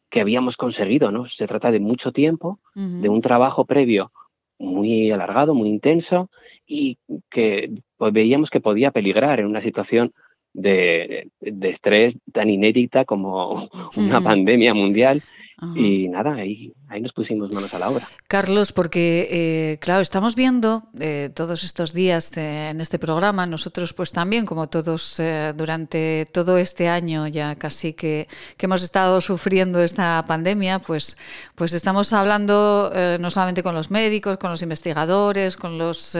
que 0.09 0.21
habíamos 0.21 0.57
conseguido, 0.57 1.11
¿no? 1.11 1.25
Se 1.25 1.47
trata 1.47 1.71
de 1.71 1.79
mucho 1.79 2.11
tiempo, 2.11 2.59
de 3.01 3.09
un 3.09 3.21
trabajo 3.21 3.65
previo 3.65 4.11
muy 4.59 5.09
alargado, 5.09 5.55
muy 5.55 5.69
intenso 5.69 6.29
y 6.67 6.97
que 7.29 7.71
pues, 8.01 8.13
veíamos 8.13 8.49
que 8.49 8.59
podía 8.59 8.89
peligrar 8.89 9.39
en 9.39 9.45
una 9.45 9.61
situación 9.61 10.11
de, 10.53 11.29
de 11.39 11.69
estrés 11.69 12.17
tan 12.31 12.49
inédita 12.49 13.05
como 13.05 13.69
una 13.95 14.19
pandemia 14.19 14.73
mundial. 14.73 15.21
Ajá. 15.57 15.79
Y 15.79 16.09
nada, 16.09 16.33
ahí, 16.33 16.73
ahí 16.91 17.01
nos 17.01 17.13
pusimos 17.13 17.49
manos 17.51 17.73
a 17.73 17.79
la 17.79 17.89
obra. 17.89 18.09
Carlos, 18.27 18.73
porque 18.73 19.27
eh, 19.31 19.77
claro, 19.79 20.01
estamos 20.01 20.35
viendo 20.35 20.83
eh, 20.99 21.29
todos 21.33 21.63
estos 21.63 21.93
días 21.93 22.35
eh, 22.35 22.69
en 22.69 22.81
este 22.81 22.99
programa, 22.99 23.45
nosotros 23.45 23.93
pues 23.93 24.11
también, 24.11 24.45
como 24.45 24.67
todos 24.67 25.21
durante 25.55 26.27
todo 26.33 26.57
este 26.57 26.89
año 26.89 27.27
ya 27.27 27.55
casi 27.55 27.93
que, 27.93 28.27
que 28.57 28.65
hemos 28.65 28.83
estado 28.83 29.21
sufriendo 29.21 29.81
esta 29.81 30.23
pandemia, 30.27 30.79
pues, 30.79 31.17
pues 31.55 31.73
estamos 31.73 32.11
hablando 32.11 32.91
no 33.19 33.31
solamente 33.31 33.63
con 33.63 33.75
los 33.75 33.89
médicos, 33.89 34.37
con 34.37 34.51
los 34.51 34.61
investigadores, 34.61 35.55
con 35.55 35.77
los 35.77 36.17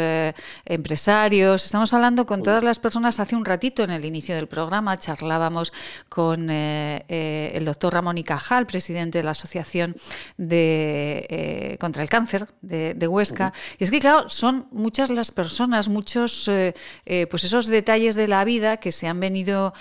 empresarios, 0.66 1.66
estamos 1.66 1.94
hablando 1.94 2.26
con 2.26 2.44
todas 2.44 2.64
las 2.64 2.80
personas. 2.80 3.20
Hace 3.20 3.36
un 3.36 3.46
ratito 3.46 3.84
en 3.84 3.92
el 3.92 4.06
inicio 4.06 4.36
del 4.36 4.48
programa 4.48 4.98
charlábamos 4.98 5.74
con 6.08 6.50
el 6.50 7.66
doctor 7.66 7.94
Ramón 7.94 8.18
y 8.18 8.24
Cajal, 8.24 8.66
presidente 8.66 9.18
de 9.20 9.24
la 9.24 9.32
Asociación 9.32 9.96
de, 10.38 10.61
eh, 10.62 11.78
contra 11.80 12.04
el 12.04 12.10
Cáncer 12.10 12.48
de, 12.62 12.94
de 12.94 13.08
Huesca. 13.08 13.54
Y 13.80 13.84
es 13.84 13.92
que, 13.92 14.00
claro, 14.00 14.30
son 14.30 14.68
muchas 14.72 15.10
las 15.10 15.32
personas, 15.32 15.90
muchos, 15.90 16.48
eh, 16.48 16.74
eh, 17.06 17.28
pues 17.28 17.44
esos 17.44 17.68
detalles 17.68 18.16
de 18.16 18.28
la 18.28 18.44
vida 18.44 18.78
que 18.78 18.92
se 18.92 19.08
han 19.08 19.20
venido 19.20 19.74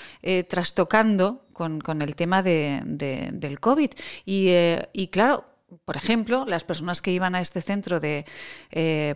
trastocando 0.48 1.46
con, 1.52 1.80
con 1.80 2.02
el 2.02 2.14
tema 2.14 2.42
de, 2.42 2.80
de- 2.84 3.30
del 3.32 3.58
COVID. 3.60 3.90
Y, 4.24 4.50
y 4.92 5.08
claro, 5.08 5.44
por 5.84 5.96
ejemplo, 5.96 6.44
las 6.46 6.64
personas 6.64 7.00
que 7.00 7.12
iban 7.12 7.34
a 7.34 7.40
este 7.40 7.60
centro 7.60 8.00
de, 8.00 8.24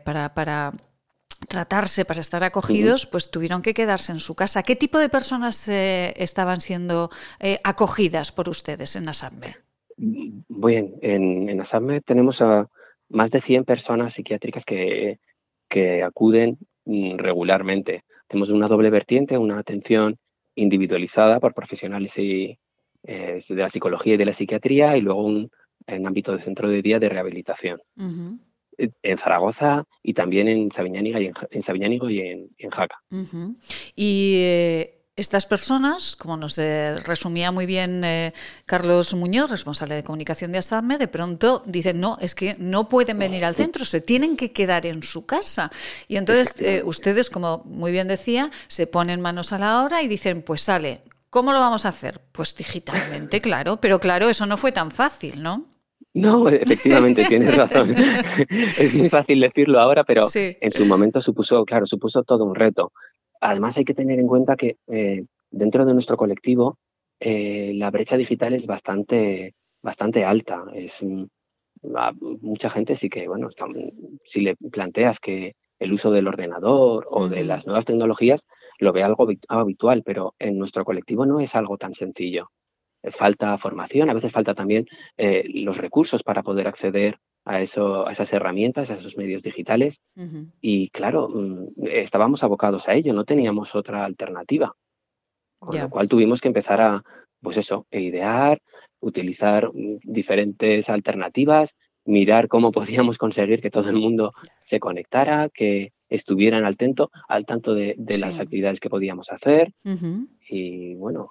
para, 0.05 0.35
para 0.35 0.73
tratarse, 1.49 2.05
para 2.05 2.21
estar 2.21 2.43
acogidos, 2.45 3.07
pues 3.07 3.31
tuvieron 3.31 3.61
que 3.61 3.75
quedarse 3.75 4.13
en 4.13 4.21
su 4.21 4.35
casa. 4.35 4.63
¿Qué 4.63 4.77
tipo 4.77 4.99
de 4.99 5.09
personas 5.09 5.69
eh, 5.69 6.15
estaban 6.17 6.61
siendo 6.61 7.11
eh, 7.41 7.61
acogidas 7.65 8.33
por 8.33 8.49
ustedes 8.49 8.97
en 8.97 9.09
ASAPME? 9.09 9.64
Bien, 9.97 10.95
en, 11.03 11.49
en 11.49 11.61
ASAPME 11.61 12.01
tenemos 12.01 12.43
a 12.43 12.69
más 13.09 13.31
de 13.31 13.41
100 13.41 13.65
personas 13.65 14.15
psiquiátricas 14.15 14.65
que, 14.65 15.19
que 15.69 16.03
acuden 16.03 16.59
mm, 16.85 17.17
regularmente. 17.17 18.05
Tenemos 18.29 18.51
una 18.51 18.69
doble 18.69 18.91
vertiente, 18.91 19.39
una 19.39 19.59
atención 19.59 20.19
individualizada 20.55 21.41
por 21.41 21.55
profesionales 21.55 22.19
y, 22.19 22.59
eh, 23.03 23.39
de 23.49 23.55
la 23.55 23.69
psicología 23.69 24.15
y 24.15 24.17
de 24.17 24.25
la 24.25 24.33
psiquiatría 24.33 24.97
y 24.97 25.01
luego 25.01 25.25
un, 25.25 25.51
en 25.87 26.07
ámbito 26.07 26.35
de 26.35 26.43
centro 26.43 26.69
de 26.69 26.83
día 26.83 26.99
de 26.99 27.09
rehabilitación. 27.09 27.81
Eh, 28.79 28.91
En 29.03 29.19
Zaragoza 29.19 29.85
y 30.03 30.15
también 30.15 30.49
en 30.49 30.71
Sabiñánigo 30.73 31.19
y 31.21 31.33
en, 31.51 31.63
Sabiñánigo 31.63 32.09
y 32.11 32.21
en, 32.21 32.49
en 32.59 32.71
Jaca. 32.71 33.01
Y 33.95 34.37
eh, 34.39 35.04
estas 35.17 35.47
personas, 35.47 36.17
como 36.17 36.37
nos 36.37 36.59
eh, 36.59 36.97
resumía 37.05 37.53
muy 37.53 37.67
bien 37.67 38.03
eh, 38.05 38.33
Carlos 38.67 39.15
Muñoz, 39.15 39.49
responsable 39.51 39.95
de 39.95 40.03
comunicación 40.03 40.51
de 40.51 40.59
ASADME, 40.59 40.99
de 40.99 41.07
pronto 41.07 41.63
dicen, 41.67 42.01
no, 42.01 42.19
es 42.21 42.35
que 42.35 42.57
no 42.59 42.89
pueden 42.89 43.19
venir 43.21 43.45
al 43.45 43.55
centro, 43.55 43.85
se 43.85 44.01
tienen 44.01 44.37
que 44.37 44.53
quedar 44.53 44.87
en 44.87 45.03
su 45.05 45.25
casa. 45.25 45.71
Y 46.09 46.17
entonces 46.17 46.57
eh, 46.59 46.83
ustedes, 46.85 47.31
como 47.31 47.63
muy 47.65 47.93
bien 47.93 48.09
decía, 48.09 48.51
se 48.67 48.89
ponen 48.89 49.21
manos 49.21 49.53
a 49.53 49.59
la 49.59 49.85
obra 49.85 50.03
y 50.03 50.09
dicen, 50.09 50.43
pues 50.43 50.63
sale. 50.63 51.03
¿Cómo 51.31 51.53
lo 51.53 51.59
vamos 51.61 51.85
a 51.85 51.89
hacer? 51.89 52.21
Pues 52.33 52.55
digitalmente, 52.57 53.41
claro, 53.41 53.81
pero 53.81 53.99
claro, 54.01 54.29
eso 54.29 54.47
no 54.47 54.57
fue 54.57 54.73
tan 54.73 54.91
fácil, 54.91 55.43
¿no? 55.43 55.67
No, 56.13 56.49
efectivamente, 56.49 57.25
tienes 57.25 57.55
razón. 57.57 57.95
es 58.79 58.95
muy 58.95 59.09
fácil 59.09 59.41
decirlo 59.41 59.81
ahora, 59.81 60.05
pero 60.05 60.23
Sí. 60.23 60.57
en 60.61 60.71
su 60.71 60.87
momento 60.87 61.21
supuso, 61.21 61.65
claro, 61.65 61.87
supuso 61.87 62.23
todo 62.23 62.45
un 62.45 62.55
reto. 62.55 62.93
Además, 63.49 63.77
hay 63.77 63.85
que 63.85 63.95
tener 63.95 64.19
en 64.19 64.27
cuenta 64.27 64.57
que 64.57 64.79
eh, 64.89 65.25
dentro 65.51 65.85
de 65.85 65.93
nuestro 65.93 66.17
colectivo 66.17 66.79
eh, 67.21 67.73
la 67.75 67.91
brecha 67.91 68.17
digital 68.17 68.55
es 68.55 68.67
bastante, 68.67 69.55
bastante 69.83 70.25
alta. 70.25 70.65
Es, 70.75 71.05
mm, 71.05 71.25
mucha 72.41 72.71
gente 72.71 72.95
sí 72.95 73.09
que, 73.11 73.29
bueno, 73.29 73.49
si 74.25 74.41
le 74.41 74.57
planteas 74.57 75.21
que 75.21 75.55
el 75.79 75.93
uso 75.93 76.11
del 76.11 76.29
ordenador 76.29 77.07
o 77.11 77.29
de 77.29 77.45
las 77.45 77.67
nuevas 77.67 77.85
tecnologías 77.85 78.47
lo 78.79 78.93
ve 78.93 79.03
algo 79.03 79.27
habi- 79.27 79.41
habitual, 79.49 80.03
pero 80.05 80.35
en 80.39 80.59
nuestro 80.59 80.85
colectivo 80.85 81.27
no 81.27 81.41
es 81.41 81.55
algo 81.55 81.77
tan 81.77 81.93
sencillo. 81.95 82.51
Falta 83.11 83.59
formación, 83.59 84.11
a 84.11 84.15
veces 84.15 84.33
falta 84.33 84.55
también 84.55 84.87
eh, 85.19 85.45
los 85.53 85.77
recursos 85.79 86.23
para 86.23 86.43
poder 86.43 86.69
acceder 86.69 87.19
a, 87.45 87.61
eso, 87.61 88.07
a 88.07 88.13
esas 88.13 88.33
herramientas, 88.33 88.91
a 88.91 88.95
esos 88.95 89.17
medios 89.17 89.43
digitales. 89.43 90.01
Y 90.61 90.89
claro, 90.91 91.29
mm, 91.29 91.87
estábamos 91.91 92.43
abocados 92.43 92.89
a 92.89 92.95
ello, 92.95 93.13
no 93.13 93.25
teníamos 93.25 93.75
otra 93.75 94.05
alternativa. 94.05 94.75
Con 95.59 95.79
lo 95.79 95.89
cual 95.89 96.09
tuvimos 96.09 96.41
que 96.41 96.49
empezar 96.49 96.81
a, 96.81 97.03
pues 97.41 97.57
eso, 97.57 97.87
e 97.91 98.03
idear, 98.03 98.61
utilizar 99.01 99.71
mm, 99.73 99.99
diferentes 100.03 100.91
alternativas, 100.91 101.77
mirar 102.05 102.49
cómo 102.49 102.73
podíamos 103.07 103.19
conseguir 103.19 103.61
que 103.61 103.71
todo 103.71 103.89
el 103.91 103.97
mundo 103.97 104.33
se 104.63 104.81
conectara, 104.81 105.49
que 105.49 105.93
estuvieran 106.09 106.65
al 106.65 106.77
tanto, 106.77 107.11
al 107.29 107.45
tanto 107.47 107.75
de, 107.75 107.95
de 107.99 108.19
las 108.19 108.41
actividades 108.41 108.81
que 108.81 108.91
podíamos 108.91 109.33
hacer. 109.33 109.73
Y 110.49 110.95
bueno, 110.95 111.31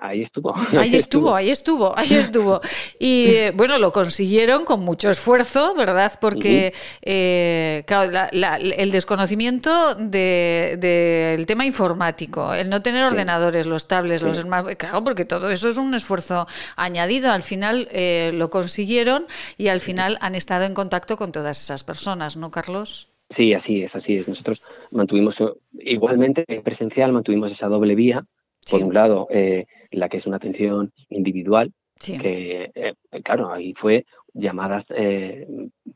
ahí 0.00 0.20
estuvo. 0.22 0.54
Ahí 0.78 0.94
estuvo, 0.96 1.34
ahí 1.34 1.50
estuvo, 1.50 1.96
ahí 1.98 2.14
estuvo. 2.14 2.60
Y 2.98 3.50
bueno, 3.54 3.78
lo 3.78 3.92
consiguieron 3.92 4.64
con 4.64 4.80
mucho 4.80 5.10
esfuerzo, 5.10 5.74
¿verdad? 5.74 6.12
Porque 6.20 6.72
eh, 7.02 7.84
claro, 7.86 8.10
la- 8.10 8.28
la- 8.32 8.56
el 8.56 8.90
desconocimiento 8.90 9.94
de- 9.94 10.76
del 10.80 11.46
tema 11.46 11.64
informático, 11.66 12.52
el 12.54 12.68
no 12.68 12.80
tener 12.82 13.04
Sí. 13.06 13.12
ordenadores, 13.12 13.66
los 13.66 13.86
tablets, 13.88 14.22
los 14.22 14.36
Sí. 14.36 14.42
smart, 14.42 14.76
claro, 14.76 15.04
porque 15.04 15.24
todo 15.24 15.50
eso 15.50 15.68
es 15.68 15.76
un 15.76 15.94
esfuerzo 15.94 16.46
añadido. 16.76 17.30
Al 17.30 17.42
final 17.42 17.88
eh, 17.92 18.30
lo 18.34 18.50
consiguieron 18.50 19.26
y 19.58 19.68
al 19.68 19.80
final 19.80 20.18
han 20.20 20.34
estado 20.34 20.64
en 20.64 20.74
contacto 20.74 21.16
con 21.16 21.32
todas 21.32 21.62
esas 21.62 21.84
personas, 21.84 22.36
¿no, 22.36 22.50
Carlos? 22.50 23.08
Sí, 23.30 23.54
así 23.54 23.82
es, 23.82 23.96
así 23.96 24.16
es. 24.16 24.28
Nosotros 24.28 24.62
mantuvimos, 24.90 25.40
eh, 25.40 25.46
igualmente 25.80 26.44
en 26.48 26.62
presencial, 26.62 27.12
mantuvimos 27.12 27.50
esa 27.50 27.68
doble 27.68 27.94
vía. 27.94 28.24
Por 28.70 28.82
un 28.82 28.94
lado, 28.94 29.26
eh, 29.30 29.66
la 29.92 30.08
que 30.08 30.16
es 30.18 30.26
una 30.26 30.36
atención 30.36 30.92
individual, 31.08 31.72
Sí. 32.00 32.18
que, 32.18 32.72
eh, 32.74 32.94
claro, 33.22 33.52
ahí 33.52 33.74
fue 33.74 34.06
llamadas, 34.34 34.86
eh, 34.96 35.46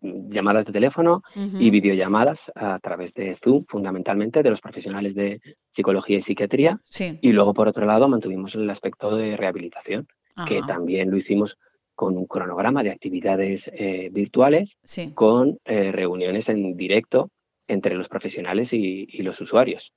llamadas 0.00 0.64
de 0.66 0.72
teléfono 0.72 1.22
y 1.58 1.70
videollamadas 1.70 2.52
a 2.54 2.78
través 2.78 3.12
de 3.14 3.34
Zoom, 3.36 3.64
fundamentalmente, 3.66 4.42
de 4.44 4.50
los 4.50 4.60
profesionales 4.60 5.14
de 5.16 5.40
psicología 5.70 6.18
y 6.18 6.22
psiquiatría. 6.22 6.80
Sí. 6.88 7.18
Y 7.22 7.32
luego, 7.32 7.54
por 7.54 7.66
otro 7.66 7.86
lado, 7.86 8.08
mantuvimos 8.08 8.54
el 8.54 8.70
aspecto 8.70 9.16
de 9.16 9.36
rehabilitación, 9.36 10.06
que 10.46 10.60
también 10.66 11.10
lo 11.10 11.16
hicimos 11.16 11.58
con 11.96 12.16
un 12.18 12.26
cronograma 12.26 12.82
de 12.84 12.90
actividades 12.90 13.68
eh, 13.74 14.10
virtuales, 14.12 14.76
Sí. 14.84 15.10
con 15.14 15.58
eh, 15.64 15.90
reuniones 15.90 16.48
en 16.50 16.76
directo 16.76 17.30
entre 17.66 17.96
los 17.96 18.08
profesionales 18.08 18.72
y, 18.74 19.08
y 19.10 19.22
los 19.22 19.40
usuarios. 19.40 19.92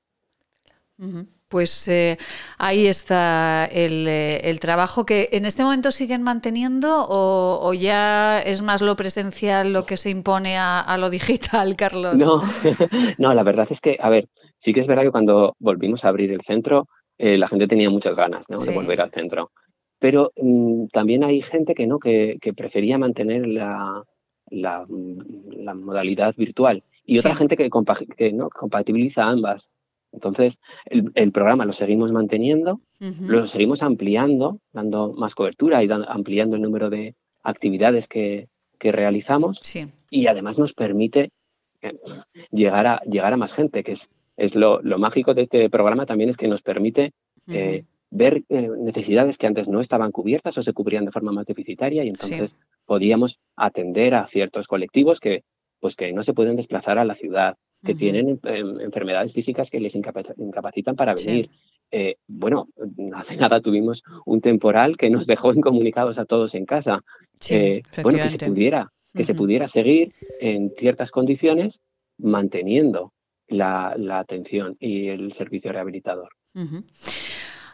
Ujú. 0.97 1.27
Pues 1.49 1.87
eh, 1.87 2.17
ahí 2.59 2.85
está 2.85 3.65
el, 3.65 4.07
eh, 4.07 4.37
el 4.49 4.59
trabajo 4.59 5.03
que 5.05 5.29
en 5.31 5.45
este 5.45 5.63
momento 5.63 5.91
siguen 5.91 6.21
manteniendo 6.21 7.05
o, 7.09 7.59
o 7.67 7.73
ya 7.73 8.39
es 8.39 8.61
más 8.61 8.81
lo 8.81 8.95
presencial 8.95 9.73
lo 9.73 9.83
que 9.83 9.97
se 9.97 10.11
impone 10.11 10.57
a, 10.57 10.79
a 10.79 10.97
lo 10.99 11.09
digital, 11.09 11.75
Carlos. 11.75 12.15
No, 12.17 12.43
no, 13.17 13.33
la 13.33 13.41
verdad 13.43 13.67
es 13.71 13.81
que, 13.81 13.97
a 13.99 14.09
ver, 14.11 14.29
sí 14.59 14.73
que 14.73 14.79
es 14.81 14.87
verdad 14.87 15.03
que 15.03 15.11
cuando 15.11 15.55
volvimos 15.59 16.05
a 16.05 16.09
abrir 16.09 16.31
el 16.31 16.41
centro, 16.43 16.87
eh, 17.17 17.37
la 17.39 17.47
gente 17.47 17.67
tenía 17.67 17.89
muchas 17.89 18.15
ganas 18.15 18.45
¿no? 18.47 18.59
Sí. 18.59 18.69
de 18.69 18.75
volver 18.75 19.01
al 19.01 19.11
centro. 19.11 19.51
Pero 19.97 20.31
mm, 20.37 20.85
también 20.93 21.23
hay 21.23 21.41
gente 21.41 21.73
que 21.73 21.87
no, 21.87 21.97
que, 21.97 22.37
que 22.39 22.53
prefería 22.53 22.99
mantener 22.99 23.47
la, 23.47 24.03
la, 24.51 24.85
mm, 24.87 25.63
la 25.63 25.73
modalidad 25.73 26.35
virtual. 26.37 26.83
Y 27.05 27.17
otra 27.17 27.31
Sí. 27.31 27.37
gente 27.39 27.57
que, 27.57 27.71
compa- 27.71 28.05
que 28.15 28.31
no 28.31 28.49
compatibiliza 28.51 29.23
ambas. 29.25 29.71
Entonces, 30.11 30.59
el, 30.85 31.11
el 31.15 31.31
programa 31.31 31.65
lo 31.65 31.73
seguimos 31.73 32.11
manteniendo, 32.11 32.81
lo 33.21 33.47
seguimos 33.47 33.83
ampliando, 33.83 34.59
dando 34.73 35.13
más 35.13 35.35
cobertura 35.35 35.83
y 35.83 35.89
ampliando 35.91 36.55
el 36.55 36.61
número 36.61 36.89
de 36.89 37.15
actividades 37.43 38.07
que, 38.07 38.47
que 38.79 38.91
realizamos. 38.91 39.59
Sí. 39.61 39.87
Y 40.09 40.27
además 40.27 40.57
nos 40.57 40.73
permite 40.73 41.31
eh, 41.81 41.97
llegar 42.51 42.87
a, 42.87 43.01
llegar 43.01 43.33
a 43.33 43.37
más 43.37 43.53
gente, 43.53 43.83
que 43.83 43.91
es, 43.93 44.09
es 44.37 44.55
lo, 44.55 44.81
lo 44.81 44.97
mágico 44.97 45.33
de 45.33 45.43
este 45.43 45.69
programa 45.69 46.05
también 46.05 46.29
es 46.29 46.37
que 46.37 46.47
nos 46.47 46.61
permite 46.61 47.11
eh, 47.47 47.83
ver 48.09 48.43
eh, 48.49 48.69
necesidades 48.79 49.37
que 49.37 49.47
antes 49.47 49.69
no 49.69 49.79
estaban 49.79 50.11
cubiertas 50.11 50.57
o 50.57 50.63
se 50.63 50.73
cubrían 50.73 51.05
de 51.05 51.11
forma 51.11 51.31
más 51.31 51.45
deficitaria 51.45 52.03
y 52.03 52.09
entonces 52.09 52.57
podíamos 52.85 53.39
atender 53.55 54.15
a 54.15 54.27
ciertos 54.27 54.67
colectivos 54.67 55.19
que, 55.19 55.43
pues, 55.79 55.95
que 55.95 56.11
no 56.13 56.23
se 56.23 56.33
pueden 56.33 56.55
desplazar 56.55 56.97
a 56.97 57.05
la 57.05 57.15
ciudad, 57.15 57.57
que 57.83 57.95
tienen 57.95 58.39
eh, 58.43 58.63
enfermedades 58.81 59.33
físicas 59.33 59.69
que 59.69 59.79
les 59.79 59.95
incapa- 59.95 60.33
incapacitan 60.37 60.95
para 60.95 61.15
Sí. 61.15 61.27
venir. 61.27 61.49
Eh, 61.91 62.15
bueno, 62.27 62.67
hace 63.15 63.37
nada 63.37 63.61
tuvimos 63.61 64.03
un 64.25 64.41
temporal 64.41 64.97
que 64.97 65.09
nos 65.09 65.25
dejó 65.27 65.53
incomunicados 65.53 66.17
a 66.19 66.25
todos 66.25 66.55
en 66.55 66.65
casa. 66.65 67.01
Sí, 67.39 67.55
Eh, 67.55 67.81
bueno, 68.03 68.19
que 68.21 68.29
se 68.29 68.37
pudiera, 68.45 68.91
que 69.13 69.23
se 69.23 69.33
pudiera 69.35 69.67
seguir 69.67 70.13
en 70.39 70.71
ciertas 70.77 71.11
condiciones 71.11 71.79
manteniendo 72.17 73.13
la, 73.47 73.95
la 73.97 74.19
atención 74.19 74.75
y 74.79 75.07
el 75.07 75.33
servicio 75.33 75.71
rehabilitador. 75.71 76.29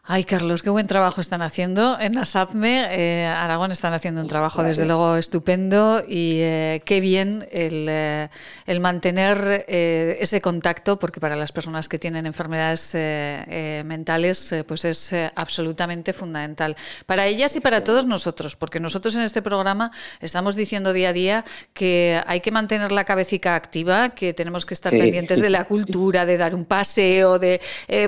Ay, 0.08 0.24
Carlos, 0.24 0.62
qué 0.62 0.70
buen 0.70 0.86
trabajo 0.86 1.20
están 1.20 1.42
haciendo. 1.42 2.00
En 2.00 2.14
la 2.14 2.26
SAPME, 2.26 2.90
eh, 2.92 3.26
Aragón 3.26 3.72
están 3.72 3.92
haciendo 3.94 4.22
un 4.22 4.28
trabajo 4.28 4.62
desde 4.62 4.84
Gracias. 4.84 4.88
luego 4.88 5.16
estupendo 5.18 6.04
y 6.08 6.42
eh, 6.42 6.84
qué 6.86 7.00
bien 7.00 7.48
el, 7.52 7.88
eh, 7.90 8.30
el 8.68 8.82
mantener 8.82 9.66
eh, 9.68 10.18
ese 10.22 10.42
contacto, 10.42 11.00
porque 11.00 11.20
para 11.20 11.36
las 11.36 11.52
personas 11.52 11.90
que 11.90 11.98
tienen 11.98 12.28
enfermedades 12.28 12.92
eh, 12.94 13.82
mentales, 13.84 14.54
pues 14.68 14.86
es 14.86 15.12
absolutamente 15.34 16.14
fundamental. 16.14 16.76
Para 17.08 17.26
ellas 17.26 17.56
y 17.56 17.60
para 17.60 17.84
todos 17.84 18.06
nosotros, 18.06 18.56
porque 18.56 18.80
nosotros 18.80 19.16
en 19.16 19.22
este 19.24 19.42
programa 19.42 19.90
estamos 20.22 20.56
diciendo 20.56 20.94
día 20.94 21.10
a 21.10 21.14
día 21.14 21.46
que 21.74 22.22
hay 22.28 22.42
que 22.42 22.52
mantener 22.52 22.92
la 22.92 23.06
cabecita 23.06 23.56
activa, 23.56 24.10
que 24.10 24.36
tenemos 24.36 24.68
que 24.68 24.76
estar 24.76 24.92
Sí. 24.92 25.00
pendientes 25.00 25.42
de 25.42 25.50
la 25.50 25.64
cultura, 25.64 26.28
de 26.28 26.38
dar 26.38 26.54
un 26.54 26.66
paseo, 26.66 27.40
de 27.40 27.60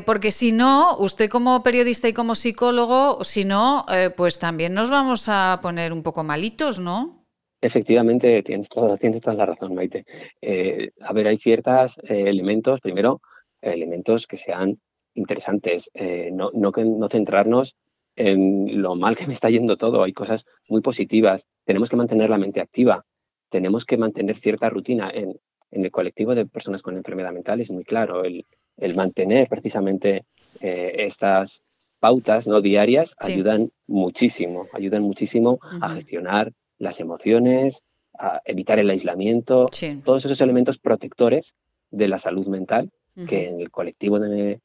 porque 0.05 0.29
si 0.29 0.51
no, 0.51 0.95
usted 0.99 1.27
como 1.27 1.63
periodista 1.63 1.86
y 1.87 2.13
como 2.13 2.35
psicólogo, 2.35 3.23
si 3.23 3.45
no, 3.45 3.85
eh, 3.91 4.09
pues 4.15 4.39
también 4.39 4.73
nos 4.73 4.89
vamos 4.89 5.27
a 5.29 5.59
poner 5.61 5.93
un 5.93 6.03
poco 6.03 6.23
malitos, 6.23 6.79
¿no? 6.79 7.25
Efectivamente, 7.61 8.43
tienes 8.43 8.69
toda, 8.69 8.97
la 9.33 9.45
razón, 9.45 9.73
Maite. 9.73 10.05
Eh, 10.41 10.91
a 11.01 11.13
ver, 11.13 11.27
hay 11.27 11.37
ciertos 11.37 11.97
elementos, 12.03 12.81
primero, 12.81 13.21
elementos 13.61 14.27
que 14.27 14.37
sean 14.37 14.79
interesantes, 15.15 15.89
eh, 15.93 16.29
no, 16.31 16.51
no, 16.53 16.71
no 16.71 17.09
centrarnos 17.09 17.75
en 18.15 18.81
lo 18.81 18.95
mal 18.95 19.15
que 19.15 19.27
me 19.27 19.33
está 19.33 19.49
yendo 19.49 19.77
todo, 19.77 20.03
hay 20.03 20.13
cosas 20.13 20.45
muy 20.67 20.81
positivas. 20.81 21.47
Tenemos 21.65 21.89
que 21.89 21.95
mantener 21.95 22.29
la 22.29 22.37
mente 22.37 22.61
activa, 22.61 23.05
tenemos 23.49 23.85
que 23.85 23.97
mantener 23.97 24.37
cierta 24.37 24.69
rutina. 24.69 25.09
En, 25.11 25.39
en 25.71 25.85
el 25.85 25.91
colectivo 25.91 26.35
de 26.35 26.45
personas 26.45 26.81
con 26.81 26.97
enfermedad 26.97 27.31
mental 27.31 27.59
es 27.61 27.71
muy 27.71 27.83
claro 27.83 28.23
el, 28.23 28.45
el 28.77 28.95
mantener 28.95 29.47
precisamente 29.49 30.25
eh, 30.61 30.93
estas 30.97 31.61
pautas 31.99 32.47
no 32.47 32.61
diarias 32.61 33.15
Sí. 33.21 33.33
ayudan 33.33 33.71
muchísimo, 33.87 34.67
ayudan 34.73 35.03
muchísimo 35.03 35.59
a 35.81 35.89
gestionar 35.89 36.53
las 36.77 36.99
emociones, 36.99 37.83
a 38.19 38.41
evitar 38.45 38.79
el 38.79 38.89
aislamiento, 38.89 39.67
Sí. 39.71 40.01
todos 40.03 40.25
esos 40.25 40.39
elementos 40.41 40.77
protectores 40.77 41.55
de 41.91 42.07
la 42.07 42.19
salud 42.19 42.47
mental 42.47 42.91
que 43.27 43.47
en 43.49 43.59
el 43.61 43.71
colectivo 43.71 44.19
de- 44.19 44.59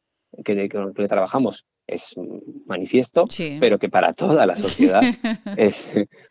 que, 0.44 0.68
con 0.68 0.88
el 0.88 0.94
que 0.94 1.08
trabajamos 1.08 1.64
es 1.86 2.14
manifiesto, 2.66 3.24
Sí. 3.28 3.58
pero 3.60 3.78
que 3.78 3.88
para 3.88 4.12
toda 4.14 4.46
la 4.46 4.56
sociedad 4.56 5.02
es 5.56 5.88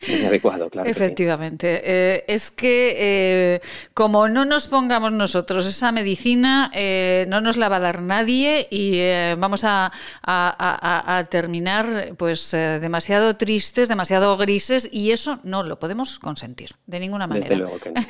muy 0.08 0.26
adecuado, 0.26 0.70
claro. 0.70 0.88
que 0.88 0.94
sí. 0.94 1.04
Efectivamente. 1.04 1.82
Eh, 1.84 2.24
es 2.28 2.52
que 2.52 2.96
eh, 2.98 3.62
como 3.94 4.28
no 4.28 4.46
nos 4.46 4.68
pongamos 4.68 5.12
nosotros 5.12 5.66
esa 5.68 5.92
medicina, 5.92 6.72
eh, 6.74 7.26
no 7.28 7.42
nos 7.42 7.58
la 7.58 7.70
va 7.70 7.76
a 7.76 7.80
dar 7.82 8.02
nadie 8.02 8.68
y 8.72 8.96
eh, 8.96 9.36
vamos 9.38 9.64
a, 9.64 9.86
a- 9.88 9.92
a- 10.24 11.18
a 11.18 11.24
terminar 11.26 12.14
pues 12.18 12.52
demasiado 12.52 13.36
tristes, 13.36 13.90
demasiado 13.90 14.38
grises 14.38 14.90
y 14.92 15.12
eso 15.12 15.40
no 15.44 15.64
lo 15.64 15.78
podemos 15.80 16.18
consentir 16.18 16.72
de 16.88 17.00
ninguna 17.00 17.28
manera. 17.28 17.50
Desde 17.50 17.62
luego 17.62 17.80
que 17.80 17.92
no. 17.92 18.02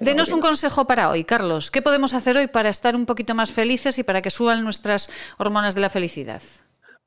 Denos 0.00 0.32
un 0.32 0.40
consejo 0.40 0.86
para 0.86 1.10
hoy, 1.10 1.24
Carlos. 1.24 1.70
¿Qué 1.70 1.80
podemos 1.80 2.12
hacer 2.12 2.36
hoy 2.36 2.48
para 2.48 2.68
estar 2.68 2.94
un 2.96 3.06
poquito 3.06 3.34
más 3.34 3.52
felices 3.52 3.98
y 3.98 4.02
para 4.02 4.20
que 4.20 4.30
suban 4.30 4.62
nuestras 4.64 5.08
hormonas 5.38 5.74
de 5.74 5.80
la 5.80 5.90
felicidad? 5.90 6.42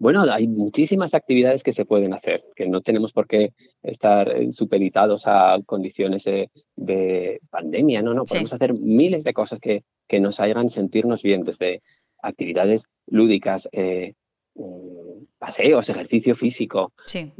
Bueno, 0.02 0.24
hay 0.32 0.48
muchísimas 0.48 1.14
actividades 1.14 1.62
que 1.62 1.74
se 1.74 1.86
pueden 1.86 2.16
hacer, 2.16 2.44
que 2.56 2.68
no 2.68 2.82
tenemos 2.82 3.14
por 3.14 3.28
qué 3.28 3.54
estar 3.84 4.28
eh, 4.30 4.52
supeditados 4.52 5.28
a 5.28 5.60
condiciones 5.64 6.24
de, 6.24 6.50
de 6.76 7.40
pandemia, 7.52 8.02
no, 8.02 8.16
no, 8.16 8.26
Sí. 8.26 8.32
podemos 8.32 8.52
hacer 8.52 8.74
miles 8.74 9.24
de 9.24 9.34
cosas 9.34 9.60
que, 9.60 9.84
que 10.08 10.20
nos 10.20 10.40
hagan 10.40 10.72
sentirnos 10.72 11.22
bien, 11.22 11.44
desde 11.44 11.84
actividades 12.24 12.86
lúdicas, 13.06 13.70
eh, 13.74 14.16
mm, 14.56 15.26
paseos, 15.38 15.88
ejercicio 15.88 16.36
físico. 16.36 16.94
Sí. 17.06 17.32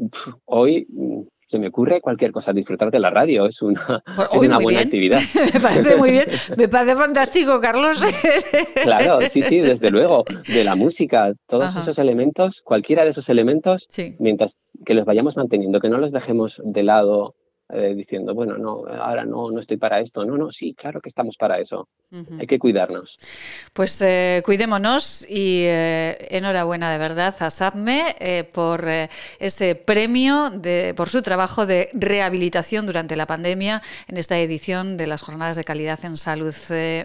Hoy 0.46 0.86
mm, 0.88 1.22
se 1.52 1.60
me 1.60 1.68
ocurre 1.68 2.00
cualquier 2.00 2.32
cosa, 2.32 2.54
disfrutar 2.54 2.90
de 2.92 3.00
la 3.00 3.10
radio 3.10 3.46
es 3.46 3.62
una, 3.62 4.02
Pues, 4.16 4.30
es 4.32 4.40
una 4.48 4.58
buena 4.60 4.80
bien. 4.80 4.88
actividad. 4.88 5.20
Me 5.54 5.60
parece 5.60 5.96
muy 5.98 6.12
bien, 6.12 6.26
me 6.58 6.68
parece 6.70 6.96
fantástico, 6.96 7.60
Carlos. 7.60 8.02
Claro, 8.84 9.20
sí, 9.22 9.42
sí, 9.42 9.60
desde 9.60 9.90
luego, 9.92 10.24
de 10.48 10.64
la 10.64 10.76
música, 10.76 11.34
todos 11.48 11.66
Ajá. 11.66 11.82
esos 11.82 12.00
elementos, 12.00 12.62
cualquiera 12.64 13.04
de 13.04 13.12
esos 13.12 13.30
elementos, 13.30 13.86
Sí. 13.90 14.16
mientras 14.20 14.56
que 14.86 14.94
los 14.94 15.06
vayamos 15.06 15.36
manteniendo, 15.38 15.80
que 15.80 15.90
no 15.90 15.98
los 15.98 16.12
dejemos 16.12 16.62
de 16.64 16.84
lado 16.84 17.36
eh, 17.74 17.94
diciendo, 17.96 18.34
bueno, 18.34 18.58
no, 18.58 18.84
ahora 19.02 19.26
no, 19.26 19.52
no 19.52 19.60
estoy 19.60 19.78
para 19.78 20.00
esto. 20.00 20.26
No, 20.26 20.38
no, 20.38 20.52
sí, 20.52 20.74
claro 20.74 21.00
que 21.02 21.10
estamos 21.10 21.38
para 21.38 21.60
eso. 21.60 21.88
Hay 22.40 22.46
que 22.48 22.60
cuidarnos. 22.60 23.20
Pues 23.72 24.02
eh, 24.02 24.42
cuidémonos 24.44 25.26
y 25.30 25.64
eh, 25.66 26.28
enhorabuena 26.30 26.92
de 26.92 26.98
verdad 26.98 27.34
a 27.40 27.50
SAPME 27.50 28.50
por 28.54 28.86
ese 29.40 29.76
premio, 29.76 30.50
de, 30.50 30.94
por 30.98 31.08
su 31.08 31.22
trabajo 31.22 31.66
de 31.66 31.90
rehabilitación 31.94 32.86
durante 32.86 33.16
la 33.16 33.28
pandemia 33.28 33.82
en 34.10 34.18
esta 34.18 34.38
edición 34.40 34.98
de 34.98 35.08
las 35.08 35.22
Jornadas 35.22 35.56
de 35.56 35.64
Calidad 35.64 36.00
en 36.04 36.18
Salud. 36.18 36.54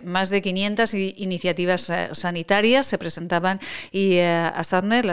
Más 0.05 0.31
de 0.31 0.43
500 0.43 0.95
i- 0.95 1.15
iniciativas 1.19 1.93
sanitarias 2.13 2.87
se 2.87 2.99
presentaban 2.99 3.61
y 3.93 4.19
a 4.19 4.61
SAPME, 4.65 5.05
la 5.05 5.13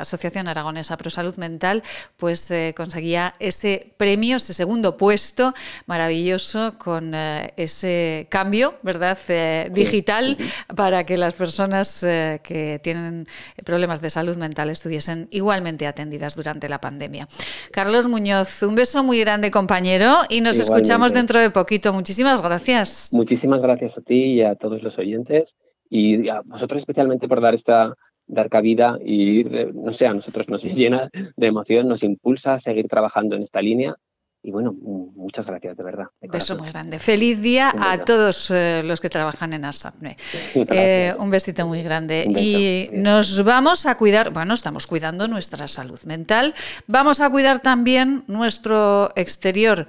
Asociación 0.00 0.48
Aragonesa 0.48 0.96
Pro 0.98 1.08
Salud 1.10 1.36
Mental, 1.36 1.82
pues 2.18 2.52
conseguía 2.76 3.34
ese 3.38 3.94
premio, 3.96 4.36
ese 4.36 4.52
segundo 4.52 4.89
puesto 4.96 5.54
maravilloso 5.86 6.72
con 6.78 7.14
eh, 7.14 7.52
ese 7.56 8.26
cambio, 8.30 8.74
¿verdad? 8.82 9.18
eh, 9.28 9.70
digital 9.72 10.36
para 10.76 11.04
que 11.04 11.16
las 11.16 11.34
personas 11.34 12.02
eh, 12.02 12.40
que 12.42 12.80
tienen 12.82 13.26
problemas 13.64 14.00
de 14.00 14.10
salud 14.10 14.36
mental 14.36 14.70
estuviesen 14.70 15.28
igualmente 15.30 15.86
atendidas 15.86 16.36
durante 16.36 16.68
la 16.68 16.80
pandemia. 16.80 17.28
Carlos 17.72 18.08
Muñoz, 18.08 18.62
un 18.62 18.74
beso 18.74 19.02
muy 19.02 19.20
grande, 19.20 19.50
compañero, 19.50 20.18
y 20.28 20.40
nos 20.40 20.56
Igualmente. 20.56 20.60
escuchamos 20.60 21.12
dentro 21.12 21.40
de 21.40 21.50
poquito. 21.50 21.92
Muchísimas 21.92 22.42
gracias. 22.42 23.10
Muchísimas 23.12 23.62
gracias 23.62 23.98
a 23.98 24.02
ti 24.02 24.34
y 24.34 24.42
a 24.42 24.54
todos 24.54 24.82
los 24.82 24.98
oyentes 24.98 25.56
y 25.88 26.28
a 26.28 26.40
vosotros 26.44 26.80
especialmente 26.80 27.28
por 27.28 27.40
dar 27.40 27.54
esta 27.54 27.94
dar 28.26 28.48
cabida 28.48 28.96
y 29.04 29.44
no 29.74 29.92
sé, 29.92 30.06
a 30.06 30.14
nosotros 30.14 30.48
nos 30.48 30.62
llena 30.76 31.10
de 31.36 31.46
emoción, 31.46 31.88
nos 31.88 32.02
impulsa 32.02 32.54
a 32.54 32.60
seguir 32.60 32.86
trabajando 32.86 33.36
en 33.36 33.42
esta 33.42 33.60
línea 33.60 33.96
y 34.42 34.50
bueno, 34.50 34.72
muchas 34.72 35.46
gracias 35.46 35.76
de 35.76 35.84
verdad. 35.84 36.06
de 36.20 36.28
Un 36.28 36.32
beso 36.32 36.56
muy 36.56 36.70
grande. 36.70 36.98
Feliz 36.98 37.42
día 37.42 37.74
a 37.78 37.98
todos 37.98 38.50
eh, 38.50 38.82
los 38.84 39.00
que 39.00 39.10
trabajan 39.10 39.52
en 39.52 39.64
ASAPNE. 39.64 40.16
Eh, 40.72 41.14
un 41.18 41.30
besito 41.30 41.66
muy 41.66 41.82
grande. 41.82 42.24
Y 42.24 42.90
nos 42.92 43.42
vamos 43.44 43.86
a 43.86 43.96
cuidar, 43.96 44.30
bueno, 44.30 44.54
estamos 44.54 44.86
cuidando 44.86 45.26
nuestra 45.28 45.68
salud 45.68 46.00
mental, 46.04 46.54
vamos 46.86 47.20
a 47.20 47.30
cuidar 47.30 47.60
también 47.60 48.24
nuestro 48.26 49.10
exterior, 49.16 49.86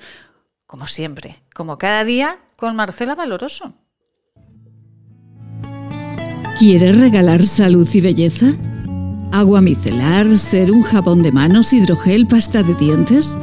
como 0.65 0.87
siempre, 0.87 1.37
como 1.53 1.77
cada 1.77 2.03
día, 2.03 2.39
con 2.55 2.75
Marcela 2.75 3.15
Valoroso. 3.15 3.73
¿Quieres 6.59 6.99
regalar 6.99 7.41
salud 7.41 7.87
y 7.93 8.01
belleza? 8.01 8.47
¿Agua 9.31 9.61
micelar, 9.61 10.25
un 10.25 10.83
jabón 10.83 11.23
de 11.23 11.31
manos, 11.31 11.73
hidrogel, 11.73 12.27
pasta 12.27 12.63
de 12.63 12.75
dientes? 12.75 13.37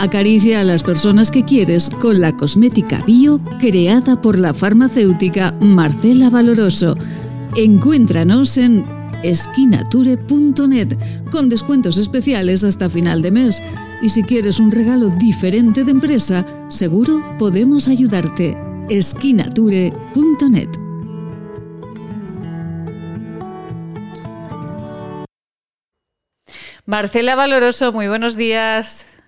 Acaricia 0.00 0.62
a 0.62 0.64
las 0.64 0.82
personas 0.82 1.30
que 1.30 1.44
quieres 1.44 1.90
con 1.90 2.22
la 2.22 2.34
cosmética 2.34 3.02
bio 3.06 3.38
creada 3.58 4.18
por 4.18 4.38
la 4.38 4.54
farmacéutica 4.54 5.54
Marcela 5.60 6.30
Valoroso. 6.30 6.96
Encuéntranos 7.54 8.56
en 8.56 8.82
esquinature.net 9.22 10.96
con 11.30 11.50
descuentos 11.50 11.98
especiales 11.98 12.64
hasta 12.64 12.88
final 12.88 13.20
de 13.20 13.30
mes. 13.30 13.62
Y 14.00 14.08
si 14.08 14.22
quieres 14.22 14.58
un 14.58 14.72
regalo 14.72 15.10
diferente 15.10 15.84
de 15.84 15.90
empresa, 15.90 16.46
seguro 16.70 17.22
podemos 17.38 17.86
ayudarte. 17.86 18.56
esquinature.net 18.88 20.70
Marcela 26.86 27.34
Valoroso, 27.34 27.92
muy 27.92 28.08
buenos 28.08 28.38
días. 28.38 29.19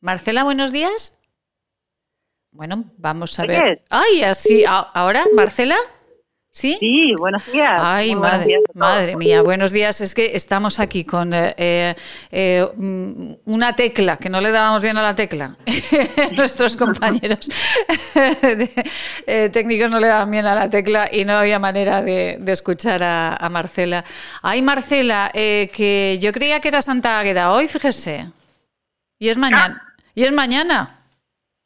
Marcela, 0.00 0.44
buenos 0.44 0.72
días. 0.72 1.16
Bueno, 2.52 2.84
vamos 2.96 3.38
a 3.38 3.46
ver. 3.46 3.62
¿Oyes? 3.62 3.78
Ay, 3.90 4.22
así, 4.22 4.64
ahora, 4.66 5.24
Marcela. 5.34 5.76
¿Sí? 6.52 6.76
Sí, 6.80 7.14
buenos 7.16 7.46
días. 7.52 7.80
Ay, 7.80 8.12
Muy 8.12 8.22
madre, 8.22 8.44
días 9.06 9.16
mía, 9.16 9.40
buenos 9.42 9.70
días. 9.70 10.00
Es 10.00 10.16
que 10.16 10.32
estamos 10.34 10.80
aquí 10.80 11.04
con 11.04 11.32
eh, 11.32 11.94
eh, 12.32 12.66
mm, 12.74 13.34
una 13.44 13.76
tecla, 13.76 14.16
que 14.16 14.28
no 14.28 14.40
le 14.40 14.50
dábamos 14.50 14.82
bien 14.82 14.96
a 14.96 15.02
la 15.02 15.14
tecla. 15.14 15.56
Nuestros 16.32 16.76
compañeros 16.76 17.48
de- 18.14 18.84
eh, 19.28 19.48
técnicos 19.52 19.90
no 19.90 20.00
le 20.00 20.08
daban 20.08 20.28
bien 20.28 20.44
a 20.46 20.56
la 20.56 20.68
tecla 20.68 21.08
y 21.12 21.24
no 21.24 21.34
había 21.34 21.60
manera 21.60 22.02
de, 22.02 22.38
de 22.40 22.52
escuchar 22.52 23.00
a, 23.04 23.36
a 23.36 23.48
Marcela. 23.48 24.04
Ay, 24.42 24.60
Marcela, 24.60 25.30
eh, 25.32 25.70
que 25.72 26.18
yo 26.20 26.32
creía 26.32 26.58
que 26.58 26.66
era 26.68 26.82
Santa 26.82 27.20
Águeda 27.20 27.52
hoy, 27.52 27.68
fíjese. 27.68 28.28
Y 29.20 29.28
es 29.28 29.36
mañana. 29.36 29.86
Y 30.20 30.24
es 30.24 30.32
mañana. 30.32 31.06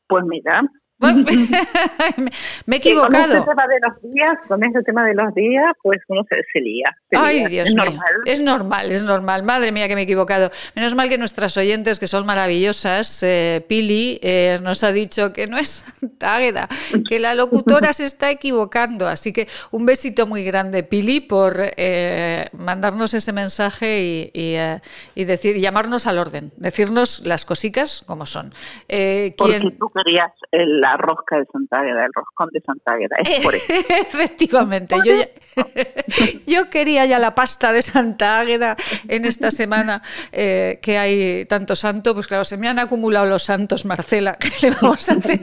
Pues 0.07 0.23
mira. 0.27 0.63
Me 2.67 2.77
he 2.77 2.81
que 2.81 2.95
Con 2.95 3.05
equivocado. 3.15 3.35
este 3.35 3.41
tema 3.47 3.67
de 3.67 3.81
los 3.87 4.03
días, 4.13 4.39
con 4.49 4.65
este 4.65 4.83
tema 4.83 5.05
de 5.05 5.15
los 5.15 5.35
días, 5.35 5.73
pues 5.83 5.99
uno 6.09 6.23
se, 6.31 6.37
se 6.53 6.61
lía. 6.61 6.87
se 7.11 7.17
Ay, 7.19 7.39
lía. 7.41 7.49
Dios 7.49 7.69
es 7.69 7.75
mío. 7.75 7.85
normal. 7.85 8.13
Es 8.27 8.41
normal, 8.41 8.93
es 8.93 9.03
normal. 9.03 9.43
Madre 9.43 9.73
mía, 9.73 9.89
que 9.89 9.95
me 9.95 10.03
he 10.03 10.05
equivocado. 10.05 10.51
Menos 10.75 10.95
mal 10.95 11.09
que 11.09 11.19
nuestras 11.19 11.57
oyentes, 11.57 11.99
que 11.99 12.07
son 12.07 12.25
maravillosas, 12.27 13.23
eh, 13.23 13.65
Pili, 13.69 14.19
eh, 14.23 14.59
nos 14.63 14.83
ha 14.85 14.93
dicho 14.93 15.33
que 15.33 15.47
no 15.47 15.59
es 15.59 15.85
Águeda, 16.21 16.69
que 17.09 17.19
la 17.19 17.35
locutora 17.35 17.93
se 17.93 18.05
está 18.05 18.31
equivocando. 18.31 19.09
Así 19.09 19.33
que 19.33 19.49
un 19.73 19.87
besito 19.87 20.27
muy 20.27 20.45
grande, 20.45 20.83
Pili, 20.85 21.21
por 21.21 21.57
eh, 21.59 22.47
mandarnos 22.53 23.15
ese 23.15 23.33
mensaje 23.33 24.01
y, 24.03 24.31
y, 24.33 24.57
y 25.15 25.25
decir, 25.25 25.57
llamarnos 25.59 26.07
al 26.07 26.19
orden, 26.19 26.53
decirnos 26.57 27.27
las 27.27 27.45
cositas 27.45 28.03
como 28.07 28.27
son. 28.27 28.51
Porque 28.51 29.35
¿quién- 29.37 29.77
tú 29.79 29.91
querías 29.91 30.31
la 30.53 30.94
la 30.95 30.97
rosca 30.97 31.37
de 31.39 31.45
Santa 31.53 31.81
Águeda, 31.81 32.05
el 32.05 32.13
roscón 32.15 32.49
de 32.53 32.61
Santa 32.61 32.95
Águeda. 32.95 33.17
Es 33.25 33.41
por 33.41 33.55
eso. 33.55 33.65
Efectivamente, 34.01 34.97
yo, 35.05 35.15
ya- 35.17 35.29
yo 36.47 36.71
quería 36.71 37.05
ya 37.07 37.19
la 37.19 37.35
pasta 37.35 37.73
de 37.73 37.83
Santa 37.83 38.41
Águeda 38.41 38.77
en 39.09 39.25
esta 39.25 39.51
semana 39.51 40.03
eh, 40.33 40.79
que 40.83 40.99
hay 40.99 41.45
tanto 41.47 41.75
santo, 41.77 42.15
pues 42.15 42.27
claro, 42.27 42.45
se 42.45 42.57
me 42.57 42.69
han 42.69 42.79
acumulado 42.79 43.27
los 43.27 43.43
santos, 43.43 43.85
Marcela, 43.85 44.33
¿qué 44.39 44.51
le 44.63 44.71
vamos 44.81 45.09
a 45.09 45.15
hacer? 45.15 45.41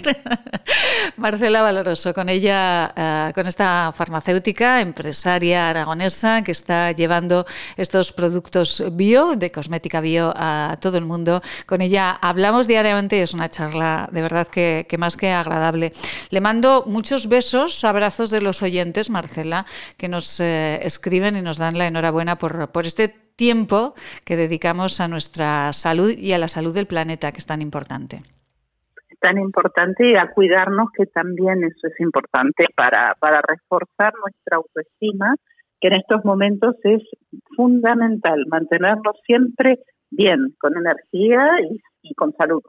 Marcela 1.17 1.61
Valoroso, 1.61 2.13
con 2.13 2.29
ella, 2.29 2.93
eh, 2.95 3.31
con 3.33 3.47
esta 3.47 3.91
farmacéutica, 3.93 4.81
empresaria 4.81 5.69
aragonesa 5.69 6.43
que 6.43 6.51
está 6.51 6.91
llevando 6.91 7.45
estos 7.77 8.11
productos 8.11 8.83
bio, 8.93 9.35
de 9.35 9.51
cosmética 9.51 10.01
bio, 10.01 10.31
a 10.35 10.77
todo 10.81 10.97
el 10.97 11.05
mundo. 11.05 11.41
Con 11.65 11.81
ella 11.81 12.11
hablamos 12.21 12.67
diariamente 12.67 13.17
y 13.17 13.19
es 13.21 13.33
una 13.33 13.49
charla 13.49 14.07
de 14.11 14.21
verdad 14.21 14.47
que, 14.47 14.85
que 14.87 14.97
más 14.97 15.17
que 15.17 15.30
agradable. 15.33 15.91
Le 16.29 16.41
mando 16.41 16.83
muchos 16.85 17.27
besos, 17.27 17.83
abrazos 17.83 18.29
de 18.29 18.41
los 18.41 18.61
oyentes, 18.63 19.09
Marcela, 19.09 19.65
que 19.97 20.07
nos 20.07 20.39
eh, 20.39 20.79
escriben 20.83 21.35
y 21.35 21.41
nos 21.41 21.57
dan 21.57 21.77
la 21.77 21.87
enhorabuena 21.87 22.35
por, 22.35 22.71
por 22.71 22.85
este 22.85 23.07
tiempo 23.35 23.95
que 24.25 24.35
dedicamos 24.35 24.99
a 25.01 25.07
nuestra 25.07 25.73
salud 25.73 26.11
y 26.11 26.33
a 26.33 26.37
la 26.37 26.47
salud 26.47 26.73
del 26.73 26.87
planeta, 26.87 27.31
que 27.31 27.39
es 27.39 27.45
tan 27.45 27.61
importante. 27.61 28.21
tan 29.19 29.37
importante 29.37 30.11
y 30.11 30.15
a 30.15 30.31
cuidarnos, 30.31 30.89
que 30.97 31.05
también 31.05 31.63
eso 31.63 31.87
es 31.87 31.99
importante 31.99 32.65
para, 32.75 33.15
para 33.19 33.39
reforzar 33.47 34.13
nuestra 34.19 34.57
autoestima, 34.57 35.35
que 35.79 35.89
en 35.89 35.95
estos 35.95 36.25
momentos 36.25 36.75
es 36.83 37.03
fundamental 37.55 38.45
mantenernos 38.47 39.15
siempre 39.25 39.79
bien, 40.11 40.53
con 40.59 40.73
energía 40.77 41.39
y, 41.69 41.81
y 42.01 42.13
con 42.15 42.33
salud. 42.37 42.61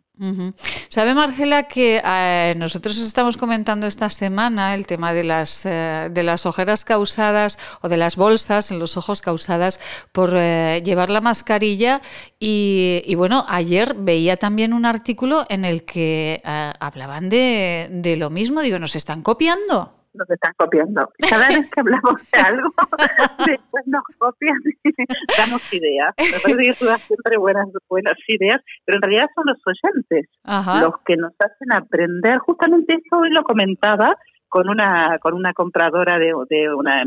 Sabe 0.88 1.14
Marcela 1.14 1.64
que 1.64 2.02
eh, 2.04 2.54
nosotros 2.56 2.98
estamos 2.98 3.36
comentando 3.36 3.86
esta 3.86 4.10
semana 4.10 4.74
el 4.74 4.86
tema 4.86 5.12
de 5.12 5.24
las 5.24 5.66
eh, 5.66 6.10
de 6.12 6.22
las 6.22 6.46
ojeras 6.46 6.84
causadas 6.84 7.58
o 7.80 7.88
de 7.88 7.96
las 7.96 8.16
bolsas 8.16 8.70
en 8.70 8.78
los 8.78 8.96
ojos 8.96 9.22
causadas 9.22 9.80
por 10.12 10.32
eh, 10.34 10.82
llevar 10.84 11.10
la 11.10 11.20
mascarilla 11.20 12.02
y, 12.38 13.02
y, 13.06 13.14
bueno 13.14 13.44
ayer 13.48 13.94
veía 13.94 14.36
también 14.36 14.72
un 14.72 14.84
artículo 14.84 15.46
en 15.48 15.64
el 15.64 15.84
que 15.84 16.42
hablaban 16.44 17.28
de, 17.28 17.88
de 17.90 18.16
lo 18.16 18.30
mismo. 18.30 18.60
Digo 18.60 18.78
nos 18.78 18.96
están 18.96 19.22
copiando 19.22 20.01
Nos 20.14 20.28
están 20.28 20.52
copiando. 20.56 21.08
Cada 21.28 21.48
vez 21.48 21.70
que 21.70 21.80
hablamos 21.80 22.14
de 22.30 22.40
algo, 22.40 22.68
después 23.46 23.86
nos 23.86 24.02
copian 24.18 24.58
y 24.84 24.90
damos 25.38 25.62
ideas. 25.72 26.14
Me 26.18 26.38
parece 26.40 26.70
que 26.70 26.74
tú 26.78 26.84
das 26.84 27.00
siempre 27.02 27.38
buenas, 27.38 27.68
buenas 27.88 28.18
ideas, 28.28 28.60
pero 28.84 28.96
en 28.96 29.02
realidad 29.02 29.26
son 29.34 29.44
los 29.46 29.58
oyentes 29.66 30.28
Ajá. 30.44 30.80
los 30.80 30.94
que 31.06 31.16
nos 31.16 31.32
hacen 31.38 31.72
aprender. 31.72 32.38
Justamente 32.38 32.94
eso 32.94 33.20
hoy 33.20 33.30
lo 33.30 33.42
comentaba 33.42 34.16
con 34.52 34.68
una 34.68 35.18
con 35.18 35.32
una 35.32 35.54
compradora 35.54 36.18
de, 36.18 36.34
de 36.50 36.74
una 36.74 37.04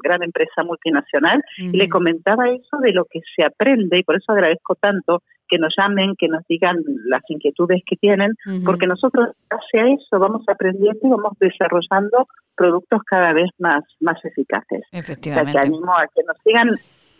gran 0.00 0.22
empresa 0.22 0.62
multinacional 0.62 1.42
y 1.58 1.76
le 1.76 1.88
comentaba 1.88 2.48
eso 2.48 2.78
de 2.80 2.92
lo 2.92 3.04
que 3.06 3.18
se 3.34 3.44
aprende 3.44 3.96
y 3.98 4.04
por 4.04 4.14
eso 4.14 4.30
agradezco 4.30 4.76
tanto 4.76 5.24
que 5.54 5.58
nos 5.60 5.72
llamen, 5.78 6.16
que 6.18 6.26
nos 6.26 6.42
digan 6.48 6.78
las 7.06 7.22
inquietudes 7.28 7.82
que 7.86 7.96
tienen, 7.96 8.32
porque 8.64 8.86
nosotros 8.86 9.28
hacia 9.50 9.94
eso 9.94 10.18
vamos 10.18 10.42
aprendiendo 10.48 10.98
y 11.00 11.10
vamos 11.10 11.38
desarrollando 11.38 12.26
productos 12.56 13.02
cada 13.04 13.32
vez 13.32 13.50
más 13.58 13.84
más 14.00 14.16
eficaces. 14.24 14.80
O 14.86 14.90
sea, 14.90 15.00
efectivamente 15.00 15.52
que 15.52 15.58
animo 15.58 15.92
a 15.92 16.06
que 16.12 16.22
nos 16.26 16.36
sigan 16.44 16.70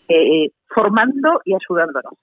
eh, 0.09 0.51
formando 0.69 1.41
y 1.45 1.55
ayudándonos. 1.55 2.15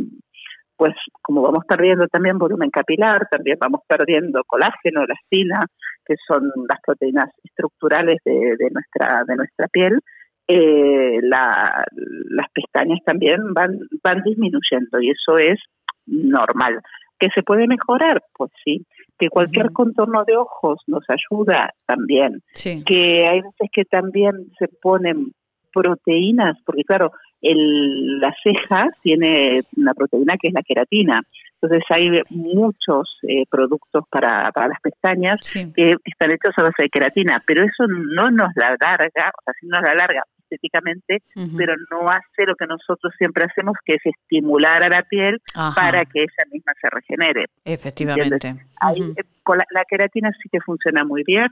pues 0.76 0.94
como 1.22 1.42
vamos 1.42 1.64
perdiendo 1.66 2.06
también 2.08 2.38
volumen 2.38 2.70
capilar, 2.70 3.26
también 3.30 3.56
vamos 3.60 3.80
perdiendo 3.88 4.42
colágeno, 4.46 5.04
elastina, 5.04 5.60
que 6.04 6.14
son 6.28 6.50
las 6.68 6.80
proteínas 6.84 7.30
estructurales 7.42 8.20
de, 8.24 8.56
de 8.58 8.70
nuestra 8.70 9.24
de 9.26 9.36
nuestra 9.36 9.68
piel, 9.68 10.00
eh, 10.48 11.18
la- 11.22 11.84
las 12.30 12.46
pestañas 12.52 13.00
también 13.04 13.54
van 13.54 13.78
van 14.04 14.22
disminuyendo 14.22 15.00
y 15.00 15.10
eso 15.10 15.36
es 15.38 15.58
normal. 16.06 16.80
¿Que 17.18 17.28
se 17.34 17.42
puede 17.42 17.66
mejorar? 17.66 18.22
Pues 18.36 18.50
sí. 18.62 18.84
Que 19.18 19.30
cualquier 19.30 19.72
contorno 19.72 20.22
de 20.24 20.36
ojos 20.36 20.80
nos 20.86 21.02
ayuda 21.08 21.70
también. 21.86 22.42
Sí. 22.52 22.84
Que 22.84 23.26
hay 23.26 23.40
veces 23.40 23.70
que 23.72 23.84
también 23.86 24.52
se 24.58 24.68
ponen 24.82 25.32
proteínas, 25.72 26.56
porque 26.64 26.84
claro, 26.84 27.10
el, 27.42 28.18
la 28.20 28.34
ceja 28.42 28.88
tiene 29.02 29.62
una 29.76 29.94
proteína 29.94 30.36
que 30.40 30.48
es 30.48 30.54
la 30.54 30.62
queratina. 30.62 31.20
Entonces 31.60 31.84
hay 31.88 32.10
muchos 32.30 33.18
eh, 33.22 33.44
productos 33.50 34.04
para, 34.10 34.50
para 34.52 34.68
las 34.68 34.80
pestañas 34.80 35.40
que 35.52 35.94
están 36.04 36.32
hechos 36.32 36.54
a 36.56 36.64
base 36.64 36.82
de 36.82 36.88
queratina, 36.90 37.42
pero 37.46 37.64
eso 37.64 37.86
no 37.88 38.26
nos 38.26 38.50
la 38.56 38.76
larga, 38.78 39.08
o 39.08 39.42
sea, 39.42 39.54
sí 39.58 39.66
nos 39.66 39.80
la 39.80 39.94
larga 39.94 40.22
estéticamente, 40.48 41.22
pero 41.56 41.74
no 41.90 42.08
hace 42.08 42.46
lo 42.46 42.54
que 42.54 42.66
nosotros 42.66 43.12
siempre 43.18 43.44
hacemos, 43.44 43.74
que 43.84 43.94
es 43.94 44.02
estimular 44.04 44.82
a 44.84 44.88
la 44.88 45.02
piel 45.02 45.40
Ajá. 45.54 45.74
para 45.74 46.04
que 46.04 46.20
ella 46.20 46.50
misma 46.52 46.72
se 46.80 46.88
regenere. 46.88 47.46
Efectivamente. 47.64 48.54
Ahí, 48.80 49.02
eh, 49.16 49.24
con 49.42 49.58
la, 49.58 49.64
la 49.70 49.82
queratina 49.88 50.30
sí 50.40 50.48
que 50.50 50.60
funciona 50.60 51.04
muy 51.04 51.22
bien. 51.26 51.48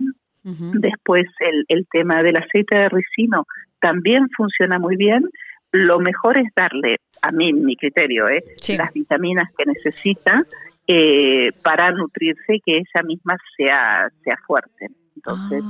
Después 0.47 1.25
el, 1.41 1.65
el 1.69 1.87
tema 1.91 2.17
del 2.23 2.37
aceite 2.37 2.79
de 2.79 2.91
ricino 2.91 3.47
también 3.81 4.29
funciona 4.37 4.79
muy 4.79 4.95
bien. 4.95 5.27
Lo 5.75 5.99
mejor 5.99 6.39
es 6.39 6.47
darle, 6.55 6.99
a 7.21 7.33
mí, 7.33 7.53
mi 7.53 7.75
criterio, 7.75 8.29
¿eh? 8.29 8.45
las 8.79 8.93
vitaminas 8.93 9.51
que 9.59 9.65
necesita 9.67 10.47
eh, 10.87 11.51
para 11.65 11.91
nutrirse 11.91 12.55
y 12.55 12.61
que 12.61 12.77
ella 12.77 13.03
misma 13.05 13.37
sea, 13.57 14.09
sea 14.23 14.39
fuerte. 14.47 14.87
Entonces, 15.17 15.65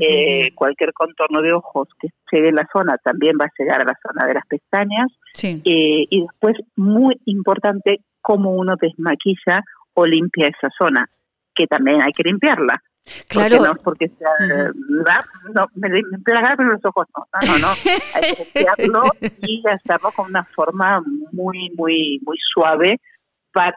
eh, 0.00 0.52
cualquier 0.54 0.92
contorno 0.92 1.42
de 1.42 1.54
ojos 1.54 1.88
que 2.00 2.08
llegue 2.30 2.50
en 2.50 2.54
la 2.54 2.68
zona 2.72 2.98
también 2.98 3.36
va 3.40 3.46
a 3.46 3.52
llegar 3.58 3.80
a 3.80 3.84
la 3.84 3.98
zona 4.00 4.28
de 4.28 4.34
las 4.34 4.46
pestañas. 4.46 5.08
Sí. 5.34 5.60
Eh, 5.64 6.06
y 6.08 6.20
después, 6.20 6.54
muy 6.76 7.16
importante, 7.24 7.98
cómo 8.20 8.52
uno 8.52 8.76
desmaquilla 8.80 9.64
o 9.94 10.06
limpia 10.06 10.46
esa 10.46 10.68
zona, 10.78 11.10
que 11.52 11.66
también 11.66 12.00
hay 12.00 12.12
que 12.12 12.22
limpiarla. 12.22 12.80
Claro. 13.28 13.56
Porque 13.56 13.68
no 13.68 13.74
porque 13.82 14.08
sea, 14.18 14.28
eh, 14.48 14.70
¿verdad? 14.90 15.24
no, 15.54 15.66
me 15.74 15.88
la 15.90 16.42
cara, 16.42 16.54
pero 16.56 16.70
los 16.70 16.84
ojos 16.84 17.06
no. 17.16 17.26
No, 17.46 17.52
no, 17.52 17.58
no. 17.58 17.68
Hay 18.14 18.34
que 18.34 18.44
limpiarlo 18.54 19.02
y 19.42 19.62
hacerlo 19.68 20.12
con 20.12 20.26
una 20.26 20.44
forma 20.54 21.02
muy, 21.32 21.70
muy, 21.76 22.20
muy 22.24 22.38
suave 22.52 23.00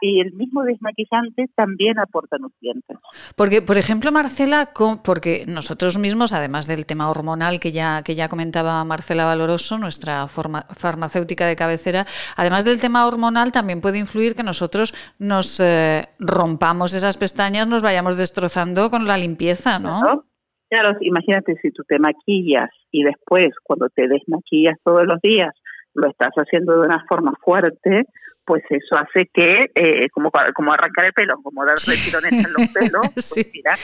y 0.00 0.20
el 0.20 0.32
mismo 0.32 0.62
desmaquillante 0.64 1.48
también 1.54 1.98
aporta 1.98 2.38
nutrientes. 2.38 2.98
Porque, 3.36 3.62
por 3.62 3.76
ejemplo, 3.76 4.12
Marcela, 4.12 4.70
porque 5.04 5.44
nosotros 5.46 5.98
mismos, 5.98 6.32
además 6.32 6.66
del 6.66 6.86
tema 6.86 7.10
hormonal 7.10 7.60
que 7.60 7.72
ya, 7.72 8.02
que 8.02 8.14
ya 8.14 8.28
comentaba 8.28 8.84
Marcela 8.84 9.24
Valoroso, 9.24 9.78
nuestra 9.78 10.26
forma- 10.28 10.66
farmacéutica 10.70 11.46
de 11.46 11.56
cabecera, 11.56 12.06
además 12.36 12.64
del 12.64 12.80
tema 12.80 13.06
hormonal 13.06 13.52
también 13.52 13.80
puede 13.80 13.98
influir 13.98 14.34
que 14.34 14.42
nosotros 14.42 14.94
nos 15.18 15.60
eh, 15.60 16.08
rompamos 16.18 16.94
esas 16.94 17.16
pestañas, 17.16 17.66
nos 17.66 17.82
vayamos 17.82 18.16
destrozando 18.16 18.90
con 18.90 19.06
la 19.06 19.16
limpieza, 19.16 19.78
¿no? 19.78 20.00
Claro. 20.00 20.24
Claro, 20.70 20.96
imagínate 21.02 21.54
si 21.60 21.70
tú 21.70 21.82
te 21.86 21.98
maquillas 21.98 22.70
y 22.90 23.02
después 23.02 23.50
cuando 23.62 23.90
te 23.90 24.08
desmaquillas 24.08 24.78
todos 24.82 25.02
los 25.04 25.20
días 25.20 25.50
lo 25.94 26.10
estás 26.10 26.32
haciendo 26.36 26.74
de 26.74 26.86
una 26.86 27.04
forma 27.08 27.32
fuerte, 27.42 28.06
pues 28.44 28.62
eso 28.70 28.96
hace 28.96 29.28
que, 29.32 29.70
eh, 29.74 30.08
como, 30.10 30.30
como 30.54 30.72
arrancar 30.72 31.06
el 31.06 31.12
pelo, 31.12 31.36
como 31.42 31.64
darle 31.64 31.96
tirones 32.04 32.32
en 32.32 32.52
los 32.52 32.68
pelos, 32.68 33.06
pues 33.14 33.50
mira, 33.52 33.74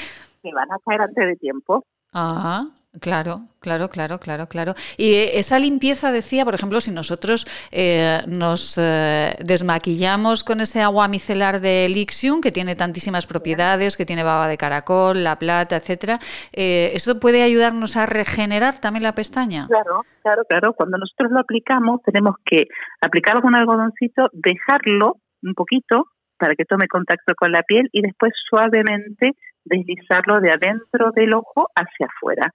te 0.43 0.53
van 0.53 0.71
a 0.73 0.79
caer 0.85 1.03
antes 1.03 1.27
de 1.27 1.37
tiempo. 1.37 1.85
Ah, 2.13 2.67
claro, 3.01 3.49
claro, 3.61 3.89
claro, 3.89 4.19
claro, 4.19 4.47
claro. 4.47 4.75
Y 4.97 5.15
esa 5.15 5.59
limpieza, 5.59 6.13
decía, 6.13 6.45
por 6.45 6.55
ejemplo, 6.55 6.81
si 6.81 6.91
nosotros 6.91 7.47
eh, 7.71 8.21
nos 8.27 8.77
eh, 8.79 9.35
desmaquillamos 9.45 10.45
con 10.45 10.61
ese 10.61 10.81
agua 10.81 11.09
micelar 11.09 11.61
de 11.61 11.87
Elixium, 11.87 12.41
que 12.41 12.53
tiene 12.53 12.77
tantísimas 12.77 13.27
propiedades, 13.27 13.97
que 13.97 14.07
tiene 14.07 14.23
baba 14.23 14.49
de 14.49 14.57
caracol, 14.57 15.23
la 15.23 15.39
plata, 15.39 15.77
etcétera, 15.77 16.19
eh, 16.53 16.93
¿eso 16.95 17.21
puede 17.21 17.43
ayudarnos 17.43 17.97
a 17.97 18.07
regenerar 18.07 18.81
también 18.81 19.03
la 19.03 19.13
pestaña? 19.13 19.67
Claro, 19.69 20.05
claro, 20.23 20.43
claro. 20.49 20.73
Cuando 20.75 20.99
nosotros 20.99 21.31
lo 21.33 21.41
aplicamos, 21.41 22.03
tenemos 22.03 22.37
que 22.45 22.67
aplicarlo 23.01 23.43
con 23.43 23.55
algodoncito, 23.55 24.29
dejarlo 24.33 25.17
un 25.43 25.55
poquito 25.55 26.07
para 26.39 26.55
que 26.55 26.65
tome 26.65 26.89
contacto 26.89 27.35
con 27.37 27.53
la 27.53 27.63
piel 27.63 27.89
y 27.93 28.03
después 28.03 28.33
suavemente 28.49 29.33
deslizarlo 29.65 30.41
de 30.41 30.51
adentro 30.51 31.11
del 31.15 31.35
ojo 31.35 31.69
hacia 31.75 32.07
afuera. 32.07 32.53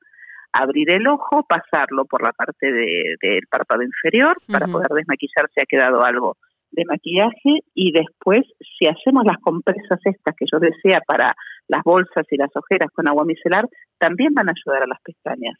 Abrir 0.53 0.91
el 0.91 1.07
ojo, 1.07 1.43
pasarlo 1.47 2.05
por 2.05 2.21
la 2.23 2.31
parte 2.31 2.71
de- 2.71 3.15
del 3.21 3.47
párpado 3.49 3.81
inferior 3.83 4.35
para 4.51 4.67
poder 4.71 4.89
desmaquillar 4.89 5.49
si 5.53 5.61
ha 5.61 5.65
quedado 5.65 6.03
algo 6.03 6.37
de 6.71 6.85
maquillaje 6.85 7.59
y 7.75 7.91
después 7.91 8.41
si 8.59 8.87
hacemos 8.87 9.23
las 9.25 9.37
compresas 9.39 9.99
estas 10.05 10.35
que 10.35 10.45
yo 10.51 10.59
decía 10.59 10.99
para 11.05 11.33
las 11.67 11.83
bolsas 11.83 12.25
y 12.31 12.37
las 12.37 12.49
ojeras 12.55 12.89
con 12.93 13.07
agua 13.07 13.25
micelar, 13.25 13.67
también 13.99 14.33
van 14.33 14.49
a 14.49 14.53
ayudar 14.53 14.83
a 14.83 14.87
las 14.87 14.99
pestañas 15.01 15.55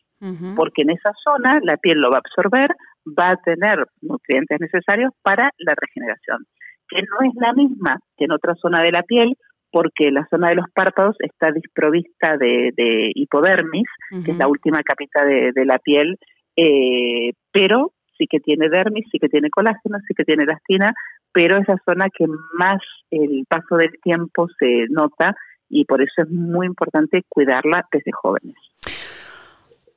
porque 0.55 0.81
en 0.83 0.89
esa 0.91 1.11
zona 1.23 1.59
la 1.63 1.77
piel 1.77 1.99
lo 1.99 2.09
va 2.09 2.17
a 2.17 2.19
absorber, 2.25 2.69
va 3.05 3.31
a 3.31 3.37
tener 3.37 3.85
nutrientes 4.01 4.59
necesarios 4.59 5.11
para 5.21 5.51
la 5.57 5.73
regeneración, 5.75 6.45
que 6.87 7.01
no 7.01 7.27
es 7.27 7.33
la 7.35 7.53
misma 7.53 7.99
que 8.17 8.25
en 8.25 8.31
otra 8.31 8.55
zona 8.55 8.81
de 8.81 8.91
la 8.91 9.03
piel, 9.03 9.35
porque 9.73 10.11
la 10.11 10.27
zona 10.29 10.49
de 10.49 10.55
los 10.55 10.67
párpados 10.71 11.15
está 11.17 11.51
desprovista 11.51 12.37
de, 12.37 12.71
de 12.77 13.11
hipodermis, 13.15 13.87
que 14.23 14.29
es 14.29 14.37
la 14.37 14.47
última 14.47 14.83
capita 14.83 15.25
de, 15.25 15.51
de 15.51 15.65
la 15.65 15.79
piel, 15.79 16.19
eh, 16.55 17.33
pero 17.51 17.91
sí 18.15 18.27
que 18.29 18.39
tiene 18.39 18.69
dermis, 18.69 19.07
sí 19.11 19.17
que 19.17 19.29
tiene 19.29 19.49
colágeno, 19.49 19.97
sí 20.07 20.13
que 20.15 20.25
tiene 20.25 20.43
elastina, 20.43 20.93
pero 21.31 21.57
es 21.57 21.67
la 21.67 21.77
zona 21.89 22.05
que 22.15 22.27
más 22.27 22.83
el 23.09 23.45
paso 23.49 23.77
del 23.77 23.93
tiempo 24.03 24.47
se 24.59 24.85
nota 24.91 25.35
y 25.69 25.85
por 25.85 26.03
eso 26.03 26.21
es 26.21 26.29
muy 26.29 26.67
importante 26.67 27.23
cuidarla 27.27 27.87
desde 27.91 28.11
jóvenes. 28.11 28.55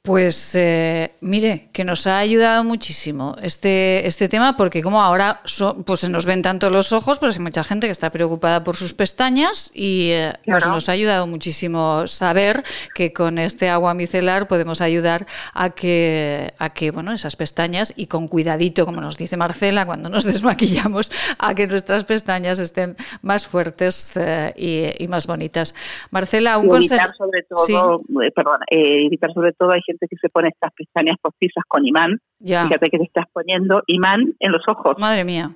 Pues 0.06 0.54
eh, 0.54 1.10
mire, 1.20 1.68
que 1.72 1.82
nos 1.82 2.06
ha 2.06 2.18
ayudado 2.18 2.62
muchísimo 2.62 3.34
este, 3.42 4.06
este 4.06 4.28
tema, 4.28 4.56
porque 4.56 4.80
como 4.80 5.02
ahora 5.02 5.40
so- 5.44 5.82
pues 5.84 5.98
se 6.00 6.08
nos 6.08 6.26
ven 6.26 6.42
tanto 6.42 6.70
los 6.70 6.92
ojos, 6.92 7.18
pues 7.18 7.36
hay 7.36 7.42
mucha 7.42 7.64
gente 7.64 7.88
que 7.88 7.90
está 7.90 8.10
preocupada 8.10 8.62
por 8.62 8.76
sus 8.76 8.94
pestañas 8.94 9.72
y 9.74 10.10
eh, 10.12 10.32
pues 10.46 10.64
nos 10.68 10.88
ha 10.88 10.92
ayudado 10.92 11.26
muchísimo 11.26 12.06
saber 12.06 12.62
que 12.94 13.12
con 13.12 13.38
este 13.38 13.68
agua 13.68 13.94
micelar 13.94 14.46
podemos 14.46 14.80
ayudar 14.80 15.26
a 15.52 15.70
que, 15.70 16.54
a 16.58 16.70
que 16.72 16.92
bueno, 16.92 17.12
esas 17.12 17.34
pestañas 17.34 17.92
y 17.96 18.06
con 18.06 18.28
cuidadito, 18.28 18.86
como 18.86 19.00
nos 19.00 19.16
dice 19.16 19.36
Marcela, 19.36 19.86
cuando 19.86 20.08
nos 20.08 20.24
desmaquillamos, 20.24 21.10
a 21.40 21.52
que 21.56 21.66
nuestras 21.66 22.04
pestañas 22.04 22.60
estén 22.60 22.96
más 23.22 23.48
fuertes 23.48 24.16
eh, 24.16 24.54
y, 24.56 25.02
y 25.04 25.08
más 25.08 25.26
bonitas. 25.26 25.74
Marcela, 26.12 26.58
un 26.58 26.68
consejo. 26.68 27.02
sobre 27.18 27.42
todo, 27.42 28.02
eh, 28.22 28.30
perdón, 28.30 28.60
evitar 28.70 29.32
sobre 29.34 29.52
todo 29.52 29.72
hay 29.72 29.80
gente 29.84 29.95
que 30.00 30.16
se 30.20 30.28
pone 30.28 30.48
estas 30.48 30.72
pestañas 30.72 31.16
postizas 31.22 31.64
con 31.68 31.86
imán. 31.86 32.18
Ya. 32.38 32.64
Fíjate 32.64 32.88
que 32.90 32.98
te 32.98 33.04
estás 33.04 33.24
poniendo 33.32 33.82
imán 33.86 34.34
en 34.38 34.52
los 34.52 34.62
ojos. 34.68 34.96
Madre 34.98 35.24
mía, 35.24 35.50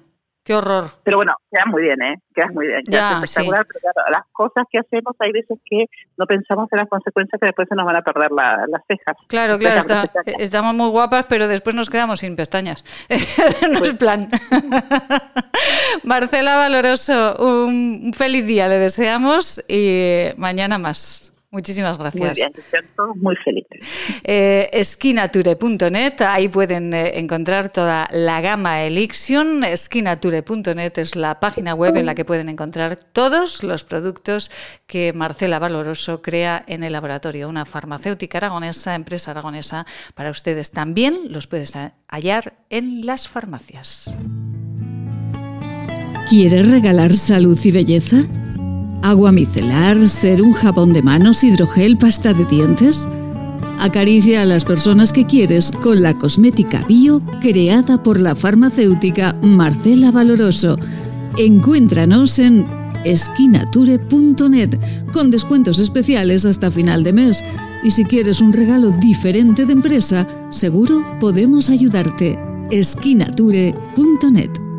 qué 0.44 0.54
horror. 0.54 0.84
Pero 1.04 1.18
bueno, 1.18 1.34
quedas 1.50 1.66
muy 1.66 1.82
bien, 1.82 2.00
¿eh? 2.02 2.14
Quedas 2.34 2.50
muy 2.52 2.66
bien. 2.66 2.82
quedas 2.84 3.12
Ya, 3.12 3.22
espectacular, 3.24 3.66
pero 3.66 3.80
claro, 3.80 4.10
las 4.10 4.26
cosas 4.32 4.64
que 4.70 4.78
hacemos 4.78 5.14
hay 5.18 5.32
veces 5.32 5.58
que 5.64 5.84
no 6.16 6.24
pensamos 6.26 6.68
en 6.72 6.78
las 6.78 6.88
consecuencias 6.88 7.38
que 7.38 7.46
después 7.46 7.68
se 7.68 7.74
nos 7.76 7.84
van 7.84 7.96
a 7.96 8.02
perder 8.02 8.30
la- 8.32 8.64
las 8.68 8.82
cejas. 8.88 9.16
Claro, 9.28 9.58
claro, 9.58 9.78
está- 9.80 10.04
estamos 10.38 10.74
muy 10.74 10.88
guapas, 10.88 11.26
pero 11.26 11.46
después 11.46 11.76
nos 11.76 11.90
quedamos 11.90 12.20
sin 12.20 12.34
pestañas. 12.36 12.84
no 13.70 13.78
Pues 13.78 13.90
es 13.90 13.94
plan. 13.98 14.30
Marcela 16.04 16.56
Valoroso, 16.56 17.36
un 17.38 18.12
feliz 18.14 18.46
día 18.46 18.68
le 18.68 18.76
deseamos 18.78 19.62
y 19.68 20.28
mañana 20.36 20.78
más. 20.78 21.29
Muchísimas 21.52 21.98
gracias. 21.98 22.24
Muy 22.24 22.34
bien, 22.34 22.52
todos 22.94 23.16
muy 23.16 23.34
felices. 23.44 23.80
Eh, 24.22 24.70
esquinature.net, 24.72 26.20
ahí 26.20 26.48
pueden 26.48 26.94
eh, 26.94 27.18
encontrar 27.18 27.72
toda 27.72 28.06
la 28.12 28.40
gama 28.40 28.84
Elixion. 28.84 29.64
Esquinature.net 29.64 30.98
es 30.98 31.16
la 31.16 31.40
página 31.40 31.74
web 31.74 31.96
en 31.96 32.06
la 32.06 32.14
que 32.14 32.24
pueden 32.24 32.48
encontrar 32.48 32.96
todos 32.96 33.64
los 33.64 33.82
productos 33.82 34.52
que 34.86 35.12
Marcela 35.12 35.58
Valoroso 35.58 36.22
crea 36.22 36.64
en 36.68 36.84
el 36.84 36.92
laboratorio. 36.92 37.48
Una 37.48 37.64
farmacéutica 37.64 38.38
aragonesa, 38.38 38.94
empresa 38.94 39.32
aragonesa, 39.32 39.86
para 40.14 40.30
ustedes 40.30 40.70
también 40.70 41.32
los 41.32 41.48
puedes 41.48 41.72
hallar 42.06 42.54
en 42.70 43.04
las 43.04 43.26
farmacias. 43.26 44.14
¿Quieres 46.28 46.70
regalar 46.70 47.12
salud 47.12 47.58
y 47.64 47.72
belleza? 47.72 48.18
¿Agua 49.02 49.32
micelar, 49.32 49.98
ser 50.08 50.42
un 50.42 50.52
jabón 50.52 50.92
de 50.92 51.02
manos, 51.02 51.42
hidrogel, 51.42 51.96
pasta 51.96 52.34
de 52.34 52.44
dientes? 52.44 53.08
Acaricia 53.78 54.42
a 54.42 54.44
las 54.44 54.66
personas 54.66 55.14
que 55.14 55.26
quieres 55.26 55.70
con 55.70 56.02
la 56.02 56.18
cosmética 56.18 56.84
bio 56.86 57.22
creada 57.40 58.02
por 58.02 58.20
la 58.20 58.34
farmacéutica 58.34 59.34
Marcela 59.42 60.10
Valoroso. 60.10 60.76
Encuéntranos 61.38 62.38
en 62.38 62.66
esquinature.net 63.06 64.78
con 65.14 65.30
descuentos 65.30 65.78
especiales 65.78 66.44
hasta 66.44 66.70
final 66.70 67.02
de 67.02 67.14
mes. 67.14 67.42
Y 67.82 67.92
si 67.92 68.04
quieres 68.04 68.42
un 68.42 68.52
regalo 68.52 68.90
diferente 68.90 69.64
de 69.64 69.72
empresa, 69.72 70.26
seguro 70.50 71.02
podemos 71.18 71.70
ayudarte. 71.70 72.38
esquinature.net 72.70 74.69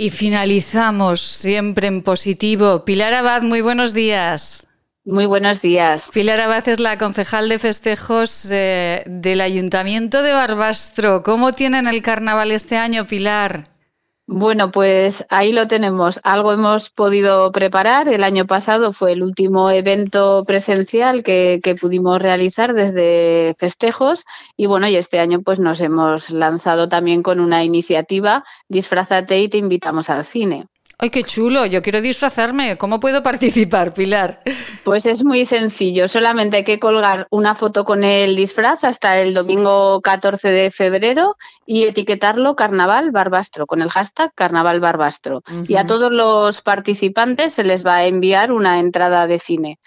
Y 0.00 0.08
finalizamos 0.08 1.20
siempre 1.20 1.86
en 1.86 2.00
positivo. 2.00 2.86
Pilar 2.86 3.12
Abad, 3.12 3.42
muy 3.42 3.60
buenos 3.60 3.92
días. 3.92 4.66
Muy 5.04 5.26
buenos 5.26 5.60
días. 5.60 6.10
Pilar 6.14 6.40
Abad 6.40 6.66
es 6.70 6.80
la 6.80 6.96
concejal 6.96 7.50
de 7.50 7.58
festejos 7.58 8.50
eh, 8.50 9.02
del 9.04 9.42
Ayuntamiento 9.42 10.22
de 10.22 10.32
Barbastro. 10.32 11.22
¿Cómo 11.22 11.52
tienen 11.52 11.86
el 11.86 12.00
carnaval 12.00 12.50
este 12.50 12.78
año, 12.78 13.06
Pilar? 13.06 13.68
Bueno, 14.32 14.70
pues 14.70 15.26
ahí 15.28 15.52
lo 15.52 15.66
tenemos. 15.66 16.20
Algo 16.22 16.52
hemos 16.52 16.90
podido 16.90 17.50
preparar. 17.50 18.08
El 18.08 18.22
año 18.22 18.46
pasado 18.46 18.92
fue 18.92 19.10
el 19.10 19.24
último 19.24 19.70
evento 19.70 20.44
presencial 20.46 21.24
que, 21.24 21.60
pudimos 21.80 22.22
realizar 22.22 22.72
desde 22.72 23.56
festejos 23.58 24.26
y 24.56 24.66
bueno, 24.66 24.86
y 24.86 24.94
este 24.94 25.18
año 25.18 25.40
pues 25.40 25.58
nos 25.58 25.80
hemos 25.80 26.30
lanzado 26.30 26.88
también 26.88 27.24
con 27.24 27.40
una 27.40 27.64
iniciativa, 27.64 28.44
Disfrázate 28.68 29.40
y 29.40 29.48
te 29.48 29.58
invitamos 29.58 30.10
al 30.10 30.24
cine. 30.24 30.68
¡Ay, 31.02 31.08
qué 31.08 31.24
chulo! 31.24 31.64
Yo 31.64 31.80
quiero 31.80 32.02
disfrazarme. 32.02 32.76
¿Cómo 32.76 33.00
puedo 33.00 33.22
participar, 33.22 33.94
Pilar? 33.94 34.42
Pues 34.84 35.06
es 35.06 35.24
muy 35.24 35.46
sencillo, 35.46 36.08
solamente 36.08 36.58
hay 36.58 36.64
que 36.64 36.78
colgar 36.78 37.26
una 37.30 37.54
foto 37.54 37.84
con 37.86 38.04
el 38.04 38.36
disfraz 38.36 38.84
hasta 38.84 39.18
el 39.18 39.32
domingo 39.32 40.02
14 40.02 40.50
de 40.50 40.70
febrero 40.70 41.36
y 41.64 41.84
etiquetarlo 41.84 42.54
Carnaval 42.54 43.12
Barbastro 43.12 43.66
con 43.66 43.80
el 43.80 43.88
hashtag 43.88 44.30
Carnaval 44.34 44.80
Barbastro. 44.80 45.42
Y 45.66 45.76
a 45.76 45.86
todos 45.86 46.12
los 46.12 46.60
participantes 46.60 47.54
se 47.54 47.64
les 47.64 47.86
va 47.86 47.96
a 47.96 48.04
enviar 48.04 48.52
una 48.52 48.78
entrada 48.78 49.26
de 49.26 49.38
cine. 49.38 49.78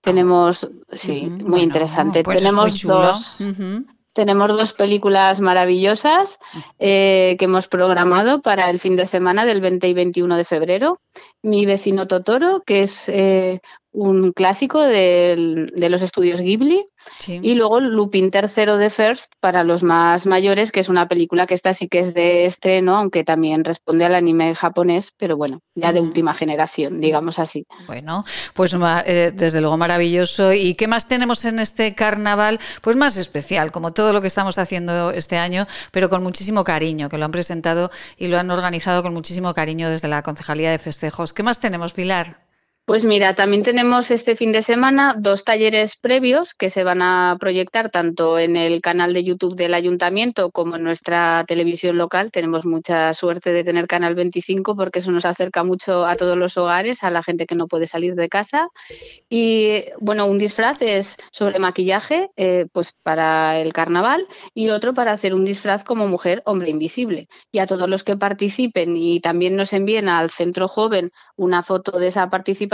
Tenemos, 0.00 0.70
sí, 0.90 1.28
muy 1.44 1.60
interesante. 1.60 2.22
pues 2.22 2.38
es 2.38 2.42
Tenemos 2.42 2.84
muy 2.84 2.94
dos. 2.94 3.44
Tenemos 4.14 4.48
dos 4.48 4.72
películas 4.72 5.40
maravillosas 5.40 6.38
eh, 6.78 7.36
que 7.38 7.46
hemos 7.46 7.68
programado 7.68 8.42
para 8.42 8.68
el 8.68 8.78
fin 8.78 8.96
de 8.96 9.06
semana 9.06 9.44
del 9.44 9.60
20 9.60 9.88
y 9.88 9.94
21 9.94 10.36
de 10.36 10.44
febrero. 10.44 11.00
Mi 11.42 11.66
vecino 11.66 12.06
Totoro, 12.06 12.62
que 12.64 12.82
es 12.82 13.08
eh, 13.08 13.60
un 13.92 14.32
clásico 14.32 14.80
del- 14.80 15.66
de 15.76 15.88
los 15.90 16.02
estudios 16.02 16.40
Ghibli. 16.40 16.86
Y 17.28 17.54
luego 17.54 17.80
Lupin 17.80 18.30
III 18.32 18.78
de 18.78 18.88
First 18.90 19.32
para 19.40 19.64
los 19.64 19.82
más 19.82 20.26
mayores, 20.26 20.72
que 20.72 20.80
es 20.80 20.88
una 20.88 21.08
película 21.08 21.46
que 21.46 21.54
esta 21.54 21.74
sí 21.74 21.88
que 21.88 21.98
es 21.98 22.14
de 22.14 22.46
estreno, 22.46 22.96
aunque 22.96 23.22
también 23.24 23.64
responde 23.64 24.04
al 24.04 24.14
anime 24.14 24.54
japonés, 24.54 25.12
pero 25.18 25.36
bueno, 25.36 25.60
ya 25.74 25.92
de 25.92 25.98
Ujú. 26.00 26.08
última 26.08 26.32
generación, 26.32 27.00
digamos 27.00 27.38
así. 27.38 27.66
Bueno, 27.86 28.24
pues 28.54 28.74
eh, 29.04 29.32
desde 29.34 29.60
luego 29.60 29.76
maravilloso. 29.76 30.52
¿Y 30.52 30.74
qué 30.74 30.86
más 30.88 31.06
tenemos 31.08 31.44
en 31.44 31.58
este 31.58 31.94
carnaval? 31.94 32.60
Pues 32.80 32.96
más 32.96 33.16
especial, 33.16 33.72
como 33.72 33.92
todo 33.92 34.12
lo 34.12 34.20
que 34.20 34.28
estamos 34.28 34.56
haciendo 34.58 35.10
este 35.10 35.36
año, 35.36 35.66
pero 35.90 36.08
con 36.08 36.22
muchísimo 36.22 36.64
cariño, 36.64 37.08
que 37.08 37.18
lo 37.18 37.24
han 37.24 37.32
presentado 37.32 37.90
y 38.16 38.28
lo 38.28 38.38
han 38.38 38.50
organizado 38.50 39.02
con 39.02 39.12
muchísimo 39.12 39.52
cariño 39.54 39.90
desde 39.90 40.08
la 40.08 40.22
Concejalía 40.22 40.70
de 40.70 40.78
Festejos. 40.78 41.32
¿Qué 41.32 41.42
más 41.42 41.58
tenemos, 41.60 41.92
Pilar? 41.92 42.51
Pues 42.84 43.04
mira, 43.04 43.32
también 43.34 43.62
tenemos 43.62 44.10
este 44.10 44.34
fin 44.34 44.50
de 44.50 44.60
semana 44.60 45.14
dos 45.16 45.44
talleres 45.44 45.96
previos 45.96 46.52
que 46.52 46.68
se 46.68 46.82
van 46.82 47.00
a 47.00 47.36
proyectar 47.38 47.90
tanto 47.90 48.40
en 48.40 48.56
el 48.56 48.82
canal 48.82 49.14
de 49.14 49.22
YouTube 49.22 49.54
del 49.54 49.74
ayuntamiento 49.74 50.50
como 50.50 50.74
en 50.74 50.82
nuestra 50.82 51.44
televisión 51.46 51.96
local. 51.96 52.32
Tenemos 52.32 52.66
mucha 52.66 53.14
suerte 53.14 53.52
de 53.52 53.62
tener 53.62 53.86
Canal 53.86 54.16
25 54.16 54.74
porque 54.74 54.98
eso 54.98 55.12
nos 55.12 55.24
acerca 55.24 55.62
mucho 55.62 56.04
a 56.04 56.16
todos 56.16 56.36
los 56.36 56.56
hogares, 56.56 57.04
a 57.04 57.12
la 57.12 57.22
gente 57.22 57.46
que 57.46 57.54
no 57.54 57.68
puede 57.68 57.86
salir 57.86 58.16
de 58.16 58.28
casa. 58.28 58.66
Y 59.30 59.84
bueno, 60.00 60.26
un 60.26 60.38
disfraz 60.38 60.82
es 60.82 61.18
sobre 61.30 61.60
maquillaje, 61.60 62.30
eh, 62.36 62.66
pues 62.72 62.96
para 63.04 63.60
el 63.60 63.72
carnaval, 63.72 64.26
y 64.54 64.70
otro 64.70 64.92
para 64.92 65.12
hacer 65.12 65.34
un 65.34 65.44
disfraz 65.44 65.84
como 65.84 66.08
mujer, 66.08 66.42
hombre 66.46 66.70
invisible. 66.70 67.28
Y 67.52 67.60
a 67.60 67.66
todos 67.66 67.88
los 67.88 68.02
que 68.02 68.16
participen 68.16 68.96
y 68.96 69.20
también 69.20 69.54
nos 69.54 69.72
envíen 69.72 70.08
al 70.08 70.30
centro 70.30 70.66
joven 70.66 71.12
una 71.36 71.62
foto 71.62 72.00
de 72.00 72.08
esa 72.08 72.28
participación, 72.28 72.71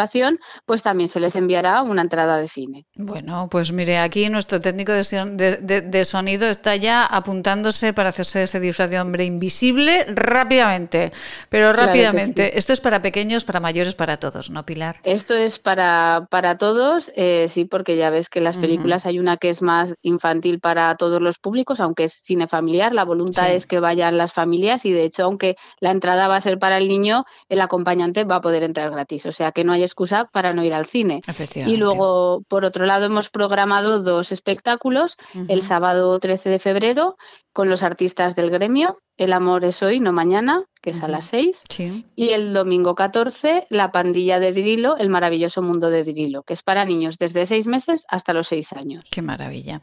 pues 0.64 0.82
también 0.82 1.08
se 1.08 1.20
les 1.20 1.34
enviará 1.36 1.82
una 1.82 2.02
entrada 2.02 2.36
de 2.38 2.48
cine. 2.48 2.86
Bueno, 2.96 3.48
pues 3.50 3.72
mire, 3.72 3.98
aquí 3.98 4.28
nuestro 4.28 4.60
técnico 4.60 4.92
de, 4.92 5.04
son- 5.04 5.36
de- 5.36 5.56
de- 5.56 5.80
de 5.82 6.04
sonido 6.04 6.46
está 6.46 6.76
ya 6.76 7.04
apuntándose 7.04 7.92
para 7.92 8.10
hacerse 8.10 8.42
ese 8.44 8.60
disfraz 8.60 8.90
de 8.90 9.00
hombre 9.00 9.24
invisible 9.24 10.04
rápidamente, 10.08 11.12
pero 11.48 11.72
Claro 11.72 11.86
rápidamente. 11.88 12.46
sí. 12.46 12.52
Esto 12.58 12.72
es 12.72 12.80
para 12.80 13.02
pequeños, 13.02 13.44
para 13.44 13.60
mayores, 13.60 13.94
para 13.94 14.18
todos, 14.18 14.50
¿no, 14.50 14.64
Pilar? 14.64 14.96
Esto 15.02 15.34
es 15.34 15.58
para, 15.58 16.26
para 16.30 16.56
todos, 16.58 17.10
eh, 17.16 17.46
sí, 17.48 17.64
porque 17.64 17.96
ya 17.96 18.10
ves 18.10 18.28
que 18.28 18.38
en 18.38 18.44
las 18.44 18.56
películas 18.58 19.06
hay 19.06 19.18
una 19.18 19.36
que 19.36 19.48
es 19.48 19.62
más 19.62 19.94
infantil 20.02 20.60
para 20.60 20.94
todos 20.96 21.20
los 21.20 21.38
públicos, 21.38 21.80
aunque 21.80 22.04
es 22.04 22.20
cine 22.22 22.46
familiar, 22.48 22.92
la 22.92 23.04
voluntad 23.04 23.46
Sí. 23.46 23.52
es 23.52 23.66
que 23.66 23.80
vayan 23.80 24.16
las 24.18 24.32
familias 24.32 24.84
y 24.84 24.92
de 24.92 25.04
hecho, 25.04 25.24
aunque 25.24 25.56
la 25.80 25.90
entrada 25.90 26.28
va 26.28 26.36
a 26.36 26.40
ser 26.40 26.58
para 26.58 26.78
el 26.78 26.88
niño, 26.88 27.24
el 27.48 27.60
acompañante 27.60 28.24
va 28.24 28.36
a 28.36 28.40
poder 28.40 28.62
entrar 28.62 28.90
gratis, 28.90 29.26
o 29.26 29.32
sea 29.32 29.52
que 29.52 29.64
no 29.64 29.72
hay 29.72 29.82
excusa 29.88 30.26
para 30.32 30.52
no 30.52 30.62
ir 30.62 30.72
al 30.72 30.86
cine. 30.86 31.22
Y 31.68 31.76
luego, 31.76 32.42
por 32.48 32.64
otro 32.64 32.86
lado, 32.86 33.06
hemos 33.06 33.30
programado 33.30 34.02
dos 34.02 34.30
espectáculos, 34.30 35.16
el 35.48 35.62
sábado 35.62 36.18
13 36.18 36.50
de 36.50 36.58
febrero 36.58 37.16
con 37.52 37.68
los 37.68 37.82
artistas 37.82 38.36
del 38.36 38.50
gremio, 38.50 39.00
El 39.18 39.32
amor 39.32 39.64
es 39.64 39.82
hoy, 39.82 39.98
no 39.98 40.12
mañana, 40.12 40.62
que 40.80 40.90
es 40.90 41.02
a 41.02 41.08
las 41.08 41.24
6. 41.26 41.64
Sí. 41.68 42.06
Y 42.14 42.30
el 42.30 42.52
domingo 42.52 42.94
14, 42.94 43.66
La 43.68 43.90
pandilla 43.90 44.38
de 44.38 44.52
Dirilo, 44.52 44.96
El 44.96 45.08
maravilloso 45.08 45.60
mundo 45.60 45.90
de 45.90 46.04
Dirilo, 46.04 46.42
que 46.42 46.52
es 46.52 46.62
para 46.62 46.84
niños 46.84 47.18
desde 47.18 47.44
6 47.46 47.66
meses 47.66 48.06
hasta 48.08 48.32
los 48.32 48.48
6 48.48 48.72
años. 48.74 49.04
Qué 49.10 49.20
maravilla. 49.20 49.82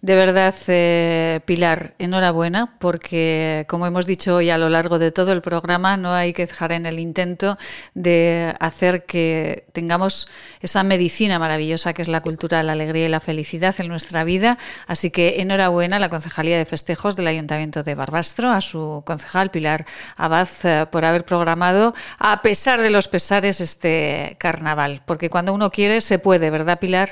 De 0.00 0.16
verdad, 0.16 0.54
eh, 0.66 1.40
Pilar, 1.44 1.94
enhorabuena, 1.98 2.76
porque 2.80 3.66
como 3.68 3.86
hemos 3.86 4.06
dicho 4.06 4.36
hoy 4.36 4.50
a 4.50 4.58
lo 4.58 4.68
largo 4.68 4.98
de 4.98 5.12
todo 5.12 5.32
el 5.32 5.42
programa, 5.42 5.96
no 5.96 6.12
hay 6.12 6.32
que 6.32 6.46
dejar 6.46 6.72
en 6.72 6.86
el 6.86 6.98
intento 6.98 7.56
de 7.94 8.54
hacer 8.58 9.06
que 9.06 9.66
tengamos 9.72 10.28
esa 10.60 10.82
medicina 10.82 11.38
maravillosa 11.38 11.92
que 11.92 12.02
es 12.02 12.08
la 12.08 12.20
cultura, 12.20 12.62
la 12.64 12.72
alegría 12.72 13.06
y 13.06 13.08
la 13.08 13.20
felicidad 13.20 13.74
en 13.78 13.86
nuestra 13.86 14.24
vida. 14.24 14.58
Así 14.88 15.12
que 15.12 15.40
enhorabuena 15.40 15.96
a 15.96 16.00
la 16.00 16.08
Concejalía 16.08 16.58
de 16.58 16.66
Festejos 16.66 17.14
del 17.14 17.28
Ayuntamiento 17.28 17.84
de 17.84 17.94
Barbastro, 17.94 18.50
a 18.50 18.60
su 18.60 18.71
concejal 19.04 19.50
Pilar 19.50 19.86
Abad, 20.16 20.48
eh, 20.64 20.86
por 20.90 21.04
haber 21.04 21.24
programado, 21.24 21.94
a 22.18 22.42
pesar 22.42 22.80
de 22.80 22.90
los 22.90 23.08
pesares, 23.08 23.60
este 23.60 24.36
carnaval. 24.38 25.02
Porque 25.06 25.30
cuando 25.30 25.52
uno 25.52 25.70
quiere, 25.70 26.00
se 26.00 26.18
puede, 26.18 26.50
¿verdad, 26.50 26.78
Pilar? 26.78 27.08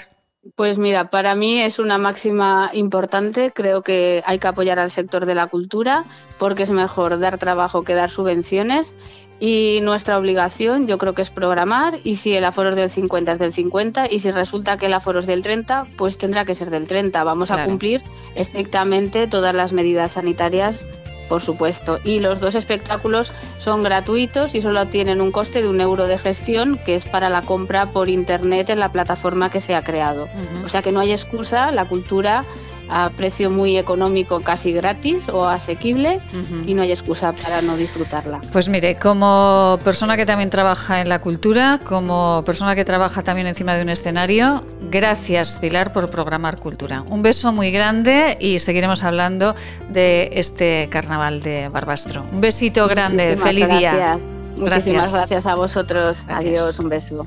Pues 0.56 0.78
mira, 0.78 1.10
para 1.10 1.34
mí 1.34 1.60
es 1.60 1.78
una 1.78 1.98
máxima 1.98 2.70
importante. 2.72 3.52
Creo 3.54 3.82
que 3.82 4.22
hay 4.24 4.38
que 4.38 4.48
apoyar 4.48 4.78
al 4.78 4.90
sector 4.90 5.26
de 5.26 5.34
la 5.34 5.48
cultura 5.48 6.04
porque 6.38 6.62
es 6.62 6.70
mejor 6.70 7.18
dar 7.18 7.36
trabajo 7.36 7.82
que 7.84 7.92
dar 7.92 8.08
subvenciones. 8.08 8.96
Y 9.38 9.80
nuestra 9.82 10.18
obligación 10.18 10.86
yo 10.86 10.96
creo 10.96 11.14
que 11.14 11.22
es 11.22 11.30
programar 11.30 11.98
y 12.04 12.16
si 12.16 12.34
el 12.34 12.44
aforo 12.44 12.70
es 12.70 12.76
del 12.76 12.88
50 12.90 13.32
es 13.32 13.38
del 13.38 13.52
50 13.52 14.06
y 14.10 14.18
si 14.20 14.30
resulta 14.30 14.76
que 14.78 14.86
el 14.86 14.92
aforo 14.94 15.20
es 15.20 15.26
del 15.26 15.42
30 15.42 15.86
pues 15.96 16.16
tendrá 16.18 16.44
que 16.46 16.54
ser 16.54 16.70
del 16.70 16.86
30. 16.86 17.22
Vamos 17.24 17.50
a 17.50 17.54
Claro. 17.56 17.68
cumplir 17.70 18.02
estrictamente 18.34 19.26
todas 19.26 19.54
las 19.54 19.72
medidas 19.72 20.12
sanitarias 20.12 20.84
por 21.30 21.40
supuesto. 21.40 22.00
Y 22.04 22.18
los 22.18 22.40
dos 22.40 22.56
espectáculos 22.56 23.32
son 23.56 23.84
gratuitos 23.84 24.56
y 24.56 24.60
solo 24.60 24.88
tienen 24.88 25.20
un 25.20 25.30
coste 25.30 25.62
de 25.62 25.68
un 25.68 25.80
euro 25.80 26.08
de 26.08 26.18
gestión, 26.18 26.76
que 26.84 26.96
es 26.96 27.06
para 27.06 27.30
la 27.30 27.42
compra 27.42 27.92
por 27.92 28.08
internet 28.08 28.68
en 28.68 28.80
la 28.80 28.90
plataforma 28.90 29.48
que 29.48 29.60
se 29.60 29.76
ha 29.76 29.84
creado. 29.84 30.28
O 30.64 30.68
sea 30.68 30.82
que 30.82 30.90
no 30.90 30.98
hay 30.98 31.12
excusa, 31.12 31.70
la 31.70 31.86
cultura 31.86 32.44
a 32.90 33.10
precio 33.10 33.50
muy 33.50 33.76
económico, 33.78 34.40
casi 34.40 34.72
gratis 34.72 35.28
o 35.28 35.46
asequible, 35.46 36.20
y 36.66 36.74
no 36.74 36.82
hay 36.82 36.90
excusa 36.90 37.32
para 37.32 37.62
no 37.62 37.76
disfrutarla. 37.76 38.40
Pues 38.52 38.68
mire, 38.68 38.96
como 38.96 39.78
persona 39.84 40.16
que 40.16 40.26
también 40.26 40.50
trabaja 40.50 41.00
en 41.00 41.08
la 41.08 41.20
cultura, 41.20 41.80
como 41.84 42.42
persona 42.44 42.74
que 42.74 42.84
trabaja 42.84 43.22
también 43.22 43.46
encima 43.46 43.74
de 43.74 43.82
un 43.82 43.88
escenario, 43.88 44.64
gracias 44.90 45.58
Pilar 45.60 45.92
por 45.92 46.10
programar 46.10 46.58
cultura. 46.58 47.02
Un 47.08 47.22
beso 47.22 47.52
muy 47.52 47.70
grande 47.70 48.36
y 48.40 48.58
seguiremos 48.58 49.04
hablando 49.04 49.54
de 49.90 50.30
este 50.34 50.88
carnaval 50.90 51.42
de 51.42 51.68
Barbastro. 51.68 52.24
Un 52.32 52.40
besito 52.40 52.88
grande, 52.88 53.36
Muchísimas 53.36 53.48
feliz 53.48 53.78
día. 53.78 53.92
gracias. 53.94 54.40
Muchísimas 54.56 55.12
gracias 55.12 55.46
a 55.46 55.54
vosotros. 55.54 56.26
Adiós, 56.28 56.78
un 56.78 56.88
beso. 56.88 57.26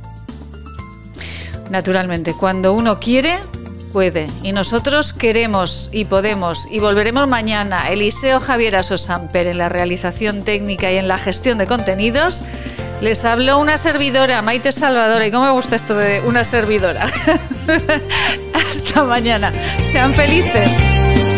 Naturalmente, 1.70 2.34
cuando 2.34 2.74
uno 2.74 3.00
quiere, 3.00 3.40
puede. 3.94 4.28
Y 4.42 4.52
nosotros 4.52 5.14
queremos 5.14 5.90
y 5.94 6.06
podemos. 6.06 6.68
Y 6.70 6.80
volveremos 6.80 7.28
mañana. 7.28 7.90
Eliseo 7.90 8.40
Javier 8.40 8.76
Asosamper 8.76 9.48
en 9.48 9.60
la 9.60 9.70
realización 9.70 10.44
técnica 10.44 10.92
y 10.92 10.98
en 10.98 11.08
la 11.08 11.20
gestión 11.20 11.60
de 11.60 11.68
contenidos. 11.68 12.44
Les 13.00 13.24
habló 13.24 13.60
una 13.60 13.78
servidora, 13.78 14.42
Maite 14.42 14.72
Salvadora. 14.72 15.26
¿Y 15.26 15.32
cómo 15.32 15.46
me 15.46 15.52
gusta 15.52 15.76
esto 15.76 15.96
de 15.96 16.22
una 16.22 16.44
servidora? 16.44 17.06
Hasta 18.54 19.04
mañana. 19.04 19.54
Sean 19.84 20.14
felices. 20.14 21.33